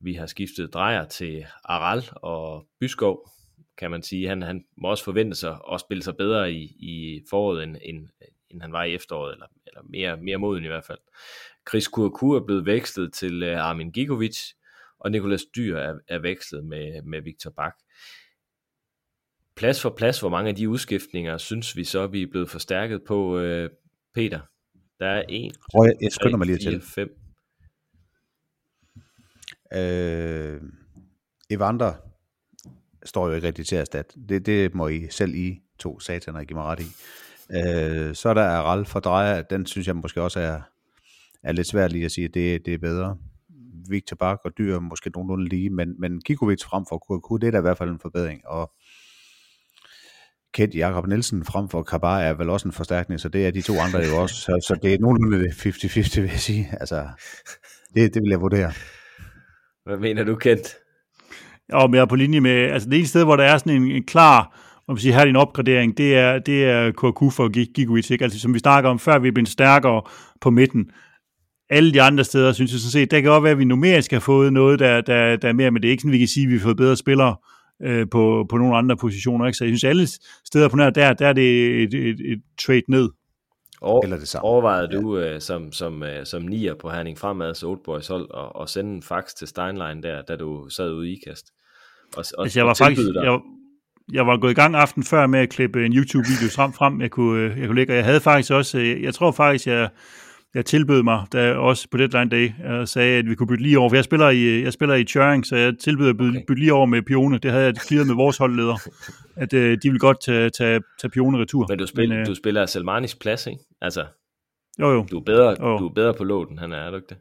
Vi 0.00 0.14
har 0.14 0.26
skiftet 0.26 0.74
Drejer 0.74 1.08
til 1.08 1.46
Aral 1.64 2.02
og 2.16 2.66
Byskov, 2.80 3.30
kan 3.78 3.90
man 3.90 4.02
sige. 4.02 4.28
Han, 4.28 4.42
han 4.42 4.64
må 4.76 4.88
også 4.88 5.04
forvente 5.04 5.36
sig 5.36 5.58
at 5.72 5.80
spille 5.80 6.02
sig 6.02 6.16
bedre 6.16 6.52
i, 6.52 6.64
i 6.64 7.24
foråret, 7.30 7.62
end, 7.62 7.76
end, 7.82 8.08
end 8.50 8.62
han 8.62 8.72
var 8.72 8.84
i 8.84 8.94
efteråret, 8.94 9.32
eller, 9.32 9.46
eller 9.66 9.82
mere, 9.82 10.16
mere 10.16 10.38
moden 10.38 10.64
i 10.64 10.68
hvert 10.68 10.84
fald. 10.84 10.98
Chris 11.68 11.88
Kurku 11.88 12.32
er 12.32 12.46
blevet 12.46 12.66
vekslet 12.66 13.12
til 13.12 13.42
uh, 13.42 13.58
Armin 13.58 13.90
Gigovic, 13.92 14.38
og 14.98 15.10
Nikolas 15.10 15.44
Dyr 15.56 15.76
er, 15.76 15.98
er 16.08 16.18
vekslet 16.18 16.64
med, 16.64 17.02
med 17.02 17.22
Victor 17.22 17.50
Bak 17.50 17.74
plads 19.60 19.82
for 19.82 19.90
plads, 19.90 20.20
hvor 20.20 20.28
mange 20.28 20.48
af 20.48 20.54
de 20.54 20.68
udskiftninger 20.68 21.38
synes 21.38 21.76
vi 21.76 21.84
så, 21.84 22.06
vi 22.06 22.22
er 22.22 22.26
blevet 22.30 22.50
forstærket 22.50 23.00
på, 23.06 23.38
øh, 23.38 23.70
Peter? 24.14 24.40
Der 24.98 25.06
er 25.06 25.22
en, 25.28 25.52
jeg, 25.74 25.92
jeg 26.02 26.12
skynder 26.12 26.36
mig 26.36 26.46
lige 26.46 26.58
til. 26.58 26.80
fem. 26.80 27.08
Øh, 29.74 30.60
Evander 31.50 31.92
står 33.04 33.28
jo 33.28 33.34
ikke 33.34 33.46
rigtig 33.46 33.66
til 33.66 33.76
at 33.76 33.80
erstatte. 33.80 34.20
Det, 34.28 34.46
det 34.46 34.74
må 34.74 34.88
I 34.88 35.06
selv 35.10 35.34
I 35.34 35.60
to 35.78 36.00
sataner 36.00 36.44
give 36.44 36.56
mig 36.56 36.64
ret 36.64 36.80
i. 36.80 36.88
Øh, 37.56 38.14
så 38.14 38.28
er 38.28 38.34
der 38.34 38.44
Aral 38.44 38.84
for 38.84 39.00
Drejer, 39.00 39.42
den 39.42 39.66
synes 39.66 39.86
jeg 39.86 39.96
måske 39.96 40.22
også 40.22 40.40
er, 40.40 40.60
er 41.42 41.52
lidt 41.52 41.66
svært 41.66 41.92
lige 41.92 42.04
at 42.04 42.12
sige, 42.12 42.24
at 42.24 42.34
det, 42.34 42.66
det 42.66 42.74
er 42.74 42.78
bedre. 42.78 43.16
Victor 43.88 44.16
Bak 44.16 44.38
og 44.44 44.52
Dyr 44.58 44.74
er 44.74 44.80
måske 44.80 45.10
nogenlunde 45.10 45.48
lige, 45.48 45.70
men, 45.70 46.00
men 46.00 46.20
Kikovic 46.20 46.62
frem 46.62 46.84
for 46.88 46.98
Kurku, 46.98 47.36
det 47.36 47.46
er 47.46 47.50
da 47.50 47.58
i 47.58 47.60
hvert 47.60 47.78
fald 47.78 47.90
en 47.90 47.98
forbedring. 47.98 48.46
Og 48.46 48.72
Kent 50.52 50.74
Jakob 50.74 51.06
Nielsen 51.06 51.44
frem 51.44 51.68
for 51.68 51.82
Kabar 51.82 52.20
er 52.20 52.34
vel 52.34 52.50
også 52.50 52.68
en 52.68 52.72
forstærkning, 52.72 53.20
så 53.20 53.28
det 53.28 53.46
er 53.46 53.50
de 53.50 53.62
to 53.62 53.78
andre 53.78 53.98
jo 53.98 54.22
også. 54.22 54.34
Så, 54.34 54.64
så 54.68 54.78
det 54.82 54.94
er 54.94 54.98
nogenlunde 54.98 55.48
50-50, 55.48 56.20
vil 56.20 56.30
jeg 56.30 56.40
sige. 56.40 56.68
Altså, 56.80 57.08
det, 57.94 58.14
det 58.14 58.22
vil 58.22 58.30
jeg 58.30 58.40
vurdere. 58.40 58.72
Hvad 59.84 59.98
mener 59.98 60.24
du, 60.24 60.34
Kent? 60.34 60.76
Ja, 61.72 61.86
men 61.86 61.94
jeg 61.94 62.00
er 62.00 62.06
på 62.06 62.16
linje 62.16 62.40
med, 62.40 62.50
altså 62.50 62.88
det 62.88 62.98
ene 62.98 63.06
sted, 63.06 63.24
hvor 63.24 63.36
der 63.36 63.44
er 63.44 63.58
sådan 63.58 63.82
en, 63.82 63.90
en 63.90 64.04
klar, 64.04 64.60
om 64.88 64.94
man 64.94 64.98
siger, 65.00 65.14
her 65.14 65.20
er 65.20 65.24
din 65.24 65.36
opgradering, 65.36 65.98
det 65.98 66.16
er, 66.16 66.38
det 66.38 66.64
er 66.64 66.90
KQ 66.90 67.34
for 67.36 67.72
Gigovic, 67.72 68.10
ikke? 68.10 68.24
Altså 68.24 68.40
som 68.40 68.54
vi 68.54 68.58
snakker 68.58 68.90
om, 68.90 68.98
før 68.98 69.18
vi 69.18 69.28
er 69.28 69.32
blevet 69.32 69.48
stærkere 69.48 70.02
på 70.40 70.50
midten. 70.50 70.90
Alle 71.70 71.92
de 71.92 72.02
andre 72.02 72.24
steder, 72.24 72.52
synes 72.52 72.72
jeg 72.72 72.80
sådan 72.80 72.90
set, 72.90 73.10
der 73.10 73.20
kan 73.20 73.30
godt 73.30 73.44
være, 73.44 73.52
at 73.52 73.58
vi 73.58 73.64
numerisk 73.64 74.12
har 74.12 74.20
fået 74.20 74.52
noget, 74.52 74.78
der, 74.78 75.00
der, 75.00 75.36
der 75.36 75.48
er 75.48 75.52
mere, 75.52 75.70
men 75.70 75.82
det 75.82 75.88
er 75.88 75.90
ikke 75.90 76.00
sådan, 76.00 76.12
vi 76.12 76.18
kan 76.18 76.28
sige, 76.28 76.44
at 76.44 76.50
vi 76.50 76.56
har 76.56 76.62
fået 76.62 76.76
bedre 76.76 76.96
spillere 76.96 77.36
øh, 77.82 78.06
på, 78.10 78.46
på 78.50 78.56
nogle 78.56 78.76
andre 78.76 78.96
positioner. 78.96 79.46
Ikke? 79.46 79.56
Så 79.56 79.64
jeg 79.64 79.70
synes, 79.70 79.84
alle 79.84 80.06
steder 80.44 80.68
på 80.68 80.76
nær 80.76 80.90
der, 80.90 81.12
der 81.12 81.28
er 81.28 81.32
det 81.32 81.82
et, 81.82 81.94
et, 81.94 82.20
et 82.32 82.42
trade 82.60 82.82
ned. 82.88 83.08
Over, 83.80 84.02
Eller 84.02 84.18
det 84.18 84.28
samme. 84.28 84.44
Overvejede 84.44 84.88
du 84.88 85.18
ja. 85.18 85.34
uh, 85.34 85.40
som, 85.40 85.72
som, 85.72 86.02
uh, 86.02 86.08
som 86.24 86.42
nier 86.42 86.74
på 86.74 86.90
Herning 86.90 87.18
Fremads 87.18 87.62
Old 87.62 87.78
Boys 87.84 88.08
hold 88.08 88.30
og, 88.30 88.56
og 88.56 88.68
sende 88.68 88.94
en 88.94 89.02
fax 89.02 89.34
til 89.34 89.48
Steinlein 89.48 90.02
der, 90.02 90.22
da 90.22 90.36
du 90.36 90.68
sad 90.68 90.92
ude 90.92 91.10
i 91.10 91.12
ikast? 91.12 91.46
Og, 92.16 92.24
og, 92.38 92.44
altså, 92.44 92.58
jeg 92.58 92.66
var 92.66 92.74
faktisk, 92.74 93.08
jeg, 93.22 93.40
jeg 94.12 94.26
var 94.26 94.36
gået 94.36 94.50
i 94.50 94.54
gang 94.54 94.76
aften 94.76 95.04
før 95.04 95.26
med 95.26 95.40
at 95.40 95.48
klippe 95.48 95.86
en 95.86 95.92
YouTube-video 95.92 96.48
frem, 96.56 96.72
frem 96.72 97.00
jeg 97.00 97.10
kunne, 97.10 97.54
jeg 97.56 97.66
kunne 97.66 97.76
lægge, 97.76 97.92
og 97.92 97.96
jeg 97.96 98.04
havde 98.04 98.20
faktisk 98.20 98.52
også, 98.52 98.78
jeg, 98.78 99.02
jeg 99.02 99.14
tror 99.14 99.32
faktisk, 99.32 99.66
jeg, 99.66 99.88
jeg 100.54 100.64
tilbød 100.64 101.02
mig, 101.02 101.26
da 101.32 101.54
også 101.54 101.88
på 101.90 101.96
deadline 101.96 102.30
day, 102.30 102.50
og 102.64 102.88
sagde, 102.88 103.18
at 103.18 103.26
vi 103.26 103.34
kunne 103.34 103.46
bytte 103.46 103.62
lige 103.62 103.78
over. 103.78 103.88
For 103.88 103.96
jeg 103.96 104.04
spiller 104.04 104.30
i, 104.30 104.62
jeg 104.62 104.72
spiller 104.72 104.94
i 104.94 105.04
Turing, 105.04 105.46
så 105.46 105.56
jeg 105.56 105.78
tilbød 105.78 106.08
at 106.08 106.16
bytte, 106.16 106.36
okay. 106.36 106.46
bytte 106.46 106.60
lige 106.60 106.72
over 106.72 106.86
med 106.86 107.02
Pione. 107.02 107.38
Det 107.38 107.50
havde 107.50 107.64
jeg 107.64 107.74
clearet 107.76 108.06
med 108.06 108.14
vores 108.14 108.36
holdleder, 108.36 108.76
at 109.42 109.52
uh, 109.52 109.60
de 109.60 109.90
vil 109.90 109.98
godt 109.98 110.20
tage, 110.24 110.50
tage, 110.50 110.80
tage 111.00 111.10
Pione 111.10 111.38
retur. 111.38 111.66
Men 111.68 111.78
du 111.78 111.86
spiller, 111.86 112.16
Men, 112.16 112.22
uh, 112.22 112.26
du 112.26 112.34
spiller 112.34 112.66
Salmanis 112.66 113.14
plads, 113.14 113.46
ikke? 113.46 113.58
Altså, 113.82 114.04
jo, 114.80 114.90
jo. 114.92 115.06
Du 115.10 115.18
er 115.18 115.24
bedre, 115.24 115.56
jo. 115.60 115.78
Du 115.78 115.88
er 115.88 115.92
bedre 115.92 116.14
på 116.14 116.24
låten, 116.24 116.58
han 116.58 116.72
er, 116.72 116.76
er 116.76 116.90
du 116.90 116.96
ikke 116.96 117.08
det? 117.08 117.16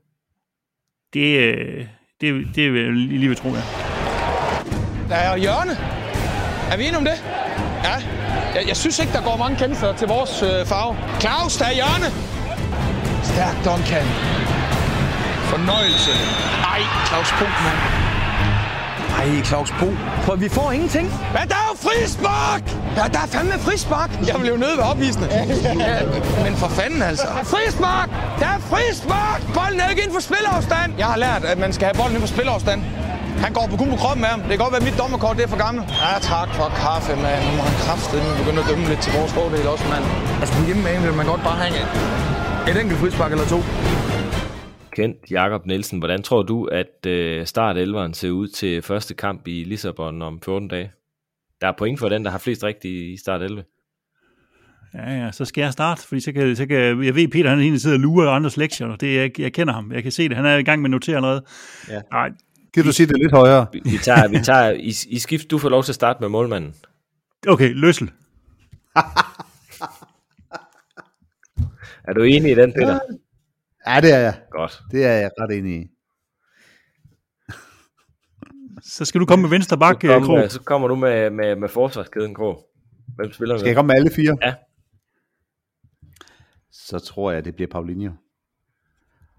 Det, 1.13 1.38
øh, 1.38 1.86
det, 2.21 2.47
det 2.55 2.73
vil 2.73 2.82
jeg 2.82 2.91
lige 2.93 3.30
ved 3.30 3.36
tro, 3.36 3.49
ja. 3.49 3.63
Der 5.09 5.15
er 5.15 5.38
hjørne. 5.38 5.71
Er 6.71 6.77
vi 6.77 6.84
enige 6.84 6.97
om 6.97 7.03
det? 7.03 7.17
Ja. 7.84 7.95
Jeg, 8.55 8.67
jeg 8.67 8.77
synes 8.77 8.99
ikke, 8.99 9.13
der 9.13 9.23
går 9.23 9.38
mange 9.38 9.57
kendelser 9.57 9.95
til 9.95 10.07
vores 10.07 10.43
øh, 10.43 10.65
farve. 10.71 10.93
Claus, 11.21 11.57
der 11.57 11.65
er 11.65 11.75
hjørne. 11.82 12.38
Stærk 13.24 13.55
Duncan. 13.65 14.05
Fornøjelse. 15.51 16.11
Ej, 16.74 16.82
Claus 17.07 17.34
mand. 17.39 17.80
Ej, 19.20 19.43
Claus 19.43 19.72
Bo. 19.80 19.88
For 20.22 20.36
vi 20.36 20.49
får 20.49 20.72
ingenting. 20.72 21.07
Men 21.34 21.47
der 21.51 21.55
er 21.55 21.67
jo 21.72 21.89
frispark! 21.89 22.63
Ja, 22.97 23.03
der 23.13 23.20
er 23.20 23.28
fandme 23.28 23.59
frispark. 23.59 24.09
Jeg 24.28 24.36
blev 24.39 24.57
nødt 24.57 24.78
ved 24.78 24.86
opvisende. 24.86 25.28
Ja, 25.34 25.43
men 26.43 26.55
for 26.55 26.67
fanden 26.67 27.01
altså. 27.01 27.28
Frispark! 27.43 28.09
Der 28.39 28.45
er 28.45 28.59
frispark! 28.72 29.41
Bolden 29.53 29.80
er 29.80 29.89
ikke 29.89 30.01
inden 30.01 30.15
for 30.20 30.22
spilafstand. 30.22 30.93
Jeg 30.97 31.07
har 31.07 31.17
lært, 31.17 31.43
at 31.43 31.57
man 31.57 31.74
skal 31.74 31.86
have 31.86 31.97
bolden 32.01 32.15
inden 32.15 32.28
for 32.28 32.34
spilafstand. 32.36 32.82
Han 33.45 33.53
går 33.53 33.67
på 33.72 33.78
kun 33.78 33.89
på 33.89 33.95
kroppen 33.95 34.22
med 34.22 34.30
ham. 34.30 34.39
Det 34.39 34.49
kan 34.49 34.57
godt 34.65 34.72
være, 34.74 34.82
at 34.84 34.88
mit 34.89 34.97
dommerkort 35.01 35.38
det 35.38 35.43
er 35.43 35.51
for 35.55 35.61
gammel. 35.65 35.84
Ja, 36.03 36.13
tak 36.34 36.49
for 36.57 36.67
kaffe, 36.84 37.15
mand. 37.26 37.41
Nu 37.47 37.51
må 37.57 37.63
han 37.70 37.76
kraftedeme 37.86 38.32
begynde 38.39 38.59
at 38.63 38.67
dømme 38.70 38.86
lidt 38.91 39.01
til 39.05 39.11
vores 39.17 39.32
fordel 39.38 39.67
også, 39.74 39.86
mand. 39.93 40.03
Altså, 40.41 40.53
på 40.57 40.61
hjemmebane 40.65 41.01
vil 41.07 41.13
man 41.13 41.26
godt 41.26 41.43
bare 41.43 41.57
have 41.63 41.86
et 42.68 42.82
enkelt 42.82 42.99
frispark 42.99 43.32
eller 43.32 43.45
to. 43.45 43.57
Kent 44.95 45.18
Jakob 45.32 45.66
Nielsen, 45.66 45.99
hvordan 45.99 46.22
tror 46.24 46.43
du, 46.43 46.66
at 46.66 47.05
øh, 47.07 47.45
start 47.45 47.78
11'eren 47.78 48.14
ser 48.14 48.30
ud 48.30 48.47
til 48.47 48.82
første 48.82 49.14
kamp 49.14 49.47
i 49.47 49.64
Lissabon 49.64 50.22
om 50.22 50.41
14 50.45 50.68
dage? 50.68 50.91
Der 51.62 51.68
er 51.68 51.74
point 51.78 51.99
for 51.99 52.10
den, 52.10 52.26
der 52.26 52.32
har 52.32 52.38
flest 52.38 52.64
rigtige 52.64 53.14
i 53.14 53.18
start 53.18 53.41
11. 53.41 53.64
Ja, 54.93 55.12
ja, 55.12 55.32
så 55.32 55.45
skal 55.45 55.62
jeg 55.62 55.74
starte, 55.74 56.07
fordi 56.07 56.22
så 56.22 56.32
kan, 56.32 56.55
så 56.55 56.66
kan 56.66 56.78
jeg 57.05 57.16
ved, 57.16 57.28
Peter 57.28 57.49
han 57.49 57.60
er 57.60 57.64
hele 57.64 57.80
tiden 57.80 57.93
og 57.95 57.99
lurer 57.99 58.30
andres 58.32 58.57
lektier, 58.57 58.95
det, 58.95 59.16
jeg, 59.16 59.39
jeg 59.39 59.53
kender 59.53 59.74
ham, 59.74 59.91
jeg 59.91 60.03
kan 60.03 60.12
se 60.12 60.30
det, 60.30 60.36
han 60.38 60.45
er 60.45 60.55
i 60.57 60.64
gang 60.64 60.82
med 60.82 60.88
at 60.89 60.91
notere 60.91 61.22
noget. 61.22 61.43
Ja. 61.89 62.01
Nej, 62.12 62.32
Kan 62.74 62.84
du 62.84 62.91
sige 62.91 63.07
det 63.07 63.18
lidt 63.20 63.32
højere? 63.32 63.66
Vi, 63.74 63.82
vi 63.86 63.97
tager, 63.97 64.28
vi 64.28 64.38
tager 64.43 64.70
i, 64.72 64.93
i 65.10 65.20
skift, 65.20 65.51
du 65.51 65.57
får 65.57 65.70
lov 65.70 65.84
til 65.84 65.91
at 65.91 65.95
starte 65.95 66.18
med 66.22 66.30
målmanden. 66.30 66.74
okay, 67.47 67.74
løssel. 67.74 68.12
Er 72.10 72.14
du 72.14 72.24
enig 72.24 72.51
i 72.51 72.55
den, 72.55 72.74
Peter? 72.74 72.99
Ja, 73.88 74.01
det 74.01 74.14
er 74.14 74.20
jeg. 74.20 74.41
Godt. 74.51 74.82
Det 74.91 75.05
er 75.05 75.12
jeg 75.12 75.32
ret 75.39 75.57
enig 75.57 75.82
i. 75.82 75.88
Så 78.95 79.05
skal 79.05 79.22
du 79.22 79.26
komme 79.26 79.41
med 79.41 79.49
venstre 79.49 79.78
bak, 79.78 80.01
Så, 80.01 80.07
kom, 80.07 80.24
Krog. 80.24 80.51
så 80.51 80.62
kommer 80.62 80.88
du 80.88 80.95
med, 80.95 81.30
med, 81.30 81.55
med 81.55 81.70
forsvarskæden, 81.70 82.36
Krog. 82.36 82.70
Hvem 83.16 83.32
spiller 83.32 83.57
Skal 83.57 83.68
jeg 83.68 83.76
komme 83.76 83.88
med 83.88 83.95
alle 83.95 84.12
fire? 84.12 84.38
Ja. 84.41 84.55
Så 86.72 86.99
tror 86.99 87.32
jeg, 87.32 87.45
det 87.45 87.55
bliver 87.55 87.70
Paulinho. 87.72 88.12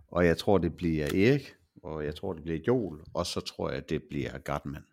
Og 0.08 0.26
jeg 0.26 0.38
tror, 0.38 0.58
det 0.58 0.76
bliver 0.76 1.06
Erik. 1.06 1.54
Og 1.82 2.04
jeg 2.04 2.14
tror, 2.14 2.32
det 2.32 2.42
bliver 2.42 2.58
Joel. 2.68 3.00
Og 3.14 3.26
så 3.26 3.40
tror 3.40 3.70
jeg, 3.70 3.90
det 3.90 4.02
bliver 4.10 4.38
Gartman. 4.38 4.84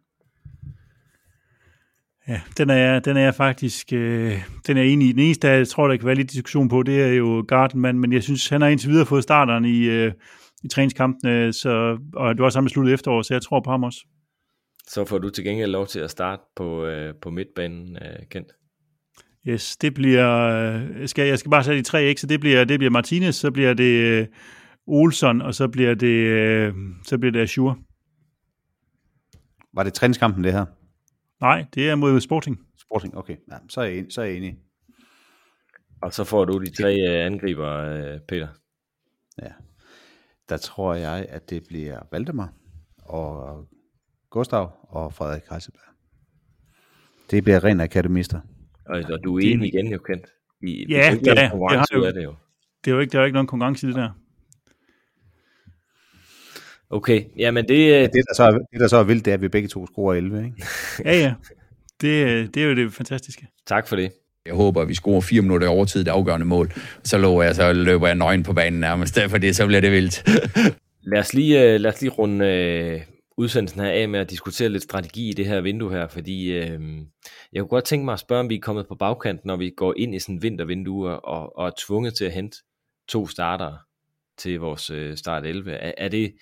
Ja, 2.27 2.41
den 2.57 2.69
er, 2.69 2.99
den 2.99 3.17
er 3.17 3.21
jeg 3.21 3.35
faktisk 3.35 3.93
øh, 3.93 4.43
den 4.67 4.77
er 4.77 4.81
enig 4.81 5.09
i. 5.09 5.11
Den 5.11 5.19
eneste, 5.19 5.47
jeg 5.47 5.67
tror, 5.67 5.87
der 5.87 5.97
kan 5.97 6.05
være 6.05 6.15
lidt 6.15 6.31
diskussion 6.31 6.69
på, 6.69 6.83
det 6.83 7.03
er 7.03 7.13
jo 7.13 7.45
Gardenman, 7.47 7.99
men 7.99 8.13
jeg 8.13 8.23
synes, 8.23 8.49
han 8.49 8.61
har 8.61 8.67
indtil 8.67 8.89
videre 8.89 9.05
fået 9.05 9.23
starteren 9.23 9.65
i, 9.65 9.83
øh, 9.83 10.13
i 10.63 10.67
træningskampene, 10.67 11.53
så, 11.53 11.97
og 12.13 12.35
det 12.35 12.39
var 12.39 12.45
også 12.45 12.57
ham 12.57 12.65
besluttet 12.65 12.93
efterår, 12.93 13.21
så 13.21 13.33
jeg 13.33 13.41
tror 13.41 13.59
på 13.59 13.71
ham 13.71 13.83
også. 13.83 13.99
Så 14.87 15.05
får 15.05 15.17
du 15.17 15.29
til 15.29 15.43
gengæld 15.43 15.71
lov 15.71 15.87
til 15.87 15.99
at 15.99 16.11
starte 16.11 16.41
på, 16.55 16.85
øh, 16.85 17.13
på 17.21 17.29
midtbanen, 17.29 17.95
øh, 17.95 18.27
Kent. 18.31 18.47
Yes, 19.47 19.77
det 19.77 19.93
bliver, 19.93 20.41
øh, 20.41 21.01
jeg 21.01 21.09
skal, 21.09 21.27
jeg 21.27 21.39
skal 21.39 21.51
bare 21.51 21.63
sætte 21.63 21.79
de 21.79 21.85
tre 21.85 22.03
ikke, 22.03 22.21
så 22.21 22.27
det 22.27 22.39
bliver, 22.39 22.63
det 22.63 22.79
bliver 22.79 22.91
Martinez, 22.91 23.35
så 23.35 23.51
bliver 23.51 23.73
det 23.73 24.01
øh, 24.01 24.27
Olsen, 24.87 25.41
og 25.41 25.55
så 25.55 25.67
bliver 25.67 25.93
det, 25.93 26.17
øh, 26.17 26.73
så 27.05 27.17
bliver 27.17 27.31
det 27.31 27.39
Azure. 27.39 27.75
Var 29.73 29.83
det 29.83 29.93
træningskampen, 29.93 30.43
det 30.43 30.53
her? 30.53 30.65
Nej, 31.41 31.65
det 31.75 31.89
er 31.89 31.95
mod 31.95 32.19
Sporting. 32.21 32.59
Sporting, 32.81 33.17
okay. 33.17 33.35
Ja, 33.51 33.57
så, 33.69 33.81
er 33.81 33.85
jeg, 33.85 34.05
så 34.09 34.21
er 34.21 34.25
jeg 34.25 34.37
enig. 34.37 34.57
Og 36.01 36.13
så 36.13 36.23
får 36.23 36.45
du 36.45 36.59
de 36.63 36.69
tre 36.81 36.95
øh, 36.95 37.25
angriber, 37.25 37.69
øh, 37.69 38.19
Peter. 38.27 38.47
Ja. 39.41 39.51
Der 40.49 40.57
tror 40.57 40.93
jeg, 40.93 41.25
at 41.29 41.49
det 41.49 41.63
bliver 41.67 41.99
Valdemar 42.11 42.53
og 42.97 43.65
Gustav 44.29 44.71
og 44.89 45.13
Frederik 45.13 45.41
Heiselberg. 45.49 45.81
Det 47.31 47.43
bliver 47.43 47.63
ren 47.63 47.81
akademister. 47.81 48.41
Og, 48.85 49.03
og 49.13 49.19
du 49.23 49.37
er 49.37 49.41
enig 49.53 49.73
igen, 49.73 49.87
jo, 49.87 49.97
Kent. 49.99 50.25
I, 50.61 50.85
Ja, 50.89 51.11
en 51.11 51.19
konkurrence 51.49 51.93
det 51.95 52.03
har 52.03 52.09
jo- 52.11 52.15
det 52.19 52.23
jo. 52.23 52.35
Det 52.85 52.91
er 52.91 52.95
jo 52.95 53.01
ikke, 53.01 53.11
der 53.11 53.17
er 53.17 53.21
jo 53.21 53.25
ikke 53.25 53.33
nogen 53.33 53.47
konkurrence 53.47 53.85
i 53.85 53.89
det 53.89 53.95
der. 53.95 54.11
Okay, 56.89 57.23
jamen 57.37 57.67
det, 57.67 57.93
øh, 57.93 58.01
Det, 58.01 58.13
der 58.13 58.33
så 58.35 58.43
er, 58.43 58.51
det, 58.51 58.79
der 58.79 58.87
så 58.87 58.97
er 58.97 59.03
vildt, 59.03 59.25
det 59.25 59.31
er, 59.31 59.35
at 59.35 59.41
vi 59.41 59.47
begge 59.47 59.67
to 59.67 59.87
scorer 59.87 60.13
11, 60.13 60.45
ikke? 60.45 60.65
Ja, 61.05 61.19
ja. 61.19 61.33
Det, 62.01 62.25
øh, 62.25 62.47
det 62.53 62.57
er 62.57 62.67
jo 62.67 62.75
det 62.75 62.93
fantastiske. 62.93 63.47
tak 63.67 63.87
for 63.87 63.95
det. 63.95 64.11
Jeg 64.45 64.55
håber, 64.55 64.81
at 64.81 64.87
vi 64.87 64.93
scorer 64.93 65.21
fire 65.21 65.41
minutter 65.41 65.67
i 65.67 65.69
overtid, 65.69 66.03
det 66.03 66.11
afgørende 66.11 66.45
mål. 66.45 66.73
Så 67.03 67.17
lover 67.17 67.43
jeg, 67.43 67.55
så 67.55 67.73
løber 67.73 68.07
jeg 68.07 68.15
nøgen 68.15 68.43
på 68.43 68.53
banen 68.53 68.79
nærmest, 68.79 69.19
fordi 69.29 69.53
så 69.53 69.67
bliver 69.67 69.81
det 69.81 69.91
vildt. 69.91 70.23
Lad 71.11 71.19
os 71.19 71.33
lige, 71.33 71.63
øh, 71.63 71.79
lad 71.79 71.93
os 71.93 72.01
lige 72.01 72.11
runde 72.11 72.45
øh, 72.45 73.01
udsendelsen 73.37 73.81
her 73.81 73.89
af 73.89 74.09
med 74.09 74.19
at 74.19 74.29
diskutere 74.29 74.69
lidt 74.69 74.83
strategi 74.83 75.29
i 75.29 75.33
det 75.33 75.45
her 75.45 75.61
vindue 75.61 75.91
her, 75.91 76.07
fordi 76.07 76.51
øh, 76.51 76.79
jeg 77.53 77.61
kunne 77.61 77.67
godt 77.67 77.85
tænke 77.85 78.05
mig 78.05 78.13
at 78.13 78.19
spørge, 78.19 78.39
om 78.39 78.49
vi 78.49 78.55
er 78.55 78.61
kommet 78.61 78.87
på 78.87 78.95
bagkant, 78.95 79.45
når 79.45 79.55
vi 79.55 79.73
går 79.77 79.93
ind 79.97 80.15
i 80.15 80.19
sådan 80.19 80.35
en 80.35 80.41
vintervindue 80.41 81.19
og, 81.19 81.57
og 81.57 81.67
er 81.67 81.71
tvunget 81.87 82.15
til 82.17 82.25
at 82.25 82.31
hente 82.31 82.57
to 83.07 83.27
starter 83.27 83.77
til 84.37 84.59
vores 84.59 84.89
øh, 84.89 85.17
start 85.17 85.45
11. 85.45 85.71
Er, 85.71 85.91
er, 85.97 86.07
det, 86.07 86.33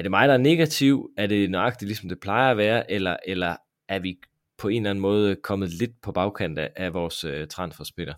er 0.00 0.02
det 0.02 0.10
mig, 0.10 0.28
der 0.28 0.34
er 0.34 0.38
negativ? 0.38 1.10
Er 1.16 1.26
det 1.26 1.50
nøjagtigt, 1.50 1.88
ligesom 1.88 2.08
det 2.08 2.20
plejer 2.20 2.50
at 2.50 2.56
være? 2.56 2.90
Eller, 2.90 3.16
eller 3.26 3.56
er 3.88 3.98
vi 3.98 4.16
på 4.58 4.68
en 4.68 4.76
eller 4.76 4.90
anden 4.90 5.02
måde 5.02 5.36
kommet 5.36 5.68
lidt 5.68 5.90
på 6.02 6.12
bagkant 6.12 6.58
af, 6.58 6.94
vores 6.94 7.24
øh, 7.24 7.46
transferspiller? 7.46 8.14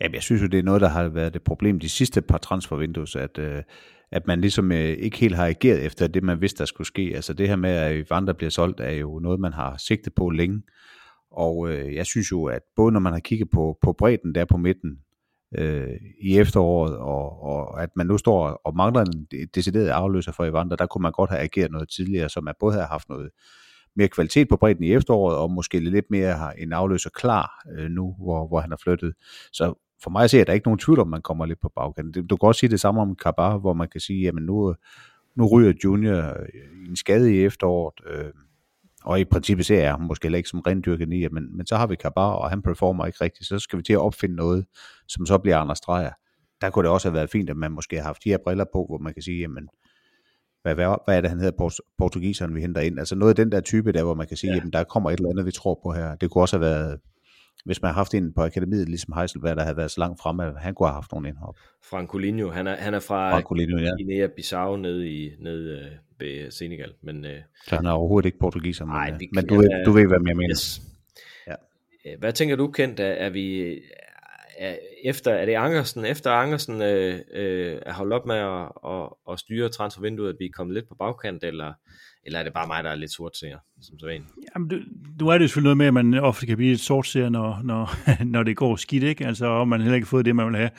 Jamen, 0.00 0.14
jeg 0.14 0.22
synes 0.22 0.42
jo, 0.42 0.46
det 0.46 0.58
er 0.58 0.62
noget, 0.62 0.80
der 0.80 0.88
har 0.88 1.08
været 1.08 1.36
et 1.36 1.42
problem 1.42 1.80
de 1.80 1.88
sidste 1.88 2.22
par 2.22 2.38
transfervindues, 2.38 3.16
at, 3.16 3.38
øh, 3.38 3.62
at 4.10 4.26
man 4.26 4.40
ligesom 4.40 4.72
øh, 4.72 4.78
ikke 4.78 5.18
helt 5.18 5.36
har 5.36 5.46
ageret 5.46 5.84
efter 5.84 6.06
det, 6.06 6.22
man 6.22 6.40
vidste, 6.40 6.58
der 6.58 6.64
skulle 6.64 6.86
ske. 6.86 7.12
Altså 7.14 7.32
det 7.32 7.48
her 7.48 7.56
med, 7.56 7.70
at 7.70 7.96
Evander 7.96 8.32
bliver 8.32 8.50
solgt, 8.50 8.80
er 8.80 8.90
jo 8.90 9.18
noget, 9.18 9.40
man 9.40 9.52
har 9.52 9.76
sigtet 9.76 10.14
på 10.14 10.30
længe. 10.30 10.62
Og 11.30 11.72
øh, 11.72 11.94
jeg 11.94 12.06
synes 12.06 12.32
jo, 12.32 12.44
at 12.44 12.62
både 12.76 12.92
når 12.92 13.00
man 13.00 13.12
har 13.12 13.20
kigget 13.20 13.50
på, 13.50 13.78
på 13.82 13.92
bredden 13.92 14.34
der 14.34 14.44
på 14.44 14.56
midten 14.56 14.98
øh, 15.58 15.96
i 16.20 16.38
efteråret, 16.38 16.96
og, 16.96 17.42
og 17.42 17.82
at 17.82 17.90
man 17.96 18.06
nu 18.06 18.18
står 18.18 18.60
og 18.64 18.76
mangler 18.76 19.00
en 19.00 19.46
decideret 19.54 19.88
afløser 19.88 20.32
for 20.32 20.44
Evander, 20.44 20.76
der 20.76 20.86
kunne 20.86 21.02
man 21.02 21.12
godt 21.12 21.30
have 21.30 21.42
ageret 21.42 21.70
noget 21.70 21.88
tidligere, 21.88 22.28
så 22.28 22.40
man 22.40 22.54
både 22.60 22.72
havde 22.72 22.86
haft 22.86 23.08
noget 23.08 23.30
mere 23.96 24.08
kvalitet 24.08 24.48
på 24.48 24.56
bredden 24.56 24.84
i 24.84 24.92
efteråret, 24.92 25.36
og 25.36 25.50
måske 25.50 25.80
lidt 25.80 26.10
mere 26.10 26.32
har 26.32 26.52
en 26.52 26.72
afløser 26.72 27.10
klar 27.10 27.64
øh, 27.72 27.90
nu, 27.90 28.14
hvor, 28.18 28.48
hvor 28.48 28.60
han 28.60 28.72
er 28.72 28.76
flyttet. 28.76 29.14
Så 29.52 29.74
for 30.02 30.10
mig 30.10 30.30
ser 30.30 30.44
der 30.44 30.52
ikke 30.52 30.66
nogen 30.66 30.78
tvivl 30.78 31.00
om, 31.00 31.08
man 31.08 31.22
kommer 31.22 31.46
lidt 31.46 31.60
på 31.60 31.72
bagkanten. 31.76 32.26
Du 32.26 32.36
kan 32.36 32.46
også 32.46 32.58
sige 32.58 32.70
det 32.70 32.80
samme 32.80 33.00
om 33.00 33.16
Kabar, 33.16 33.58
hvor 33.58 33.72
man 33.72 33.88
kan 33.88 34.00
sige, 34.00 34.22
jamen 34.22 34.42
nu, 34.42 34.74
nu 35.34 35.46
ryger 35.46 35.72
Junior 35.84 36.16
øh, 36.16 36.48
i 36.84 36.88
en 36.88 36.96
skade 36.96 37.34
i 37.34 37.44
efteråret, 37.44 37.94
øh, 38.06 38.30
og 39.04 39.20
i 39.20 39.24
princippet 39.24 39.66
ser 39.66 39.80
jeg 39.80 39.90
ham 39.90 40.00
måske 40.00 40.24
heller 40.24 40.36
ikke 40.36 40.48
som 40.48 40.60
rendyrket 40.60 41.08
nier, 41.08 41.28
men, 41.32 41.56
men 41.56 41.66
så 41.66 41.76
har 41.76 41.86
vi 41.86 41.96
Kabar, 41.96 42.30
og 42.30 42.50
han 42.50 42.62
performer 42.62 43.06
ikke 43.06 43.24
rigtigt, 43.24 43.48
så 43.48 43.58
skal 43.58 43.78
vi 43.78 43.82
til 43.82 43.92
at 43.92 43.98
opfinde 43.98 44.36
noget, 44.36 44.66
som 45.08 45.26
så 45.26 45.38
bliver 45.38 45.58
Anders 45.58 45.80
Dreyer. 45.80 46.12
Der 46.60 46.70
kunne 46.70 46.82
det 46.82 46.92
også 46.92 47.08
have 47.08 47.14
været 47.14 47.30
fint, 47.30 47.50
at 47.50 47.56
man 47.56 47.72
måske 47.72 47.96
har 47.96 48.02
haft 48.02 48.24
de 48.24 48.28
her 48.28 48.38
briller 48.44 48.64
på, 48.72 48.86
hvor 48.88 48.98
man 48.98 49.14
kan 49.14 49.22
sige, 49.22 49.40
jamen, 49.40 49.68
hvad, 50.62 50.74
hvad, 50.74 50.96
hvad 51.04 51.16
er 51.16 51.20
det, 51.20 51.30
han 51.30 51.38
hedder, 51.38 51.56
port- 51.58 51.80
portugiseren, 51.98 52.54
vi 52.54 52.60
henter 52.60 52.80
ind? 52.80 52.98
Altså 52.98 53.14
noget 53.14 53.30
af 53.30 53.36
den 53.36 53.52
der 53.52 53.60
type 53.60 53.92
der, 53.92 54.02
hvor 54.02 54.14
man 54.14 54.26
kan 54.26 54.36
sige, 54.36 54.50
ja. 54.50 54.56
jamen 54.56 54.72
der 54.72 54.84
kommer 54.84 55.10
et 55.10 55.16
eller 55.16 55.30
andet, 55.30 55.46
vi 55.46 55.52
tror 55.52 55.80
på 55.82 55.92
her. 55.92 56.14
Det 56.14 56.30
kunne 56.30 56.42
også 56.42 56.56
have 56.56 56.70
været, 56.70 56.98
hvis 57.64 57.82
man 57.82 57.88
har 57.88 57.94
haft 57.94 58.14
en 58.14 58.32
på 58.32 58.42
akademiet, 58.42 58.88
ligesom 58.88 59.14
Heiselberg, 59.16 59.56
der 59.56 59.62
havde 59.62 59.76
været 59.76 59.90
så 59.90 60.00
langt 60.00 60.20
fremme, 60.20 60.52
han 60.58 60.74
kunne 60.74 60.88
have 60.88 60.94
haft 60.94 61.12
nogle 61.12 61.28
indhop. 61.28 61.56
Francolinho, 61.84 62.50
han 62.50 62.66
er, 62.66 62.76
han 62.76 62.94
er 62.94 63.00
fra 63.00 63.32
Francolino, 63.32 63.78
ja. 63.78 63.90
Guinea-Bissau 63.90 64.76
nede, 64.76 65.08
i, 65.10 65.30
nede 65.38 65.78
øh, 65.78 65.90
ved 66.18 66.50
Senegal, 66.50 66.92
men 67.02 67.24
øh, 67.26 67.38
Så 67.66 67.76
han 67.76 67.86
er 67.86 67.90
overhovedet 67.90 68.26
ikke 68.26 68.38
portugiser, 68.38 68.84
men, 68.84 68.92
Nej, 68.94 69.10
øh, 69.14 69.20
det- 69.20 69.28
men 69.34 69.46
du, 69.46 69.54
er- 69.54 69.84
du 69.84 69.90
ved, 69.92 70.06
hvad 70.06 70.18
jeg 70.28 70.36
mener. 70.36 70.50
yes. 70.50 70.82
Ja. 71.46 71.54
Øh, 72.06 72.18
Hvad 72.18 72.32
tænker 72.32 72.56
du, 72.56 72.70
Kent? 72.70 73.00
Er, 73.00 73.04
er 73.06 73.30
vi 73.30 73.78
er, 74.58 74.76
efter, 75.04 75.30
er 75.34 75.46
det 75.46 75.54
Angersen, 75.54 76.04
efter 76.04 76.30
Angersen 76.30 76.82
øh, 76.82 77.20
øh, 77.34 77.78
er 77.86 77.92
holdt 77.92 78.12
op 78.12 78.26
med 78.26 78.36
at, 78.36 78.68
at, 78.92 79.08
at 79.32 79.38
styre 79.38 79.68
transfervinduet, 79.68 80.28
at 80.28 80.36
vi 80.38 80.44
er 80.44 80.50
kommet 80.52 80.74
lidt 80.74 80.88
på 80.88 80.94
bagkant, 80.94 81.44
eller, 81.44 81.72
eller 82.24 82.38
er 82.38 82.42
det 82.42 82.52
bare 82.52 82.66
mig, 82.66 82.84
der 82.84 82.90
er 82.90 82.94
lidt 82.94 83.12
sortseer, 83.12 83.58
som 83.82 83.98
så 83.98 84.06
vanligt? 84.06 84.30
Jamen, 84.54 84.68
du, 84.68 84.76
du 85.20 85.28
er 85.28 85.32
det 85.32 85.42
jo 85.42 85.48
selvfølgelig 85.48 85.76
noget 85.76 85.76
med, 85.76 85.86
at 85.86 85.94
man 85.94 86.14
ofte 86.14 86.46
kan 86.46 86.56
blive 86.56 86.70
lidt 86.70 86.80
sortseer, 86.80 87.28
når, 87.28 87.60
når, 87.64 87.96
når 88.34 88.42
det 88.42 88.56
går 88.56 88.76
skidt, 88.76 89.02
ikke? 89.04 89.26
Altså, 89.26 89.46
og 89.46 89.68
man 89.68 89.80
heller 89.80 89.94
ikke 89.94 90.06
har 90.06 90.10
fået 90.10 90.24
det, 90.24 90.36
man 90.36 90.46
vil 90.46 90.56
have. 90.56 90.70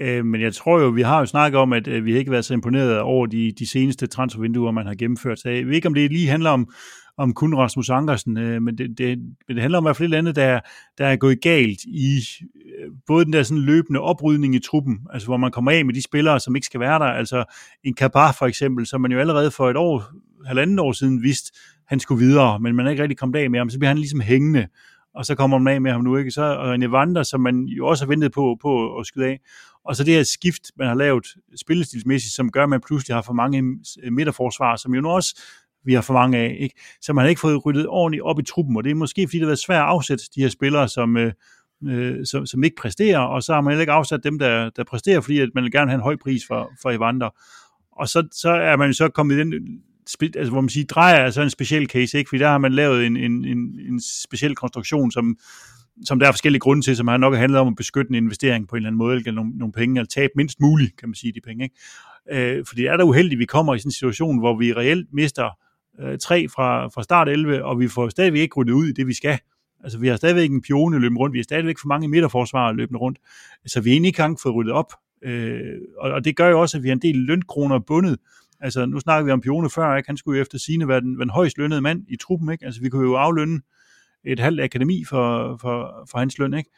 Øh, 0.00 0.24
men 0.24 0.40
jeg 0.40 0.54
tror 0.54 0.80
jo, 0.80 0.88
vi 0.88 1.02
har 1.02 1.18
jo 1.18 1.26
snakket 1.26 1.58
om, 1.60 1.72
at 1.72 1.88
øh, 1.88 2.04
vi 2.04 2.12
har 2.12 2.18
ikke 2.18 2.30
været 2.30 2.44
så 2.44 2.54
imponeret 2.54 3.00
over 3.00 3.26
de, 3.26 3.52
de 3.58 3.66
seneste 3.66 4.06
transfervinduer, 4.06 4.70
man 4.70 4.86
har 4.86 4.94
gennemført. 4.94 5.38
Så 5.38 5.48
jeg 5.48 5.66
ved 5.66 5.74
ikke, 5.74 5.88
om 5.88 5.94
det 5.94 6.12
lige 6.12 6.28
handler 6.28 6.50
om, 6.50 6.68
om 7.18 7.34
kun 7.34 7.54
Rasmus 7.54 7.90
Ankersen, 7.90 8.38
øh, 8.38 8.62
men, 8.62 8.78
det, 8.78 8.98
det, 8.98 9.18
men 9.18 9.56
det 9.56 9.60
handler 9.60 9.78
om 9.78 9.84
i 9.84 9.86
hvert 9.86 9.96
fald 9.96 10.04
et 10.04 10.16
eller 10.16 10.18
andet, 10.18 10.36
der, 10.36 10.60
der 10.98 11.06
er 11.06 11.16
gået 11.16 11.40
galt 11.40 11.80
i 11.84 12.16
øh, 12.54 12.90
både 13.06 13.24
den 13.24 13.32
der 13.32 13.42
sådan 13.42 13.62
løbende 13.62 14.00
oprydning 14.00 14.54
i 14.54 14.58
truppen, 14.58 14.98
altså 15.12 15.28
hvor 15.28 15.36
man 15.36 15.50
kommer 15.50 15.70
af 15.70 15.84
med 15.84 15.94
de 15.94 16.02
spillere, 16.02 16.40
som 16.40 16.56
ikke 16.56 16.66
skal 16.66 16.80
være 16.80 16.98
der, 16.98 17.04
altså 17.04 17.44
en 17.84 17.94
Kabar 17.94 18.32
for 18.32 18.46
eksempel, 18.46 18.86
som 18.86 19.00
man 19.00 19.12
jo 19.12 19.18
allerede 19.18 19.50
for 19.50 19.70
et 19.70 19.76
år, 19.76 20.04
halvanden 20.46 20.78
år 20.78 20.92
siden 20.92 21.22
vidste, 21.22 21.52
han 21.86 22.00
skulle 22.00 22.24
videre, 22.24 22.60
men 22.60 22.76
man 22.76 22.86
er 22.86 22.90
ikke 22.90 23.02
rigtig 23.02 23.18
kommet 23.18 23.38
af 23.38 23.50
med 23.50 23.58
ham, 23.58 23.70
så 23.70 23.78
bliver 23.78 23.88
han 23.88 23.98
ligesom 23.98 24.20
hængende, 24.20 24.66
og 25.14 25.26
så 25.26 25.34
kommer 25.34 25.58
man 25.58 25.74
af 25.74 25.80
med 25.80 25.92
ham 25.92 26.00
nu, 26.00 26.16
ikke? 26.16 26.30
Så, 26.30 26.42
og 26.42 26.74
en 26.74 26.82
Evander, 26.82 27.22
som 27.22 27.40
man 27.40 27.64
jo 27.64 27.86
også 27.86 28.04
har 28.04 28.08
ventet 28.08 28.32
på, 28.32 28.56
på 28.62 28.98
at 28.98 29.06
skyde 29.06 29.26
af, 29.26 29.40
og 29.84 29.96
så 29.96 30.04
det 30.04 30.14
her 30.14 30.22
skift, 30.22 30.62
man 30.76 30.88
har 30.88 30.94
lavet 30.94 31.26
spillestilsmæssigt, 31.56 32.34
som 32.34 32.50
gør, 32.50 32.62
at 32.62 32.68
man 32.68 32.80
pludselig 32.86 33.16
har 33.16 33.22
for 33.22 33.32
mange 33.32 33.62
midterforsvar, 34.10 34.76
som 34.76 34.94
jo 34.94 35.00
nu 35.00 35.08
også 35.08 35.42
vi 35.84 35.94
har 35.94 36.00
for 36.00 36.14
mange 36.14 36.38
af. 36.38 36.56
Ikke? 36.60 36.74
Så 37.00 37.12
man 37.12 37.22
har 37.22 37.28
ikke 37.28 37.40
fået 37.40 37.66
ryddet 37.66 37.86
ordentligt 37.88 38.22
op 38.22 38.38
i 38.38 38.42
truppen, 38.42 38.76
og 38.76 38.84
det 38.84 38.90
er 38.90 38.94
måske 38.94 39.26
fordi, 39.26 39.36
det 39.36 39.44
har 39.44 39.48
været 39.48 39.58
svært 39.58 39.82
at 39.82 39.88
afsætte 39.88 40.24
de 40.34 40.40
her 40.40 40.48
spillere, 40.48 40.88
som, 40.88 41.16
øh, 41.16 41.32
øh, 41.88 42.26
som, 42.26 42.46
som 42.46 42.64
ikke 42.64 42.76
præsterer, 42.76 43.18
og 43.18 43.42
så 43.42 43.54
har 43.54 43.60
man 43.60 43.70
heller 43.70 43.80
ikke 43.80 43.92
afsat 43.92 44.24
dem, 44.24 44.38
der, 44.38 44.70
der 44.70 44.84
præsterer, 44.84 45.20
fordi 45.20 45.38
at 45.38 45.48
man 45.54 45.64
vil 45.64 45.72
gerne 45.72 45.90
have 45.90 45.96
en 45.96 46.02
høj 46.02 46.16
pris 46.16 46.46
for, 46.46 46.72
for 46.82 46.90
Evander. 46.90 47.30
Og 47.92 48.08
så, 48.08 48.28
så 48.32 48.50
er 48.50 48.76
man 48.76 48.86
jo 48.86 48.92
så 48.92 49.08
kommet 49.08 49.34
i 49.34 49.38
den, 49.38 49.52
altså, 50.22 50.50
hvor 50.50 50.60
man 50.60 50.68
siger, 50.68 50.86
drejer 50.86 51.16
er 51.16 51.30
så 51.30 51.42
en 51.42 51.50
speciel 51.50 51.86
case, 51.86 52.18
ikke? 52.18 52.28
fordi 52.28 52.42
der 52.42 52.48
har 52.48 52.58
man 52.58 52.72
lavet 52.72 53.06
en, 53.06 53.16
en, 53.16 53.44
en, 53.44 53.58
en 53.88 54.00
speciel 54.00 54.54
konstruktion, 54.54 55.10
som, 55.10 55.36
som 56.04 56.18
der 56.18 56.28
er 56.28 56.32
forskellige 56.32 56.60
grunde 56.60 56.82
til, 56.82 56.96
som 56.96 57.08
har 57.08 57.16
nok 57.16 57.34
handlet 57.34 57.60
om 57.60 57.68
at 57.68 57.76
beskytte 57.76 58.10
en 58.10 58.14
investering 58.14 58.68
på 58.68 58.76
en 58.76 58.78
eller 58.78 58.88
anden 58.88 58.98
måde, 58.98 59.16
eller 59.16 59.32
nogle, 59.32 59.50
nogle 59.50 59.72
penge, 59.72 60.00
eller 60.00 60.08
tabe 60.08 60.32
mindst 60.36 60.60
muligt, 60.60 60.96
kan 60.96 61.08
man 61.08 61.14
sige, 61.14 61.32
de 61.32 61.40
penge. 61.40 61.64
Ikke? 61.64 62.56
Øh, 62.58 62.64
fordi 62.66 62.86
er 62.86 62.96
der 62.96 63.04
uheldigt, 63.04 63.38
at 63.38 63.38
vi 63.38 63.46
kommer 63.46 63.74
i 63.74 63.78
sådan 63.78 63.88
en 63.88 63.92
situation, 63.92 64.38
hvor 64.38 64.58
vi 64.58 64.72
reelt 64.72 65.08
mister 65.12 65.50
øh, 66.00 66.18
tre 66.18 66.48
fra, 66.48 66.88
fra 66.88 67.02
start 67.02 67.28
11, 67.28 67.64
og 67.64 67.80
vi 67.80 67.88
får 67.88 68.08
stadigvæk 68.08 68.40
ikke 68.40 68.56
ryddet 68.56 68.72
ud 68.72 68.86
i 68.86 68.92
det, 68.92 69.06
vi 69.06 69.14
skal. 69.14 69.38
Altså, 69.84 69.98
vi 69.98 70.08
har 70.08 70.16
stadigvæk 70.16 70.50
en 70.50 70.62
pione 70.62 70.98
løbende 70.98 71.18
rundt, 71.18 71.32
vi 71.32 71.38
har 71.38 71.44
stadigvæk 71.44 71.78
for 71.78 71.88
mange 71.88 72.08
midterforsvarer 72.08 72.72
løbende 72.72 72.98
rundt, 72.98 73.18
så 73.66 73.80
vi 73.80 73.90
er 73.90 73.94
egentlig 73.94 74.08
ikke 74.08 74.20
engang 74.20 74.40
fået 74.40 74.54
ryddet 74.54 74.72
op. 74.72 74.92
Øh, 75.24 75.78
og, 75.98 76.10
og 76.10 76.24
det 76.24 76.36
gør 76.36 76.48
jo 76.48 76.60
også, 76.60 76.76
at 76.76 76.82
vi 76.82 76.88
har 76.88 76.92
en 76.92 77.02
del 77.02 77.16
lønkroner 77.16 77.78
bundet. 77.78 78.18
Altså, 78.62 78.86
nu 78.86 79.00
snakker 79.00 79.24
vi 79.24 79.30
om 79.30 79.40
Pione 79.40 79.70
før, 79.70 79.96
ikke? 79.96 80.08
han 80.08 80.16
skulle 80.16 80.38
jo 80.38 80.42
efter 80.42 80.58
sine 80.58 80.88
være 80.88 81.00
den, 81.00 81.20
den 81.20 81.30
højst 81.30 81.58
lønnede 81.58 81.80
mand 81.80 82.04
i 82.08 82.16
truppen, 82.16 82.52
ikke? 82.52 82.64
Altså, 82.64 82.80
vi 82.80 82.88
kunne 82.88 83.08
jo 83.08 83.14
aflønne 83.14 83.60
et 84.24 84.40
halvt 84.40 84.60
akademi 84.60 85.04
for, 85.04 85.56
for, 85.60 86.06
for 86.10 86.18
hans 86.18 86.38
løn, 86.38 86.54
ikke? 86.54 86.70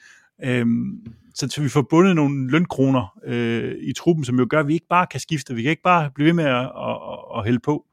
Øhm, 0.44 1.06
så, 1.34 1.48
så 1.48 1.62
vi 1.62 1.68
får 1.68 1.82
bundet 1.90 2.16
nogle 2.16 2.50
lønkroner 2.50 3.18
øh, 3.24 3.74
i 3.80 3.92
truppen, 3.92 4.24
som 4.24 4.38
jo 4.38 4.46
gør, 4.50 4.60
at 4.60 4.68
vi 4.68 4.74
ikke 4.74 4.86
bare 4.90 5.06
kan 5.06 5.20
skifte, 5.20 5.54
vi 5.54 5.62
kan 5.62 5.70
ikke 5.70 5.82
bare 5.82 6.10
blive 6.14 6.26
ved 6.26 6.32
med 6.32 6.44
at, 6.44 6.60
at, 6.60 6.96
at, 7.12 7.38
at 7.38 7.44
hælde 7.44 7.60
på. 7.60 7.86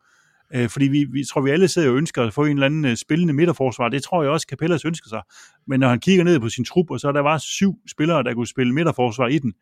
Øh, 0.53 0.69
fordi 0.69 0.87
vi, 0.87 1.03
vi 1.03 1.23
tror, 1.23 1.41
vi 1.41 1.49
alle 1.49 1.67
sidder 1.67 1.89
og 1.89 1.97
ønsker 1.97 2.23
at 2.23 2.33
få 2.33 2.45
en 2.45 2.51
eller 2.51 2.65
anden 2.65 2.85
øh, 2.85 2.95
spillende 2.95 3.33
midterforsvar. 3.33 3.89
Det 3.89 4.03
tror 4.03 4.23
jeg 4.23 4.31
også, 4.31 4.47
Capellas 4.49 4.85
ønsker 4.85 5.09
sig. 5.09 5.21
Men 5.67 5.79
når 5.79 5.89
han 5.89 5.99
kigger 5.99 6.23
ned 6.23 6.39
på 6.39 6.49
sin 6.49 6.65
trup, 6.65 6.91
og 6.91 6.99
så 6.99 7.07
er 7.07 7.11
der 7.11 7.23
bare 7.23 7.39
syv 7.39 7.75
spillere, 7.87 8.23
der 8.23 8.33
kunne 8.33 8.47
spille 8.47 8.73
midterforsvar 8.73 9.27
i 9.27 9.39
den, 9.39 9.53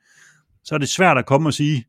så 0.63 0.75
er 0.75 0.79
det 0.79 0.89
svært 0.89 1.17
at 1.17 1.25
komme 1.25 1.49
og 1.49 1.53
sige, 1.53 1.85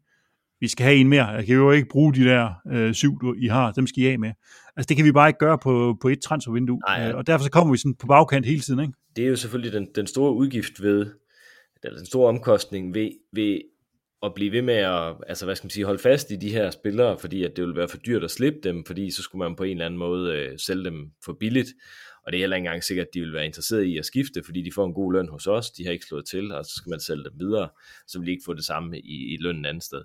vi 0.60 0.68
skal 0.68 0.84
have 0.84 0.96
en 0.96 1.08
mere. 1.08 1.26
Jeg 1.26 1.46
kan 1.46 1.54
jo 1.54 1.70
ikke 1.70 1.88
bruge 1.88 2.14
de 2.14 2.24
der 2.24 2.50
øh, 2.72 2.94
syv, 2.94 3.20
du, 3.20 3.34
I 3.38 3.46
har. 3.46 3.72
Dem 3.72 3.86
skal 3.86 4.02
I 4.02 4.06
af 4.06 4.18
med. 4.18 4.32
Altså, 4.76 4.88
det 4.88 4.96
kan 4.96 5.06
vi 5.06 5.12
bare 5.12 5.28
ikke 5.28 5.38
gøre 5.38 5.58
på, 5.58 5.96
på 6.02 6.08
et 6.08 6.20
transfervindue. 6.22 6.80
Nej, 6.88 7.00
ja. 7.00 7.08
øh, 7.08 7.16
og 7.16 7.26
derfor 7.26 7.44
så 7.44 7.50
kommer 7.50 7.72
vi 7.72 7.78
sådan 7.78 7.94
på 7.94 8.06
bagkant 8.06 8.46
hele 8.46 8.60
tiden. 8.60 8.80
Ikke? 8.80 8.92
Det 9.16 9.24
er 9.24 9.28
jo 9.28 9.36
selvfølgelig 9.36 9.72
den, 9.72 9.88
den 9.94 10.06
store 10.06 10.32
udgift 10.32 10.82
ved, 10.82 11.06
eller 11.84 11.98
den 11.98 12.06
store 12.06 12.28
omkostning 12.28 12.94
ved, 12.94 13.10
ved 13.32 13.60
at 14.22 14.34
blive 14.34 14.52
ved 14.52 14.62
med 14.62 14.74
at, 14.74 15.14
altså 15.26 15.44
hvad 15.44 15.56
skal 15.56 15.66
man 15.66 15.70
sige, 15.70 15.84
holde 15.84 16.02
fast 16.02 16.30
i 16.30 16.36
de 16.36 16.50
her 16.50 16.70
spillere, 16.70 17.18
fordi 17.18 17.44
at 17.44 17.56
det 17.56 17.66
vil 17.66 17.76
være 17.76 17.88
for 17.88 17.96
dyrt 17.96 18.24
at 18.24 18.30
slippe 18.30 18.58
dem, 18.64 18.84
fordi 18.86 19.10
så 19.10 19.22
skulle 19.22 19.48
man 19.48 19.56
på 19.56 19.64
en 19.64 19.70
eller 19.70 19.86
anden 19.86 19.98
måde 19.98 20.36
øh, 20.36 20.58
sælge 20.58 20.84
dem 20.84 21.10
for 21.24 21.32
billigt, 21.40 21.68
og 22.22 22.32
det 22.32 22.38
er 22.38 22.42
heller 22.42 22.56
ikke 22.56 22.66
engang 22.66 22.84
sikkert, 22.84 23.06
at 23.06 23.14
de 23.14 23.20
vil 23.20 23.32
være 23.32 23.46
interesseret 23.46 23.82
i 23.84 23.98
at 23.98 24.04
skifte, 24.04 24.42
fordi 24.44 24.62
de 24.62 24.72
får 24.72 24.86
en 24.86 24.94
god 24.94 25.12
løn 25.12 25.28
hos 25.28 25.46
os, 25.46 25.70
de 25.70 25.84
har 25.84 25.92
ikke 25.92 26.04
slået 26.04 26.26
til, 26.26 26.52
og 26.52 26.64
så 26.64 26.74
skal 26.74 26.90
man 26.90 27.00
sælge 27.00 27.24
dem 27.24 27.32
videre, 27.38 27.68
så 28.06 28.18
vil 28.18 28.26
de 28.26 28.30
ikke 28.32 28.44
få 28.46 28.54
det 28.54 28.64
samme 28.64 29.00
i, 29.00 29.34
i 29.34 29.36
lønnen 29.40 29.64
andet 29.64 29.84
sted. 29.84 30.04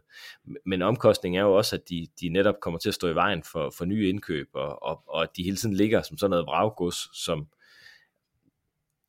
Men 0.65 0.81
omkostningen 0.81 1.39
er 1.39 1.43
jo 1.43 1.53
også, 1.53 1.75
at 1.75 1.89
de, 1.89 2.07
de 2.21 2.29
netop 2.29 2.55
kommer 2.61 2.79
til 2.79 2.89
at 2.89 2.95
stå 2.95 3.07
i 3.07 3.15
vejen 3.15 3.43
for, 3.43 3.73
for 3.77 3.85
nye 3.85 4.09
indkøb, 4.09 4.47
og, 4.53 4.83
og, 4.83 5.03
og 5.07 5.23
at 5.23 5.29
de 5.37 5.43
hele 5.43 5.55
tiden 5.55 5.75
ligger 5.75 6.01
som 6.01 6.17
sådan 6.17 6.29
noget 6.29 6.45
vraggods, 6.45 7.23
som, 7.25 7.47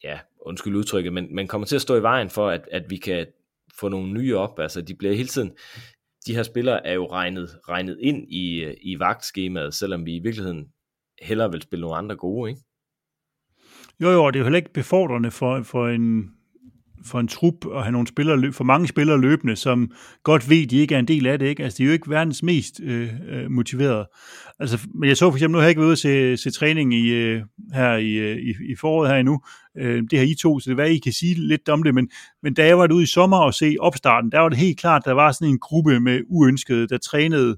ja, 0.02 0.18
undskyld 0.40 0.76
udtrykket, 0.76 1.12
men, 1.12 1.34
men 1.34 1.48
kommer 1.48 1.66
til 1.66 1.76
at 1.76 1.82
stå 1.82 1.96
i 1.96 2.02
vejen 2.02 2.30
for, 2.30 2.48
at, 2.48 2.68
at 2.72 2.90
vi 2.90 2.96
kan 2.96 3.26
få 3.80 3.88
nogle 3.88 4.12
nye 4.12 4.36
op. 4.36 4.58
Altså, 4.58 4.80
de 4.80 4.94
bliver 4.94 5.14
hele 5.14 5.28
tiden, 5.28 5.52
de 6.26 6.34
her 6.34 6.42
spillere 6.42 6.86
er 6.86 6.94
jo 6.94 7.06
regnet, 7.06 7.58
regnet 7.68 7.98
ind 8.00 8.32
i, 8.32 8.74
i 8.82 8.98
vagtskemaet, 8.98 9.74
selvom 9.74 10.06
vi 10.06 10.16
i 10.16 10.18
virkeligheden 10.18 10.72
hellere 11.22 11.52
vil 11.52 11.62
spille 11.62 11.80
nogle 11.80 11.96
andre 11.96 12.16
gode, 12.16 12.50
ikke? 12.50 12.62
Jo, 14.02 14.10
jo, 14.10 14.26
det 14.30 14.36
er 14.36 14.40
jo 14.40 14.44
heller 14.44 14.56
ikke 14.56 14.72
befordrende 14.72 15.30
for, 15.30 15.62
for 15.62 15.88
en, 15.88 16.30
for 17.04 17.20
en 17.20 17.28
trup 17.28 17.54
at 17.74 17.82
have 17.82 17.92
nogle 17.92 18.06
spillere, 18.06 18.52
for 18.52 18.64
mange 18.64 18.88
spillere 18.88 19.20
løbende, 19.20 19.56
som 19.56 19.90
godt 20.22 20.50
ved, 20.50 20.62
at 20.62 20.70
de 20.70 20.76
ikke 20.76 20.94
er 20.94 20.98
en 20.98 21.08
del 21.08 21.26
af 21.26 21.38
det. 21.38 21.46
Ikke? 21.46 21.62
Altså, 21.62 21.76
de 21.78 21.82
er 21.82 21.86
jo 21.86 21.92
ikke 21.92 22.10
verdens 22.10 22.42
mest 22.42 22.80
øh, 22.82 23.10
øh 23.28 23.50
motiverede. 23.50 24.08
Altså, 24.58 24.88
men 24.94 25.08
jeg 25.08 25.16
så 25.16 25.30
for 25.30 25.36
eksempel, 25.36 25.52
nu 25.52 25.58
har 25.58 25.62
jeg 25.62 25.68
ikke 25.68 25.80
været 25.80 25.86
ude 25.86 25.92
at 25.92 26.36
se, 26.36 26.36
se 26.36 26.50
træning 26.50 26.94
i, 26.94 27.08
øh, 27.08 27.42
her 27.74 27.96
i, 27.96 28.12
øh, 28.12 28.36
i, 28.36 28.72
i 28.72 28.76
foråret 28.80 29.10
her 29.10 29.16
endnu. 29.16 29.40
Øh, 29.78 30.02
det 30.10 30.18
har 30.18 30.26
I 30.26 30.34
to, 30.34 30.60
så 30.60 30.64
det 30.64 30.72
er 30.72 30.74
hvad 30.74 30.90
I 30.90 30.98
kan 30.98 31.12
sige 31.12 31.48
lidt 31.48 31.68
om 31.68 31.82
det. 31.82 31.94
Men, 31.94 32.08
men 32.42 32.54
da 32.54 32.66
jeg 32.66 32.78
var 32.78 32.92
ude 32.92 33.02
i 33.02 33.06
sommer 33.06 33.36
og 33.36 33.54
se 33.54 33.76
opstarten, 33.80 34.32
der 34.32 34.40
var 34.40 34.48
det 34.48 34.58
helt 34.58 34.80
klart, 34.80 35.02
der 35.04 35.12
var 35.12 35.32
sådan 35.32 35.48
en 35.48 35.58
gruppe 35.58 36.00
med 36.00 36.20
uønskede, 36.28 36.88
der 36.88 36.98
trænede 36.98 37.56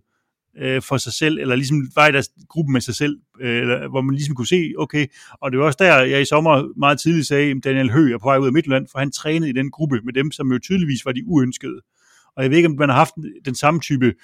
øh, 0.58 0.82
for 0.82 0.96
sig 0.96 1.12
selv, 1.12 1.38
eller 1.38 1.56
ligesom 1.56 1.90
var 1.96 2.08
i 2.08 2.12
deres 2.12 2.30
gruppe 2.48 2.72
med 2.72 2.80
sig 2.80 2.94
selv, 2.94 3.18
øh, 3.40 3.60
eller, 3.60 3.88
hvor 3.88 4.00
man 4.00 4.14
ligesom 4.14 4.34
kunne 4.34 4.46
se, 4.46 4.72
okay, 4.78 5.06
og 5.40 5.50
det 5.50 5.58
var 5.58 5.66
også 5.66 5.76
der, 5.80 5.96
jeg 6.02 6.20
i 6.20 6.24
sommer 6.24 6.78
meget 6.78 7.00
tidligt 7.00 7.26
sagde, 7.26 7.50
at 7.50 7.64
Daniel 7.64 7.90
Høgh 7.90 8.12
er 8.12 8.18
på 8.18 8.28
vej 8.28 8.38
ud 8.38 8.46
af 8.46 8.52
Midtjylland, 8.52 8.86
for 8.92 8.98
han 8.98 9.12
trænede 9.12 9.50
i 9.50 9.52
den 9.52 9.70
gruppe 9.70 10.00
med 10.04 10.12
dem, 10.12 10.32
som 10.32 10.52
jo 10.52 10.58
tydeligvis 10.58 11.06
var 11.06 11.12
de 11.12 11.22
uønskede. 11.26 11.80
Og 12.36 12.42
jeg 12.42 12.50
ved 12.50 12.56
ikke, 12.56 12.68
om 12.68 12.76
man 12.78 12.88
har 12.88 12.96
haft 12.96 13.14
den 13.44 13.54
samme 13.54 13.80
type 13.80 14.14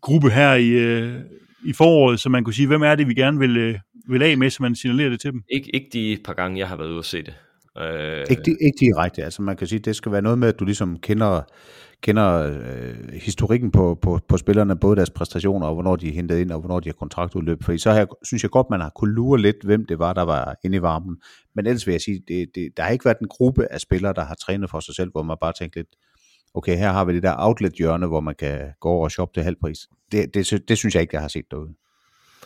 gruppe 0.00 0.30
her 0.30 0.54
i, 0.54 0.68
øh, 0.68 1.20
i 1.64 1.72
foråret, 1.72 2.20
så 2.20 2.28
man 2.28 2.44
kunne 2.44 2.54
sige, 2.54 2.66
hvem 2.66 2.82
er 2.82 2.94
det, 2.94 3.08
vi 3.08 3.14
gerne 3.14 3.38
vil, 3.38 3.56
øh, 3.56 3.78
vil 4.08 4.22
af 4.22 4.38
med, 4.38 4.50
så 4.50 4.62
man 4.62 4.74
signalerer 4.74 5.10
det 5.10 5.20
til 5.20 5.32
dem? 5.32 5.42
Ikke, 5.50 5.74
ikke 5.74 5.88
de 5.92 6.18
par 6.24 6.32
gange, 6.32 6.58
jeg 6.58 6.68
har 6.68 6.76
været 6.76 6.88
ude 6.88 6.98
og 6.98 7.04
se 7.04 7.22
det. 7.22 7.34
Øh... 7.78 8.26
Ikke, 8.30 8.56
ikke 8.60 8.78
direkte, 8.80 9.24
altså 9.24 9.42
man 9.42 9.56
kan 9.56 9.66
sige, 9.66 9.78
det 9.78 9.96
skal 9.96 10.12
være 10.12 10.22
noget 10.22 10.38
med, 10.38 10.48
at 10.48 10.60
du 10.60 10.64
ligesom 10.64 10.98
kender 10.98 11.42
kender 12.02 12.52
øh, 12.64 13.12
historikken 13.12 13.70
på, 13.70 13.98
på, 14.02 14.20
på 14.28 14.36
spillerne, 14.36 14.76
både 14.76 14.96
deres 14.96 15.10
præstationer 15.10 15.66
og 15.66 15.74
hvornår 15.74 15.96
de 15.96 16.08
er 16.08 16.12
hentet 16.12 16.38
ind, 16.38 16.50
og 16.50 16.60
hvornår 16.60 16.80
de 16.80 16.88
har 16.88 16.94
kontraktudløb. 16.94 17.62
Fordi 17.62 17.78
så 17.78 17.90
har 17.90 17.98
jeg, 17.98 18.06
synes 18.24 18.42
jeg 18.42 18.50
godt, 18.50 18.70
man 18.70 18.80
har 18.80 18.90
kunne 18.90 19.14
lure 19.14 19.40
lidt, 19.40 19.56
hvem 19.64 19.86
det 19.86 19.98
var, 19.98 20.12
der 20.12 20.22
var 20.22 20.56
inde 20.64 20.76
i 20.76 20.82
varmen. 20.82 21.16
Men 21.54 21.66
ellers 21.66 21.86
vil 21.86 21.92
jeg 21.92 22.00
sige, 22.00 22.22
det, 22.28 22.48
det, 22.54 22.76
der 22.76 22.82
har 22.82 22.90
ikke 22.90 23.04
været 23.04 23.18
en 23.18 23.28
gruppe 23.28 23.72
af 23.72 23.80
spillere, 23.80 24.12
der 24.12 24.24
har 24.24 24.34
trænet 24.34 24.70
for 24.70 24.80
sig 24.80 24.94
selv, 24.94 25.10
hvor 25.10 25.22
man 25.22 25.36
bare 25.40 25.52
tænker 25.58 25.80
lidt, 25.80 25.88
okay, 26.54 26.78
her 26.78 26.92
har 26.92 27.04
vi 27.04 27.14
det 27.14 27.22
der 27.22 27.34
outlet-hjørne, 27.38 28.06
hvor 28.06 28.20
man 28.20 28.34
kan 28.34 28.72
gå 28.80 28.88
over 28.88 29.04
og 29.04 29.10
shoppe 29.10 29.34
til 29.34 29.42
halv 29.42 29.56
pris. 29.60 29.78
Det, 30.12 30.34
det, 30.34 30.68
det 30.68 30.78
synes 30.78 30.94
jeg 30.94 31.00
ikke, 31.00 31.14
jeg 31.14 31.22
har 31.22 31.28
set 31.28 31.44
derude. 31.50 31.74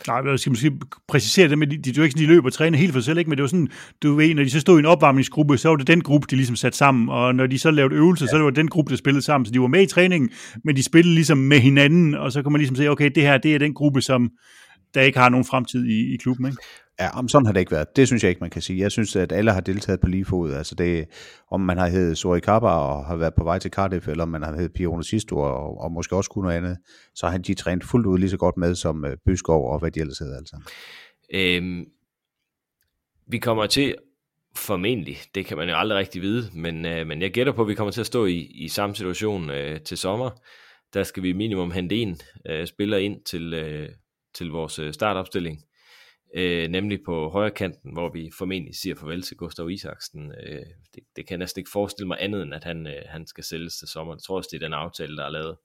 Nej, 0.07 0.21
jeg 0.31 0.39
skal 0.39 0.51
måske 0.51 0.71
præcisere 1.07 1.49
det, 1.49 1.57
men 1.57 1.71
de, 1.71 1.77
de, 1.77 1.91
de, 1.91 2.03
ikke 2.03 2.19
de 2.19 2.25
løber 2.25 2.45
og 2.45 2.53
træner 2.53 2.77
helt 2.77 2.93
for 2.93 2.99
sig 2.99 3.05
selv, 3.05 3.17
ikke? 3.17 3.29
men 3.29 3.37
det 3.37 3.41
var 3.41 3.47
sådan, 3.47 3.69
du 4.03 4.15
ved, 4.15 4.35
når 4.35 4.43
de 4.43 4.49
så 4.49 4.59
stod 4.59 4.77
i 4.77 4.79
en 4.79 4.85
opvarmningsgruppe, 4.85 5.57
så 5.57 5.69
var 5.69 5.75
det 5.75 5.87
den 5.87 6.01
gruppe, 6.01 6.27
de 6.29 6.35
ligesom 6.35 6.55
satte 6.55 6.77
sammen, 6.77 7.09
og 7.09 7.35
når 7.35 7.47
de 7.47 7.59
så 7.59 7.71
lavede 7.71 7.95
øvelser, 7.95 8.25
ja. 8.25 8.29
så 8.29 8.37
var 8.37 8.49
det 8.49 8.55
den 8.55 8.67
gruppe, 8.67 8.91
der 8.91 8.97
spillede 8.97 9.25
sammen, 9.25 9.45
så 9.45 9.51
de 9.51 9.61
var 9.61 9.67
med 9.67 9.81
i 9.81 9.85
træningen, 9.85 10.29
men 10.63 10.75
de 10.75 10.83
spillede 10.83 11.15
ligesom 11.15 11.37
med 11.37 11.59
hinanden, 11.59 12.15
og 12.15 12.31
så 12.31 12.43
kan 12.43 12.51
man 12.51 12.59
ligesom 12.59 12.75
se, 12.75 12.89
okay, 12.89 13.11
det 13.15 13.23
her, 13.23 13.37
det 13.37 13.55
er 13.55 13.59
den 13.59 13.73
gruppe, 13.73 14.01
som 14.01 14.29
der 14.93 15.01
ikke 15.01 15.19
har 15.19 15.29
nogen 15.29 15.45
fremtid 15.45 15.85
i, 15.85 16.13
i 16.13 16.17
klubben, 16.17 16.45
ikke? 16.45 16.57
Ja, 16.99 17.17
om 17.19 17.27
sådan 17.27 17.45
har 17.45 17.53
det 17.53 17.59
ikke 17.59 17.71
været. 17.71 17.95
Det 17.95 18.07
synes 18.07 18.23
jeg 18.23 18.29
ikke, 18.29 18.39
man 18.39 18.49
kan 18.49 18.61
sige. 18.61 18.79
Jeg 18.79 18.91
synes, 18.91 19.15
at 19.15 19.31
alle 19.31 19.51
har 19.51 19.61
deltaget 19.61 19.99
på 19.99 20.07
lige 20.07 20.25
fod. 20.25 20.53
Altså 20.53 20.75
det, 20.75 21.05
om 21.51 21.61
man 21.61 21.77
har 21.77 21.87
heddet 21.87 22.17
Sori 22.17 22.39
Kappa 22.39 22.67
og 22.67 23.05
har 23.05 23.15
været 23.15 23.33
på 23.37 23.43
vej 23.43 23.59
til 23.59 23.71
Cardiff, 23.71 24.07
eller 24.07 24.23
om 24.23 24.29
man 24.29 24.43
har 24.43 24.55
heddet 24.55 24.73
Pione 24.73 25.03
Sisto 25.03 25.37
og, 25.37 25.81
og 25.81 25.91
måske 25.91 26.15
også 26.15 26.29
kunne 26.29 26.43
noget 26.43 26.57
andet, 26.57 26.77
så 27.15 27.27
har 27.27 27.37
de 27.37 27.53
trænet 27.53 27.83
fuldt 27.83 28.07
ud 28.07 28.19
lige 28.19 28.29
så 28.29 28.37
godt 28.37 28.57
med 28.57 28.75
som 28.75 29.05
øh, 29.05 29.11
Bøskov 29.11 29.25
Byskov 29.25 29.71
og 29.71 29.79
hvad 29.79 29.91
de 29.91 29.99
ellers 29.99 30.19
hedder. 30.19 30.37
Altså. 30.37 30.57
Øhm, 31.33 31.85
vi 33.27 33.37
kommer 33.37 33.65
til 33.65 33.95
formentlig, 34.55 35.17
det 35.35 35.45
kan 35.45 35.57
man 35.57 35.69
jo 35.69 35.75
aldrig 35.75 35.97
rigtig 35.97 36.21
vide, 36.21 36.49
men, 36.53 36.85
øh, 36.85 37.07
men 37.07 37.21
jeg 37.21 37.31
gætter 37.31 37.53
på, 37.53 37.61
at 37.61 37.67
vi 37.67 37.75
kommer 37.75 37.91
til 37.91 38.01
at 38.01 38.07
stå 38.07 38.25
i, 38.25 38.37
i 38.37 38.67
samme 38.67 38.95
situation 38.95 39.49
øh, 39.49 39.81
til 39.81 39.97
sommer. 39.97 40.29
Der 40.93 41.03
skal 41.03 41.23
vi 41.23 41.33
minimum 41.33 41.71
hente 41.71 41.95
en 41.95 42.17
øh, 42.49 42.67
spiller 42.67 42.97
ind 42.97 43.23
til, 43.25 43.53
øh, 43.53 43.89
til 44.35 44.49
vores 44.49 44.79
øh, 44.79 44.93
startopstilling 44.93 45.66
øh, 46.35 46.67
nemlig 46.67 46.99
på 47.05 47.29
højre 47.29 47.51
kanten, 47.51 47.93
hvor 47.93 48.09
vi 48.09 48.31
formentlig 48.37 48.75
siger 48.75 48.95
farvel 48.95 49.21
til 49.21 49.37
Gustav 49.37 49.69
Isaksen. 49.69 50.31
Øh, 50.31 50.65
det, 50.95 51.03
det 51.15 51.27
kan 51.27 51.29
jeg 51.29 51.37
næsten 51.37 51.59
ikke 51.59 51.71
forestille 51.71 52.07
mig 52.07 52.17
andet, 52.19 52.43
end 52.43 52.53
at 52.53 52.63
han, 52.63 52.87
øh, 52.87 53.03
han 53.05 53.27
skal 53.27 53.43
sælges 53.43 53.77
til 53.77 53.87
sommer. 53.87 54.13
Jeg 54.13 54.21
tror 54.21 54.37
også, 54.37 54.49
det 54.51 54.63
er 54.63 54.65
den 54.65 54.73
aftale, 54.73 55.17
der 55.17 55.25
er 55.25 55.29
lavet. 55.29 55.57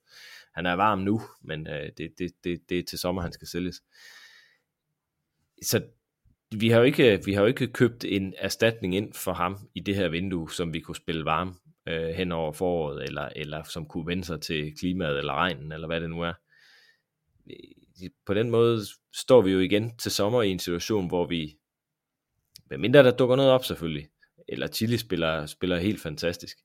Han 0.53 0.65
er 0.65 0.73
varm 0.73 0.99
nu, 0.99 1.21
men 1.41 1.67
øh, 1.67 1.89
det, 1.97 2.11
det, 2.19 2.31
det, 2.43 2.69
det 2.69 2.79
er 2.79 2.83
til 2.83 2.99
sommer, 2.99 3.21
han 3.21 3.33
skal 3.33 3.47
sælges. 3.47 3.83
Så 5.61 5.81
vi 6.51 6.69
har, 6.69 6.77
jo 6.77 6.83
ikke, 6.83 7.21
vi 7.25 7.33
har 7.33 7.41
jo 7.41 7.47
ikke 7.47 7.67
købt 7.67 8.05
en 8.05 8.33
erstatning 8.37 8.95
ind 8.95 9.13
for 9.13 9.33
ham 9.33 9.69
i 9.75 9.79
det 9.79 9.95
her 9.95 10.09
vindue, 10.09 10.51
som 10.51 10.73
vi 10.73 10.79
kunne 10.79 10.95
spille 10.95 11.25
varme 11.25 11.53
øh, 11.87 12.09
hen 12.09 12.31
over 12.31 12.51
foråret, 12.51 13.03
eller, 13.03 13.29
eller 13.35 13.63
som 13.63 13.85
kunne 13.85 14.07
vende 14.07 14.23
sig 14.23 14.41
til 14.41 14.77
klimaet 14.79 15.17
eller 15.17 15.33
regnen, 15.33 15.71
eller 15.71 15.87
hvad 15.87 16.01
det 16.01 16.09
nu 16.09 16.21
er 16.21 16.33
på 18.25 18.33
den 18.33 18.51
måde 18.51 18.81
står 19.13 19.41
vi 19.41 19.51
jo 19.51 19.59
igen 19.59 19.97
til 19.97 20.11
sommer 20.11 20.41
i 20.41 20.49
en 20.49 20.59
situation, 20.59 21.07
hvor 21.07 21.27
vi, 21.27 21.57
mindre 22.77 23.03
der 23.03 23.15
dukker 23.15 23.35
noget 23.35 23.51
op 23.51 23.65
selvfølgelig, 23.65 24.07
eller 24.47 24.67
Chili 24.67 24.97
spiller, 24.97 25.45
spiller 25.45 25.77
helt 25.77 26.01
fantastisk, 26.01 26.57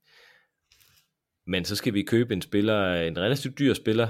men 1.47 1.65
så 1.65 1.77
skal 1.77 1.95
vi 1.95 2.03
købe 2.03 2.35
en 2.35 2.43
spiller, 2.43 2.95
en 2.95 3.19
relativt 3.19 3.59
dyr 3.59 3.75
spiller, 3.75 4.09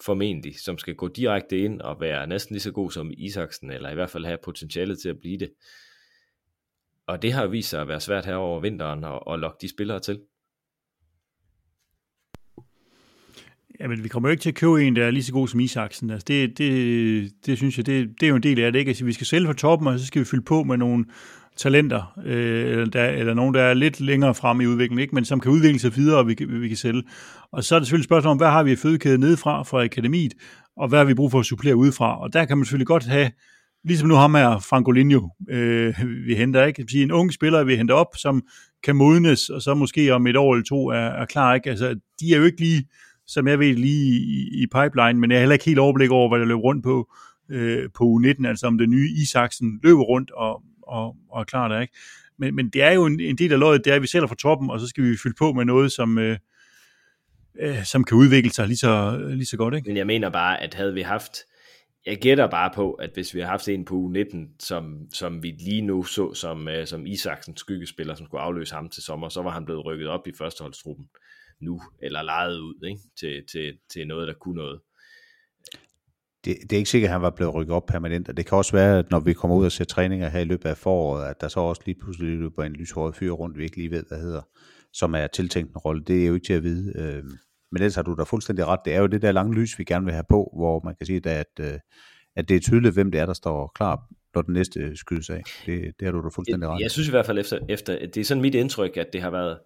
formentlig, 0.00 0.60
som 0.60 0.78
skal 0.78 0.94
gå 0.94 1.08
direkte 1.08 1.58
ind 1.58 1.80
og 1.80 2.00
være 2.00 2.26
næsten 2.26 2.54
lige 2.54 2.62
så 2.62 2.72
god 2.72 2.90
som 2.90 3.12
Isaksen, 3.16 3.70
eller 3.70 3.90
i 3.90 3.94
hvert 3.94 4.10
fald 4.10 4.24
have 4.24 4.38
potentialet 4.44 4.98
til 4.98 5.08
at 5.08 5.20
blive 5.20 5.38
det. 5.38 5.50
Og 7.06 7.22
det 7.22 7.32
har 7.32 7.42
jo 7.42 7.48
vist 7.48 7.68
sig 7.68 7.80
at 7.80 7.88
være 7.88 8.00
svært 8.00 8.26
her 8.26 8.34
over 8.34 8.60
vinteren 8.60 9.04
at, 9.04 9.20
at 9.30 9.38
lokke 9.38 9.58
de 9.60 9.68
spillere 9.68 10.00
til. 10.00 10.20
Jamen, 13.80 14.04
vi 14.04 14.08
kommer 14.08 14.28
jo 14.28 14.30
ikke 14.30 14.42
til 14.42 14.48
at 14.48 14.54
købe 14.54 14.84
en, 14.84 14.96
der 14.96 15.04
er 15.04 15.10
lige 15.10 15.22
så 15.22 15.32
god 15.32 15.48
som 15.48 15.60
Isaksen. 15.60 16.10
Altså, 16.10 16.24
det, 16.28 16.58
det, 16.58 17.32
det 17.46 17.56
synes 17.56 17.76
jeg, 17.76 17.86
det, 17.86 18.08
det 18.20 18.26
er 18.26 18.30
jo 18.30 18.36
en 18.36 18.42
del 18.42 18.60
af 18.60 18.72
det. 18.72 18.78
Ikke? 18.78 18.88
Altså, 18.88 19.04
vi 19.04 19.12
skal 19.12 19.26
sælge 19.26 19.46
fra 19.46 19.52
toppen, 19.52 19.88
og 19.88 19.98
så 19.98 20.06
skal 20.06 20.20
vi 20.20 20.24
fylde 20.24 20.44
på 20.44 20.62
med 20.62 20.76
nogle 20.76 21.04
talenter, 21.56 22.18
øh, 22.24 22.70
eller, 22.70 22.86
der, 22.86 23.04
eller 23.04 23.34
nogen, 23.34 23.54
der 23.54 23.62
er 23.62 23.74
lidt 23.74 24.00
længere 24.00 24.34
frem 24.34 24.60
i 24.60 24.66
udviklingen, 24.66 25.02
ikke? 25.02 25.14
men 25.14 25.24
som 25.24 25.40
kan 25.40 25.52
udvikle 25.52 25.78
sig 25.78 25.96
videre, 25.96 26.18
og 26.18 26.28
vi, 26.28 26.36
vi 26.48 26.68
kan 26.68 26.76
sælge. 26.76 27.02
Og 27.52 27.64
så 27.64 27.74
er 27.74 27.78
det 27.78 27.86
selvfølgelig 27.86 28.04
et 28.04 28.08
spørgsmål 28.08 28.30
om, 28.30 28.36
hvad 28.36 28.48
har 28.48 28.62
vi 28.62 28.72
i 28.72 28.76
fødekæde 28.76 29.18
nedefra 29.18 29.62
fra 29.62 29.84
akademiet, 29.84 30.34
og 30.76 30.88
hvad 30.88 30.98
har 30.98 31.06
vi 31.06 31.14
brug 31.14 31.30
for 31.30 31.40
at 31.40 31.46
supplere 31.46 31.76
udefra. 31.76 32.20
Og 32.22 32.32
der 32.32 32.44
kan 32.44 32.58
man 32.58 32.64
selvfølgelig 32.64 32.86
godt 32.86 33.04
have, 33.04 33.30
ligesom 33.84 34.08
nu 34.08 34.14
ham 34.14 34.34
her, 34.34 34.58
Francolinho, 34.58 35.28
øh, 35.50 35.94
vi 36.26 36.34
henter, 36.34 36.64
ikke? 36.64 36.84
Sige, 36.90 37.02
en 37.02 37.12
ung 37.12 37.32
spiller, 37.32 37.64
vi 37.64 37.76
henter 37.76 37.94
op, 37.94 38.16
som 38.16 38.42
kan 38.84 38.96
modnes, 38.96 39.48
og 39.48 39.62
så 39.62 39.74
måske 39.74 40.14
om 40.14 40.26
et 40.26 40.36
år 40.36 40.54
eller 40.54 40.64
to 40.64 40.88
er, 40.88 40.96
er 40.96 41.24
klar, 41.24 41.54
ikke? 41.54 41.70
Altså, 41.70 42.00
de 42.20 42.34
er 42.34 42.38
jo 42.38 42.44
ikke 42.44 42.60
lige, 42.60 42.84
som 43.28 43.48
jeg 43.48 43.58
ved, 43.58 43.74
lige 43.74 44.20
i, 44.20 44.62
i 44.62 44.66
pipeline, 44.66 45.20
men 45.20 45.30
jeg 45.30 45.38
har 45.38 45.40
heller 45.40 45.52
ikke 45.52 45.64
helt 45.64 45.78
overblik 45.78 46.10
over, 46.10 46.28
hvad 46.28 46.38
der 46.38 46.46
løber 46.46 46.60
rundt 46.60 46.84
på, 46.84 47.12
øh, 47.48 47.90
på 47.94 48.04
U19, 48.04 48.46
altså 48.46 48.66
om 48.66 48.78
det 48.78 48.88
nye 48.88 49.10
Isaksen 49.22 49.80
løber 49.82 50.02
rundt 50.02 50.30
og, 50.30 50.62
og, 50.82 51.16
og 51.30 51.40
er 51.40 51.44
klar 51.44 51.68
der, 51.68 51.80
ikke? 51.80 51.94
Men, 52.38 52.54
men 52.54 52.70
det 52.70 52.82
er 52.82 52.92
jo 52.92 53.06
en, 53.06 53.20
en 53.20 53.38
del 53.38 53.52
af 53.52 53.58
løjet, 53.58 53.84
det 53.84 53.90
er, 53.90 53.96
at 53.96 54.02
vi 54.02 54.06
sælger 54.06 54.26
fra 54.26 54.34
toppen, 54.34 54.70
og 54.70 54.80
så 54.80 54.86
skal 54.86 55.04
vi 55.04 55.16
fylde 55.22 55.36
på 55.38 55.52
med 55.52 55.64
noget, 55.64 55.92
som, 55.92 56.18
øh, 56.18 56.38
øh, 57.60 57.84
som 57.84 58.04
kan 58.04 58.16
udvikle 58.16 58.50
sig 58.50 58.66
lige 58.66 58.76
så, 58.76 59.18
lige 59.28 59.46
så 59.46 59.56
godt, 59.56 59.74
ikke? 59.74 59.88
Men 59.88 59.96
jeg 59.96 60.06
mener 60.06 60.30
bare, 60.30 60.62
at 60.62 60.74
havde 60.74 60.94
vi 60.94 61.02
haft, 61.02 61.38
jeg 62.06 62.18
gætter 62.18 62.50
bare 62.50 62.70
på, 62.74 62.92
at 62.92 63.10
hvis 63.14 63.34
vi 63.34 63.40
har 63.40 63.46
haft 63.46 63.68
en 63.68 63.84
på 63.84 63.94
u 63.94 64.08
19, 64.08 64.48
som, 64.58 64.98
som 65.12 65.42
vi 65.42 65.50
lige 65.50 65.82
nu 65.82 66.04
så 66.04 66.34
som, 66.34 66.68
øh, 66.68 66.86
som 66.86 67.06
Isaksens 67.06 67.60
skyggespiller, 67.60 68.14
som 68.14 68.26
skulle 68.26 68.40
afløse 68.40 68.74
ham 68.74 68.88
til 68.88 69.02
sommer, 69.02 69.28
så 69.28 69.42
var 69.42 69.50
han 69.50 69.64
blevet 69.64 69.84
rykket 69.84 70.08
op 70.08 70.26
i 70.26 70.32
førsteholdstruppen 70.38 71.06
nu, 71.60 71.82
eller 72.02 72.22
lejet 72.22 72.58
ud 72.58 72.74
ikke? 72.88 73.00
Til, 73.20 73.44
til, 73.52 73.78
til 73.92 74.06
noget, 74.06 74.28
der 74.28 74.34
kunne 74.34 74.54
noget. 74.54 74.80
Det, 76.44 76.56
det 76.62 76.72
er 76.72 76.76
ikke 76.76 76.90
sikkert, 76.90 77.08
at 77.08 77.12
han 77.12 77.22
var 77.22 77.30
blevet 77.30 77.54
rykket 77.54 77.74
op 77.74 77.86
permanent, 77.86 78.28
og 78.28 78.36
det 78.36 78.46
kan 78.46 78.58
også 78.58 78.72
være, 78.72 78.98
at 78.98 79.10
når 79.10 79.20
vi 79.20 79.32
kommer 79.32 79.56
ud 79.56 79.64
og 79.64 79.72
ser 79.72 79.84
træninger 79.84 80.28
her 80.28 80.40
i 80.40 80.44
løbet 80.44 80.68
af 80.68 80.76
foråret, 80.76 81.30
at 81.30 81.40
der 81.40 81.48
så 81.48 81.60
også 81.60 81.82
lige 81.86 81.98
pludselig 82.00 82.38
løber 82.38 82.64
en 82.64 82.72
lyshåret 82.72 83.16
fyr 83.16 83.30
rundt, 83.30 83.58
vi 83.58 83.62
ikke 83.62 83.76
lige 83.76 83.90
ved, 83.90 84.04
hvad 84.08 84.20
hedder, 84.20 84.42
som 84.92 85.14
er 85.14 85.26
tiltænkt 85.26 85.70
en 85.70 85.76
rolle. 85.78 86.04
Det 86.04 86.22
er 86.22 86.26
jo 86.26 86.34
ikke 86.34 86.46
til 86.46 86.52
at 86.52 86.62
vide. 86.62 86.92
Øh, 86.98 87.24
men 87.72 87.82
ellers 87.82 87.94
har 87.94 88.02
du 88.02 88.14
da 88.14 88.22
fuldstændig 88.22 88.66
ret. 88.66 88.80
Det 88.84 88.94
er 88.94 89.00
jo 89.00 89.06
det 89.06 89.22
der 89.22 89.32
lange 89.32 89.54
lys, 89.54 89.78
vi 89.78 89.84
gerne 89.84 90.04
vil 90.04 90.14
have 90.14 90.24
på, 90.28 90.52
hvor 90.56 90.80
man 90.84 90.94
kan 90.96 91.06
sige, 91.06 91.30
at, 91.30 91.46
øh, 91.60 91.78
at 92.36 92.48
det 92.48 92.56
er 92.56 92.60
tydeligt, 92.60 92.94
hvem 92.94 93.10
det 93.10 93.20
er, 93.20 93.26
der 93.26 93.32
står 93.32 93.72
klar, 93.74 94.00
når 94.34 94.42
den 94.42 94.54
næste 94.54 94.96
skydes 94.96 95.30
af. 95.30 95.42
Det, 95.66 95.94
det 95.98 96.06
har 96.06 96.12
du 96.12 96.22
da 96.22 96.28
fuldstændig 96.28 96.68
ret. 96.68 96.74
Jeg, 96.74 96.82
jeg 96.82 96.90
synes 96.90 97.08
i 97.08 97.10
hvert 97.10 97.26
fald, 97.26 97.38
efter, 97.38 97.58
efter, 97.68 98.06
det 98.06 98.16
er 98.16 98.24
sådan 98.24 98.42
mit 98.42 98.54
indtryk, 98.54 98.96
at 98.96 99.12
det 99.12 99.22
har 99.22 99.30
været, 99.30 99.58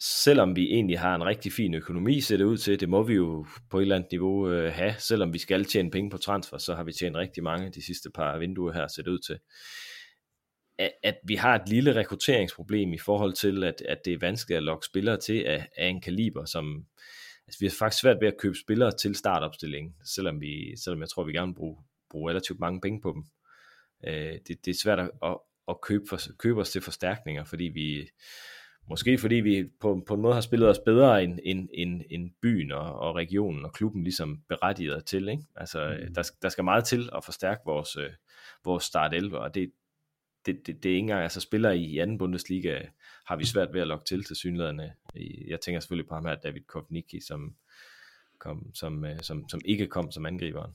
selvom 0.00 0.56
vi 0.56 0.64
egentlig 0.72 0.98
har 0.98 1.14
en 1.14 1.24
rigtig 1.24 1.52
fin 1.52 1.74
økonomi, 1.74 2.20
ser 2.20 2.36
det 2.36 2.44
ud 2.44 2.56
til, 2.56 2.80
det 2.80 2.88
må 2.88 3.02
vi 3.02 3.14
jo 3.14 3.46
på 3.70 3.78
et 3.78 3.82
eller 3.82 3.96
andet 3.96 4.10
niveau 4.12 4.50
øh, 4.50 4.72
have, 4.72 4.94
selvom 4.98 5.32
vi 5.32 5.38
skal 5.38 5.64
tjene 5.64 5.90
penge 5.90 6.10
på 6.10 6.18
transfer, 6.18 6.58
så 6.58 6.74
har 6.74 6.84
vi 6.84 6.92
tjent 6.92 7.16
rigtig 7.16 7.42
mange 7.42 7.70
de 7.70 7.86
sidste 7.86 8.10
par 8.10 8.38
vinduer 8.38 8.72
her, 8.72 8.88
ser 8.88 9.02
det 9.02 9.10
ud 9.10 9.18
til. 9.18 9.38
At, 10.78 10.92
at 11.02 11.18
vi 11.24 11.34
har 11.34 11.54
et 11.54 11.68
lille 11.68 11.94
rekrutteringsproblem 11.94 12.92
i 12.92 12.98
forhold 12.98 13.32
til, 13.32 13.64
at, 13.64 13.82
at 13.88 13.98
det 14.04 14.12
er 14.12 14.18
vanskeligt 14.18 14.56
at 14.56 14.62
lokke 14.62 14.86
spillere 14.86 15.16
til 15.16 15.42
af, 15.42 15.68
af 15.76 15.86
en 15.86 16.00
kaliber, 16.00 16.44
som, 16.44 16.86
altså 17.46 17.58
vi 17.60 17.66
har 17.66 17.74
faktisk 17.78 18.00
svært 18.00 18.20
ved 18.20 18.28
at 18.28 18.38
købe 18.38 18.54
spillere 18.54 18.92
til 19.00 19.14
startopstillingen, 19.14 19.94
selvom, 20.04 20.40
vi, 20.40 20.76
selvom 20.76 21.00
jeg 21.00 21.08
tror, 21.08 21.24
vi 21.24 21.32
gerne 21.32 21.46
vil 21.46 21.58
bruge, 21.58 21.76
bruge 22.10 22.30
relativt 22.30 22.60
mange 22.60 22.80
penge 22.80 23.00
på 23.00 23.12
dem. 23.12 23.24
Øh, 24.06 24.38
det, 24.48 24.64
det 24.64 24.70
er 24.70 24.78
svært 24.82 24.98
at, 24.98 25.10
at, 25.22 25.38
at 25.68 25.80
købe, 25.80 26.04
for, 26.08 26.18
købe 26.38 26.60
os 26.60 26.70
til 26.70 26.82
forstærkninger, 26.82 27.44
fordi 27.44 27.64
vi, 27.64 28.08
måske 28.88 29.18
fordi 29.18 29.34
vi 29.34 29.70
på, 29.80 30.02
på 30.06 30.14
en 30.14 30.20
måde 30.20 30.34
har 30.34 30.40
spillet 30.40 30.68
os 30.68 30.78
bedre 30.78 31.24
end, 31.24 31.38
end, 31.42 31.68
end, 31.74 32.02
end 32.10 32.30
byen 32.42 32.72
og, 32.72 32.98
og 32.98 33.14
regionen 33.14 33.64
og 33.64 33.72
klubben 33.72 34.02
ligesom 34.04 34.42
berettiget 34.48 35.04
til. 35.04 35.28
Ikke? 35.28 35.42
Altså, 35.56 35.98
mm. 36.08 36.14
der, 36.14 36.30
der 36.42 36.48
skal 36.48 36.64
meget 36.64 36.84
til 36.84 37.10
at 37.16 37.24
forstærke 37.24 37.60
vores, 37.64 37.96
øh, 37.96 38.10
vores 38.64 38.84
start 38.84 39.14
11, 39.14 39.38
og 39.38 39.54
det, 39.54 39.72
det, 40.46 40.66
det, 40.66 40.82
det 40.82 40.88
er 40.88 40.94
ikke 40.94 40.98
engang, 40.98 41.22
altså 41.22 41.40
spiller 41.40 41.70
i 41.70 41.98
anden 41.98 42.18
Bundesliga 42.18 42.80
har 43.26 43.36
vi 43.36 43.46
svært 43.46 43.72
ved 43.72 43.80
at 43.80 43.86
lokke 43.86 44.04
til 44.04 44.24
til 44.24 44.36
synlæderne. 44.36 44.94
Jeg 45.46 45.60
tænker 45.60 45.80
selvfølgelig 45.80 46.08
på 46.08 46.14
ham 46.14 46.24
her, 46.24 46.34
David 46.34 46.60
Kovnicki, 46.60 47.20
som, 47.20 47.54
kom, 48.38 48.74
som, 48.74 49.04
øh, 49.04 49.20
som, 49.22 49.48
som 49.48 49.60
ikke 49.64 49.86
kom 49.86 50.10
som 50.10 50.26
angriberen. 50.26 50.72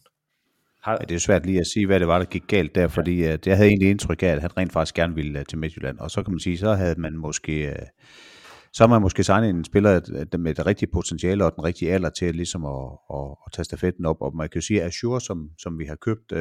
Har... 0.84 0.98
Ja, 1.02 1.06
det 1.06 1.16
er 1.16 1.20
svært 1.20 1.46
lige 1.46 1.60
at 1.60 1.68
sige, 1.68 1.86
hvad 1.86 2.00
det 2.00 2.08
var, 2.08 2.18
der 2.18 2.26
gik 2.26 2.44
galt 2.48 2.76
der, 2.76 2.88
fordi 2.88 3.24
at 3.24 3.48
jeg 3.48 3.56
havde 3.56 3.70
egentlig 3.70 3.90
indtryk 3.90 4.24
af, 4.24 4.28
at 4.28 4.42
han 4.42 4.58
rent 4.58 4.72
faktisk 4.72 4.96
gerne 4.96 5.16
ville 5.16 5.40
uh, 5.40 5.46
til 5.50 5.58
Midtjylland, 5.58 6.00
og 6.00 6.12
så 6.12 6.24
kan 6.24 6.32
man 6.32 6.40
sige, 6.40 6.58
så 6.58 6.74
havde 6.74 6.96
man 6.98 7.18
måske... 7.18 7.68
Uh, 7.68 7.88
så 8.74 8.84
har 8.84 8.88
man 8.88 9.02
måske 9.02 9.24
signet 9.24 9.50
en 9.50 9.64
spiller 9.64 10.38
med 10.38 10.54
det 10.56 10.66
rigtige 10.66 10.90
potentiale 10.94 11.46
og 11.46 11.56
den 11.56 11.64
rigtige 11.64 11.92
alder 11.92 12.10
til 12.10 12.36
ligesom 12.36 12.66
at, 12.66 12.98
at, 13.14 13.36
at 13.46 13.52
tage 13.54 13.66
stafetten 13.66 14.06
op. 14.06 14.22
Og 14.22 14.36
man 14.36 14.50
kan 14.50 14.62
jo 14.62 14.66
sige, 14.66 14.82
at 14.82 14.88
Azure, 14.88 15.22
som, 15.22 15.50
som 15.58 15.80
vi 15.80 15.86
har 15.86 15.96
købt, 15.96 16.34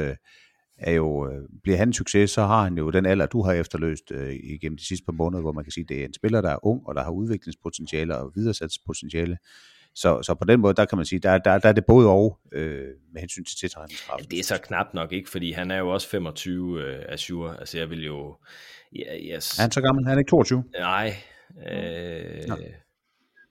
er 0.79 0.93
jo, 0.93 1.31
bliver 1.63 1.79
han 1.79 1.89
en 1.89 1.93
succes, 1.93 2.31
så 2.31 2.43
har 2.43 2.65
han 2.65 2.79
jo 2.79 2.91
den 2.91 3.07
alder, 3.07 3.27
du 3.27 3.43
har 3.43 3.53
efterløst 3.53 4.11
uh, 4.11 4.33
igennem 4.33 4.77
de 4.77 4.87
sidste 4.87 5.05
par 5.05 5.13
måneder, 5.13 5.41
hvor 5.43 5.53
man 5.53 5.65
kan 5.65 5.73
sige, 5.73 5.85
at 5.85 5.89
det 5.89 6.01
er 6.01 6.05
en 6.05 6.15
spiller, 6.15 6.41
der 6.41 6.51
er 6.51 6.67
ung, 6.67 6.87
og 6.87 6.95
der 6.95 7.03
har 7.03 7.11
udviklingspotentiale 7.11 8.19
og 8.19 8.33
videresatspotentiale. 8.35 9.37
Så, 9.95 10.23
så 10.23 10.35
på 10.35 10.45
den 10.45 10.61
måde, 10.61 10.75
der 10.75 10.85
kan 10.85 10.99
man 10.99 11.07
sige, 11.07 11.19
der, 11.19 11.39
der, 11.39 11.59
der 11.59 11.69
er 11.69 11.73
det 11.73 11.85
både 11.87 12.09
og 12.09 12.39
øh, 12.53 12.89
med 13.13 13.21
hensyn 13.21 13.45
til 13.45 13.57
tiltrækningskraften. 13.57 14.27
Ja, 14.31 14.31
det 14.31 14.39
er 14.39 14.45
så 14.45 14.61
knap 14.63 14.87
nok 14.95 15.13
ikke, 15.13 15.31
fordi 15.31 15.53
han 15.53 15.71
er 15.71 15.79
jo 15.79 15.89
også 15.89 16.09
25 16.09 16.83
øh, 16.83 17.05
Azure. 17.09 17.61
Altså 17.61 17.79
jeg 17.79 17.91
vil 17.91 18.05
jo... 18.05 18.37
Ja, 18.97 19.37
yes. 19.37 19.59
Er 19.59 19.63
han 19.63 19.71
så 19.71 19.81
gammel? 19.81 20.05
Han 20.05 20.15
er 20.15 20.19
ikke 20.19 20.31
22? 20.31 20.65
Nej, 20.79 21.15
øh, 21.73 22.57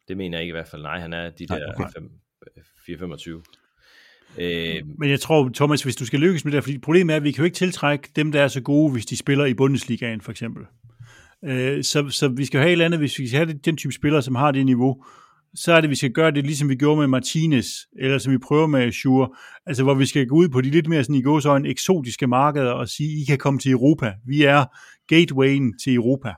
det 0.08 0.18
mener 0.18 0.38
jeg 0.38 0.44
ikke 0.44 0.52
i 0.52 0.58
hvert 0.58 0.68
fald. 0.68 0.82
Nej, 0.82 1.00
han 1.00 1.14
er 1.14 1.30
de 1.30 1.48
der 1.48 1.74
okay. 1.78 2.00
4-25. 2.89 3.62
Øh, 4.38 4.82
Men 4.98 5.10
jeg 5.10 5.20
tror, 5.20 5.52
Thomas, 5.56 5.84
hvis 5.84 5.96
du 5.96 6.06
skal 6.06 6.20
lykkes 6.20 6.46
med 6.46 6.54
det, 6.54 6.64
fordi 6.64 6.78
problemet 6.78 7.14
er, 7.14 7.18
at 7.18 7.24
vi 7.24 7.32
kan 7.32 7.42
jo 7.42 7.46
ikke 7.46 7.56
tiltrække 7.56 8.10
dem, 8.16 8.32
der 8.32 8.42
er 8.42 8.48
så 8.48 8.62
gode, 8.62 8.92
hvis 8.92 9.06
de 9.06 9.18
spiller 9.18 9.46
i 9.46 9.54
Bundesligaen 9.54 10.22
for 10.22 10.32
eksempel. 10.32 10.64
Øh, 11.46 11.84
så, 11.84 12.10
så 12.10 12.28
vi 12.28 12.46
skal 12.46 12.60
have 12.60 12.68
et 12.68 12.72
eller 12.72 12.86
andet, 12.86 13.00
hvis 13.00 13.20
vi 13.20 13.28
skal 13.28 13.38
have 13.38 13.54
den 13.54 13.78
type 13.78 13.94
spillere, 13.94 14.22
som 14.22 14.36
har 14.36 14.52
det 14.52 14.66
niveau, 14.66 15.06
så 15.56 15.72
er 15.72 15.76
det, 15.76 15.84
at 15.84 15.89
vi 15.89 15.95
skal 15.95 16.12
gøre 16.12 16.32
det, 16.32 16.43
ligesom 16.43 16.70
vi 16.70 16.76
gjorde 16.76 16.99
med 16.99 17.08
Martinez, 17.08 17.68
eller 17.99 18.18
som 18.18 18.34
vi 18.34 18.38
prøver 18.38 18.68
med 18.68 18.82
Azure, 18.82 19.30
altså 19.66 19.84
hvor 19.84 19.93
vi 19.93 20.06
skal 20.06 20.28
gå 20.28 20.36
ud 20.36 20.49
på 20.49 20.62
de 20.62 20.70
lidt 20.70 20.88
mere 20.88 21.04
sådan 21.04 21.16
i 21.16 21.22
gåsøjne 21.22 21.70
eksotiske 21.70 22.28
markeder 22.28 22.72
og 22.72 22.89
sige, 22.89 23.22
I 23.22 23.26
kan 23.26 23.38
komme 23.38 23.60
til 23.60 23.72
Europa. 23.72 24.14
Vi 24.28 24.43
er 24.43 24.66
gatewayen 25.08 25.78
til 25.84 25.95
Europa. 25.95 26.34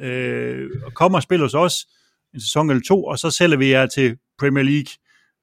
Øh, 0.00 0.70
og 0.86 0.94
kommer 0.94 1.18
og 1.18 1.22
spiller 1.22 1.44
hos 1.44 1.54
os 1.54 1.86
en 2.34 2.40
sæson 2.40 2.70
eller 2.70 2.82
to, 2.88 3.04
og 3.04 3.18
så 3.18 3.30
sælger 3.30 3.56
vi 3.56 3.70
jer 3.70 3.86
til 3.86 4.16
Premier 4.38 4.64
League, 4.64 4.90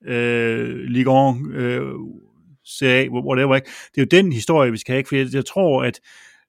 øh, 0.05 0.75
Ligue 0.75 1.29
1, 1.29 1.35
øh, 1.53 1.81
CA, 2.79 3.07
whatever. 3.09 3.55
Ikke? 3.55 3.69
Det 3.95 4.01
er 4.01 4.05
jo 4.05 4.21
den 4.21 4.33
historie, 4.33 4.71
vi 4.71 4.77
skal 4.77 4.93
have, 4.93 4.99
ikke? 4.99 5.09
for 5.09 5.15
jeg, 5.15 5.27
jeg 5.33 5.45
tror, 5.45 5.83
at 5.83 5.99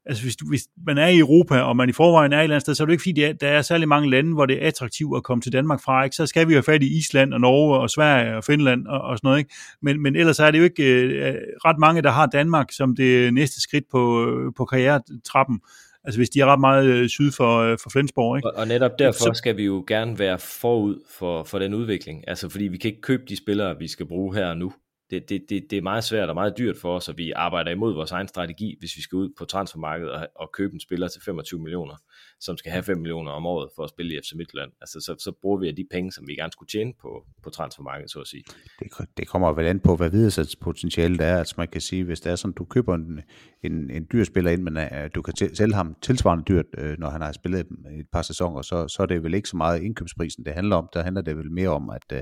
altså 0.06 0.22
hvis, 0.22 0.36
du, 0.36 0.48
hvis 0.48 0.62
man 0.86 0.98
er 0.98 1.06
i 1.06 1.18
Europa, 1.18 1.60
og 1.60 1.76
man 1.76 1.88
i 1.88 1.92
forvejen 1.92 2.32
er 2.32 2.38
et 2.38 2.42
eller 2.42 2.54
andet 2.54 2.62
sted, 2.62 2.74
så 2.74 2.82
er 2.82 2.86
det 2.86 2.92
ikke 2.92 3.02
fordi, 3.02 3.32
der 3.40 3.48
er 3.48 3.62
særlig 3.62 3.88
mange 3.88 4.10
lande, 4.10 4.34
hvor 4.34 4.46
det 4.46 4.62
er 4.62 4.68
attraktivt 4.68 5.16
at 5.16 5.22
komme 5.22 5.42
til 5.42 5.52
Danmark 5.52 5.80
fra, 5.80 6.04
ikke? 6.04 6.16
så 6.16 6.26
skal 6.26 6.48
vi 6.48 6.52
jo 6.52 6.56
have 6.56 6.62
fat 6.62 6.82
i 6.82 6.98
Island 6.98 7.34
og 7.34 7.40
Norge 7.40 7.78
og 7.78 7.90
Sverige 7.90 8.36
og 8.36 8.44
Finland 8.44 8.86
og, 8.86 9.00
og 9.00 9.18
sådan 9.18 9.28
noget, 9.28 9.38
ikke? 9.38 9.54
Men, 9.82 10.02
men 10.02 10.16
ellers 10.16 10.38
er 10.38 10.50
det 10.50 10.58
jo 10.58 10.64
ikke 10.64 10.84
øh, 10.84 11.34
ret 11.64 11.78
mange, 11.78 12.02
der 12.02 12.10
har 12.10 12.26
Danmark 12.26 12.72
som 12.72 12.96
det 12.96 13.34
næste 13.34 13.60
skridt 13.60 13.84
på, 13.90 14.28
på 14.56 14.64
karrieretrappen, 14.64 15.60
altså 16.04 16.18
hvis 16.18 16.30
de 16.30 16.40
er 16.40 16.46
ret 16.46 16.60
meget 16.60 16.86
øh, 16.86 17.08
syd 17.08 17.32
for, 17.32 17.58
øh, 17.58 17.78
for 17.82 17.90
Flensborg. 17.90 18.36
Ikke? 18.36 18.50
Og, 18.50 18.56
og 18.56 18.68
netop 18.68 18.98
derfor 18.98 19.24
så... 19.24 19.30
skal 19.34 19.56
vi 19.56 19.64
jo 19.64 19.84
gerne 19.86 20.18
være 20.18 20.38
forud 20.38 20.96
for, 21.18 21.44
for 21.44 21.58
den 21.58 21.74
udvikling, 21.74 22.28
altså 22.28 22.48
fordi 22.48 22.64
vi 22.64 22.76
kan 22.76 22.88
ikke 22.88 23.02
købe 23.02 23.22
de 23.28 23.36
spillere, 23.36 23.78
vi 23.78 23.88
skal 23.88 24.06
bruge 24.06 24.34
her 24.34 24.46
og 24.46 24.56
nu 24.56 24.72
det, 25.12 25.28
det, 25.28 25.42
det, 25.48 25.62
det 25.70 25.78
er 25.78 25.82
meget 25.82 26.04
svært 26.04 26.28
og 26.28 26.34
meget 26.34 26.58
dyrt 26.58 26.76
for 26.76 26.96
os, 26.96 27.08
og 27.08 27.18
vi 27.18 27.30
arbejder 27.30 27.70
imod 27.70 27.94
vores 27.94 28.12
egen 28.12 28.28
strategi, 28.28 28.76
hvis 28.78 28.96
vi 28.96 29.02
skal 29.02 29.16
ud 29.16 29.28
på 29.38 29.44
transfermarkedet 29.44 30.12
og, 30.12 30.28
og 30.36 30.50
købe 30.52 30.74
en 30.74 30.80
spiller 30.80 31.08
til 31.08 31.22
25 31.24 31.60
millioner, 31.60 31.94
som 32.40 32.56
skal 32.56 32.72
have 32.72 32.82
5 32.82 32.98
millioner 32.98 33.30
om 33.30 33.46
året 33.46 33.68
for 33.76 33.84
at 33.84 33.90
spille 33.90 34.14
i 34.14 34.18
FC 34.20 34.32
Midtjylland. 34.34 34.70
Altså, 34.80 35.00
så, 35.00 35.14
så 35.18 35.32
bruger 35.42 35.58
vi 35.58 35.72
de 35.72 35.86
penge, 35.90 36.12
som 36.12 36.28
vi 36.28 36.34
gerne 36.34 36.52
skulle 36.52 36.68
tjene 36.68 36.92
på, 37.00 37.26
på 37.42 37.50
transfermarkedet, 37.50 38.10
så 38.10 38.20
at 38.20 38.26
sige. 38.26 38.44
Det, 38.78 39.08
det 39.16 39.28
kommer 39.28 39.52
vel 39.52 39.66
an 39.66 39.80
på, 39.80 39.96
hvad 39.96 40.10
videresatspotentialet 40.10 41.20
er. 41.20 41.38
Altså 41.38 41.54
man 41.58 41.68
kan 41.68 41.80
sige, 41.80 42.04
hvis 42.04 42.20
det 42.20 42.32
er 42.32 42.36
sådan, 42.36 42.54
du 42.54 42.64
køber 42.64 42.94
en, 42.94 43.20
en, 43.62 43.90
en 43.90 44.06
dyr 44.12 44.24
spiller 44.24 44.50
ind, 44.50 44.62
men 44.62 44.76
uh, 44.76 44.82
du 45.14 45.22
kan 45.22 45.34
sælge 45.54 45.74
ham 45.74 45.96
tilsvarende 46.02 46.44
dyrt, 46.48 46.66
uh, 46.78 46.98
når 46.98 47.10
han 47.10 47.20
har 47.20 47.32
spillet 47.32 47.60
et 47.60 48.06
par 48.12 48.22
sæsoner, 48.22 48.62
så, 48.62 48.88
så 48.88 49.02
er 49.02 49.06
det 49.06 49.22
vel 49.22 49.34
ikke 49.34 49.48
så 49.48 49.56
meget 49.56 49.82
indkøbsprisen, 49.82 50.44
det 50.44 50.52
handler 50.54 50.76
om. 50.76 50.88
Der 50.94 51.02
handler 51.02 51.22
det 51.22 51.36
vel 51.36 51.50
mere 51.50 51.68
om, 51.68 51.90
at, 51.90 52.12
uh, 52.12 52.18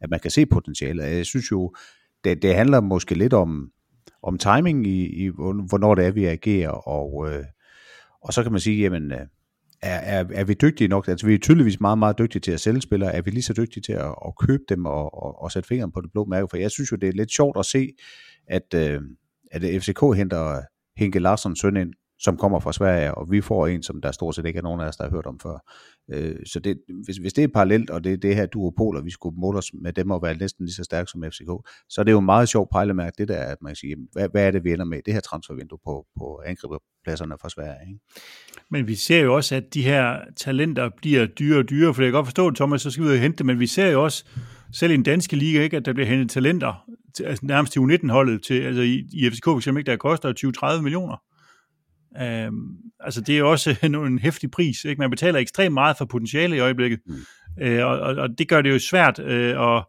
at 0.00 0.10
man 0.10 0.20
kan 0.20 0.30
se 0.30 0.46
potentialet. 0.46 1.04
Jeg 1.04 1.26
synes 1.26 1.50
jo, 1.50 1.74
det, 2.24 2.42
det 2.42 2.54
handler 2.54 2.80
måske 2.80 3.14
lidt 3.14 3.32
om, 3.32 3.70
om 4.22 4.38
timing 4.38 4.86
i, 4.86 5.24
i, 5.24 5.28
hvornår 5.68 5.94
det 5.94 6.06
er, 6.06 6.10
vi 6.10 6.24
agerer, 6.24 6.70
og, 6.70 7.28
øh, 7.30 7.44
og 8.22 8.32
så 8.32 8.42
kan 8.42 8.52
man 8.52 8.60
sige, 8.60 8.82
jamen, 8.82 9.12
øh, 9.12 9.26
er, 9.82 10.20
er, 10.20 10.24
er 10.34 10.44
vi 10.44 10.54
dygtige 10.54 10.88
nok? 10.88 11.08
Altså, 11.08 11.26
vi 11.26 11.34
er 11.34 11.38
tydeligvis 11.38 11.80
meget, 11.80 11.98
meget 11.98 12.18
dygtige 12.18 12.40
til 12.40 12.52
at 12.52 12.60
sælge 12.60 12.80
spillere. 12.80 13.14
Er 13.14 13.22
vi 13.22 13.30
lige 13.30 13.42
så 13.42 13.52
dygtige 13.52 13.82
til 13.82 13.92
at, 13.92 14.14
at 14.26 14.38
købe 14.40 14.62
dem 14.68 14.86
og, 14.86 15.22
og, 15.22 15.42
og 15.42 15.52
sætte 15.52 15.66
fingeren 15.66 15.92
på 15.92 16.00
det 16.00 16.12
blå 16.12 16.24
mærke? 16.24 16.46
For 16.50 16.56
jeg 16.56 16.70
synes 16.70 16.92
jo, 16.92 16.96
det 16.96 17.08
er 17.08 17.12
lidt 17.12 17.32
sjovt 17.32 17.58
at 17.58 17.66
se, 17.66 17.88
at, 18.46 18.74
øh, 18.74 19.00
at 19.50 19.82
FCK 19.82 20.00
henter 20.16 20.62
Henke 20.96 21.18
Larsson 21.18 21.56
søn 21.56 21.76
ind 21.76 21.92
som 22.18 22.36
kommer 22.36 22.60
fra 22.60 22.72
Sverige, 22.72 23.14
og 23.14 23.30
vi 23.30 23.40
får 23.40 23.66
en, 23.66 23.82
som 23.82 24.00
der 24.00 24.12
stort 24.12 24.34
set 24.34 24.46
ikke 24.46 24.58
er 24.58 24.62
nogen 24.62 24.80
af 24.80 24.88
os, 24.88 24.96
der 24.96 25.04
har 25.04 25.10
hørt 25.10 25.26
om 25.26 25.40
før. 25.40 25.58
Øh, 26.10 26.36
så 26.46 26.60
det, 26.60 26.78
hvis, 27.04 27.16
hvis 27.16 27.32
det 27.32 27.44
er 27.44 27.48
parallelt, 27.48 27.90
og 27.90 28.04
det 28.04 28.12
er 28.12 28.16
det 28.16 28.36
her 28.36 28.46
duopol, 28.46 28.96
og 28.96 29.04
vi 29.04 29.10
skulle 29.10 29.36
måle 29.38 29.58
os 29.58 29.70
med 29.82 29.92
dem 29.92 30.10
og 30.10 30.22
være 30.22 30.36
næsten 30.36 30.64
lige 30.64 30.74
så 30.74 30.84
stærke 30.84 31.10
som 31.10 31.22
FCK, 31.22 31.50
så 31.88 32.00
er 32.00 32.02
det 32.02 32.12
jo 32.12 32.20
meget 32.20 32.48
sjovt 32.48 32.70
pejlemærke, 32.70 33.14
det 33.18 33.28
der, 33.28 33.40
at 33.40 33.56
man 33.62 33.70
kan 33.70 33.76
sige, 33.76 33.96
hvad, 34.12 34.28
hvad 34.28 34.46
er 34.46 34.50
det, 34.50 34.64
vi 34.64 34.72
ender 34.72 34.84
med 34.84 35.00
det 35.06 35.14
her 35.14 35.20
transfervindue 35.20 35.78
på, 35.84 36.06
på 36.18 36.42
angriberpladserne 36.46 37.34
fra 37.40 37.48
Sverige. 37.48 37.88
Ikke? 37.88 38.00
Men 38.70 38.86
vi 38.86 38.94
ser 38.94 39.20
jo 39.20 39.34
også, 39.34 39.54
at 39.54 39.74
de 39.74 39.82
her 39.82 40.18
talenter 40.36 40.90
bliver 40.96 41.26
dyre 41.26 41.58
og 41.58 41.70
dyre, 41.70 41.94
for 41.94 42.02
jeg 42.02 42.08
kan 42.08 42.16
godt 42.16 42.26
forstå, 42.26 42.50
Thomas, 42.50 42.82
så 42.82 42.90
skal 42.90 43.04
vi 43.04 43.08
jo 43.08 43.16
hente 43.16 43.44
men 43.44 43.60
vi 43.60 43.66
ser 43.66 43.90
jo 43.90 44.04
også, 44.04 44.24
selv 44.72 44.92
i 44.92 44.96
den 44.96 45.02
danske 45.02 45.36
liga, 45.36 45.62
ikke, 45.62 45.76
at 45.76 45.84
der 45.84 45.92
bliver 45.92 46.06
hentet 46.06 46.30
talenter, 46.30 46.84
til, 47.16 47.24
altså 47.24 47.46
nærmest 47.46 47.72
til 47.72 47.80
U19-holdet, 47.80 48.42
til, 48.42 48.60
altså 48.60 48.82
i, 48.82 49.06
i 49.12 49.30
FCK 49.30 49.44
for 49.44 49.56
eksempel, 49.56 49.80
ikke, 49.80 49.90
der 49.90 49.96
koster 49.96 50.72
20-30 50.76 50.82
millioner. 50.82 51.16
Øhm, 52.16 52.76
altså 53.00 53.20
det 53.20 53.38
er 53.38 53.42
også 53.42 53.76
en, 53.82 53.94
en 53.94 54.18
hæftig 54.18 54.50
pris. 54.50 54.84
Ikke? 54.84 54.98
Man 54.98 55.10
betaler 55.10 55.38
ekstremt 55.38 55.74
meget 55.74 55.96
for 55.96 56.04
potentiale 56.04 56.56
i 56.56 56.60
øjeblikket, 56.60 57.00
mm. 57.06 57.14
øh, 57.62 57.86
og, 57.86 58.00
og, 58.00 58.14
og 58.14 58.28
det 58.38 58.48
gør 58.48 58.62
det 58.62 58.70
jo 58.70 58.78
svært 58.78 59.18
øh, 59.18 59.76
at, 59.76 59.84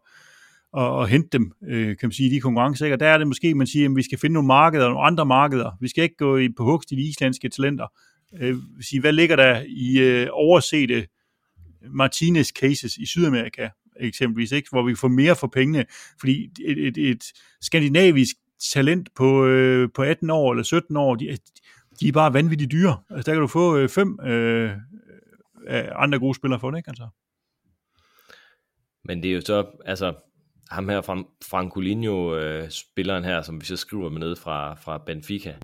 at, 0.78 1.02
at 1.02 1.10
hente 1.10 1.28
dem, 1.32 1.52
øh, 1.68 1.86
kan 1.86 2.06
man 2.06 2.12
sige, 2.12 2.28
i 2.28 2.34
de 2.34 2.40
konkurrencer. 2.40 2.86
Ikke? 2.86 2.94
Og 2.94 3.00
der 3.00 3.08
er 3.08 3.18
det 3.18 3.26
måske, 3.26 3.54
man 3.54 3.66
siger, 3.66 3.88
at 3.88 3.96
vi 3.96 4.02
skal 4.02 4.18
finde 4.18 4.34
nogle 4.34 4.46
markeder, 4.46 4.88
nogle 4.88 5.06
andre 5.06 5.26
markeder. 5.26 5.70
Vi 5.80 5.88
skal 5.88 6.04
ikke 6.04 6.16
gå 6.16 6.36
i, 6.36 6.48
på 6.56 6.64
hugst 6.64 6.92
i 6.92 6.94
de 6.94 7.08
islandske 7.08 7.48
talenter. 7.48 7.86
Øh, 8.40 8.56
sige, 8.80 9.00
hvad 9.00 9.12
ligger 9.12 9.36
der 9.36 9.64
i 9.68 9.98
øh, 9.98 10.28
oversete 10.32 11.06
Martinez 11.90 12.48
cases 12.48 12.96
i 12.96 13.06
Sydamerika, 13.06 13.68
eksempelvis, 14.00 14.52
ikke? 14.52 14.68
hvor 14.70 14.82
vi 14.82 14.94
får 14.94 15.08
mere 15.08 15.36
for 15.36 15.46
pengene, 15.46 15.84
fordi 16.20 16.50
et, 16.64 16.86
et, 16.86 16.98
et 16.98 17.24
skandinavisk 17.60 18.36
talent 18.72 19.08
på, 19.16 19.46
øh, 19.46 19.88
på 19.94 20.02
18 20.02 20.30
år 20.30 20.52
eller 20.52 20.62
17 20.62 20.96
år, 20.96 21.14
de, 21.14 21.36
de 22.00 22.08
er 22.08 22.12
bare 22.12 22.34
vanvittigt 22.34 22.72
dyre. 22.72 23.02
Altså, 23.10 23.30
der 23.30 23.34
kan 23.34 23.40
du 23.40 23.46
få 23.46 23.76
øh, 23.76 23.88
fem 23.88 24.20
øh, 24.20 24.76
andre 25.94 26.18
gode 26.18 26.34
spillere 26.34 26.60
for 26.60 26.70
det, 26.70 26.78
ikke? 26.78 26.90
Altså. 26.90 27.08
Men 29.04 29.22
det 29.22 29.30
er 29.30 29.34
jo 29.34 29.40
så, 29.40 29.66
altså, 29.84 30.14
ham 30.70 30.88
her 30.88 31.00
fra 31.00 31.24
Francolinho, 31.50 32.36
øh, 32.36 32.70
spilleren 32.70 33.24
her, 33.24 33.42
som 33.42 33.60
vi 33.60 33.66
så 33.66 33.76
skriver 33.76 34.08
med 34.08 34.20
ned 34.20 34.36
fra, 34.36 34.74
fra 34.74 34.98
Benfica, 35.06 35.54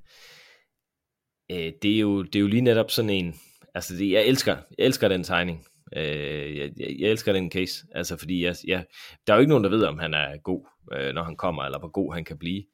øh, 1.51 1.73
det, 1.83 1.95
er 1.97 1.99
jo, 1.99 2.23
det 2.23 2.37
er 2.37 2.41
jo 2.41 2.47
lige 2.47 2.61
netop 2.61 2.91
sådan 2.91 3.11
en, 3.11 3.35
altså 3.75 3.95
det, 3.95 4.11
jeg 4.11 4.27
elsker, 4.27 4.57
jeg 4.79 4.87
elsker 4.87 5.09
den 5.09 5.23
tegning. 5.23 5.65
Øh, 5.97 6.57
jeg, 6.57 6.71
jeg, 6.77 6.97
jeg 6.99 7.11
elsker 7.11 7.33
den 7.33 7.51
case, 7.51 7.87
altså 7.95 8.17
fordi 8.17 8.45
jeg, 8.45 8.57
jeg, 8.67 8.87
der 9.27 9.33
er 9.33 9.37
jo 9.37 9.41
ikke 9.41 9.51
nogen, 9.51 9.65
der 9.65 9.71
ved, 9.71 9.85
om 9.85 9.99
han 9.99 10.15
er 10.15 10.37
god, 10.39 10.67
øh, 10.93 11.15
når 11.15 11.23
han 11.23 11.37
kommer, 11.37 11.63
eller 11.63 11.79
hvor 11.79 11.91
god 11.91 12.15
han 12.15 12.25
kan 12.25 12.39
blive. 12.39 12.65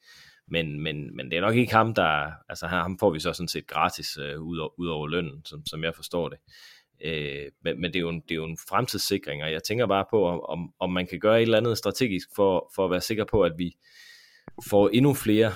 Men, 0.49 0.81
men, 0.81 1.17
men 1.17 1.31
det 1.31 1.37
er 1.37 1.41
nok 1.41 1.57
ikke 1.57 1.73
ham, 1.73 1.95
der... 1.95 2.31
Altså 2.49 2.67
ham 2.67 2.99
får 2.99 3.11
vi 3.11 3.21
så 3.21 3.33
sådan 3.33 3.49
set 3.49 3.67
gratis 3.67 4.17
øh, 4.17 4.41
ud, 4.41 4.59
over, 4.59 4.81
ud 4.81 4.87
over 4.87 5.07
lønnen, 5.07 5.45
som, 5.45 5.67
som 5.67 5.85
jeg 5.85 5.95
forstår 5.95 6.29
det. 6.29 6.39
Øh, 7.05 7.51
men, 7.63 7.81
men 7.81 7.93
det, 7.93 7.97
er 7.97 8.01
jo 8.01 8.09
en, 8.09 8.21
det 8.21 8.31
er 8.31 8.35
jo 8.35 8.45
en 8.45 8.59
fremtidssikring, 8.69 9.43
og 9.43 9.53
jeg 9.53 9.63
tænker 9.63 9.87
bare 9.87 10.05
på, 10.11 10.27
om, 10.29 10.73
om 10.79 10.93
man 10.93 11.07
kan 11.07 11.21
gøre 11.21 11.37
et 11.37 11.43
eller 11.43 11.59
andet 11.59 11.79
strategisk 11.79 12.29
for, 12.37 12.71
for 12.75 12.85
at 12.85 12.91
være 12.91 13.01
sikker 13.01 13.25
på, 13.25 13.43
at 13.43 13.53
vi 13.59 13.77
får 14.71 14.89
endnu 14.89 15.15
flere 15.15 15.53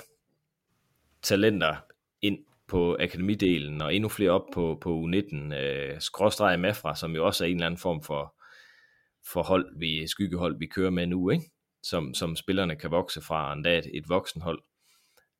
talenter 1.23 1.77
ind 2.23 2.39
på 2.69 2.97
akademidelen, 3.01 3.83
og 3.83 3.95
endnu 3.95 4.09
flere 4.09 4.31
op 4.31 4.47
på, 4.55 4.79
på 4.81 5.07
U19, 5.07 5.55
øh, 5.55 6.01
skråstreg 6.01 6.61
Mafra, 6.61 6.97
som 6.97 7.15
jo 7.15 7.27
også 7.27 7.45
er 7.45 7.49
en 7.49 7.55
eller 7.55 7.67
anden 7.67 7.79
form 7.79 8.03
for, 8.03 8.35
for 9.33 9.43
hold, 9.43 9.79
vi, 9.79 10.07
skyggehold, 10.07 10.59
vi 10.59 10.67
kører 10.67 10.91
med 10.91 11.07
nu, 11.07 11.31
ikke? 11.31 11.45
Som, 11.83 12.15
som 12.15 12.37
spillerne 12.37 12.77
kan 12.77 12.91
vokse 12.91 13.21
fra, 13.21 13.53
endda 13.53 13.79
et, 13.79 13.91
et 13.95 14.09
voksenhold. 14.09 14.63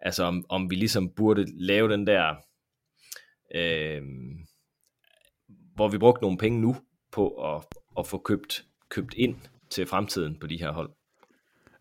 Altså 0.01 0.25
om, 0.25 0.45
om 0.49 0.71
vi 0.71 0.75
ligesom 0.75 1.11
burde 1.17 1.45
lave 1.67 1.93
den 1.93 2.07
der, 2.07 2.35
øh, 3.55 4.03
hvor 5.75 5.89
vi 5.89 5.99
brugte 5.99 6.23
nogle 6.23 6.39
penge 6.39 6.61
nu 6.61 6.77
på 7.13 7.29
at, 7.29 7.63
at 7.99 8.07
få 8.07 8.19
købt, 8.19 8.65
købt 8.89 9.15
ind 9.17 9.37
til 9.71 9.87
fremtiden 9.87 10.37
på 10.41 10.47
de 10.47 10.57
her 10.57 10.73
hold. 10.73 10.91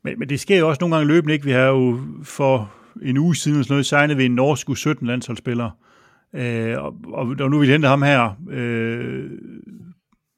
Men, 0.04 0.20
men 0.20 0.30
det 0.30 0.40
sker 0.40 0.60
jo 0.60 0.70
også 0.70 0.80
nogle 0.82 0.96
gange 0.96 1.08
løbende, 1.08 1.34
ikke? 1.34 1.46
Vi 1.46 1.52
har 1.52 1.66
jo 1.66 2.00
for 2.24 2.74
en 3.02 3.18
uge 3.18 3.36
siden 3.36 3.64
sådan 3.64 3.74
noget, 3.74 3.86
signet 3.86 4.18
ved 4.18 4.26
en 4.26 4.36
norsk 4.36 4.68
17 4.76 5.08
landsholdsspiller. 5.08 5.72
Øh, 6.34 6.84
og, 6.84 6.96
og, 7.14 7.36
og 7.40 7.50
nu 7.50 7.60
vil 7.60 7.68
vi 7.68 7.72
hente 7.72 7.88
ham 7.88 8.02
her, 8.02 8.36
øh, 8.50 9.32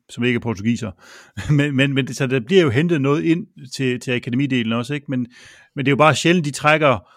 som 0.10 0.24
ikke 0.24 0.38
er 0.38 0.42
portugiser. 0.42 0.92
men, 1.58 1.76
men, 1.76 1.94
men 1.94 2.14
så 2.14 2.28
der 2.28 2.40
bliver 2.40 2.64
jo 2.64 2.70
hentet 2.70 3.02
noget 3.02 3.24
ind 3.24 3.48
til, 3.76 4.00
til 4.00 4.12
akademidelen 4.12 4.74
også, 4.74 4.94
ikke? 4.94 5.06
Men, 5.10 5.28
men 5.76 5.86
det 5.86 5.90
er 5.90 5.94
jo 5.94 5.98
bare 5.98 6.16
sjældent, 6.16 6.46
de 6.46 6.52
trækker 6.52 7.10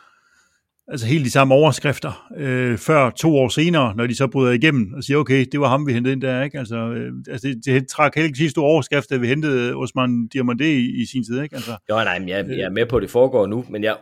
altså 0.90 1.06
helt 1.06 1.24
de 1.24 1.30
samme 1.30 1.54
overskrifter, 1.54 2.28
øh, 2.36 2.78
før 2.78 3.10
to 3.10 3.36
år 3.36 3.48
senere, 3.48 3.96
når 3.96 4.06
de 4.06 4.16
så 4.16 4.26
bryder 4.26 4.52
igennem 4.52 4.92
og 4.94 5.04
siger, 5.04 5.18
okay, 5.18 5.46
det 5.52 5.60
var 5.60 5.68
ham, 5.68 5.86
vi 5.86 5.92
hentede 5.92 6.12
ind 6.12 6.22
der, 6.22 6.42
ikke? 6.42 6.58
Altså, 6.58 6.76
øh, 6.76 7.12
altså 7.30 7.48
det, 7.48 7.64
det 7.64 7.72
heller 7.72 8.24
ikke 8.24 8.38
sidste 8.38 8.50
store 8.50 8.66
overskrift, 8.66 9.10
da 9.10 9.16
vi 9.16 9.26
hentede 9.26 9.74
Osman 9.74 10.28
Diamandé 10.34 10.64
i, 10.64 11.02
i 11.02 11.06
sin 11.06 11.24
tid, 11.24 11.42
ikke? 11.42 11.56
Altså, 11.56 11.70
jo, 11.90 11.94
nej, 11.94 12.18
men 12.18 12.28
jeg, 12.28 12.48
jeg 12.48 12.60
er 12.60 12.70
med 12.70 12.86
på, 12.86 12.96
at 12.96 13.02
det 13.02 13.10
foregår 13.10 13.46
nu, 13.46 13.64
men 13.68 13.84
jeg 13.84 13.96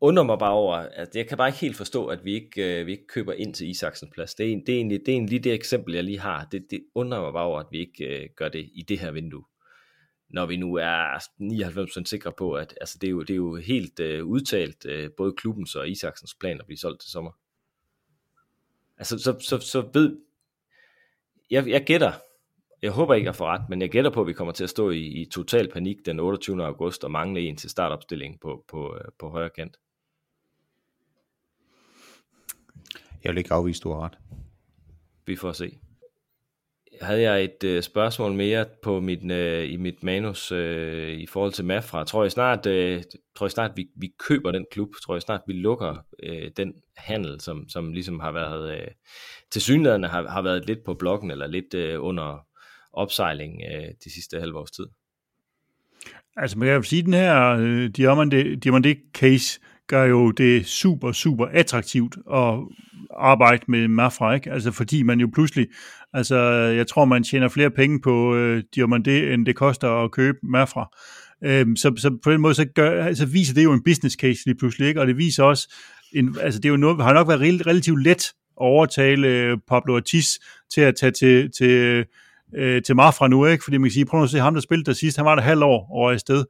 undrer 0.00 0.24
mig 0.24 0.38
bare 0.38 0.52
over, 0.52 0.74
at 0.74 1.08
jeg 1.14 1.26
kan 1.26 1.36
bare 1.36 1.48
ikke 1.48 1.58
helt 1.58 1.76
forstå, 1.76 2.06
at 2.06 2.18
vi 2.24 2.34
ikke, 2.34 2.80
øh, 2.80 2.86
vi 2.86 2.92
ikke 2.92 3.06
køber 3.06 3.32
ind 3.32 3.54
til 3.54 3.70
Isaksens 3.70 4.10
plads. 4.14 4.34
Det 4.34 4.48
er, 4.48 4.52
en, 4.52 4.60
det, 4.66 4.68
er 4.68 4.76
egentlig, 4.76 5.00
det 5.06 5.08
er 5.08 5.16
egentlig 5.16 5.44
det 5.44 5.52
eksempel, 5.52 5.94
jeg 5.94 6.04
lige 6.04 6.20
har. 6.20 6.48
Det, 6.52 6.62
det 6.70 6.80
undrer 6.94 7.20
mig 7.20 7.32
bare 7.32 7.44
over, 7.44 7.60
at 7.60 7.66
vi 7.70 7.78
ikke 7.78 8.04
øh, 8.04 8.28
gør 8.36 8.48
det 8.48 8.60
i 8.74 8.84
det 8.88 8.98
her 8.98 9.10
vindue 9.10 9.42
når 10.30 10.46
vi 10.46 10.56
nu 10.56 10.74
er 10.74 11.18
99% 12.00 12.04
sikre 12.04 12.32
på, 12.32 12.52
at 12.52 12.74
altså, 12.80 12.98
det, 13.00 13.06
er 13.06 13.10
jo, 13.10 13.20
det 13.20 13.30
er 13.30 13.36
jo 13.36 13.56
helt 13.56 14.00
øh, 14.00 14.24
udtalt, 14.24 14.86
øh, 14.86 15.10
både 15.16 15.32
klubbens 15.32 15.74
og 15.74 15.88
Isaksens 15.88 16.34
plan 16.34 16.60
at 16.60 16.66
blive 16.66 16.78
solgt 16.78 17.00
til 17.00 17.10
sommer. 17.10 17.30
Altså, 18.98 19.18
så, 19.18 19.36
så, 19.40 19.58
så 19.58 19.90
ved, 19.94 20.18
jeg, 21.50 21.68
jeg 21.68 21.84
gætter, 21.84 22.12
jeg 22.82 22.90
håber 22.90 23.14
ikke 23.14 23.28
at 23.28 23.36
få 23.36 23.46
ret, 23.46 23.68
men 23.68 23.80
jeg 23.80 23.90
gætter 23.90 24.10
på, 24.10 24.20
at 24.20 24.26
vi 24.26 24.32
kommer 24.32 24.52
til 24.52 24.64
at 24.64 24.70
stå 24.70 24.90
i, 24.90 25.06
i 25.06 25.24
total 25.24 25.72
panik 25.72 26.06
den 26.06 26.20
28. 26.20 26.64
august 26.64 27.04
og 27.04 27.10
mangle 27.10 27.40
en 27.40 27.56
til 27.56 27.70
startopstilling 27.70 28.40
på, 28.40 28.64
på, 28.68 28.96
øh, 28.96 29.04
på 29.18 29.28
højre 29.28 29.50
kant. 29.50 29.76
Jeg 33.24 33.30
vil 33.30 33.38
ikke 33.38 33.52
afvise, 33.52 33.80
du 33.80 33.92
har 33.92 34.00
ret. 34.00 34.18
Vi 35.26 35.36
får 35.36 35.52
se 35.52 35.78
havde 37.02 37.22
jeg 37.22 37.44
et 37.44 37.64
øh, 37.64 37.82
spørgsmål 37.82 38.32
mere 38.32 38.66
på 38.82 39.00
mit, 39.00 39.32
øh, 39.32 39.72
i 39.72 39.76
mit 39.76 40.02
manus 40.02 40.52
øh, 40.52 41.18
i 41.18 41.26
forhold 41.26 41.52
til 41.52 41.64
Mafra. 41.64 42.04
Tror 42.04 42.22
jeg 42.24 42.32
snart, 42.32 42.66
øh, 42.66 43.02
tror 43.36 43.46
jeg 43.46 43.50
snart 43.50 43.70
vi, 43.76 43.88
vi 43.96 44.12
køber 44.28 44.52
den 44.52 44.66
klub? 44.70 44.88
Tror 45.04 45.14
jeg 45.14 45.22
snart, 45.22 45.40
vi 45.46 45.52
lukker 45.52 45.96
øh, 46.22 46.50
den 46.56 46.74
handel, 46.96 47.40
som, 47.40 47.68
som 47.68 47.92
ligesom 47.92 48.20
har 48.20 48.32
været 48.32 48.80
øh, 48.80 48.86
til 49.50 49.62
synligheden 49.62 50.04
har, 50.04 50.28
har 50.28 50.42
været 50.42 50.66
lidt 50.66 50.84
på 50.84 50.94
blokken, 50.94 51.30
eller 51.30 51.46
lidt 51.46 51.74
øh, 51.74 52.04
under 52.04 52.46
opsejling 52.92 53.62
øh, 53.72 53.88
de 54.04 54.12
sidste 54.14 54.40
halve 54.40 54.58
års 54.58 54.70
tid? 54.70 54.86
Altså 56.36 56.58
man 56.58 56.66
kan 56.66 56.76
jo 56.76 56.82
sige, 56.82 57.00
at 57.00 57.04
den 57.04 57.14
her 57.14 57.56
øh, 57.60 57.90
Diamante 58.64 58.96
case 59.14 59.60
gør 59.86 60.04
jo 60.04 60.30
det 60.30 60.66
super, 60.66 61.12
super 61.12 61.46
attraktivt 61.46 62.16
at 62.32 62.54
arbejde 63.16 63.64
med 63.68 63.88
Mafra, 63.88 64.34
ikke? 64.34 64.52
Altså 64.52 64.72
fordi 64.72 65.02
man 65.02 65.20
jo 65.20 65.28
pludselig, 65.34 65.66
altså 66.12 66.36
jeg 66.76 66.86
tror 66.86 67.04
man 67.04 67.24
tjener 67.24 67.48
flere 67.48 67.70
penge 67.70 68.00
på 68.00 68.34
øh, 68.36 68.62
Diamante, 68.74 69.32
end 69.34 69.46
det 69.46 69.56
koster 69.56 70.04
at 70.04 70.10
købe 70.10 70.38
Mafra. 70.42 70.88
Øhm, 71.44 71.76
så, 71.76 71.92
så 71.96 72.18
på 72.24 72.32
den 72.32 72.40
måde 72.40 72.54
så 72.54 72.64
gør, 72.74 73.04
altså 73.04 73.26
viser 73.26 73.54
det 73.54 73.64
jo 73.64 73.72
en 73.72 73.82
business 73.84 74.16
case 74.16 74.40
lige 74.46 74.54
pludselig, 74.58 74.88
ikke? 74.88 75.00
Og 75.00 75.06
det 75.06 75.16
viser 75.16 75.44
også, 75.44 75.74
en, 76.12 76.36
altså 76.40 76.60
det 76.60 76.68
er 76.68 76.70
jo 76.70 76.76
noget, 76.76 77.02
har 77.02 77.14
nok 77.14 77.28
været 77.28 77.66
relativt 77.66 78.02
let 78.02 78.24
at 78.60 78.66
overtale 78.66 79.28
øh, 79.28 79.58
Pablo 79.68 79.94
Ortiz 79.94 80.26
til 80.74 80.80
at 80.80 80.94
tage 81.00 81.12
til, 81.12 81.50
til, 81.58 82.04
øh, 82.54 82.82
til 82.82 82.96
Mafra 82.96 83.28
nu, 83.28 83.46
ikke? 83.46 83.64
Fordi 83.64 83.76
man 83.76 83.88
kan 83.88 83.92
sige, 83.92 84.06
prøv 84.06 84.22
at 84.22 84.30
se 84.30 84.38
ham, 84.38 84.54
der 84.54 84.60
spillede 84.60 84.86
der 84.86 84.92
sidst, 84.92 85.16
han 85.16 85.26
var 85.26 85.34
der 85.34 85.42
halv 85.42 85.62
år 85.62 85.88
over 85.90 86.12
i 86.12 86.18
sted. 86.18 86.44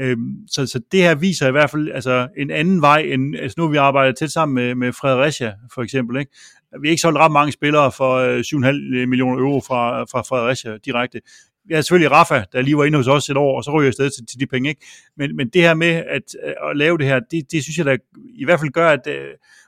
Øhm, 0.00 0.36
så, 0.48 0.66
så 0.66 0.80
det 0.92 1.00
her 1.00 1.14
viser 1.14 1.48
i 1.48 1.50
hvert 1.50 1.70
fald 1.70 1.90
altså, 1.90 2.28
en 2.36 2.50
anden 2.50 2.80
vej, 2.80 2.98
end 2.98 3.36
altså 3.36 3.54
nu 3.58 3.68
vi 3.68 3.76
arbejder 3.76 4.12
tæt 4.12 4.30
sammen 4.30 4.54
med, 4.54 4.74
med 4.74 4.92
Fredericia 4.92 5.54
for 5.74 5.82
eksempel. 5.82 6.20
Ikke? 6.20 6.32
Vi 6.80 6.88
har 6.88 6.90
ikke 6.90 7.00
solgt 7.00 7.18
ret 7.18 7.32
mange 7.32 7.52
spillere 7.52 7.92
for 7.92 8.14
øh, 8.14 8.40
7,5 8.40 8.96
øh, 8.96 9.08
millioner 9.08 9.38
euro 9.38 9.60
fra, 9.60 10.02
fra 10.02 10.22
Fredericia 10.22 10.76
direkte. 10.76 11.20
Vi 11.68 11.74
har 11.74 11.80
selvfølgelig 11.80 12.10
Rafa, 12.10 12.44
der 12.52 12.62
lige 12.62 12.76
var 12.76 12.84
inde 12.84 12.98
hos 12.98 13.08
os 13.08 13.28
et 13.28 13.36
år, 13.36 13.56
og 13.56 13.64
så 13.64 13.70
ryger 13.70 13.82
jeg 13.82 13.88
afsted 13.88 14.10
til, 14.10 14.26
til 14.26 14.40
de 14.40 14.46
penge. 14.46 14.68
Ikke? 14.68 14.86
Men, 15.16 15.36
men 15.36 15.48
det 15.48 15.62
her 15.62 15.74
med 15.74 15.90
at, 15.90 16.22
øh, 16.46 16.70
at 16.70 16.76
lave 16.76 16.98
det 16.98 17.06
her, 17.06 17.20
det, 17.30 17.52
det 17.52 17.62
synes 17.62 17.78
jeg 17.78 17.86
da 17.86 17.96
i 18.34 18.44
hvert 18.44 18.60
fald 18.60 18.70
gør, 18.70 18.88
at 18.88 19.06
uh, 19.06 19.14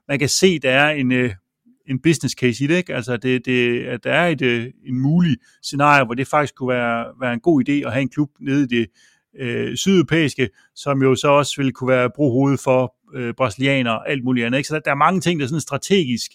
man 0.09 0.19
kan 0.19 0.29
se, 0.29 0.47
at 0.47 0.63
der 0.63 0.71
er 0.71 0.91
en, 0.91 1.13
en 1.87 2.03
business 2.03 2.35
case 2.35 2.65
i 2.65 2.67
det. 2.67 2.77
Ikke? 2.77 2.95
Altså 2.95 3.17
det, 3.17 3.47
det, 3.47 3.85
at 3.85 4.05
der 4.05 4.13
er 4.13 4.29
et, 4.29 4.73
en 4.87 5.01
mulig 5.01 5.37
scenarie, 5.63 6.05
hvor 6.05 6.15
det 6.15 6.29
faktisk 6.29 6.55
kunne 6.55 6.69
være, 6.69 7.07
være 7.21 7.33
en 7.33 7.41
god 7.41 7.69
idé 7.69 7.73
at 7.73 7.93
have 7.93 8.03
en 8.03 8.09
klub 8.09 8.31
nede 8.41 8.65
i 8.65 8.67
det 8.67 8.87
øh, 9.41 9.77
sydeuropæiske, 9.77 10.49
som 10.75 11.03
jo 11.03 11.15
så 11.15 11.29
også 11.29 11.63
vil 11.63 11.73
kunne 11.73 11.89
være 11.89 12.11
brohoved 12.17 12.59
for 12.59 12.95
øh, 13.15 13.35
brasilianer 13.35 13.91
og 13.91 14.11
alt 14.11 14.25
muligt 14.25 14.47
andet. 14.47 14.59
Ikke? 14.59 14.69
Så 14.69 14.75
der, 14.75 14.81
der 14.81 14.91
er 14.91 14.95
mange 14.95 15.21
ting, 15.21 15.41
der 15.41 15.47
sådan 15.47 15.61
strategisk 15.61 16.31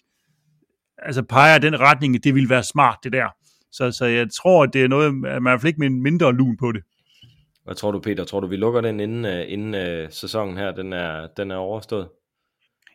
altså 1.01 1.23
peger 1.23 1.57
den 1.57 1.80
retning, 1.80 2.23
det 2.23 2.35
vil 2.35 2.49
være 2.49 2.63
smart, 2.63 2.97
det 3.03 3.13
der. 3.13 3.27
Så, 3.71 3.91
så 3.91 4.05
jeg 4.05 4.27
tror, 4.31 4.63
at 4.63 4.73
det 4.73 4.84
er 4.84 4.88
noget, 4.88 5.05
at 5.27 5.41
man 5.41 5.59
i 5.63 5.67
ikke 5.67 5.80
med 5.80 5.88
en 5.88 6.03
mindre 6.03 6.34
lun 6.34 6.57
på 6.57 6.71
det. 6.71 6.84
Hvad 7.65 7.76
tror 7.76 7.91
du, 7.91 7.99
Peter? 7.99 8.23
Tror 8.23 8.39
du, 8.39 8.47
vi 8.47 8.55
lukker 8.55 8.81
den 8.81 8.99
inden, 8.99 9.26
uh, 9.26 9.51
inden 9.53 10.03
uh, 10.03 10.09
sæsonen 10.11 10.57
her, 10.57 10.71
den 10.71 10.93
er, 10.93 11.27
den 11.38 11.51
er 11.51 11.55
overstået? 11.55 12.09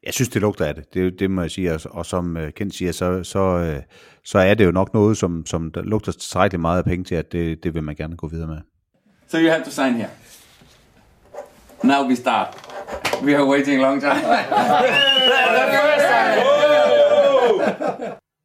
Jeg 0.07 0.15
synes, 0.15 0.29
det 0.29 0.43
lugter 0.43 0.65
af 0.65 0.75
det. 0.75 0.95
Det, 0.95 1.19
det 1.19 1.31
må 1.31 1.41
jeg 1.41 1.51
sige. 1.51 1.73
Og, 1.73 1.81
og 1.91 2.07
som 2.07 2.37
uh, 2.37 2.49
Kent 2.57 2.75
siger, 2.75 2.93
så, 2.93 3.23
så, 3.23 3.75
uh, 3.77 3.83
så 4.25 4.39
er 4.39 4.55
det 4.55 4.65
jo 4.65 4.71
nok 4.71 4.95
noget, 4.95 5.17
som, 5.17 5.47
som 5.47 5.73
der 5.73 5.83
lugter 5.83 6.13
tilstrækkeligt 6.13 6.61
meget 6.61 6.79
af 6.79 6.85
penge 6.85 7.05
til, 7.05 7.15
at 7.15 7.33
det, 7.33 7.65
det 7.65 7.75
vil 7.75 7.83
man 7.83 7.95
gerne 7.95 8.17
gå 8.17 8.29
videre 8.29 8.49
med. 8.49 8.59
So 9.35 9.41
you 9.41 9.51
have 9.51 9.65
to 9.65 9.71
sign 9.71 9.95
here. 9.95 10.11
Now 11.83 12.09
we 12.09 12.15
start. 12.15 12.55
We 13.25 13.35
are 13.35 13.45
waiting 13.45 13.79
a 13.79 13.83
long 13.83 14.01
time. 14.01 14.15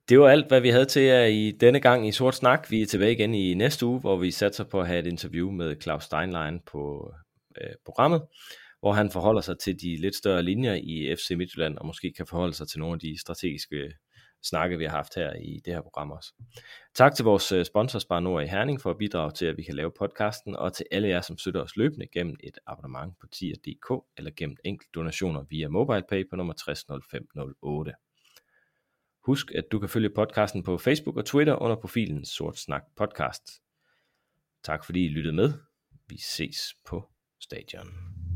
Det 0.10 0.20
var 0.20 0.30
alt, 0.30 0.48
hvad 0.48 0.62
vi 0.62 0.70
havde 0.70 0.86
til 0.86 1.02
jer 1.02 1.26
i 1.26 1.52
denne 1.52 1.80
gang 1.80 2.08
i 2.08 2.12
Sort 2.12 2.36
Snak. 2.36 2.72
Vi 2.72 2.82
er 2.82 2.86
tilbage 2.86 3.12
igen 3.12 3.34
i 3.34 3.54
næste 3.54 3.86
uge, 3.86 4.00
hvor 4.00 4.18
vi 4.18 4.32
satser 4.32 4.64
på 4.64 4.82
at 4.82 4.88
have 4.88 5.00
et 5.00 5.08
interview 5.08 5.52
med 5.52 5.76
Claus 5.82 6.04
Steinlein 6.04 6.60
på 6.72 7.12
øh, 7.62 7.70
programmet, 7.86 8.22
hvor 8.80 8.94
han 8.94 9.12
forholder 9.12 9.42
sig 9.42 9.60
til 9.60 9.76
de 9.82 10.02
lidt 10.02 10.16
større 10.16 10.44
linjer 10.44 10.74
i 10.74 11.16
FC 11.16 11.32
Midtjylland, 11.38 11.78
og 11.78 11.86
måske 11.86 12.14
kan 12.18 12.28
forholde 12.28 12.54
sig 12.54 12.68
til 12.68 12.80
nogle 12.80 12.94
af 12.94 13.00
de 13.00 13.22
strategiske 13.22 13.92
snakke, 14.44 14.78
vi 14.78 14.86
har 14.86 14.92
haft 14.92 15.16
her 15.16 15.34
i 15.34 15.62
det 15.66 15.74
her 15.74 15.82
program 15.82 16.12
også. 16.12 16.34
Tak 16.96 17.16
til 17.16 17.26
vores 17.26 17.52
øh, 17.52 17.66
sponsor 17.66 18.00
Spar 18.00 18.20
Nord 18.20 18.44
i 18.44 18.48
Herning 18.48 18.82
for 18.82 18.90
at 18.90 18.98
bidrage 18.98 19.32
til, 19.32 19.46
at 19.46 19.58
vi 19.58 19.64
kan 19.64 19.76
lave 19.76 19.92
podcasten, 20.00 20.56
og 20.56 20.74
til 20.74 20.86
alle 20.92 21.08
jer, 21.08 21.22
som 21.22 21.38
støtter 21.38 21.62
os 21.62 21.76
løbende 21.76 22.08
gennem 22.14 22.36
et 22.44 22.58
abonnement 22.68 23.14
på 23.22 23.28
tier.dk 23.28 24.06
eller 24.18 24.32
gennem 24.38 24.58
enkelt 24.66 24.96
donationer 24.96 25.44
via 25.50 25.68
MobilePay 25.68 26.30
på 26.30 26.36
nummer 26.36 26.54
600508. 26.54 27.94
Husk, 29.26 29.52
at 29.56 29.64
du 29.72 29.80
kan 29.80 29.90
følge 29.90 30.10
podcasten 30.10 30.64
på 30.64 30.78
Facebook 30.78 31.18
og 31.18 31.26
Twitter 31.26 31.62
under 31.62 31.76
profilen 31.76 32.26
Sort 32.26 32.58
Snak 32.58 32.84
Podcast. 32.98 33.44
Tak 34.64 34.86
fordi 34.86 35.06
I 35.06 35.10
lyttede 35.10 35.36
med. 35.36 35.54
Vi 36.08 36.18
ses 36.18 36.74
på 36.88 37.10
stadion. 37.40 38.29